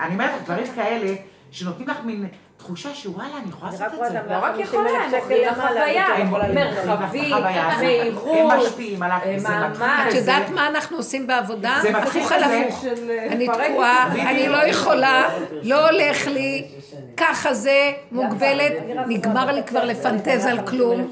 אני 0.00 0.14
אומרת 0.14 0.30
לך, 0.30 0.42
דברים 0.44 0.66
כאלה, 0.74 1.14
שנותנים 1.50 1.88
לך 1.88 1.96
מין 2.04 2.28
תחושה 2.58 2.94
שוואלה, 2.94 3.36
אני 3.42 3.48
יכולה 3.48 3.72
לעשות 3.72 3.86
את 3.86 4.12
זה. 4.12 4.18
לא 4.30 4.38
רק 4.42 4.52
יכולה, 4.58 4.90
הם 4.90 5.14
מוכרים 5.14 5.48
לך 5.48 5.56
חוויה, 5.56 6.06
מרחבית, 6.86 7.34
מהירות, 7.80 8.50
הם 8.52 8.60
משפיעים 8.60 9.02
עליך, 9.02 9.38
זה 9.38 9.48
מתחיל. 9.48 9.84
את. 10.08 10.14
יודעת 10.14 10.50
מה 10.50 10.66
אנחנו 10.68 10.96
עושים 10.96 11.26
בעבודה? 11.26 11.78
זה 11.82 11.92
מתחיל 11.92 12.22
הפוך 12.22 12.84
אה, 12.84 13.26
אני 13.26 13.48
תקועה. 13.48 14.12
אני 14.12 14.48
לא 14.48 14.56
יכולה, 14.56 15.28
לא 15.62 15.88
הולך 15.88 16.26
לי, 16.26 16.64
ככה 17.16 17.54
זה, 17.54 17.92
מוגבלת, 18.12 18.72
נגמר 19.06 19.52
לי 19.52 19.62
כבר 19.62 19.84
לפנטז 19.84 20.46
על 20.46 20.66
כלום. 20.66 21.10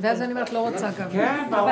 ואז 0.00 0.22
אני 0.22 0.32
אומרת, 0.32 0.52
לא 0.52 0.58
רוצה 0.58 0.86
גם. 1.00 1.08
כן, 1.12 1.44
ברור. 1.50 1.70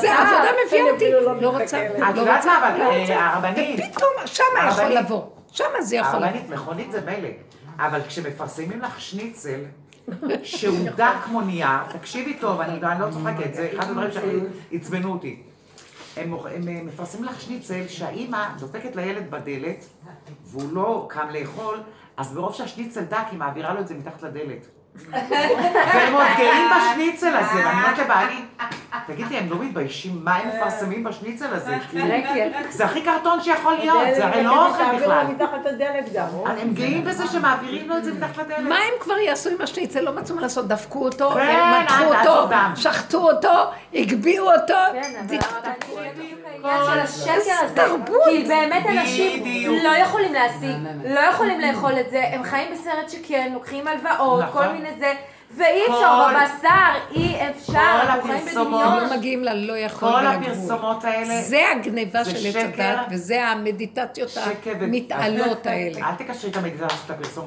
זה 0.00 0.12
העבודה 0.12 0.50
מביאה 0.66 0.90
אותי, 0.92 1.12
לא 1.40 1.58
רוצה, 1.58 1.86
את 1.86 1.90
לא 2.14 2.20
יודעת 2.20 2.36
רוצה. 2.36 2.60
מה, 2.60 2.68
אבל 2.68 2.80
אה, 2.82 3.26
הרבנית, 3.26 3.80
פתאום, 3.94 4.10
שמה 4.26 4.68
יכול. 4.68 4.84
לבוא. 4.84 5.33
שמה 5.54 5.82
זה 5.82 5.96
יכול. 5.96 6.22
הרבנית, 6.22 6.48
מכונית 6.50 6.92
זה 6.92 7.00
מילא, 7.00 7.28
אבל 7.76 8.00
כשמפרסמים 8.08 8.80
לך 8.80 9.00
שניצל, 9.00 9.60
שהוא 10.42 10.90
דק 10.96 11.14
כמו 11.24 11.40
נייר, 11.40 11.92
תקשיבי 11.92 12.34
טוב, 12.34 12.60
אני 12.60 12.80
לא 13.00 13.10
צוחקת, 13.10 13.54
זה 13.54 13.70
אחד 13.74 13.90
הדברים 13.90 14.12
שהכי 14.12 14.26
עצבנו 14.72 15.12
אותי. 15.12 15.42
הם 16.16 16.34
אה, 16.34 16.58
מפרסמים 16.84 17.24
לך 17.24 17.40
שניצל 17.40 17.88
שהאימא 17.88 18.48
דופקת 18.58 18.96
לילד 18.96 19.30
בדלת, 19.30 19.84
והוא 20.44 20.72
לא 20.72 21.06
קם 21.10 21.28
לאכול, 21.30 21.80
אז 22.16 22.32
ברוב 22.32 22.54
שהשניצל 22.54 23.04
דק, 23.04 23.24
היא 23.30 23.38
מעבירה 23.38 23.74
לו 23.74 23.80
את 23.80 23.88
זה 23.88 23.94
מתחת 23.94 24.22
לדלת. 24.22 24.66
והם 24.96 26.14
עוד 26.14 26.26
גאים 26.38 26.70
בשניצל 26.76 27.36
הזה, 27.36 27.54
ואני 27.54 27.82
אומרת 27.82 27.98
לבעלי, 27.98 28.40
תגידי, 29.06 29.36
הם 29.36 29.50
לא 29.50 29.56
מתביישים 29.58 30.20
מה 30.24 30.34
הם 30.36 30.48
מפרסמים 30.48 31.04
בשניצל 31.04 31.54
הזה? 31.54 31.76
כאילו, 31.90 32.06
זה 32.70 32.84
הכי 32.84 33.02
קרטון 33.02 33.40
שיכול 33.42 33.74
להיות, 33.74 34.02
זה 34.16 34.26
הרי 34.26 34.42
לא 34.42 34.66
אוכל 34.66 34.96
בכלל. 34.96 35.26
אז 36.46 36.58
הם 36.58 36.74
גאים 36.74 37.04
בזה 37.04 37.26
שמעבירים 37.26 37.88
לו 37.88 37.96
את 37.96 38.04
זה 38.04 38.12
מתחת 38.12 38.38
לדלת. 38.38 38.58
מה 38.58 38.76
הם 38.76 38.92
כבר 39.00 39.18
יעשו 39.18 39.50
עם 39.50 39.60
השניצל? 39.60 40.00
לא 40.00 40.12
מצאו 40.12 40.36
מה 40.36 40.42
לעשות, 40.42 40.68
דפקו 40.68 41.04
אותו, 41.04 41.30
כן, 41.30 41.82
מתחו 41.82 42.04
אותו. 42.04 42.48
שחטו 42.76 43.30
אותו, 43.30 43.52
הגביאו 43.94 44.52
אותו. 44.52 44.74
כן, 46.64 46.78
אבל 46.80 47.00
דיק- 47.00 47.00
אבל 47.00 47.00
אני 47.00 47.08
בדיוק 47.08 47.26
העניין. 47.26 47.36
העניין 47.36 47.44
של 47.44 47.50
השקר 47.50 47.64
הזה. 47.64 47.74
תרבות. 47.74 48.22
כי 48.30 48.44
באמת 48.48 48.86
אנשים. 48.86 49.44
לא 49.84 49.96
יכולים 49.96 50.32
להשיג, 50.32 50.76
לא 51.04 51.20
יכולים 51.20 51.60
לאכול 51.60 51.92
את 52.00 52.10
זה, 52.10 52.22
הם 52.32 52.42
חיים 52.42 52.72
בסרט 52.72 53.10
שכן, 53.10 53.50
לוקחים 53.54 53.88
הלוואות, 53.88 54.42
נכון. 54.44 54.66
כל 54.66 54.72
מיני 54.72 54.88
זה, 54.98 55.12
ואי 55.56 55.82
אפשר, 55.82 55.94
כל- 56.28 56.34
בבשר, 56.34 56.68
אי 57.20 57.36
אפשר, 57.50 57.72
כל 57.72 57.78
אנחנו 58.06 58.22
חיים 58.22 58.36
הפרסומות- 58.48 58.82
בדמיון. 58.86 59.08
לא 59.10 59.16
מגיעים 59.16 59.44
ללא 59.44 59.72
יכול 59.78 60.08
כל 60.10 60.16
ולגבול. 60.26 60.52
הפרסומות 60.52 61.04
האלה, 61.04 61.42
זה 61.42 61.60
הגניבה 61.76 62.24
של 62.24 62.46
עץ. 62.48 62.56
הדת, 62.56 62.98
וזה 63.10 63.48
המדיטציות 63.48 64.38
המתעלות 64.80 65.66
האלה. 65.66 66.08
אל 66.08 66.14
תקשרי 66.14 66.50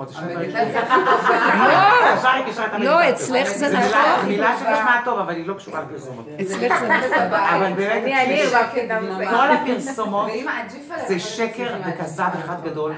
את 0.03 0.11
דברים 0.11 0.39
המדיטציה 0.39 0.81
כאלה. 0.81 1.67
לא, 1.67 1.79
את 2.73 2.79
לא, 2.79 2.95
המדיטציות. 2.99 3.13
אצלך 3.13 3.47
זה 3.57 3.77
נכון. 3.77 4.25
מילה 4.27 4.55
שנשמעת 4.59 5.05
טוב, 5.05 5.19
אבל 5.19 5.35
היא 5.35 5.47
לא 5.47 5.53
קשורה 5.53 5.81
לפרסומות. 5.81 6.25
אצלך 6.41 6.79
זה 6.79 6.88
נכון. 7.27 7.39
אבל 7.39 7.73
באמת. 7.73 8.49
כל 9.29 9.51
הפרסומות 9.51 10.31
זה 11.07 11.19
שקר 11.19 11.67
וכזב 11.88 12.29
אחד 12.45 12.63
גדול. 12.63 12.93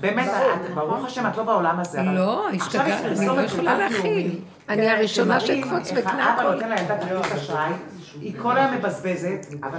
באמת, 0.00 0.30
ברוך 0.74 1.04
השם, 1.04 1.26
את 1.26 1.36
לא 1.36 1.42
בעולם 1.42 1.80
הזה. 1.80 2.02
לא, 2.02 2.48
השתגעת, 2.48 3.04
אני 3.04 3.26
לא 3.26 3.40
יכולה. 3.40 3.78
להכיל. 3.78 4.38
אני 4.68 4.90
הראשונה 4.90 5.40
שמראים 5.40 5.64
שאקפוץ 5.64 5.90
איך 5.90 5.98
וקנה 6.06 6.24
האבא 6.24 6.42
הכל. 6.42 6.54
נותן 6.54 6.68
לילדה 6.68 6.98
כרטיס 6.98 7.32
אשראי, 7.32 7.72
היא 8.20 8.34
כל 8.42 8.56
היום 8.58 8.74
מבזבזת, 8.74 9.46
אבל 9.62 9.78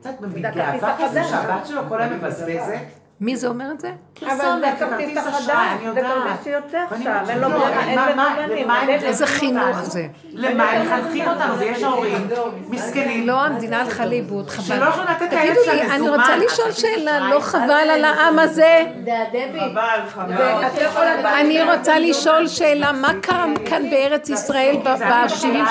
קצת 0.00 0.10
בגאווה 0.20 0.74
הכרטיס 0.74 1.08
כזה 1.08 1.20
החדש. 1.20 1.30
שהבת 1.30 1.66
שלו 1.66 1.80
כל 1.88 2.00
היום 2.00 2.12
מבזבזת. 2.12 2.97
מי 3.20 3.36
זה 3.36 3.48
אומר 3.48 3.70
את 3.72 3.80
זה? 3.80 3.90
אבל 4.22 4.36
זה 4.36 4.42
פרסומת, 4.42 4.78
כרטיס 4.78 5.16
החדש, 5.16 5.34
אשראי, 5.42 5.56
אני 5.56 5.80
זה 5.80 5.86
יודעת. 6.00 6.12
כרטיס 6.14 6.44
שיוצא 6.44 6.78
עכשיו, 6.90 7.24
אין 7.28 7.38
לו 7.38 7.48
לא, 7.48 7.66
הם 7.66 8.88
איזה 8.88 9.26
חינוך? 9.26 9.80
זה? 9.82 10.06
למה 10.32 10.70
הם 10.70 10.86
מחנכים 10.86 11.28
אותנו? 11.28 11.58
ויש 11.58 11.82
הורים 11.82 12.28
מסכנים. 12.68 13.26
לא, 13.26 13.44
המדינה 13.44 13.80
הלכה 13.80 14.06
לאיבוד, 14.06 14.50
חבל. 14.50 14.64
שלא 14.76 14.84
יכולים 14.84 15.08
לתת 15.10 15.22
את 15.22 15.32
הילד 15.32 15.54
תגידו 15.54 15.64
שלהם 15.64 15.76
לי, 15.76 15.82
אני 15.82 16.02
מזומן, 16.02 16.18
רוצה 16.20 16.36
לשאול 16.36 16.72
שאלה. 16.72 17.30
לא 17.30 17.40
חבל 17.40 17.70
על 17.70 18.04
העם 18.04 18.38
הזה? 18.38 18.84
דבי, 19.04 19.60
חבל, 19.60 20.00
חבל. 20.08 20.34
לא. 20.34 21.30
אני 21.40 21.62
רוצה 21.62 21.98
לשאול 21.98 22.48
שאלה, 22.48 22.92
מה 22.92 23.12
קרה 23.22 23.44
כאן 23.66 23.90
בארץ 23.90 24.28
ישראל 24.28 24.76
בשבעים. 24.84 25.64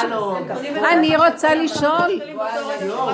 אני 0.91 1.17
רוצה 1.17 1.55
לשאול, 1.55 2.19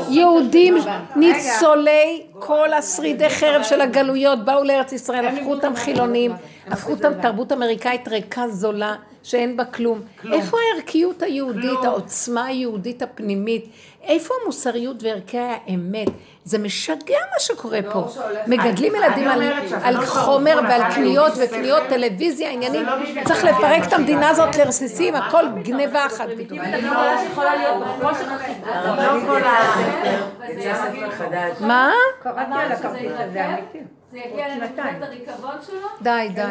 יהודים 0.10 0.78
ניצולי 1.16 2.24
כל 2.46 2.74
השרידי 2.74 3.30
חרב 3.30 3.64
של 3.64 3.82
הגלויות 3.82 4.46
באו 4.46 4.64
לארץ 4.64 4.92
ישראל, 4.92 5.28
הפכו 5.28 5.54
אותם 5.54 5.76
חילונים, 5.76 6.32
הפכו 6.68 6.92
אותם 6.92 7.12
תרבות 7.22 7.52
אמריקאית 7.52 8.08
ריקה 8.08 8.48
זולה, 8.48 8.96
שאין 9.24 9.58
בה 9.58 9.66
כלום. 9.66 10.02
איפה 10.34 10.58
הערכיות 10.74 11.24
היהודית, 11.24 11.84
העוצמה 11.84 12.46
היהודית 12.46 13.02
הפנימית? 13.02 13.66
איפה 14.04 14.34
המוסריות 14.44 15.04
וערכי 15.04 15.38
האמת? 15.40 16.08
זה 16.44 16.58
משגע 16.60 16.96
מה 17.34 17.40
שקורה 17.40 17.80
פה. 17.94 18.08
מגדלים 18.48 18.94
ילדים 18.96 19.28
על- 19.28 19.42
על 19.84 19.94
לא 19.98 20.06
חומר 20.06 20.60
ועל 20.70 20.82
קניות 20.96 21.32
וקניות. 21.44 21.84
טלוויזיה, 21.90 22.50
עניינים. 22.52 22.86
לא 22.86 23.24
צריך 23.26 23.44
לפרק 23.44 23.88
את 23.88 23.94
המדינה. 23.94 24.30
הזאת 24.30 24.56
לרסיסים, 24.56 25.16
הכל 25.16 25.46
גניבה 25.64 26.06
אחת 26.06 26.28
לא. 26.38 26.58
מה? 31.60 31.92
קראתי 32.24 32.52
על 32.56 32.72
הכרטיס 32.72 33.12
הזה, 33.20 33.46
אמיתי. 33.46 33.80
זה 34.14 34.20
יגיע 34.20 34.48
לנקודת 34.48 35.02
הריקבון 35.02 35.56
שלו? 35.68 35.88
די, 36.02 36.30
די, 36.34 36.42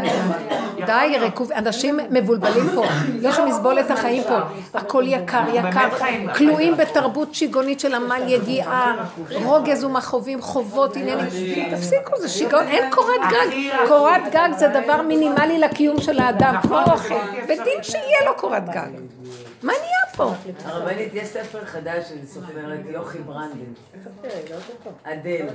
די. 0.77 0.85
די, 0.87 1.19
ריקוב, 1.19 1.53
אנשים 1.53 2.01
מבולבלים 2.11 2.67
פה. 2.75 2.85
לא 3.21 3.29
יכולים 3.29 3.53
לסבול 3.53 3.81
את 3.81 3.91
החיים 3.91 4.23
פה. 4.23 4.39
הכל 4.75 5.05
יקר, 5.07 5.43
יקר. 5.55 5.89
כלואים 6.37 6.77
בתרבות 6.77 7.35
שיגעונית 7.35 7.81
של 7.81 7.95
עמל 7.95 8.23
יגיעה, 8.27 9.05
רוגז 9.45 9.85
ומכאובים, 9.85 10.43
חובות, 10.43 10.97
עניינים. 10.97 11.27
תפסיקו, 11.71 12.17
זה 12.21 12.29
שיגעון. 12.29 12.65
אין 12.67 12.91
קורת 12.91 13.21
גג. 13.31 13.57
קורת 13.89 14.23
גג 14.33 14.49
זה 14.59 14.69
דבר 14.69 15.03
מינימלי 15.03 15.59
לקיום 15.59 16.01
של 16.01 16.21
האדם, 16.21 16.55
כמו 16.63 16.81
אוכל. 16.81 17.15
ודין 17.45 17.83
שיהיה 17.83 18.25
לו 18.27 18.37
קורת 18.37 18.69
גג. 18.69 18.91
מה 19.63 19.73
נהיה 19.73 20.02
פה? 20.17 20.33
הרבנית, 20.65 21.15
יש 21.15 21.29
ספר 21.29 21.65
חדש 21.65 22.09
של 22.09 22.27
סופרת 22.27 22.81
יוכי 22.87 23.19
ברנדן. 23.19 23.73
אדל. 25.03 25.47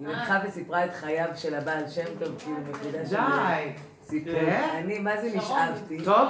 היא 0.00 0.08
לקחה 0.08 0.40
וסיפרה 0.46 0.84
את 0.84 0.94
חייו 0.94 1.28
של 1.34 1.54
הבעל 1.54 1.88
שם 1.88 2.04
טוב, 2.18 2.38
כאילו 2.38 2.56
נקודה 2.58 3.06
של 3.06 3.16
די. 3.16 3.72
סיפור. 4.04 4.32
כן? 4.32 4.68
אני, 4.74 4.98
מה 4.98 5.20
זה 5.20 5.30
נשאבתי. 5.34 6.04
טוב? 6.04 6.28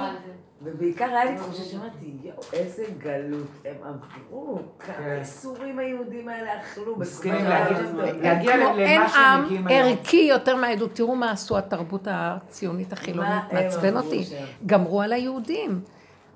ובעיקר 0.63 1.05
היה 1.05 1.25
לי 1.25 1.37
תחושה 1.37 1.65
שאמרתי, 1.65 2.13
יואו, 2.23 2.39
איזה 2.53 2.85
גלות 2.99 3.47
הם 3.65 3.75
עברו, 3.85 4.59
כמה 4.79 4.97
כן. 4.97 5.17
איסורים 5.21 5.79
היהודים 5.79 6.29
האלה 6.29 6.61
אכלו. 6.61 6.97
מסכנים 6.97 7.35
טוב. 7.35 8.01
להגיע 8.23 8.57
למה 8.57 8.79
אין 8.79 9.09
שהם 9.09 9.21
עם 9.23 9.45
מגיעים 9.45 9.67
היום. 9.67 9.89
ערכי 9.99 10.27
יותר 10.31 10.57
מהעדות. 10.57 10.95
תראו 10.95 11.17
מה 11.17 11.31
עשו 11.31 11.59
התרבות 11.59 12.09
הציונית 12.11 12.93
החילונית, 12.93 13.53
מעצבן 13.53 13.97
אותי. 13.97 14.25
גמרו 14.67 15.03
על 15.03 15.13
היהודים. 15.13 15.81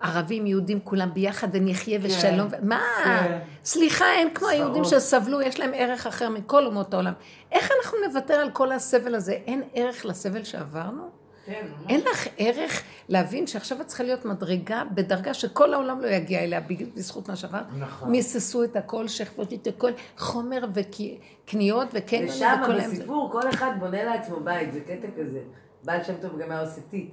ערבים, 0.00 0.46
יהודים, 0.46 0.80
כולם 0.84 1.14
ביחד 1.14 1.48
ונחיה 1.52 1.98
ושלום. 2.02 2.48
ו- 2.50 2.56
מה? 2.62 2.80
כן. 3.04 3.38
סליחה, 3.64 4.04
אין 4.12 4.34
כמו 4.34 4.48
היהודים 4.48 4.84
שסבלו, 4.84 5.40
יש 5.40 5.60
להם 5.60 5.70
ערך 5.74 6.06
אחר 6.06 6.28
מכל 6.28 6.66
אומות 6.66 6.94
העולם. 6.94 7.12
איך 7.52 7.70
אנחנו 7.80 7.98
נוותר 8.06 8.34
על 8.34 8.50
כל 8.50 8.72
הסבל 8.72 9.14
הזה? 9.14 9.32
אין 9.32 9.62
ערך 9.74 10.04
לסבל 10.06 10.44
שעברנו? 10.44 11.20
כן, 11.46 11.66
אין 11.88 12.00
לך 12.00 12.26
ערך 12.38 12.82
להבין 13.08 13.46
שעכשיו 13.46 13.80
את 13.80 13.86
צריכה 13.86 14.04
להיות 14.04 14.24
מדרגה 14.24 14.82
בדרגה 14.94 15.34
שכל 15.34 15.74
העולם 15.74 16.00
לא 16.00 16.06
יגיע 16.06 16.40
אליה 16.44 16.60
בזכות 16.94 17.28
מה 17.28 17.36
שעברת? 17.36 17.64
נכון. 17.78 18.10
מיססו 18.10 18.64
את 18.64 18.76
הכל, 18.76 19.08
שכבות 19.08 19.52
את 19.52 19.66
הכל, 19.66 19.90
חומר 20.18 20.64
וקניות 20.72 21.88
וקניונים 21.92 22.30
ושם. 22.30 22.62
בסיפור 22.78 23.28
כל 23.32 23.48
אחד 23.48 23.70
בונה 23.78 24.04
לעצמו 24.04 24.40
בית, 24.40 24.72
זה 24.72 24.80
קטע 24.80 25.08
כזה. 25.18 25.40
בעל 25.84 26.04
שם 26.04 26.14
טוב 26.20 26.38
גם 26.38 26.50
היה 26.50 26.60
עושה 26.60 26.80
טיט. 26.90 27.10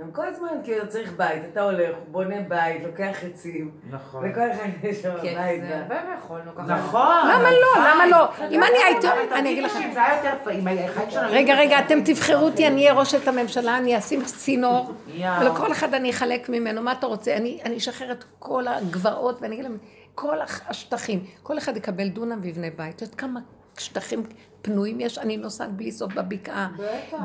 הם 0.00 0.10
כל 0.12 0.26
הזמן 0.26 0.48
כאילו 0.64 0.88
צריך 0.88 1.12
בית, 1.16 1.42
אתה 1.52 1.62
הולך, 1.62 1.96
בונה 2.10 2.40
בית, 2.48 2.82
לוקח 2.84 3.16
עצים, 3.22 3.70
נכון. 3.90 4.30
וכל 4.30 4.50
אחד 4.52 4.68
יש 4.82 5.02
שם 5.02 5.14
כן, 5.22 5.34
בית. 5.34 5.62
זה 5.62 5.78
הרבה 5.78 5.94
ויכולנו 6.10 6.54
ככה. 6.54 6.62
נכון. 6.62 7.28
למה 7.28 7.50
לא? 7.50 7.90
למה 7.90 8.06
לא? 8.06 8.46
אם 8.50 8.62
אני 8.62 8.78
הייתי... 8.84 9.06
אני 9.32 9.52
אגיד 9.52 9.64
לכם. 9.64 9.90
שזה 9.90 10.02
היה 10.02 10.16
יותר 10.16 11.10
שלנו... 11.10 11.28
רגע, 11.32 11.54
רגע, 11.54 11.78
אתם 11.78 12.00
תבחרו 12.04 12.44
אותי, 12.44 12.66
אני 12.66 12.80
אהיה 12.80 12.92
ראשת 12.92 13.28
הממשלה, 13.28 13.78
אני 13.78 13.98
אשים 13.98 14.24
צינור. 14.24 14.92
ולכל 15.40 15.72
אחד 15.72 15.94
אני 15.94 16.10
אחלק 16.10 16.48
ממנו, 16.48 16.82
מה 16.82 16.92
אתה 16.92 17.06
רוצה? 17.06 17.36
אני 17.36 17.60
אני 17.64 17.76
אשחרר 17.76 18.12
את 18.12 18.24
כל 18.38 18.68
הגבעות, 18.68 19.42
ואני 19.42 19.54
אגיד 19.54 19.64
להם, 19.64 19.78
כל 20.14 20.36
השטחים, 20.68 21.24
כל 21.42 21.58
אחד 21.58 21.76
יקבל 21.76 22.08
דונם 22.08 22.38
ויבנה 22.42 22.66
בית. 22.76 22.96
את 22.96 23.02
יודעת 23.02 23.14
כמה 23.14 23.40
שטחים 23.78 24.22
פנויים 24.62 25.00
יש? 25.00 25.18
אני 25.18 25.36
נוסעת 25.36 25.72
בלי 25.72 25.92
סוף 25.92 26.12
בבקעה, 26.14 26.68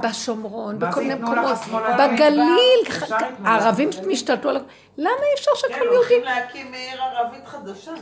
בשומרון, 0.04 0.80
בכל 0.80 1.02
מיני 1.02 1.16
מקומות? 1.16 1.58
בגליל. 2.00 2.86
הערבים 3.44 3.90
משתלטו 4.08 4.50
על... 4.50 4.58
למה 4.98 5.10
אי 5.10 5.40
אפשר 5.40 5.52
כן, 5.52 5.58
שכל 5.76 5.88
הולכים 5.88 6.18
יהודי... 6.18 6.30
להקים 6.30 6.74
עיר 6.74 7.02
ערבית 7.02 7.48
חדשה. 7.48 7.94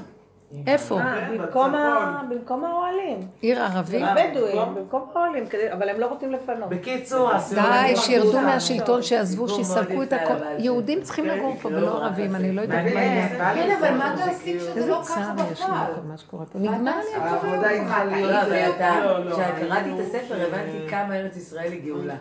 איפה? 0.67 0.99
אה, 0.99 1.29
במקום 1.37 1.75
ה- 1.75 2.21
במקום 2.29 2.63
האוהלים. 2.65 3.27
עיר 3.41 3.63
ערבית? 3.63 4.03
הבדואים, 4.07 4.75
במקום 4.75 5.05
האוהלים, 5.15 5.43
אבל 5.73 5.89
הם 5.89 5.99
לא 5.99 6.05
רוצים 6.05 6.31
לפנות. 6.31 6.69
בקיצור, 6.69 7.31
עשו... 7.31 7.55
די, 7.55 7.95
שירדו. 7.95 8.41
מהשלטון, 8.41 9.01
שיעזבו, 9.01 9.49
שיסלקו 9.49 10.03
את 10.03 10.13
הכל. 10.13 10.33
יהודים 10.59 11.01
צריכים 11.01 11.25
לגור 11.25 11.55
פה 11.61 11.69
ולא 11.69 12.03
ערבים, 12.05 12.35
אני 12.35 12.51
לא 12.51 12.61
יודעת 12.61 12.83
מה 12.93 13.01
יהיה. 13.01 13.29
כן, 13.55 13.75
אבל 13.79 13.97
מה 13.97 14.15
תעשי 14.17 14.57
כשזה 14.59 14.87
לא 14.91 15.01
ככה 15.03 15.13
צער 15.35 15.51
יש 15.51 15.59
לי 15.61 15.65
בפועל? 15.65 15.91
מה 16.07 16.17
שקורה 16.17 16.45
פה. 16.45 16.59
נגמר 16.59 16.91
לי. 16.97 17.21
העבודה. 17.23 17.69
לא, 18.21 18.41
אתה, 18.75 18.99
לא, 19.05 19.25
לא, 19.25 19.31
כשקראתי 19.35 19.63
את 19.65 19.71
אנחנו- 19.71 19.99
הספר 20.01 20.35
הבנתי 20.47 20.89
כמה 20.89 21.15
ארץ 21.15 21.35
ישראל 21.37 21.71
היא 21.71 21.81
גאולה. 21.85 22.15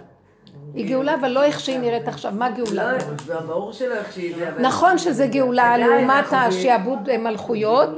היא 0.75 0.89
גאולה, 0.89 1.15
אבל 1.15 1.29
לא 1.29 1.43
איך 1.43 1.61
שהיא 1.61 1.79
נראית 1.79 2.09
עכשיו. 2.09 2.33
מה 2.33 2.51
גאולה? 2.51 2.93
לא, 3.29 3.41
ברור 3.41 3.73
שלא 3.73 3.95
איך 3.95 4.13
שהיא. 4.13 4.37
נכון 4.59 4.99
שזה 4.99 5.27
גאולה 5.27 5.77
לעומת 5.77 6.25
השעבוד 6.33 7.09
אה, 7.09 7.19
מלכויות. 7.19 7.89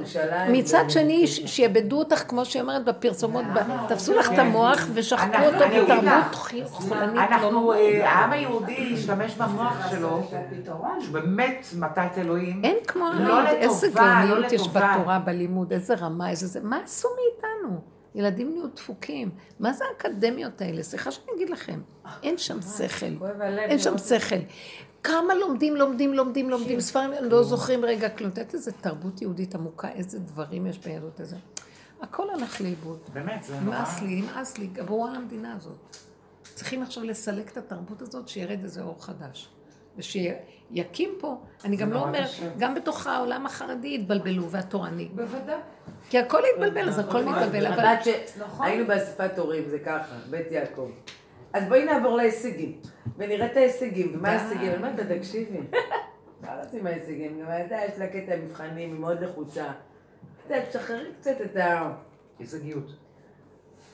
מצד 0.48 0.84
שני, 0.88 1.26
שיעבדו 1.26 1.98
אותך, 1.98 2.22
כמו 2.28 2.44
שהיא 2.44 2.62
אומרת 2.62 2.84
בפרסומות, 2.84 3.44
תפסו 3.88 4.14
לך 4.14 4.32
את 4.32 4.38
המוח 4.38 4.86
ושחקו 4.94 5.38
אותו 5.44 5.64
בתרבות 5.76 6.34
חולנית. 6.66 7.14
לא 7.14 7.20
אנחנו, 7.20 7.50
נורמלית. 7.50 7.94
אה, 7.94 8.10
העם 8.10 8.32
היהודי 8.32 8.94
השתמש 8.94 9.34
במוח 9.34 9.90
שלו, 9.90 10.22
שהוא 11.00 11.12
באמת 11.12 11.66
מתת 11.78 12.18
אלוהים. 12.18 12.60
אין 12.64 12.76
כמו 12.86 13.04
לא 13.18 13.46
איזה 13.48 13.86
לא 13.86 13.92
גאוניות 13.94 14.52
יש. 14.52 14.68
בתורה, 14.68 15.18
בלימוד, 15.18 15.72
איזה 15.72 15.94
רמה, 15.94 16.30
איזה 16.30 16.46
זה. 16.46 16.60
מה 16.62 16.78
עשו 16.84 17.08
מאיתנו? 17.08 17.93
ילדים 18.14 18.50
נהיו 18.54 18.68
דפוקים. 18.68 19.30
מה 19.60 19.72
זה 19.72 19.84
האקדמיות 19.84 20.60
האלה? 20.60 20.82
סליחה 20.82 21.10
שאני 21.10 21.26
אגיד 21.36 21.50
לכם. 21.50 21.80
אין 22.22 22.38
שם 22.38 22.62
שכל. 22.62 23.18
כואב 23.18 23.40
הלב 23.40 23.58
אין 23.58 23.78
שם 23.78 23.90
לראות. 23.90 24.04
שכל. 24.06 24.36
כמה 25.02 25.34
לומדים, 25.34 25.76
לומדים, 25.76 26.14
לומדים, 26.14 26.50
לומדים, 26.50 26.80
ספרים, 26.80 27.10
לא 27.20 27.42
זוכרים 27.42 27.84
רגע 27.84 28.08
כלום. 28.08 28.30
את 28.30 28.38
יודעת 28.38 28.54
איזה 28.54 28.72
תרבות 28.72 29.22
יהודית 29.22 29.54
עמוקה, 29.54 29.88
איזה 29.88 30.18
דברים 30.18 30.66
יש 30.66 30.78
ביהדות 30.78 31.20
הזה. 31.20 31.36
הכל 32.00 32.30
הלך 32.30 32.60
לאיבוד. 32.60 32.98
באמת, 33.12 33.44
זה 33.44 33.60
נורא. 33.60 33.76
נמאס 33.76 34.02
לי, 34.02 34.20
נמאס 34.22 34.58
לי, 34.58 34.66
גמרו 34.66 35.06
על 35.06 35.14
המדינה 35.14 35.54
הזאת. 35.56 35.96
צריכים 36.54 36.82
עכשיו 36.82 37.04
לסלק 37.04 37.52
את 37.52 37.56
התרבות 37.56 38.02
הזאת, 38.02 38.28
שירד 38.28 38.62
איזה 38.62 38.82
אור 38.82 39.04
חדש. 39.04 39.48
ושיקים 39.96 41.10
פה, 41.20 41.36
אני 41.64 41.76
גם 41.76 41.92
לא 41.92 42.02
אומרת. 42.02 42.30
גם 42.58 42.74
בתוך 42.74 43.06
העולם 43.06 43.46
החרדי 43.46 43.94
התבלבלו 43.94 44.50
והתורני. 44.50 45.08
בוודאי. 45.14 45.60
כי 46.10 46.18
הכל 46.18 46.42
התבלבל, 46.54 46.88
אז 46.88 46.98
הכל 46.98 47.24
מתבלבל, 47.24 47.66
אבל... 47.66 47.84
הבת 47.84 48.04
ש... 48.04 48.08
נכון. 48.38 48.66
היינו 48.66 48.86
באספת 48.86 49.38
הורים, 49.38 49.68
זה 49.68 49.78
ככה, 49.78 50.14
בית 50.30 50.52
יעקב. 50.52 50.90
אז 51.52 51.64
בואי 51.68 51.84
נעבור 51.84 52.16
להישגים, 52.16 52.80
ונראה 53.16 53.46
את 53.46 53.56
ההישגים, 53.56 54.12
ומה. 54.14 54.28
ההישגים? 54.28 54.72
אני 54.72 54.76
אומרת 54.76 55.00
תקשיבי, 55.18 55.58
מה 56.40 56.62
רוצים 56.62 56.86
ההישגים? 56.86 57.40
גם 57.40 57.46
אתה, 57.66 57.74
יש 57.88 57.98
לה 57.98 58.06
קטע 58.06 58.36
מבחנים, 58.44 58.90
היא 58.90 59.00
מאוד 59.00 59.22
לחוצה. 59.22 59.64
קצת, 60.44 60.54
תשחררי 60.68 61.10
קצת 61.20 61.40
את 61.44 61.56
ה... 61.56 61.90
הישגיות. 62.38 62.92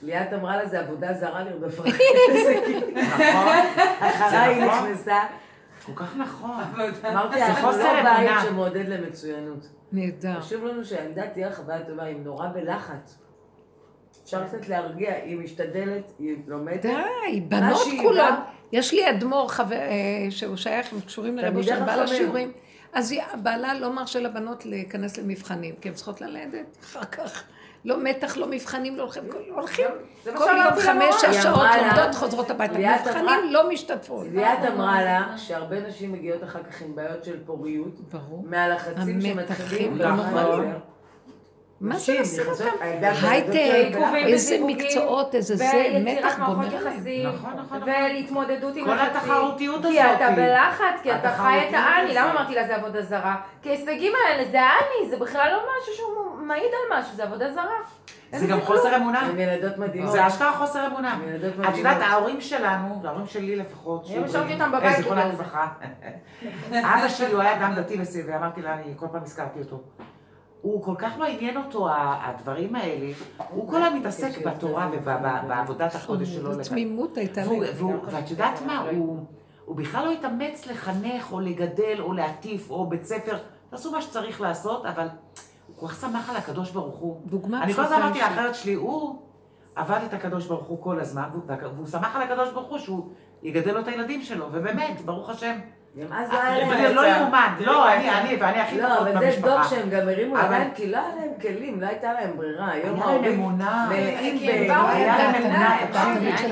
ליאת 0.03 0.33
אמרה 0.33 0.57
לה, 0.57 0.69
זה 0.69 0.81
עבודה 0.81 1.13
זרה 1.15 1.45
לרדוף 1.45 1.81
אחרי 1.81 1.93
הישגים. 2.33 2.95
נכון. 2.97 3.57
אחריי 4.01 4.55
היא 4.55 4.65
נכון. 4.65 4.91
נכנסה. 4.91 5.19
כל 5.95 6.05
כך 6.05 6.17
נכון. 6.17 6.61
אמרתי, 7.11 7.39
זה 7.39 7.47
אנחנו 7.47 7.69
חוסר 7.69 7.95
לא 7.95 8.03
בית 8.03 8.29
אמונה. 8.29 8.43
שמעודד 8.45 8.89
למצוינות. 8.89 9.69
נהדר. 9.93 10.41
חשוב 10.41 10.65
לנו 10.65 10.85
שהילדה 10.85 11.27
תהיה 11.27 11.49
לה 11.49 11.55
חוויה 11.55 11.85
טובה, 11.85 12.05
היא 12.05 12.17
נורא 12.17 12.49
בלחץ. 12.49 13.19
אפשר 14.25 14.47
קצת 14.47 14.69
להרגיע, 14.69 15.15
היא 15.15 15.39
משתדלת, 15.39 16.13
היא 16.19 16.37
לומדת. 16.47 16.83
די, 16.83 17.41
בנות 17.41 17.89
כולן. 18.03 18.35
יש 18.73 18.93
לי 18.93 19.11
אדמו"ר 19.11 19.49
חבר, 19.49 19.77
אה, 19.77 20.31
שהוא 20.31 20.57
שייך, 20.57 20.93
הם 20.93 21.01
קשורים 21.01 21.37
לרב 21.39 21.53
תלמידי 21.53 21.73
אושר, 21.73 21.85
בעל. 21.85 22.01
השיעורים. 22.01 22.53
אז 22.93 23.15
בעלה 23.43 23.75
לא 23.75 23.93
מרשה 23.93 24.21
לבנות 24.21 24.67
להיכנס 24.67 25.19
למבחנים, 25.19 25.75
כי 25.81 25.89
הן 25.89 25.95
צריכות 25.95 26.21
ללדת 26.21 26.77
אחר 26.83 27.05
כך. 27.05 27.45
לא 27.85 28.03
מתח, 28.03 28.37
לא 28.37 28.47
מבחנים, 28.47 28.97
לא 28.97 29.03
הולכים, 29.03 29.23
הולכים 29.55 29.87
כל 30.25 30.51
יום 30.57 30.81
חמש. 30.81 31.15
שש 31.21 31.43
שעות 31.43 31.67
לומדות, 31.83 32.15
חוזרות 32.15 32.51
הביתה. 32.51 32.75
מבחנים 32.79 33.51
לא 33.51 33.71
משתתפות. 33.71 34.27
ליאת 34.33 34.59
אמרה 34.75 35.03
לה 35.05 35.35
שהרבה 35.37 35.81
נשים 35.81 36.13
מגיעות 36.13 36.45
אחר 36.45 36.63
כך 36.63 36.83
עם 36.83 36.95
בעיות 36.95 37.25
של 37.25 37.45
פוריות, 37.47 38.01
ברור. 38.13 38.45
מהלחצים 38.49 39.21
שמתחילים. 39.21 39.99
מה 41.81 41.99
זה 41.99 42.13
נכנסות- 42.21 42.61
אותם? 42.61 42.77
הייטק, 43.29 43.97
איזה 44.27 44.57
מקצועות, 44.67 45.35
איזה 45.35 45.57
זה, 45.57 45.65
מתח 46.05 46.39
גומר 46.47 46.67
עליהם. 46.67 46.87
יחסים, 46.87 47.29
נכון, 47.29 47.51
נכון, 47.51 47.79
נכון. 47.79 47.83
ולהתמודדות 47.83 48.77
עם 48.77 48.85
כל. 48.85 48.99
התחרותיות 48.99 49.83
כי 49.87 50.01
הזאת. 50.03 50.17
אתה 50.17 50.31
בלחץ, 50.31 51.03
כי 51.03 51.15
אתה 51.15 51.31
חי 51.37 51.69
את 51.69 51.75
האני, 51.75 52.15
למה. 52.15 52.31
אמרתי 52.33 52.55
לה 52.55 52.67
זה 52.67 52.77
עבודה 52.77 53.03
זרה? 53.03 53.37
כי 53.63 53.69
ההישגים 53.69 54.13
האלה 54.27 54.51
זה 54.51 54.61
האני, 54.63 55.11
זה 55.11 55.17
בכלל 55.19 55.49
לא 55.53 55.59
משהו 55.59 55.95
שהוא 55.95 56.39
מעיד 56.39 56.63
על 56.65 56.99
משהו, 56.99 57.17
זה 57.17 57.23
עבודה 57.23 57.53
זרה. 57.53 57.77
זה 58.33 58.47
גם 58.47 58.61
חוסר 58.61 58.97
אמונה. 58.97 59.21
הן 59.21 59.39
ילדות 59.39 59.79
מדהימות. 59.79 60.13
זה 60.13 60.27
אשכרה 60.27 60.53
חוסר 60.53 60.87
אמונה. 60.87 61.19
את. 61.69 61.77
יודעת, 61.79 62.03
ההורים 62.03 62.41
שלנו, 62.41 63.01
ההורים 63.05 63.27
שלי 63.27 63.57
לפחות, 63.57 64.07
שהוא- 64.07 64.25
השארתי 64.25 64.53
אותם 64.53 64.73
בבית 64.73 64.97
זיכרונה. 64.97 65.25
לברכה. 65.29 65.67
אבא 66.73 67.09
שלי 67.09 67.33
הוא 67.33 67.41
היה 67.41 67.57
אדם 67.57 67.75
דתי 67.75 67.97
ואמרתי 68.27 68.63
לה, 68.63 68.75
אני 68.75 68.83
כל 68.97 69.07
פעם 69.13 69.23
הזכרתי 69.23 69.59
אותו. 69.59 69.81
הוא 70.63 70.83
כל 70.85 70.95
כך 70.99 71.13
לא 71.19 71.25
עניין 71.25 71.57
אותו 71.57 71.89
הדברים 71.95 72.75
האלה, 72.75 73.07
הוא 73.51 73.69
כל 73.71 73.83
היום 73.83 73.95
מתעסק 73.99 74.47
בתורה 74.47 74.91
ובעבודת 74.93 75.95
הקודש 75.95 76.29
שלו. 76.29 76.55
זו 76.55 76.71
תמימות 76.71 77.17
הייתה 77.17 77.41
לי. 77.45 77.61
ואת 78.11 78.31
יודעת 78.31 78.63
מה, 78.67 78.85
הוא- 78.97 79.19
בכלל 79.77 80.05
לא 80.05 80.11
התאמץ 80.13 80.67
לחנך 80.67 81.33
או 81.33 81.41
לגדל 81.41 81.97
או 82.01 82.13
להטיף 82.13 82.71
או 82.71 82.87
בית 82.87 83.05
ספר, 83.05 83.37
תעשו 83.71 83.93
מה 83.93 84.03
שצריך 84.03 84.41
לעשות, 84.41 84.87
אבל 84.87 85.07
הוא 85.67 85.77
כל 85.77 85.89
כך 85.89 86.01
שמח 86.01 86.31
על 86.31 86.37
הקדוש 86.37 86.71
ברוך 86.71 86.97
הוא. 86.97 87.21
דוגמה 87.27 87.63
אני 87.63 87.73
כל 87.75 87.81
הזמן 87.85 87.97
פשוטה 87.97 88.07
אמרתי. 88.07 88.19
לאחרת 88.37 88.55
שלי, 88.55 88.75
הוא 88.75 89.17
עבד 89.77 90.01
את 90.09 90.15
הקדוש 90.15 90.47
ברוך 90.47 90.67
הוא 90.67 90.83
כל 90.83 91.01
הזמן, 91.01 91.29
והוא 91.33 91.87
שמח 91.87 92.17
על 92.17 92.23
הקדוש 92.23 92.51
ברוך 92.53 92.69
הוא 92.69 92.79
שהוא 92.79 93.09
יגדל 93.43 93.73
לו 93.73 93.81
את 93.81 93.89
הילדים 93.89 94.23
שלו, 94.23 94.47
ובאמת, 94.53 95.01
ברוך 95.05 95.31
השם. 95.31 95.59
גם 95.99 96.13
אז 96.13 96.33
לא 96.33 96.39
היה 96.43 96.67
אבל 96.67 96.75
להם... 96.83 96.95
לא 96.95 97.07
יאומן, 97.07 97.55
לא, 97.61 97.93
אני, 97.95 98.11
אני, 98.11 98.37
ואני 98.41 98.61
הכי 98.61 98.79
לא, 98.79 98.89
פחות 98.89 98.99
אבל 99.09 99.13
זה 99.21 99.27
במשפחה. 99.27 99.65
שהם 99.65 99.91
גם 99.91 100.09
הרימו 100.09 100.37
אבל- 100.37 100.45
ידיים, 100.47 100.71
כי 100.75 100.87
לא 100.91 100.97
היה 100.97 101.09
להם 101.21 101.31
כלים, 101.43 101.81
לא 101.81 101.87
הייתה 101.87 102.13
להם 102.13 102.31
ברירה. 102.37 102.71
היום 102.71 102.85
היה 102.85 102.93
להם 102.93 103.03
ההורים 103.03 103.33
אמונה. 103.33 103.87
מלאים 103.91 104.39
ב... 104.39 104.71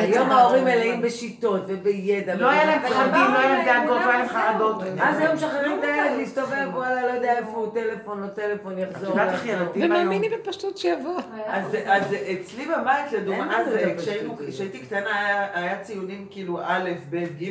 היום. 0.01 0.31
ההורים 0.31 0.65
מלאים 0.65 1.03
בשיטות 1.03 1.63
ובידע. 1.69 2.35
לא 2.35 2.51
היה 2.51 2.65
להם. 2.65 2.81
פחדים, 2.83 3.13
לא 3.35 3.39
היה 3.39 3.49
להם 3.49 3.65
דאגות, 3.67 4.01
לא 4.05 4.11
היה 4.11 4.19
להם 4.19 4.29
חרדות. 4.29 4.83
אז 5.01 5.19
היום 5.21 5.35
משחררים 5.35 5.79
את 5.79 5.85
הילד 5.85 6.17
להסתובב, 6.19 6.69
וואלה, 6.75 7.03
לא 7.07 7.13
יודע 7.13 7.33
איפה 7.39 7.51
הוא, 7.51 7.75
טלפון, 7.75 8.21
לא 8.23 8.27
טלפון, 8.27 8.73
את 8.73 8.79
יחזור. 8.91 9.11
יודעת 9.11 9.33
איך 9.33 9.47
ילדים 9.47 9.93
היום... 9.93 10.03
ומאמינים 10.07 10.31
בפשטות 10.41 10.79
שיבוא. 10.79 11.21
אז, 11.47 11.77
אז 11.87 12.03
אצלי 12.41 12.65
בבית, 12.67 13.13
לדוגמה, 13.13 13.57
אז 13.61 13.67
את. 13.75 14.01
כשהייתי 14.49 14.79
קטנה 14.79 15.11
היה, 15.55 15.79
ציונים 15.83 16.27
כאילו 16.31 16.61
א', 16.65 16.91
ב', 17.11 17.17
ג', 17.17 17.51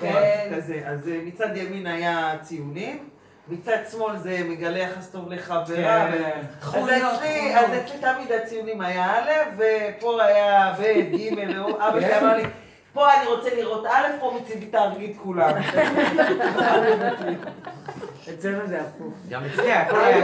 כן. 0.00 0.52
כזה. 0.56 0.80
אז 0.84 1.10
מצד 1.26 1.56
ימין 1.56 1.86
היה 1.86 2.32
ציונים, 2.42 3.08
מצד 3.48 3.76
שמאל 3.90 4.16
זה 4.16 4.40
מגלה 4.48 4.78
יחס 4.78 5.10
טוב 5.10 5.32
לחברה. 5.32 5.66
כן. 5.66 5.74
אז 5.74 6.14
אצלי, 6.14 6.30
חוליות. 6.60 7.12
אז 7.54 7.70
אצלי 7.84 7.98
תמיד 8.00 8.32
הציונים 8.32 8.80
היה 8.80 9.18
א', 9.18 9.30
ופה 9.56 10.22
היה 10.22 10.74
ב', 10.78 10.82
ג', 11.16 11.38
ואבא 11.50 12.00
שלי 12.00 12.18
אמר 12.18 12.36
לי, 12.36 12.44
פה 12.92 13.14
אני 13.14 13.26
רוצה 13.26 13.54
לראות 13.54 13.86
א', 13.86 14.06
פה 14.20 14.38
מצידי 14.40 14.66
תהרגי 14.66 15.12
את 15.12 15.16
כולם. 15.22 15.52
אצלנו 18.34 18.66
זה 18.66 18.80
הפוך. 18.80 19.14
גם 19.28 19.42
אצלי 19.44 19.72
הכל 19.72 20.00
היה 20.00 20.18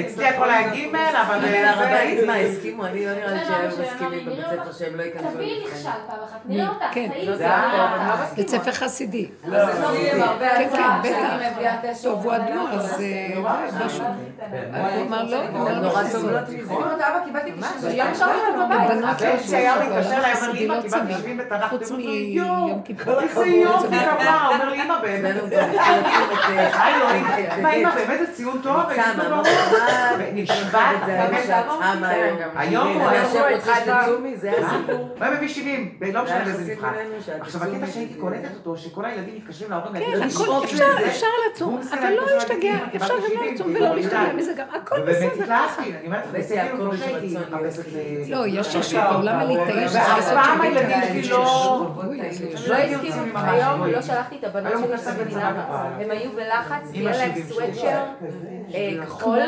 אצלי 0.00 0.26
הכל 0.26 0.50
היה 0.50 0.68
ג', 0.68 0.88
אבל... 0.88 1.10
אבל 1.12 1.44
אה, 1.44 1.70
הרבנית 1.70 2.26
מה, 2.26 2.36
הסכימו? 2.36 2.86
אני 2.86 3.06
לא 3.06 3.12
נראה 3.12 3.32
לי 3.32 3.38
זה 3.38 3.44
שהם 3.46 3.82
מסכימים 3.82 4.26
בבית 4.26 4.46
ספר 4.46 4.72
שהם 4.72 4.96
לא 4.96 5.02
ייכנסו 5.02 5.28
תביאי 5.28 5.60
למבחנים. 5.60 5.74
נכשל 5.74 5.90
פעם 6.06 6.18
אחת, 6.24 6.40
נראה 6.44 6.68
אותך, 6.68 6.84
כן. 6.92 7.08
הכל. 7.12 7.32
אותך. 7.32 8.32
בית 8.36 8.48
ספר 8.48 8.72
חסידי. 8.72 9.30
לא, 9.44 9.66
כן, 10.38 10.68
כן, 10.72 10.88
בטח. 11.02 12.02
טוב, 12.02 12.24
הוא 12.24 12.36
אדמו"ר, 12.36 12.68
אז 12.70 13.00
אה. 13.00 13.36
הוא 13.36 13.48
אמר 15.06 15.24
לא, 15.24 15.36
הוא 15.36 15.48
אמר 15.48 15.72
לא 15.72 15.78
נורא. 15.78 16.04
סובלות 16.04 16.48
מזה. 16.48 16.72
אמרתי, 16.72 17.02
אבא, 17.02 17.24
קיבלתי 17.24 17.50
מה? 17.50 17.70
90. 17.78 17.98
למה 17.98 18.14
שאלת 18.14 18.30
אותם 18.48 18.66
בבית? 18.66 18.90
הבנות 18.90 19.20
לא 19.20 19.26
הבן 19.28 19.42
שלי 19.42 19.56
היה 19.56 19.74
יוצאות, 19.74 19.92
מתקשר 19.92 20.16
אבל 20.16 20.26
אליי, 20.26 20.34
אומר 20.34 20.52
לי, 20.52 20.56
חסידי 20.56 20.64
אמא, 20.64 20.74
לא 20.74 20.82
קיבלתי 20.82 20.88
צמים. 20.88 21.18
70 21.18 21.36
בתנ"ך, 21.36 21.70
חוץ 21.70 21.90
מיום 21.90 22.82
כיפור. 22.84 23.20
איזה 23.20 23.46
יופי 23.46 23.96
כפרה, 23.96 24.48
אומר 24.48 24.70
לי, 24.70 24.82
אמא 24.82 25.00
באמת. 25.02 25.34
מה 27.62 27.72
אמא 27.74 27.94
באמת 27.94 28.18
זה 28.20 28.32
ציון 28.32 28.60
טוב? 28.62 28.76
נשבעת, 30.34 30.96
זה 31.06 31.20
היום 32.56 32.88
הוא 32.88 33.08
היה 33.08 33.22
עכשיו 33.22 33.44
רוצה 33.54 33.74
שתצומי, 33.76 34.36
זה? 34.36 34.50
הסיפור. 34.50 34.94
הוא 34.96 35.24
היה 35.24 35.30
מביא 35.36 35.48
70, 35.48 35.94
לא 36.12 36.24
משנה 36.24 36.44
באיזה 36.44 36.72
מבחן. 36.74 36.88
עכשיו 37.40 37.60
תצומי 37.60 37.76
הקטע 37.76 37.86
שהייתי. 37.86 38.14
קולטת 38.14 38.48
אותו, 38.54 38.76
שכל 38.76 39.04
הילדים 39.04 39.34
מתקשרים 39.36 39.70
להורים 39.70 39.92
להגיד 39.94 40.08
כן, 40.08 40.16
הכל 40.16 40.26
"לשאוף 40.26 40.64
אפשר, 40.64 40.88
לזה." 40.98 41.06
אפשר 41.06 41.26
לצום, 41.50 41.80
אבל 41.92 42.12
לא 42.12 42.26
להשתגע, 42.34 42.70
"אמא, 42.70 42.96
אפשר 42.96 43.14
גם 43.14 43.22
70, 43.28 43.54
לצום 43.54 43.74
ולא 43.74 43.94
להשתגע 43.94 44.16
יודעת." 44.18 44.34
מזה 44.34 44.52
גם, 44.52 44.66
הכל 44.82 44.94
ובאמת 45.00 45.16
בסדר. 45.16 45.42
התלהבתי, 45.42 45.82
אני 45.82 46.06
אומרת, 46.06 46.24
בסדר, 46.32 46.62
יש 46.94 47.00
שהייתי 47.00 47.36
מחפשת 47.50 47.82
ל... 47.92 48.30
לא, 48.30 48.46
יש 48.46 48.74
הליטאי 49.40 49.88
שזה 49.88 49.98
ואף 49.98 50.18
יסוד 50.18 50.32
פעם 50.34 50.60
הילדים. 50.60 51.22
שלי 51.22 51.28
לא... 51.28 51.86
לא 52.68 52.74
הסכימו, 52.76 53.38
היום 53.38 53.84
לא 53.84 54.02
שלחתי 54.02 54.36
את 54.38 54.44
הבנות 54.44 54.72
שלי 55.04 55.34
למה. 55.34 55.50
בבית. 55.52 56.06
הם 56.06 56.10
היו 56.10 56.30
בלחץ, 56.36 56.90
כי 56.92 57.00
אמא 57.00 57.08
היה 57.08 57.26
להם 57.26 57.42
סוואטשר 57.48 58.04
אה, 58.74 59.06
כחול. 59.06 59.38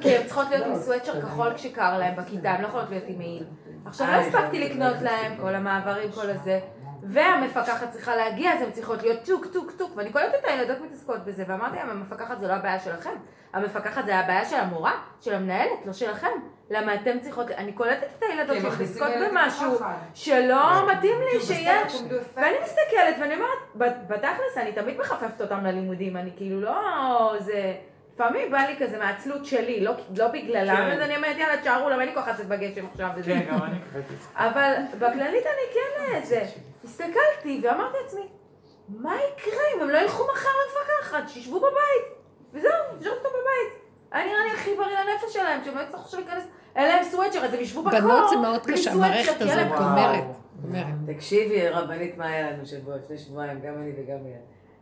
כי 0.00 0.16
הן 0.16 0.26
צריכות 0.26 0.50
להיות 0.50 0.66
עם 0.66 0.76
סוואטשר 0.76 1.22
כחול 1.22 1.54
כשקר 1.54 1.98
להם 1.98 2.16
בכיתה, 2.16 2.50
הן 2.50 2.62
לא 2.62 2.66
יכולות 2.66 2.90
להיות 2.90 3.04
עם 3.06 3.18
מעיל. 3.18 3.44
עכשיו 3.86 4.06
לא 4.06 4.16
הספקתי 4.16 4.58
לקנות 4.58 4.96
להם, 5.02 5.32
כל 5.40 5.54
המעברים, 5.54 6.12
כל 6.12 6.30
הזה. 6.30 6.60
והמפקחת 7.08 7.90
צריכה 7.90 8.16
להגיע, 8.16 8.52
אז 8.52 8.62
הן 8.62 8.70
צריכות 8.70 9.02
להיות 9.02 9.18
טוק 9.24 9.46
טוק 9.52 9.72
טוק, 9.78 9.92
ואני 9.96 10.12
קולטת 10.12 10.34
את 10.34 10.44
הילדות 10.44 10.80
מתעסקות 10.80 11.24
בזה, 11.24 11.44
ואמרתי 11.48 11.76
להם, 11.76 11.90
המפקחת 11.90 12.40
זה 12.40 12.48
לא 12.48 12.52
הבעיה 12.52 12.80
שלכם, 12.80 13.14
המפקחת 13.52 14.06
זה 14.06 14.16
הבעיה 14.16 14.44
של 14.44 14.56
המורה, 14.56 14.92
של 15.20 15.34
המנהלת, 15.34 15.86
לא 15.86 15.92
שלכם. 15.92 16.28
למה 16.70 16.94
אתם 16.94 17.20
צריכות, 17.20 17.50
אני 17.50 17.72
קולטת 17.72 18.08
את 18.18 18.22
הילדות 18.22 18.56
מכניסים 18.56 18.96
שמתעסקות 18.96 19.30
במשהו. 19.30 19.78
שלא 20.14 20.92
מתאים 20.92 21.16
לי 21.32 21.40
שיש. 21.40 22.02
ואני 22.34 22.56
מסתכלת 22.62 23.16
ואני 23.20 23.34
אומרת, 23.34 23.98
בתכלס 24.08 24.56
אני 24.56 24.72
תמיד 24.72 24.98
מחפפת 24.98 25.40
אותם 25.40 25.64
ללימודים, 25.64 26.16
אני 26.16 26.30
כאילו 26.36 26.60
לא... 26.60 27.34
זה... 27.38 27.74
לפעמים 28.14 28.50
בא 28.50 28.58
לי 28.58 28.76
כזה 28.78 28.98
מהעצלות 28.98 29.46
שלי, 29.46 29.80
לא, 29.80 29.92
לא 30.16 30.28
בגללם, 30.28 30.76
כן. 30.76 30.90
אז 30.90 31.00
אני 31.00 31.16
אומרת 31.16 31.36
יאללה 31.38 31.60
תשארו, 31.60 31.88
למה 31.88 32.00
אין 32.00 32.08
לי 32.08 32.14
כוח 32.14 32.28
לצאת 32.28 32.46
בגשם 32.48 32.86
עכשיו 32.92 33.08
וזה. 33.16 33.32
כן, 33.32 33.46
גם 33.50 33.62
אני 33.62 33.78
זה. 33.92 34.00
אבל 34.36 34.74
בכללית 34.98 35.46
אני 35.46 35.74
כן 35.74 36.14
איזה, 36.14 36.42
הסתכלתי 36.88 37.60
ואמרתי 37.64 37.96
לעצמי, 38.02 38.28
מה 38.88 39.14
יקרה 39.16 39.62
אם 39.76 39.80
הם 39.80 39.88
לא 39.90 39.98
ילכו 39.98 40.24
מחר 40.32 40.48
למפקחת, 40.64 41.28
שישבו 41.28 41.58
בבית, 41.58 42.18
וזהו, 42.52 42.70
נשאר 43.00 43.10
אותם 43.12 43.28
בבית. 43.28 43.82
היה 44.12 44.26
נראה 44.26 44.44
לי 44.44 44.50
הכי 44.50 44.70
בריא 44.76 44.98
לנפש 44.98 45.32
שלהם, 45.32 45.64
שהם 45.64 45.76
לא 45.76 45.80
יצטרכו 45.82 46.02
עכשיו 46.04 46.20
להיכנס, 46.20 46.44
אין 46.76 46.88
להם 46.88 47.04
סוואצ'ר, 47.04 47.44
אז 47.44 47.54
הם 47.54 47.60
ישבו 47.60 47.82
בקור, 47.82 48.00
בנות 48.00 48.30
זה 48.30 48.36
מאוד 48.36 48.66
קשה, 48.66 48.92
המערכת 48.92 49.40
הזאת. 49.40 49.48
אומרת. 50.64 50.84
תקשיבי, 51.06 51.68
רבנית, 51.68 52.16
מה 52.16 52.26
היה 52.26 52.50
לנו 52.50 52.66
שבוע, 52.66 52.96
לפני 52.96 53.18
שבועיים, 53.18 53.60
גם 53.60 53.74
אני 53.74 53.92
וגם 53.96 54.18
היא. 54.24 54.34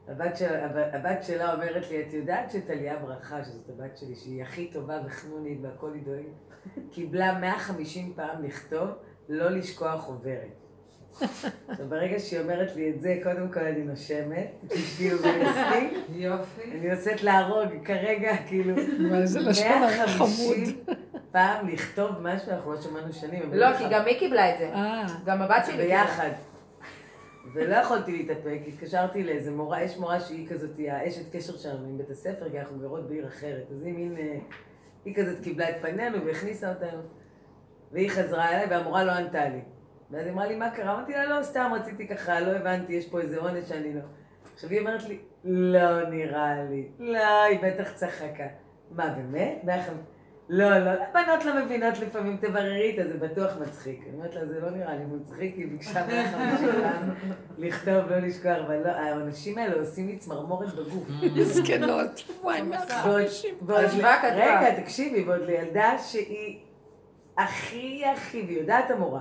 הבת, 0.09 0.37
של, 0.37 0.55
הב- 0.57 0.77
הבת 0.93 1.23
שלה 1.23 1.55
אומרת 1.55 1.91
לי, 1.91 2.03
את 2.03 2.13
יודעת 2.13 2.51
שטליה 2.51 2.97
ברכה, 2.97 3.45
שזאת 3.45 3.69
הבת 3.69 3.97
שלי, 3.97 4.15
שהיא 4.17 4.43
הכי 4.43 4.71
טובה 4.73 4.99
וחנונית 5.07 5.59
והכל 5.63 5.91
היא 5.95 6.03
דואגת, 6.03 6.57
קיבלה 6.93 7.39
150 7.39 8.13
פעם 8.17 8.45
לכתוב, 8.45 8.89
לא 9.29 9.51
לשכוח 9.51 10.01
חוברת. 10.01 10.66
עכשיו, 11.69 11.87
ברגע 11.89 12.19
שהיא 12.19 12.41
אומרת 12.41 12.77
לי 12.77 12.91
את 12.91 13.01
זה, 13.01 13.19
קודם 13.23 13.49
כל 13.53 13.61
אני 13.61 13.83
נושמת, 13.83 14.51
כאילו 14.97 15.19
מנסים, 15.19 15.91
יופי. 16.11 16.71
אני 16.73 16.87
יוצאת 16.87 17.23
להרוג 17.23 17.69
כרגע, 17.85 18.37
כאילו, 18.47 18.75
איזה 19.15 19.41
לשון 19.41 19.67
150 19.69 20.65
פעם 21.33 21.69
לכתוב 21.69 22.11
משהו, 22.21 22.53
אנחנו 22.53 22.73
לא 22.73 22.81
שמענו 22.81 23.13
שנים. 23.13 23.43
לא, 23.53 23.77
כי 23.79 23.85
גם 23.91 24.05
היא 24.07 24.19
קיבלה 24.19 24.55
את 24.55 24.59
זה. 24.59 24.71
אה, 24.75 25.07
גם 25.25 25.43
הבת 25.43 25.67
שלי 25.67 25.77
קיבלה. 25.77 26.05
ביחד. 26.05 26.31
ולא 27.55 27.77
יכולתי 27.77 28.13
להתאפק, 28.13 28.59
התקשרתי 28.69 29.23
לאיזה 29.23 29.51
מורה, 29.51 29.83
יש 29.83 29.97
מורה 29.97 30.21
שהיא 30.21 30.49
כזאת, 30.49 30.79
היא 30.79 30.93
האשת 30.93 31.37
קשר 31.37 31.57
שלנו 31.57 31.89
עם 31.89 31.99
בית 31.99 32.11
הספר, 32.11 32.51
כי 32.51 32.61
אנחנו 32.61 32.79
גרות 32.79 33.09
בעיר 33.09 33.27
אחרת. 33.27 33.67
אז 33.71 33.83
היא 33.83 33.95
מין, 33.95 34.17
אה, 34.19 34.39
היא 35.05 35.15
כזאת 35.15 35.43
קיבלה 35.43 35.71
את 35.71 35.77
פנינו 35.83 36.27
והכניסה 36.27 36.69
אותנו. 36.69 37.03
והיא 37.93 38.11
חזרה 38.11 38.51
אליי 38.51 38.67
והמורה 38.71 39.05
לא 39.05 39.13
ענתה 39.13 39.49
לי. 39.49 39.61
ואז 40.11 40.25
היא 40.25 40.33
אמרה 40.33 40.47
לי, 40.47 40.57
מה 40.57 40.71
קרה? 40.71 40.95
אמרתי 40.95 41.13
לה, 41.13 41.25
לא, 41.27 41.43
סתם 41.43 41.71
רציתי 41.75 42.09
ככה, 42.09 42.41
לא 42.41 42.51
הבנתי, 42.51 42.93
יש 42.93 43.09
פה 43.09 43.21
איזה 43.21 43.39
עונש 43.41 43.69
שאני 43.69 43.95
לא... 43.95 44.01
עכשיו 44.55 44.71
היא 44.71 44.81
אומרת 44.81 45.05
לי, 45.09 45.19
לא 45.45 46.09
נראה 46.11 46.55
לי. 46.71 46.89
לא, 46.99 47.43
היא 47.43 47.59
בטח 47.63 47.93
צחקה. 47.93 48.47
מה, 48.91 49.07
באמת? 49.09 49.61
150? 49.65 49.95
לא, 50.49 50.79
לא, 50.79 50.91
הבנות 50.91 51.45
לא 51.45 51.65
מבינות 51.65 51.99
לפעמים, 51.99 52.37
תבררי 52.37 52.83
איתה, 52.83 53.09
זה 53.09 53.19
בטוח 53.19 53.51
מצחיק. 53.61 54.01
אני 54.09 54.17
אומרת 54.17 54.35
לה, 54.35 54.47
זה 54.47 54.61
לא 54.61 54.71
נראה 54.71 54.95
לי 54.97 55.05
מצחיק, 55.05 55.57
היא 55.57 55.67
ביקשה 55.69 56.07
150 56.07 56.69
פעם 56.83 57.11
לכתוב, 57.59 58.11
לא 58.11 58.19
לשכוח, 58.19 58.57
אבל 58.67 58.77
לא, 58.85 58.91
העונשים 58.91 59.59
האלה 59.59 59.75
עושים 59.75 60.07
לי 60.07 60.17
צמרמורת 60.17 60.75
בגוף. 60.75 61.09
מסכנות. 61.37 62.23
וואי, 62.43 62.63
מה 62.63 62.77
ועוד- 63.05 63.23
ועוד- 63.63 63.85
כתבה, 63.85 64.17
כתבה. 64.23 64.31
רגע, 64.61 64.81
תקשיבי, 64.81 65.25
ועוד 65.25 65.41
לילדה 65.47 65.99
שהיא 65.99 66.59
הכי 67.39 68.03
הכי, 68.15 68.43
והיא 68.47 68.59
יודעת 68.59 68.91
המורה, 68.91 69.21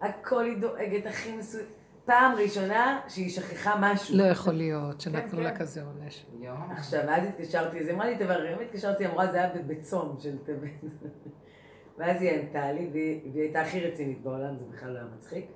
הכל 0.00 0.44
היא 0.44 0.56
דואגת, 0.56 1.06
הכי 1.06 1.36
מסו... 1.36 1.58
פעם 2.06 2.34
ראשונה 2.34 3.00
שהיא 3.08 3.30
שכחה 3.30 3.74
משהו. 3.80 4.16
לא 4.18 4.24
יכול 4.24 4.54
להיות 4.54 5.00
שנתנו 5.00 5.30
כן, 5.30 5.42
לה 5.42 5.50
כן. 5.50 5.58
כזה 5.58 5.82
עונש. 5.82 6.26
עכשיו, 6.70 7.00
אז 7.00 7.28
התקשרתי, 7.28 7.80
אז 7.80 7.86
היא 7.86 7.94
אמרה 7.94 8.06
לי, 8.06 8.18
תבררי, 8.18 8.54
אם 8.54 8.58
התקשרתי, 8.60 9.06
אמרה, 9.06 9.32
זה 9.32 9.38
היה 9.38 9.50
בצום 9.66 10.16
של 10.20 10.38
טבת. 10.38 10.92
ואז 11.98 12.22
היא 12.22 12.30
ענתה 12.30 12.72
לי, 12.72 12.88
והיא 12.92 13.20
והיא 13.32 13.42
הייתה 13.42 13.60
הכי 13.60 13.80
רצינית 13.80 14.22
בעולם, 14.22 14.56
זה 14.58 14.64
בכלל 14.72 14.92
לא 14.92 14.98
היה 14.98 15.06
מצחיק. 15.16 15.46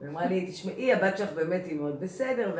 היא 0.00 0.08
אמרה 0.08 0.26
לי, 0.26 0.46
תשמעי, 0.46 0.92
הבת 0.92 1.18
שלך 1.18 1.32
באמת 1.32 1.62
היא 1.64 1.80
מאוד 1.80 2.00
בסדר, 2.00 2.56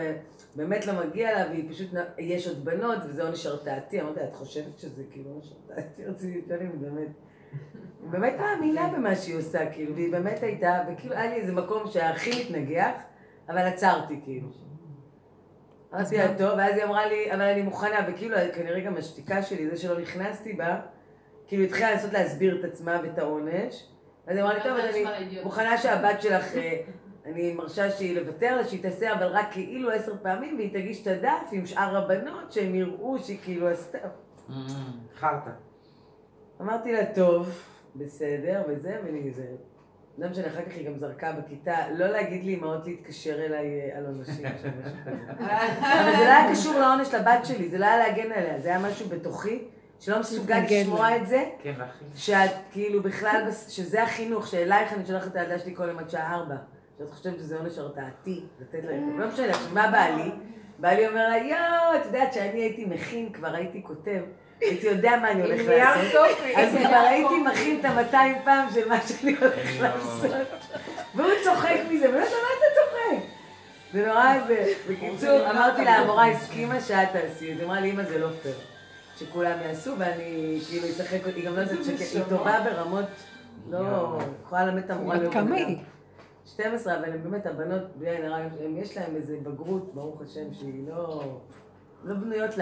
ובאמת 0.54 0.86
לא 0.86 1.06
מגיע 1.06 1.32
לה, 1.38 1.50
והיא 1.50 1.70
פשוט, 1.70 1.88
יש 2.18 2.48
עוד 2.48 2.64
בנות, 2.64 2.98
וזה 3.08 3.22
עונש 3.22 3.46
הרתעתי. 3.46 4.00
אמרתי 4.00 4.20
לה, 4.20 4.28
את 4.28 4.34
חושבת 4.34 4.78
שזה 4.78 5.02
כאילו 5.10 5.30
עונש 5.30 5.52
הרתעתי? 5.52 6.04
רציתי 6.04 6.54
אם 6.60 6.80
באמת... 6.80 7.08
היא 8.02 8.10
באמת 8.10 8.34
מאמינה 8.40 8.92
במה 8.96 9.16
שהיא 9.16 9.36
עושה, 9.36 9.72
כאילו, 9.72 9.94
והיא 9.94 10.12
באמת 10.12 10.42
הייתה, 10.42 10.82
וכאילו 10.88 11.14
היה 11.14 11.30
לי 11.30 11.34
איזה 11.34 11.52
מקום 11.52 11.82
שהכי 11.86 12.30
מתנגח, 12.44 12.92
אבל 13.48 13.58
עצרתי, 13.58 14.20
כאילו. 14.24 14.48
אמרתי 15.94 16.16
לה, 16.16 16.38
טוב, 16.38 16.58
ואז 16.58 16.76
היא 16.76 16.84
אמרה 16.84 17.06
לי, 17.06 17.32
אבל 17.32 17.42
אני 17.42 17.62
מוכנה, 17.62 18.06
וכאילו, 18.08 18.36
כנראה 18.54 18.80
גם 18.80 18.96
השתיקה 18.96 19.42
שלי, 19.42 19.70
זה 19.70 19.76
שלא 19.76 20.00
נכנסתי 20.00 20.52
בה, 20.52 20.80
כאילו 21.46 21.64
התחילה 21.64 21.92
לנסות 21.92 22.12
להסביר 22.12 22.60
את 22.60 22.64
עצמה 22.64 23.00
ואת 23.02 23.18
העונש. 23.18 23.86
אז 24.26 24.36
היא 24.36 24.42
אמרה 24.42 24.54
לי, 24.54 24.60
טוב, 24.62 24.72
אז 24.72 24.94
אני 24.94 25.40
מוכנה 25.44 25.78
שהבת 25.78 26.22
שלך, 26.22 26.56
אה, 26.56 26.82
אני 27.26 27.54
מרשה 27.54 27.90
שהיא 27.90 28.20
לוותר 28.20 28.56
לה, 28.56 28.64
שהיא 28.64 28.82
תעשה, 28.82 29.12
אבל 29.14 29.26
רק 29.26 29.46
כאילו 29.52 29.90
עשר 29.90 30.12
פעמים, 30.22 30.56
והיא 30.56 30.72
תגיש 30.72 31.02
את 31.02 31.06
הדף 31.06 31.48
עם 31.52 31.66
שאר 31.66 31.96
הבנות, 31.96 32.52
שהם 32.52 32.74
יראו 32.74 33.18
שהיא 33.18 33.38
כאילו 33.42 33.68
עשתה. 33.68 33.98
חרטא. 35.16 35.50
אמרתי 36.60 36.92
לה, 36.92 37.14
טוב, 37.14 37.62
בסדר, 37.96 38.62
וזה, 38.68 38.96
ואני 39.04 39.30
זה. 39.30 39.46
לא 40.18 40.28
משנה, 40.28 40.46
אחר 40.46 40.64
כך 40.64 40.72
היא 40.76 40.86
גם 40.86 40.98
זרקה 40.98 41.32
בכיתה, 41.32 41.76
לא 41.90 42.06
להגיד 42.06 42.44
לי 42.44 42.54
אמהות 42.54 42.86
להתקשר 42.86 43.44
אליי 43.44 43.80
אה, 43.80 43.98
על 43.98 44.06
עונשים 44.06 44.44
משהו 44.54 44.70
כזה. 44.82 45.32
אבל 45.78 46.12
זה 46.16 46.24
לא 46.24 46.30
היה 46.30 46.52
קשור 46.52 46.78
לעונש 46.78 47.14
לבת 47.14 47.44
שלי, 47.44 47.68
זה 47.68 47.78
לא 47.78 47.86
היה 47.86 47.98
להגן 47.98 48.32
עליה, 48.32 48.60
זה 48.60 48.68
היה 48.68 48.78
משהו 48.78 49.08
בתוכי, 49.08 49.64
שלא 50.00 50.20
מסוגל 50.20 50.58
לשמוע. 50.70 51.16
את 51.16 51.26
זה, 51.26 51.44
כן, 51.62 51.74
ואחי. 51.78 52.04
שאת 52.14 52.50
כאילו 52.72 53.02
בכלל, 53.02 53.50
שזה 53.68 54.02
החינוך, 54.02 54.46
שאלייך 54.46 54.92
אני 54.92 55.06
שולחת 55.06 55.26
את 55.26 55.36
הילדה 55.36 55.58
שלי 55.58 55.76
כל 55.76 55.88
יום 55.88 55.98
עד 55.98 56.10
שעה 56.10 56.34
ארבע. 56.34 56.56
שאת 56.98 57.10
חושבת 57.10 57.38
שזה 57.38 57.58
עונש 57.58 57.78
הרתעתי, 57.78 58.44
לתת 58.60 58.84
לה... 58.84 58.92
לא 59.18 59.28
משנה, 59.28 59.50
עכשיו 59.50 59.74
מה 59.74 59.90
בעלי? 59.90 60.30
בעלי 60.78 61.08
אומר 61.08 61.28
לה, 61.28 61.36
יואו, 61.36 62.00
את 62.00 62.06
יודעת 62.06 62.32
שאני 62.32 62.60
הייתי 62.60 62.84
מכין, 62.84 63.32
כבר 63.32 63.54
הייתי 63.54 63.82
כותב, 63.82 64.20
הייתי 64.60 64.86
יודע 64.86 65.12
מה 65.22 65.30
אני 65.30 65.42
הולך 65.42 65.60
לעשות. 65.66 66.36
אז 66.56 66.68
כבר 66.86 66.96
הייתי 66.96 67.34
מכין 67.42 67.80
את 67.80 67.84
המאתיים 67.84 68.36
פעם 68.44 68.68
של 68.74 68.88
מה 68.88 68.98
שאני 69.02 69.36
הולך 69.36 69.80
לעשות. 69.80 70.30
והוא 71.14 71.30
צוחק 71.44 71.76
מזה, 71.90 72.04
ואני 72.06 72.16
אומרת 72.16 72.28
מה 72.32 72.48
אתה 72.58 72.66
צוחק? 72.74 73.28
זה 73.92 74.06
נורא 74.06 74.34
זה. 74.46 74.72
בקיצור, 74.90 75.50
אמרתי 75.50 75.84
לה, 75.84 75.90
המורה 75.96 76.26
הסכימה 76.30 76.80
שאת 76.80 77.08
תעשי 77.12 77.26
את 77.26 77.56
זה. 77.56 77.62
היא 77.62 77.64
אמרה 77.64 77.80
לי, 77.80 77.90
אמא, 77.90 78.02
זה 78.04 78.18
לא 78.18 78.28
פייר. 78.42 78.54
שכולם 79.18 79.58
יעשו, 79.64 79.92
ואני 79.98 80.58
כאילו 80.68 80.88
אשחק 80.88 81.26
אותי, 81.26 81.42
גם 81.42 81.56
לא 81.56 81.60
יודעת 81.60 81.78
שהיא 81.84 82.22
טובה 82.28 82.60
ברמות, 82.64 83.04
לא, 83.70 84.18
יכולה 84.46 84.64
ללמד 84.66 84.84
את 84.84 84.90
המורה. 84.90 85.14
בת 85.16 85.20
להיות 85.20 85.34
כמה. 85.34 85.56
היא? 85.56 85.76
12, 86.46 86.96
אבל 86.96 87.04
הן 87.04 87.22
באמת, 87.22 87.46
הבנות, 87.46 87.82
בלי 87.96 88.10
עין 88.10 88.24
הרע, 88.24 88.36
הם- 88.36 88.76
יש 88.76 88.96
להן 88.96 89.16
איזה 89.16 89.36
בגרות, 89.42 89.94
ברוך 89.94 90.22
השם, 90.22 90.54
שהיא 90.54 90.88
לא, 90.88 91.22
לא 92.04 92.14
בנויות 92.14 92.58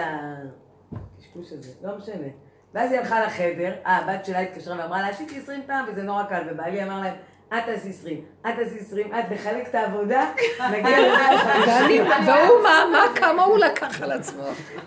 לקשקוש 1.19 1.53
הזה, 1.53 1.73
לא 1.83 1.97
משנה. 1.99 2.29
ואז 2.75 2.93
היא 2.93 3.01
הלכה 3.01 3.27
לחדר, 3.27 3.75
אה, 3.87 3.97
הבת 3.97 4.25
שלה 4.25 4.39
התקשרה 4.41 4.79
ואמרה 4.79 5.03
לה, 5.03 5.09
עשיתי 5.09 5.39
20 5.39 5.63
פעם 5.67 5.85
וזה 5.89 6.03
נורא 6.03 6.23
קל, 6.23 6.43
ובעלי 6.51 6.83
אמר 6.83 7.01
להם, 7.01 7.15
את 7.49 7.65
תעשי 7.67 7.89
20, 7.89 8.25
את 8.41 8.55
תעשי 8.57 8.79
20, 8.79 9.15
את 9.15 9.25
תחלק 9.33 9.69
את 9.69 9.75
העבודה, 9.75 10.31
נגיע 10.73 10.99
לזה. 10.99 12.05
והוא 12.27 12.63
מה, 12.63 12.85
מה, 12.93 13.21
כמה 13.21 13.43
הוא 13.45 13.59
לקח 13.59 14.03
על 14.03 14.13
עצמו? 14.13 14.43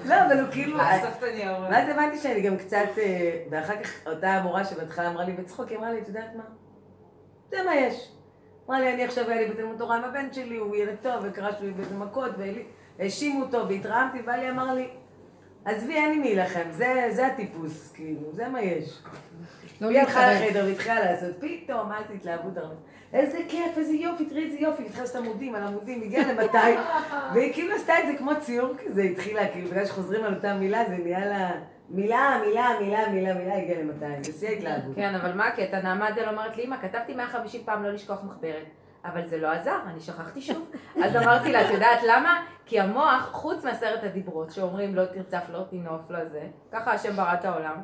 לא, 0.05 0.15
אבל 0.25 0.39
הוא 0.39 0.51
כאילו... 0.51 0.77
הניירות. 1.21 1.69
ואז 1.69 1.89
הבנתי 1.89 2.17
שאני 2.17 2.41
גם 2.41 2.57
קצת, 2.57 2.87
אה, 2.97 3.43
ואחר 3.49 3.83
כך 3.83 4.07
אותה 4.07 4.29
המורה 4.29 4.65
שבהתחלה 4.65 5.09
אמרה 5.09 5.23
לי 5.23 5.33
בצחוק, 5.33 5.69
היא 5.69 5.77
אמרה 5.77 5.91
לי, 5.91 5.99
את 5.99 6.07
יודעת 6.07 6.35
מה? 6.35 6.43
זה 7.49 7.63
מה 7.63 7.75
יש. 7.75 8.11
אמרה 8.67 8.79
לי, 8.79 8.93
אני 8.93 9.03
עכשיו 9.03 9.29
היה 9.29 9.41
לי 9.41 9.49
בתלמוד 9.49 9.77
תורה 9.77 9.97
עם 9.97 10.03
הבן 10.03 10.33
שלי, 10.33 10.57
הוא 10.57 10.75
ילד 10.75 10.95
טוב, 11.01 11.13
וקרא 11.23 11.49
לי 11.61 11.71
באיזה 11.71 11.95
מכות, 11.95 12.31
והאשימו 12.97 13.41
אותו, 13.41 13.69
והתרעמתי, 13.69 14.19
ובעלי 14.19 14.49
אמר 14.49 14.73
לי, 14.73 14.89
עזבי, 15.65 15.93
אין 15.93 16.09
לי 16.11 16.17
מי 16.17 16.35
להילחם, 16.35 16.71
זה, 16.71 17.09
זה 17.11 17.27
הטיפוס, 17.27 17.91
כאילו, 17.91 18.33
זה 18.33 18.47
מה 18.47 18.61
יש. 18.61 18.99
לא 19.81 19.89
היא 19.89 19.99
הלכה. 19.99 20.33
לחדר 20.33 20.65
והתחילה 20.67 20.99
לעשות, 20.99 21.29
פתאום, 21.39 21.89
מה 21.89 21.99
זה 22.07 22.13
התלהבות 22.13 22.57
הרבה. 22.57 22.75
איזה 23.13 23.37
כיף, 23.47 23.77
איזה 23.77 23.93
יופי, 23.93 24.25
תראי 24.25 24.45
איזה 24.45 24.57
יופי, 24.59 24.83
התחילה 24.83 25.01
לעשות 25.01 25.25
עמודים 25.25 25.55
על 25.55 25.63
עמודים, 25.63 26.01
הגיעה 26.01 26.33
למתי, 26.33 26.57
והיא 27.33 27.53
כאילו 27.53 27.75
עשתה 27.75 27.93
את 27.99 28.07
זה 28.07 28.17
כמו 28.17 28.31
ציור 28.39 28.73
כזה, 28.85 29.01
התחילה, 29.01 29.47
כאילו, 29.47 29.69
בגלל 29.69 29.85
שחוזרים 29.85 30.23
על 30.23 30.33
אותה 30.33 30.53
מילה, 30.53 30.85
זה 30.89 30.97
נהיה 30.97 31.25
לה 31.25 31.51
מילה, 31.89 32.41
מילה, 32.45 32.69
מילה, 32.81 33.09
מילה, 33.09 33.33
מילה, 33.33 33.57
הגיעה 33.57 33.81
ל-200, 33.81 34.29
בשיא 34.29 34.49
ההתלהבות. 34.49 34.95
כן, 34.95 35.15
אבל 35.15 35.33
מה 35.33 35.47
הקטע? 35.47 35.81
נעמה 35.81 36.11
דל 36.11 36.29
אומרת 36.29 36.57
לי, 36.57 36.63
אמא, 36.63 36.75
כתבתי 36.81 37.13
150 37.13 37.61
פעם 37.65 37.83
לא 37.83 37.91
לשכוח 37.91 38.23
מחברת. 38.23 38.65
אבל 39.05 39.27
זה 39.27 39.37
לא 39.37 39.47
עזר, 39.47 39.77
אני 39.87 39.99
שכחתי 39.99 40.41
שוב. 40.41 40.71
אז 41.03 41.15
אמרתי 41.15 41.51
לה, 41.51 41.65
את 41.65 41.73
יודעת 41.73 41.99
למה? 42.07 42.41
כי 42.65 42.79
המוח, 42.79 43.29
חוץ 43.31 43.63
מעשרת 43.63 44.03
הדיברות, 44.03 44.51
שאומרים 44.51 44.95
לא 44.95 45.05
תרצף, 45.05 45.43
לא 45.51 45.63
תינוף, 45.69 46.01
לא 46.09 46.25
זה, 46.25 46.41
ככה 46.71 46.93
השם 46.93 47.15
ברא 47.15 47.33
את 47.33 47.45
העולם, 47.45 47.75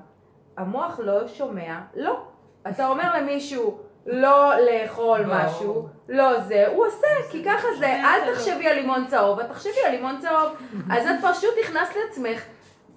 המוח 0.57 0.99
לא 1.03 1.27
שומע 1.27 1.79
לא. 1.95 2.21
אתה 2.69 2.87
אומר 2.87 3.17
למישהו 3.17 3.79
לא 4.05 4.53
לאכול. 4.59 5.19
משהו, 5.25 5.87
לא 6.09 6.39
זה, 6.39 6.67
הוא 6.67 6.85
עושה, 6.85 7.07
כי 7.31 7.43
ככה 7.45 7.67
זה, 7.79 7.87
אל 7.87 8.33
תחשבי 8.33 8.67
על 8.67 8.75
לימון 8.75 9.07
צהוב, 9.07 9.39
את 9.39 9.47
תחשבי 9.47 9.81
על 9.85 9.91
לימון 9.91 10.19
צהוב. 10.19 10.51
אז 10.91 11.05
את 11.07 11.15
פשוט 11.31 11.53
נכנסת 11.63 11.95
לעצמך, 12.05 12.43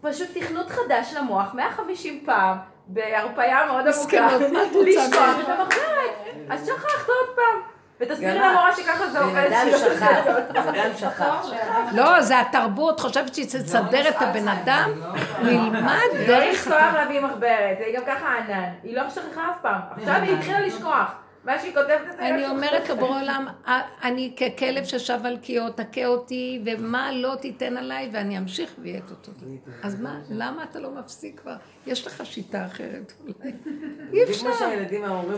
פשוט 0.00 0.28
תכנות 0.34 0.70
חדש 0.70 1.14
למוח, 1.14 1.54
150 1.54 2.22
פעם, 2.26 2.56
בהרפאיה 2.86 3.66
מאוד 3.66 3.84
עמוקה, 3.86 4.36
לשכוח? 4.82 5.40
את 5.40 5.48
המחברת. 5.48 6.10
אז 6.50 6.66
שכחת 6.66 7.08
עוד 7.08 7.36
פעם. 7.36 7.69
ותסבירי 8.00 8.38
למורה 8.38 8.76
שככה 8.76 9.08
זה 9.08 9.18
בן 9.18 9.24
עובד. 9.24 9.46
אדם 9.52 9.68
לא 9.72 9.78
שכח, 9.78 10.26
אדם 10.54 10.90
שכח. 10.96 11.46
לא, 11.92 12.20
זה 12.22 12.40
התרבות, 12.40 13.00
חושבת 13.00 13.34
שהיא 13.34 13.46
תסדר 13.46 14.08
את 14.08 14.22
הבן 14.22 14.48
אדם, 14.48 14.90
נלמד 15.42 15.98
לא 16.12 16.26
דרך... 16.26 16.54
לשכוח 16.54 16.94
להביא 16.94 17.20
מחברת, 17.20 17.78
היא 17.86 17.96
גם 17.96 18.02
ככה 18.06 18.26
ענן. 18.28 18.68
היא 18.82 18.96
לא 18.96 19.02
שכחה 19.10 19.50
אף 19.50 19.60
פעם. 19.62 19.80
עכשיו 19.96 20.14
היא 20.14 20.36
התחילה 20.36 20.60
לשכוח. 20.60 21.14
מה 21.44 21.58
שהיא 21.58 21.74
כותבת 21.74 22.00
את 22.10 22.16
זה... 22.16 22.28
אני 22.28 22.48
אומרת. 22.48 22.88
לבורא 22.88 23.20
עולם, 23.20 23.46
"אה, 23.66 23.80
אני 24.02 24.36
ככלב 24.36 24.84
ששב 24.84 25.18
על 25.24 25.38
קיאו, 25.38 25.70
תכה 25.70 26.06
אותי, 26.06 26.62
ומה 26.66 27.12
לא 27.12 27.34
תיתן 27.40 27.76
עליי, 27.76 28.10
ואני 28.12 28.38
אמשיך 28.38 28.74
ויהיה 28.78 28.98
את 28.98 29.10
אותו. 29.10 29.32
אז 29.82 30.00
מה, 30.00 30.20
למה 30.30 30.64
אתה 30.64 30.78
לא 30.80 30.90
מפסיק 30.90 31.40
כבר? 31.40 31.56
יש 31.86 32.06
לך 32.06 32.26
שיטה 32.26 32.66
אחרת 32.66 33.12
אולי. 33.20 33.52
אי 34.12 34.22
אפשר. 34.24 34.50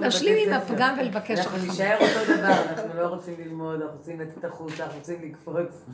להשלים 0.00 0.48
עם. 0.48 0.54
הפגם 0.54 0.96
ולבקש 1.00 1.38
אנחנו 1.38 1.50
רחמים. 1.52 1.70
נישאר 1.70 1.96
אותו 2.00 2.32
דבר, 2.36 2.62
אנחנו 2.72 3.00
לא 3.00 3.06
רוצים 3.06 3.34
ללמוד, 3.38 3.82
אנחנו 3.82 3.96
רוצים 3.98 4.20
לצאת 4.20 4.44
החוצה, 4.44 4.84
אנחנו 4.84 4.98
רוצים 4.98 5.22
לקפוץ. 5.22 5.84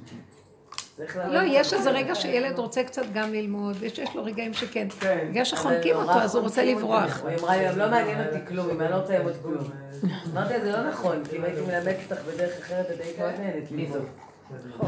לא, 1.29 1.41
יש 1.47 1.73
איזה. 1.73 1.91
רגע 1.91 2.15
שילד 2.15 2.59
רוצה 2.59 2.85
קצת 2.85 3.03
גם 3.15 3.33
ללמוד, 3.33 3.77
ויש 3.79 4.17
לו 4.17 4.25
רגעים 4.25 4.55
שכן. 4.55 4.89
בגלל 5.31 5.45
שחונקים 5.45 5.97
אותו, 5.97 6.13
אז 6.13 6.35
הוא 6.35 6.43
רוצה. 6.45 6.65
לברוח. 6.65 7.23
היא 7.25 7.39
אמרה 7.39 7.57
לי, 7.57 7.77
לא 7.77 7.91
מעניין 7.91 8.27
אותי 8.27 8.39
כלום, 8.49 8.71
אם 8.71 8.81
אני 8.81 8.91
לא 8.91 8.97
רוצה 8.97 9.19
ללמוד 9.19 9.33
כלום. 9.43 9.65
אמרתי 10.33 10.53
לה, 10.53 10.61
זה 10.61 10.73
לא 10.73 10.89
נכון, 10.89 11.23
כי 11.31 11.37
אם 11.37 11.45
הייתי 11.45 11.61
מלמדת 11.61 11.97
אותך 12.11 12.23
בדרך 12.25 12.59
אחרת, 12.59 12.87
את 12.91 13.01
היית 13.01 13.19
מאוד 13.19 13.33
נהנית 13.41 13.71
ללמוד. 13.71 14.05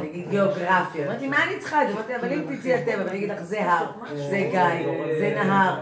נגיד 0.02 0.30
גיאוגרפיה. 0.30 1.06
אמרתי, 1.06 1.28
מה 1.28 1.44
אני 1.44 1.58
צריכה 1.60 1.82
את 1.82 1.88
זה? 1.88 1.94
אמרתי, 1.94 2.16
אבל 2.16 2.32
אם 2.32 2.56
תצאי 2.56 2.74
הטבע 2.74 3.04
ואני 3.06 3.18
אגיד 3.18 3.30
לך, 3.30 3.42
זה 3.42 3.70
הר, 3.72 3.86
זה 4.30 4.48
גיא, 4.50 4.86
זה 5.18 5.32
נהר. 5.36 5.80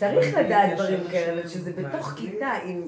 צריך 0.00 0.36
לדעת 0.36 0.74
דברים 0.74 1.00
כאלה, 1.10 1.48
שזה 1.48 1.70
בתוך 1.76 2.12
כיתה, 2.16 2.50
אם 2.66 2.82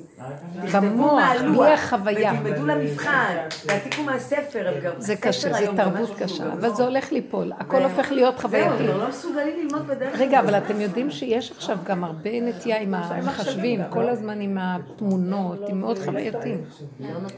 תכתבו 0.67 1.17
מהלוח. 1.17 1.93
ותלמדו 2.05 2.67
למבחן, 2.67 3.35
תעתיקו 3.67 4.03
מהספר, 4.03 4.73
זה 4.99 5.17
קשה, 5.17 5.53
זה 5.53 5.67
תרבות 5.77 6.11
קשה, 6.19 6.27
שהוא 6.27 6.53
אבל 6.53 6.75
זה 6.75 6.83
הולך 6.83 7.13
ליפול, 7.13 7.53
הכל 7.59 7.83
הופך 7.83 8.13
להיות 8.13 8.35
זהו, 8.35 8.43
חווייתי. 8.43 8.85
כבר 8.85 8.97
לא 8.97 9.09
מסוגלים 9.09 9.57
ללמוד 9.59 9.87
בדרך 9.87 10.21
רגע. 10.21 10.41
אבל 10.41 10.57
אתם 10.57 10.81
יודעים 10.81 11.11
שיש 11.11 11.51
עכשיו 11.51 11.79
גם 11.85 12.05
הרבה 12.05 12.31
נטייה 12.41 12.81
עם 12.81 12.95
המחשבים, 12.95 13.81
כל 13.91 14.09
הזמן 14.09 14.41
עם 14.41 14.59
התמונות, 14.61 15.69
עם 15.69 15.81
מאוד 15.81 15.99
חווייתיים. 15.99 16.65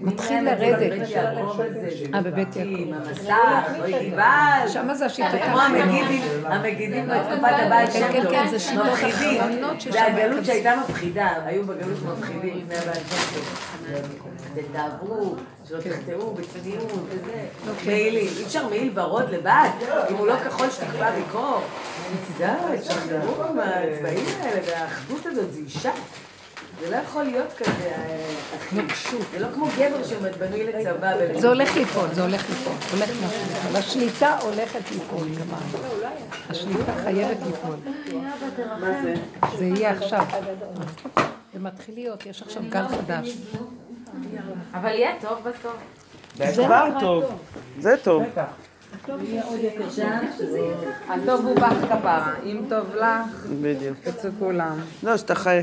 מתחיל 0.01 0.45
לרדת. 0.45 1.09
אה, 2.15 2.23
בבית 2.23 2.57
יעקב. 2.57 2.71
עם 2.77 2.93
המסך, 2.95 3.35
אוי 3.81 4.11
גבעל. 4.11 4.69
שמה 4.69 4.95
זה 4.95 5.07
השיטות 5.07 5.41
כמו 5.47 5.61
המגידים, 5.61 6.23
המגידים 6.45 7.09
בתקופת 7.09 7.55
הבית 7.67 7.91
כן, 7.91 7.99
שם 7.99 8.13
כן. 8.13 8.31
כן, 8.31 8.49
זה 8.51 8.59
שיטות 8.59 8.87
מפחידים. 8.87 9.64
אחרונות 9.65 9.81
ששם 9.81 9.93
זה 9.93 10.05
הגלות. 10.05 10.45
שהייתה 10.45 10.74
מפחידה, 10.77 11.28
היו 11.45 11.65
בגלות 11.65 11.99
מפחידים 12.03 12.69
לפני 12.70 12.93
טוב. 13.35 13.59
תתאהבו, 14.55 15.36
שלא 15.69 15.78
תחטאו 15.81 16.35
בצניעות 16.35 17.07
וזה. 17.09 17.47
מעילים, 17.86 18.28
אי 18.39 18.45
אפשר 18.45 18.69
מעיל 18.69 18.91
ורוד 18.95 19.31
לבד, 19.31 19.69
אם 20.11 20.16
הוא 20.16 20.27
לא 20.27 20.36
כחול 20.36 20.70
שתקבע 20.70 21.11
בקור. 21.20 21.61
די, 22.39 22.47
שחררו 22.85 23.45
עם 23.45 23.59
הצבעים 23.59 24.27
האלה 24.41 24.61
והאחדות 24.66 25.27
הזאת, 25.27 25.53
זה 25.53 25.59
אישה. 25.59 25.93
זה 26.81 26.91
לא 26.91 26.97
יכול 26.97 27.23
להיות 27.23 27.53
כזה, 27.57 27.71
אה. 27.87 28.35
זה 29.33 29.39
לא 29.39 29.47
כמו 29.55 29.67
גבר 29.79 30.05
שבנוי 30.05 30.65
לצבא. 30.65 31.13
זה 31.41 31.49
הולך 31.49 31.77
ליפול, 31.77 32.09
זה 32.13 32.23
הולך 32.23 32.49
ליפול, 32.51 32.73
הולך 32.93 33.11
ליפול. 33.11 33.77
השליטה 33.77 34.39
הולכת 34.39 34.91
ליפול, 34.91 35.29
גמר. 35.29 35.89
השליטה 36.51 36.93
חייבת 37.05 37.37
ליפול. 37.47 37.77
מה 38.81 39.03
זה? 39.03 39.15
זה 39.59 39.65
יהיה 39.65 39.91
עכשיו. 39.91 40.25
זה 41.55 41.61
מתחיל 41.61 41.95
להיות, 41.95 42.27
יש 42.27 42.43
עכשיו 42.43 42.63
גל 42.69 42.89
חדש. 42.89 43.37
אבל 44.75 44.91
יהיה 44.91 45.11
טוב 45.21 45.39
בסוף. 45.39 45.77
זה 46.37 46.65
כבר 46.65 46.89
טוב. 47.01 47.25
זה 47.81 47.95
טוב. 48.03 48.23
הטוב 51.09 51.47
הוא 51.47 51.57
בך 51.57 51.73
כפרה, 51.89 52.33
אם 52.45 52.61
טוב 52.69 52.95
לך, 52.95 53.47
בדיוק. 53.63 53.97
אצל 54.09 54.31
כולם. 54.39 54.81
לא, 55.03 55.17
שאתה 55.17 55.35
חי... 55.35 55.61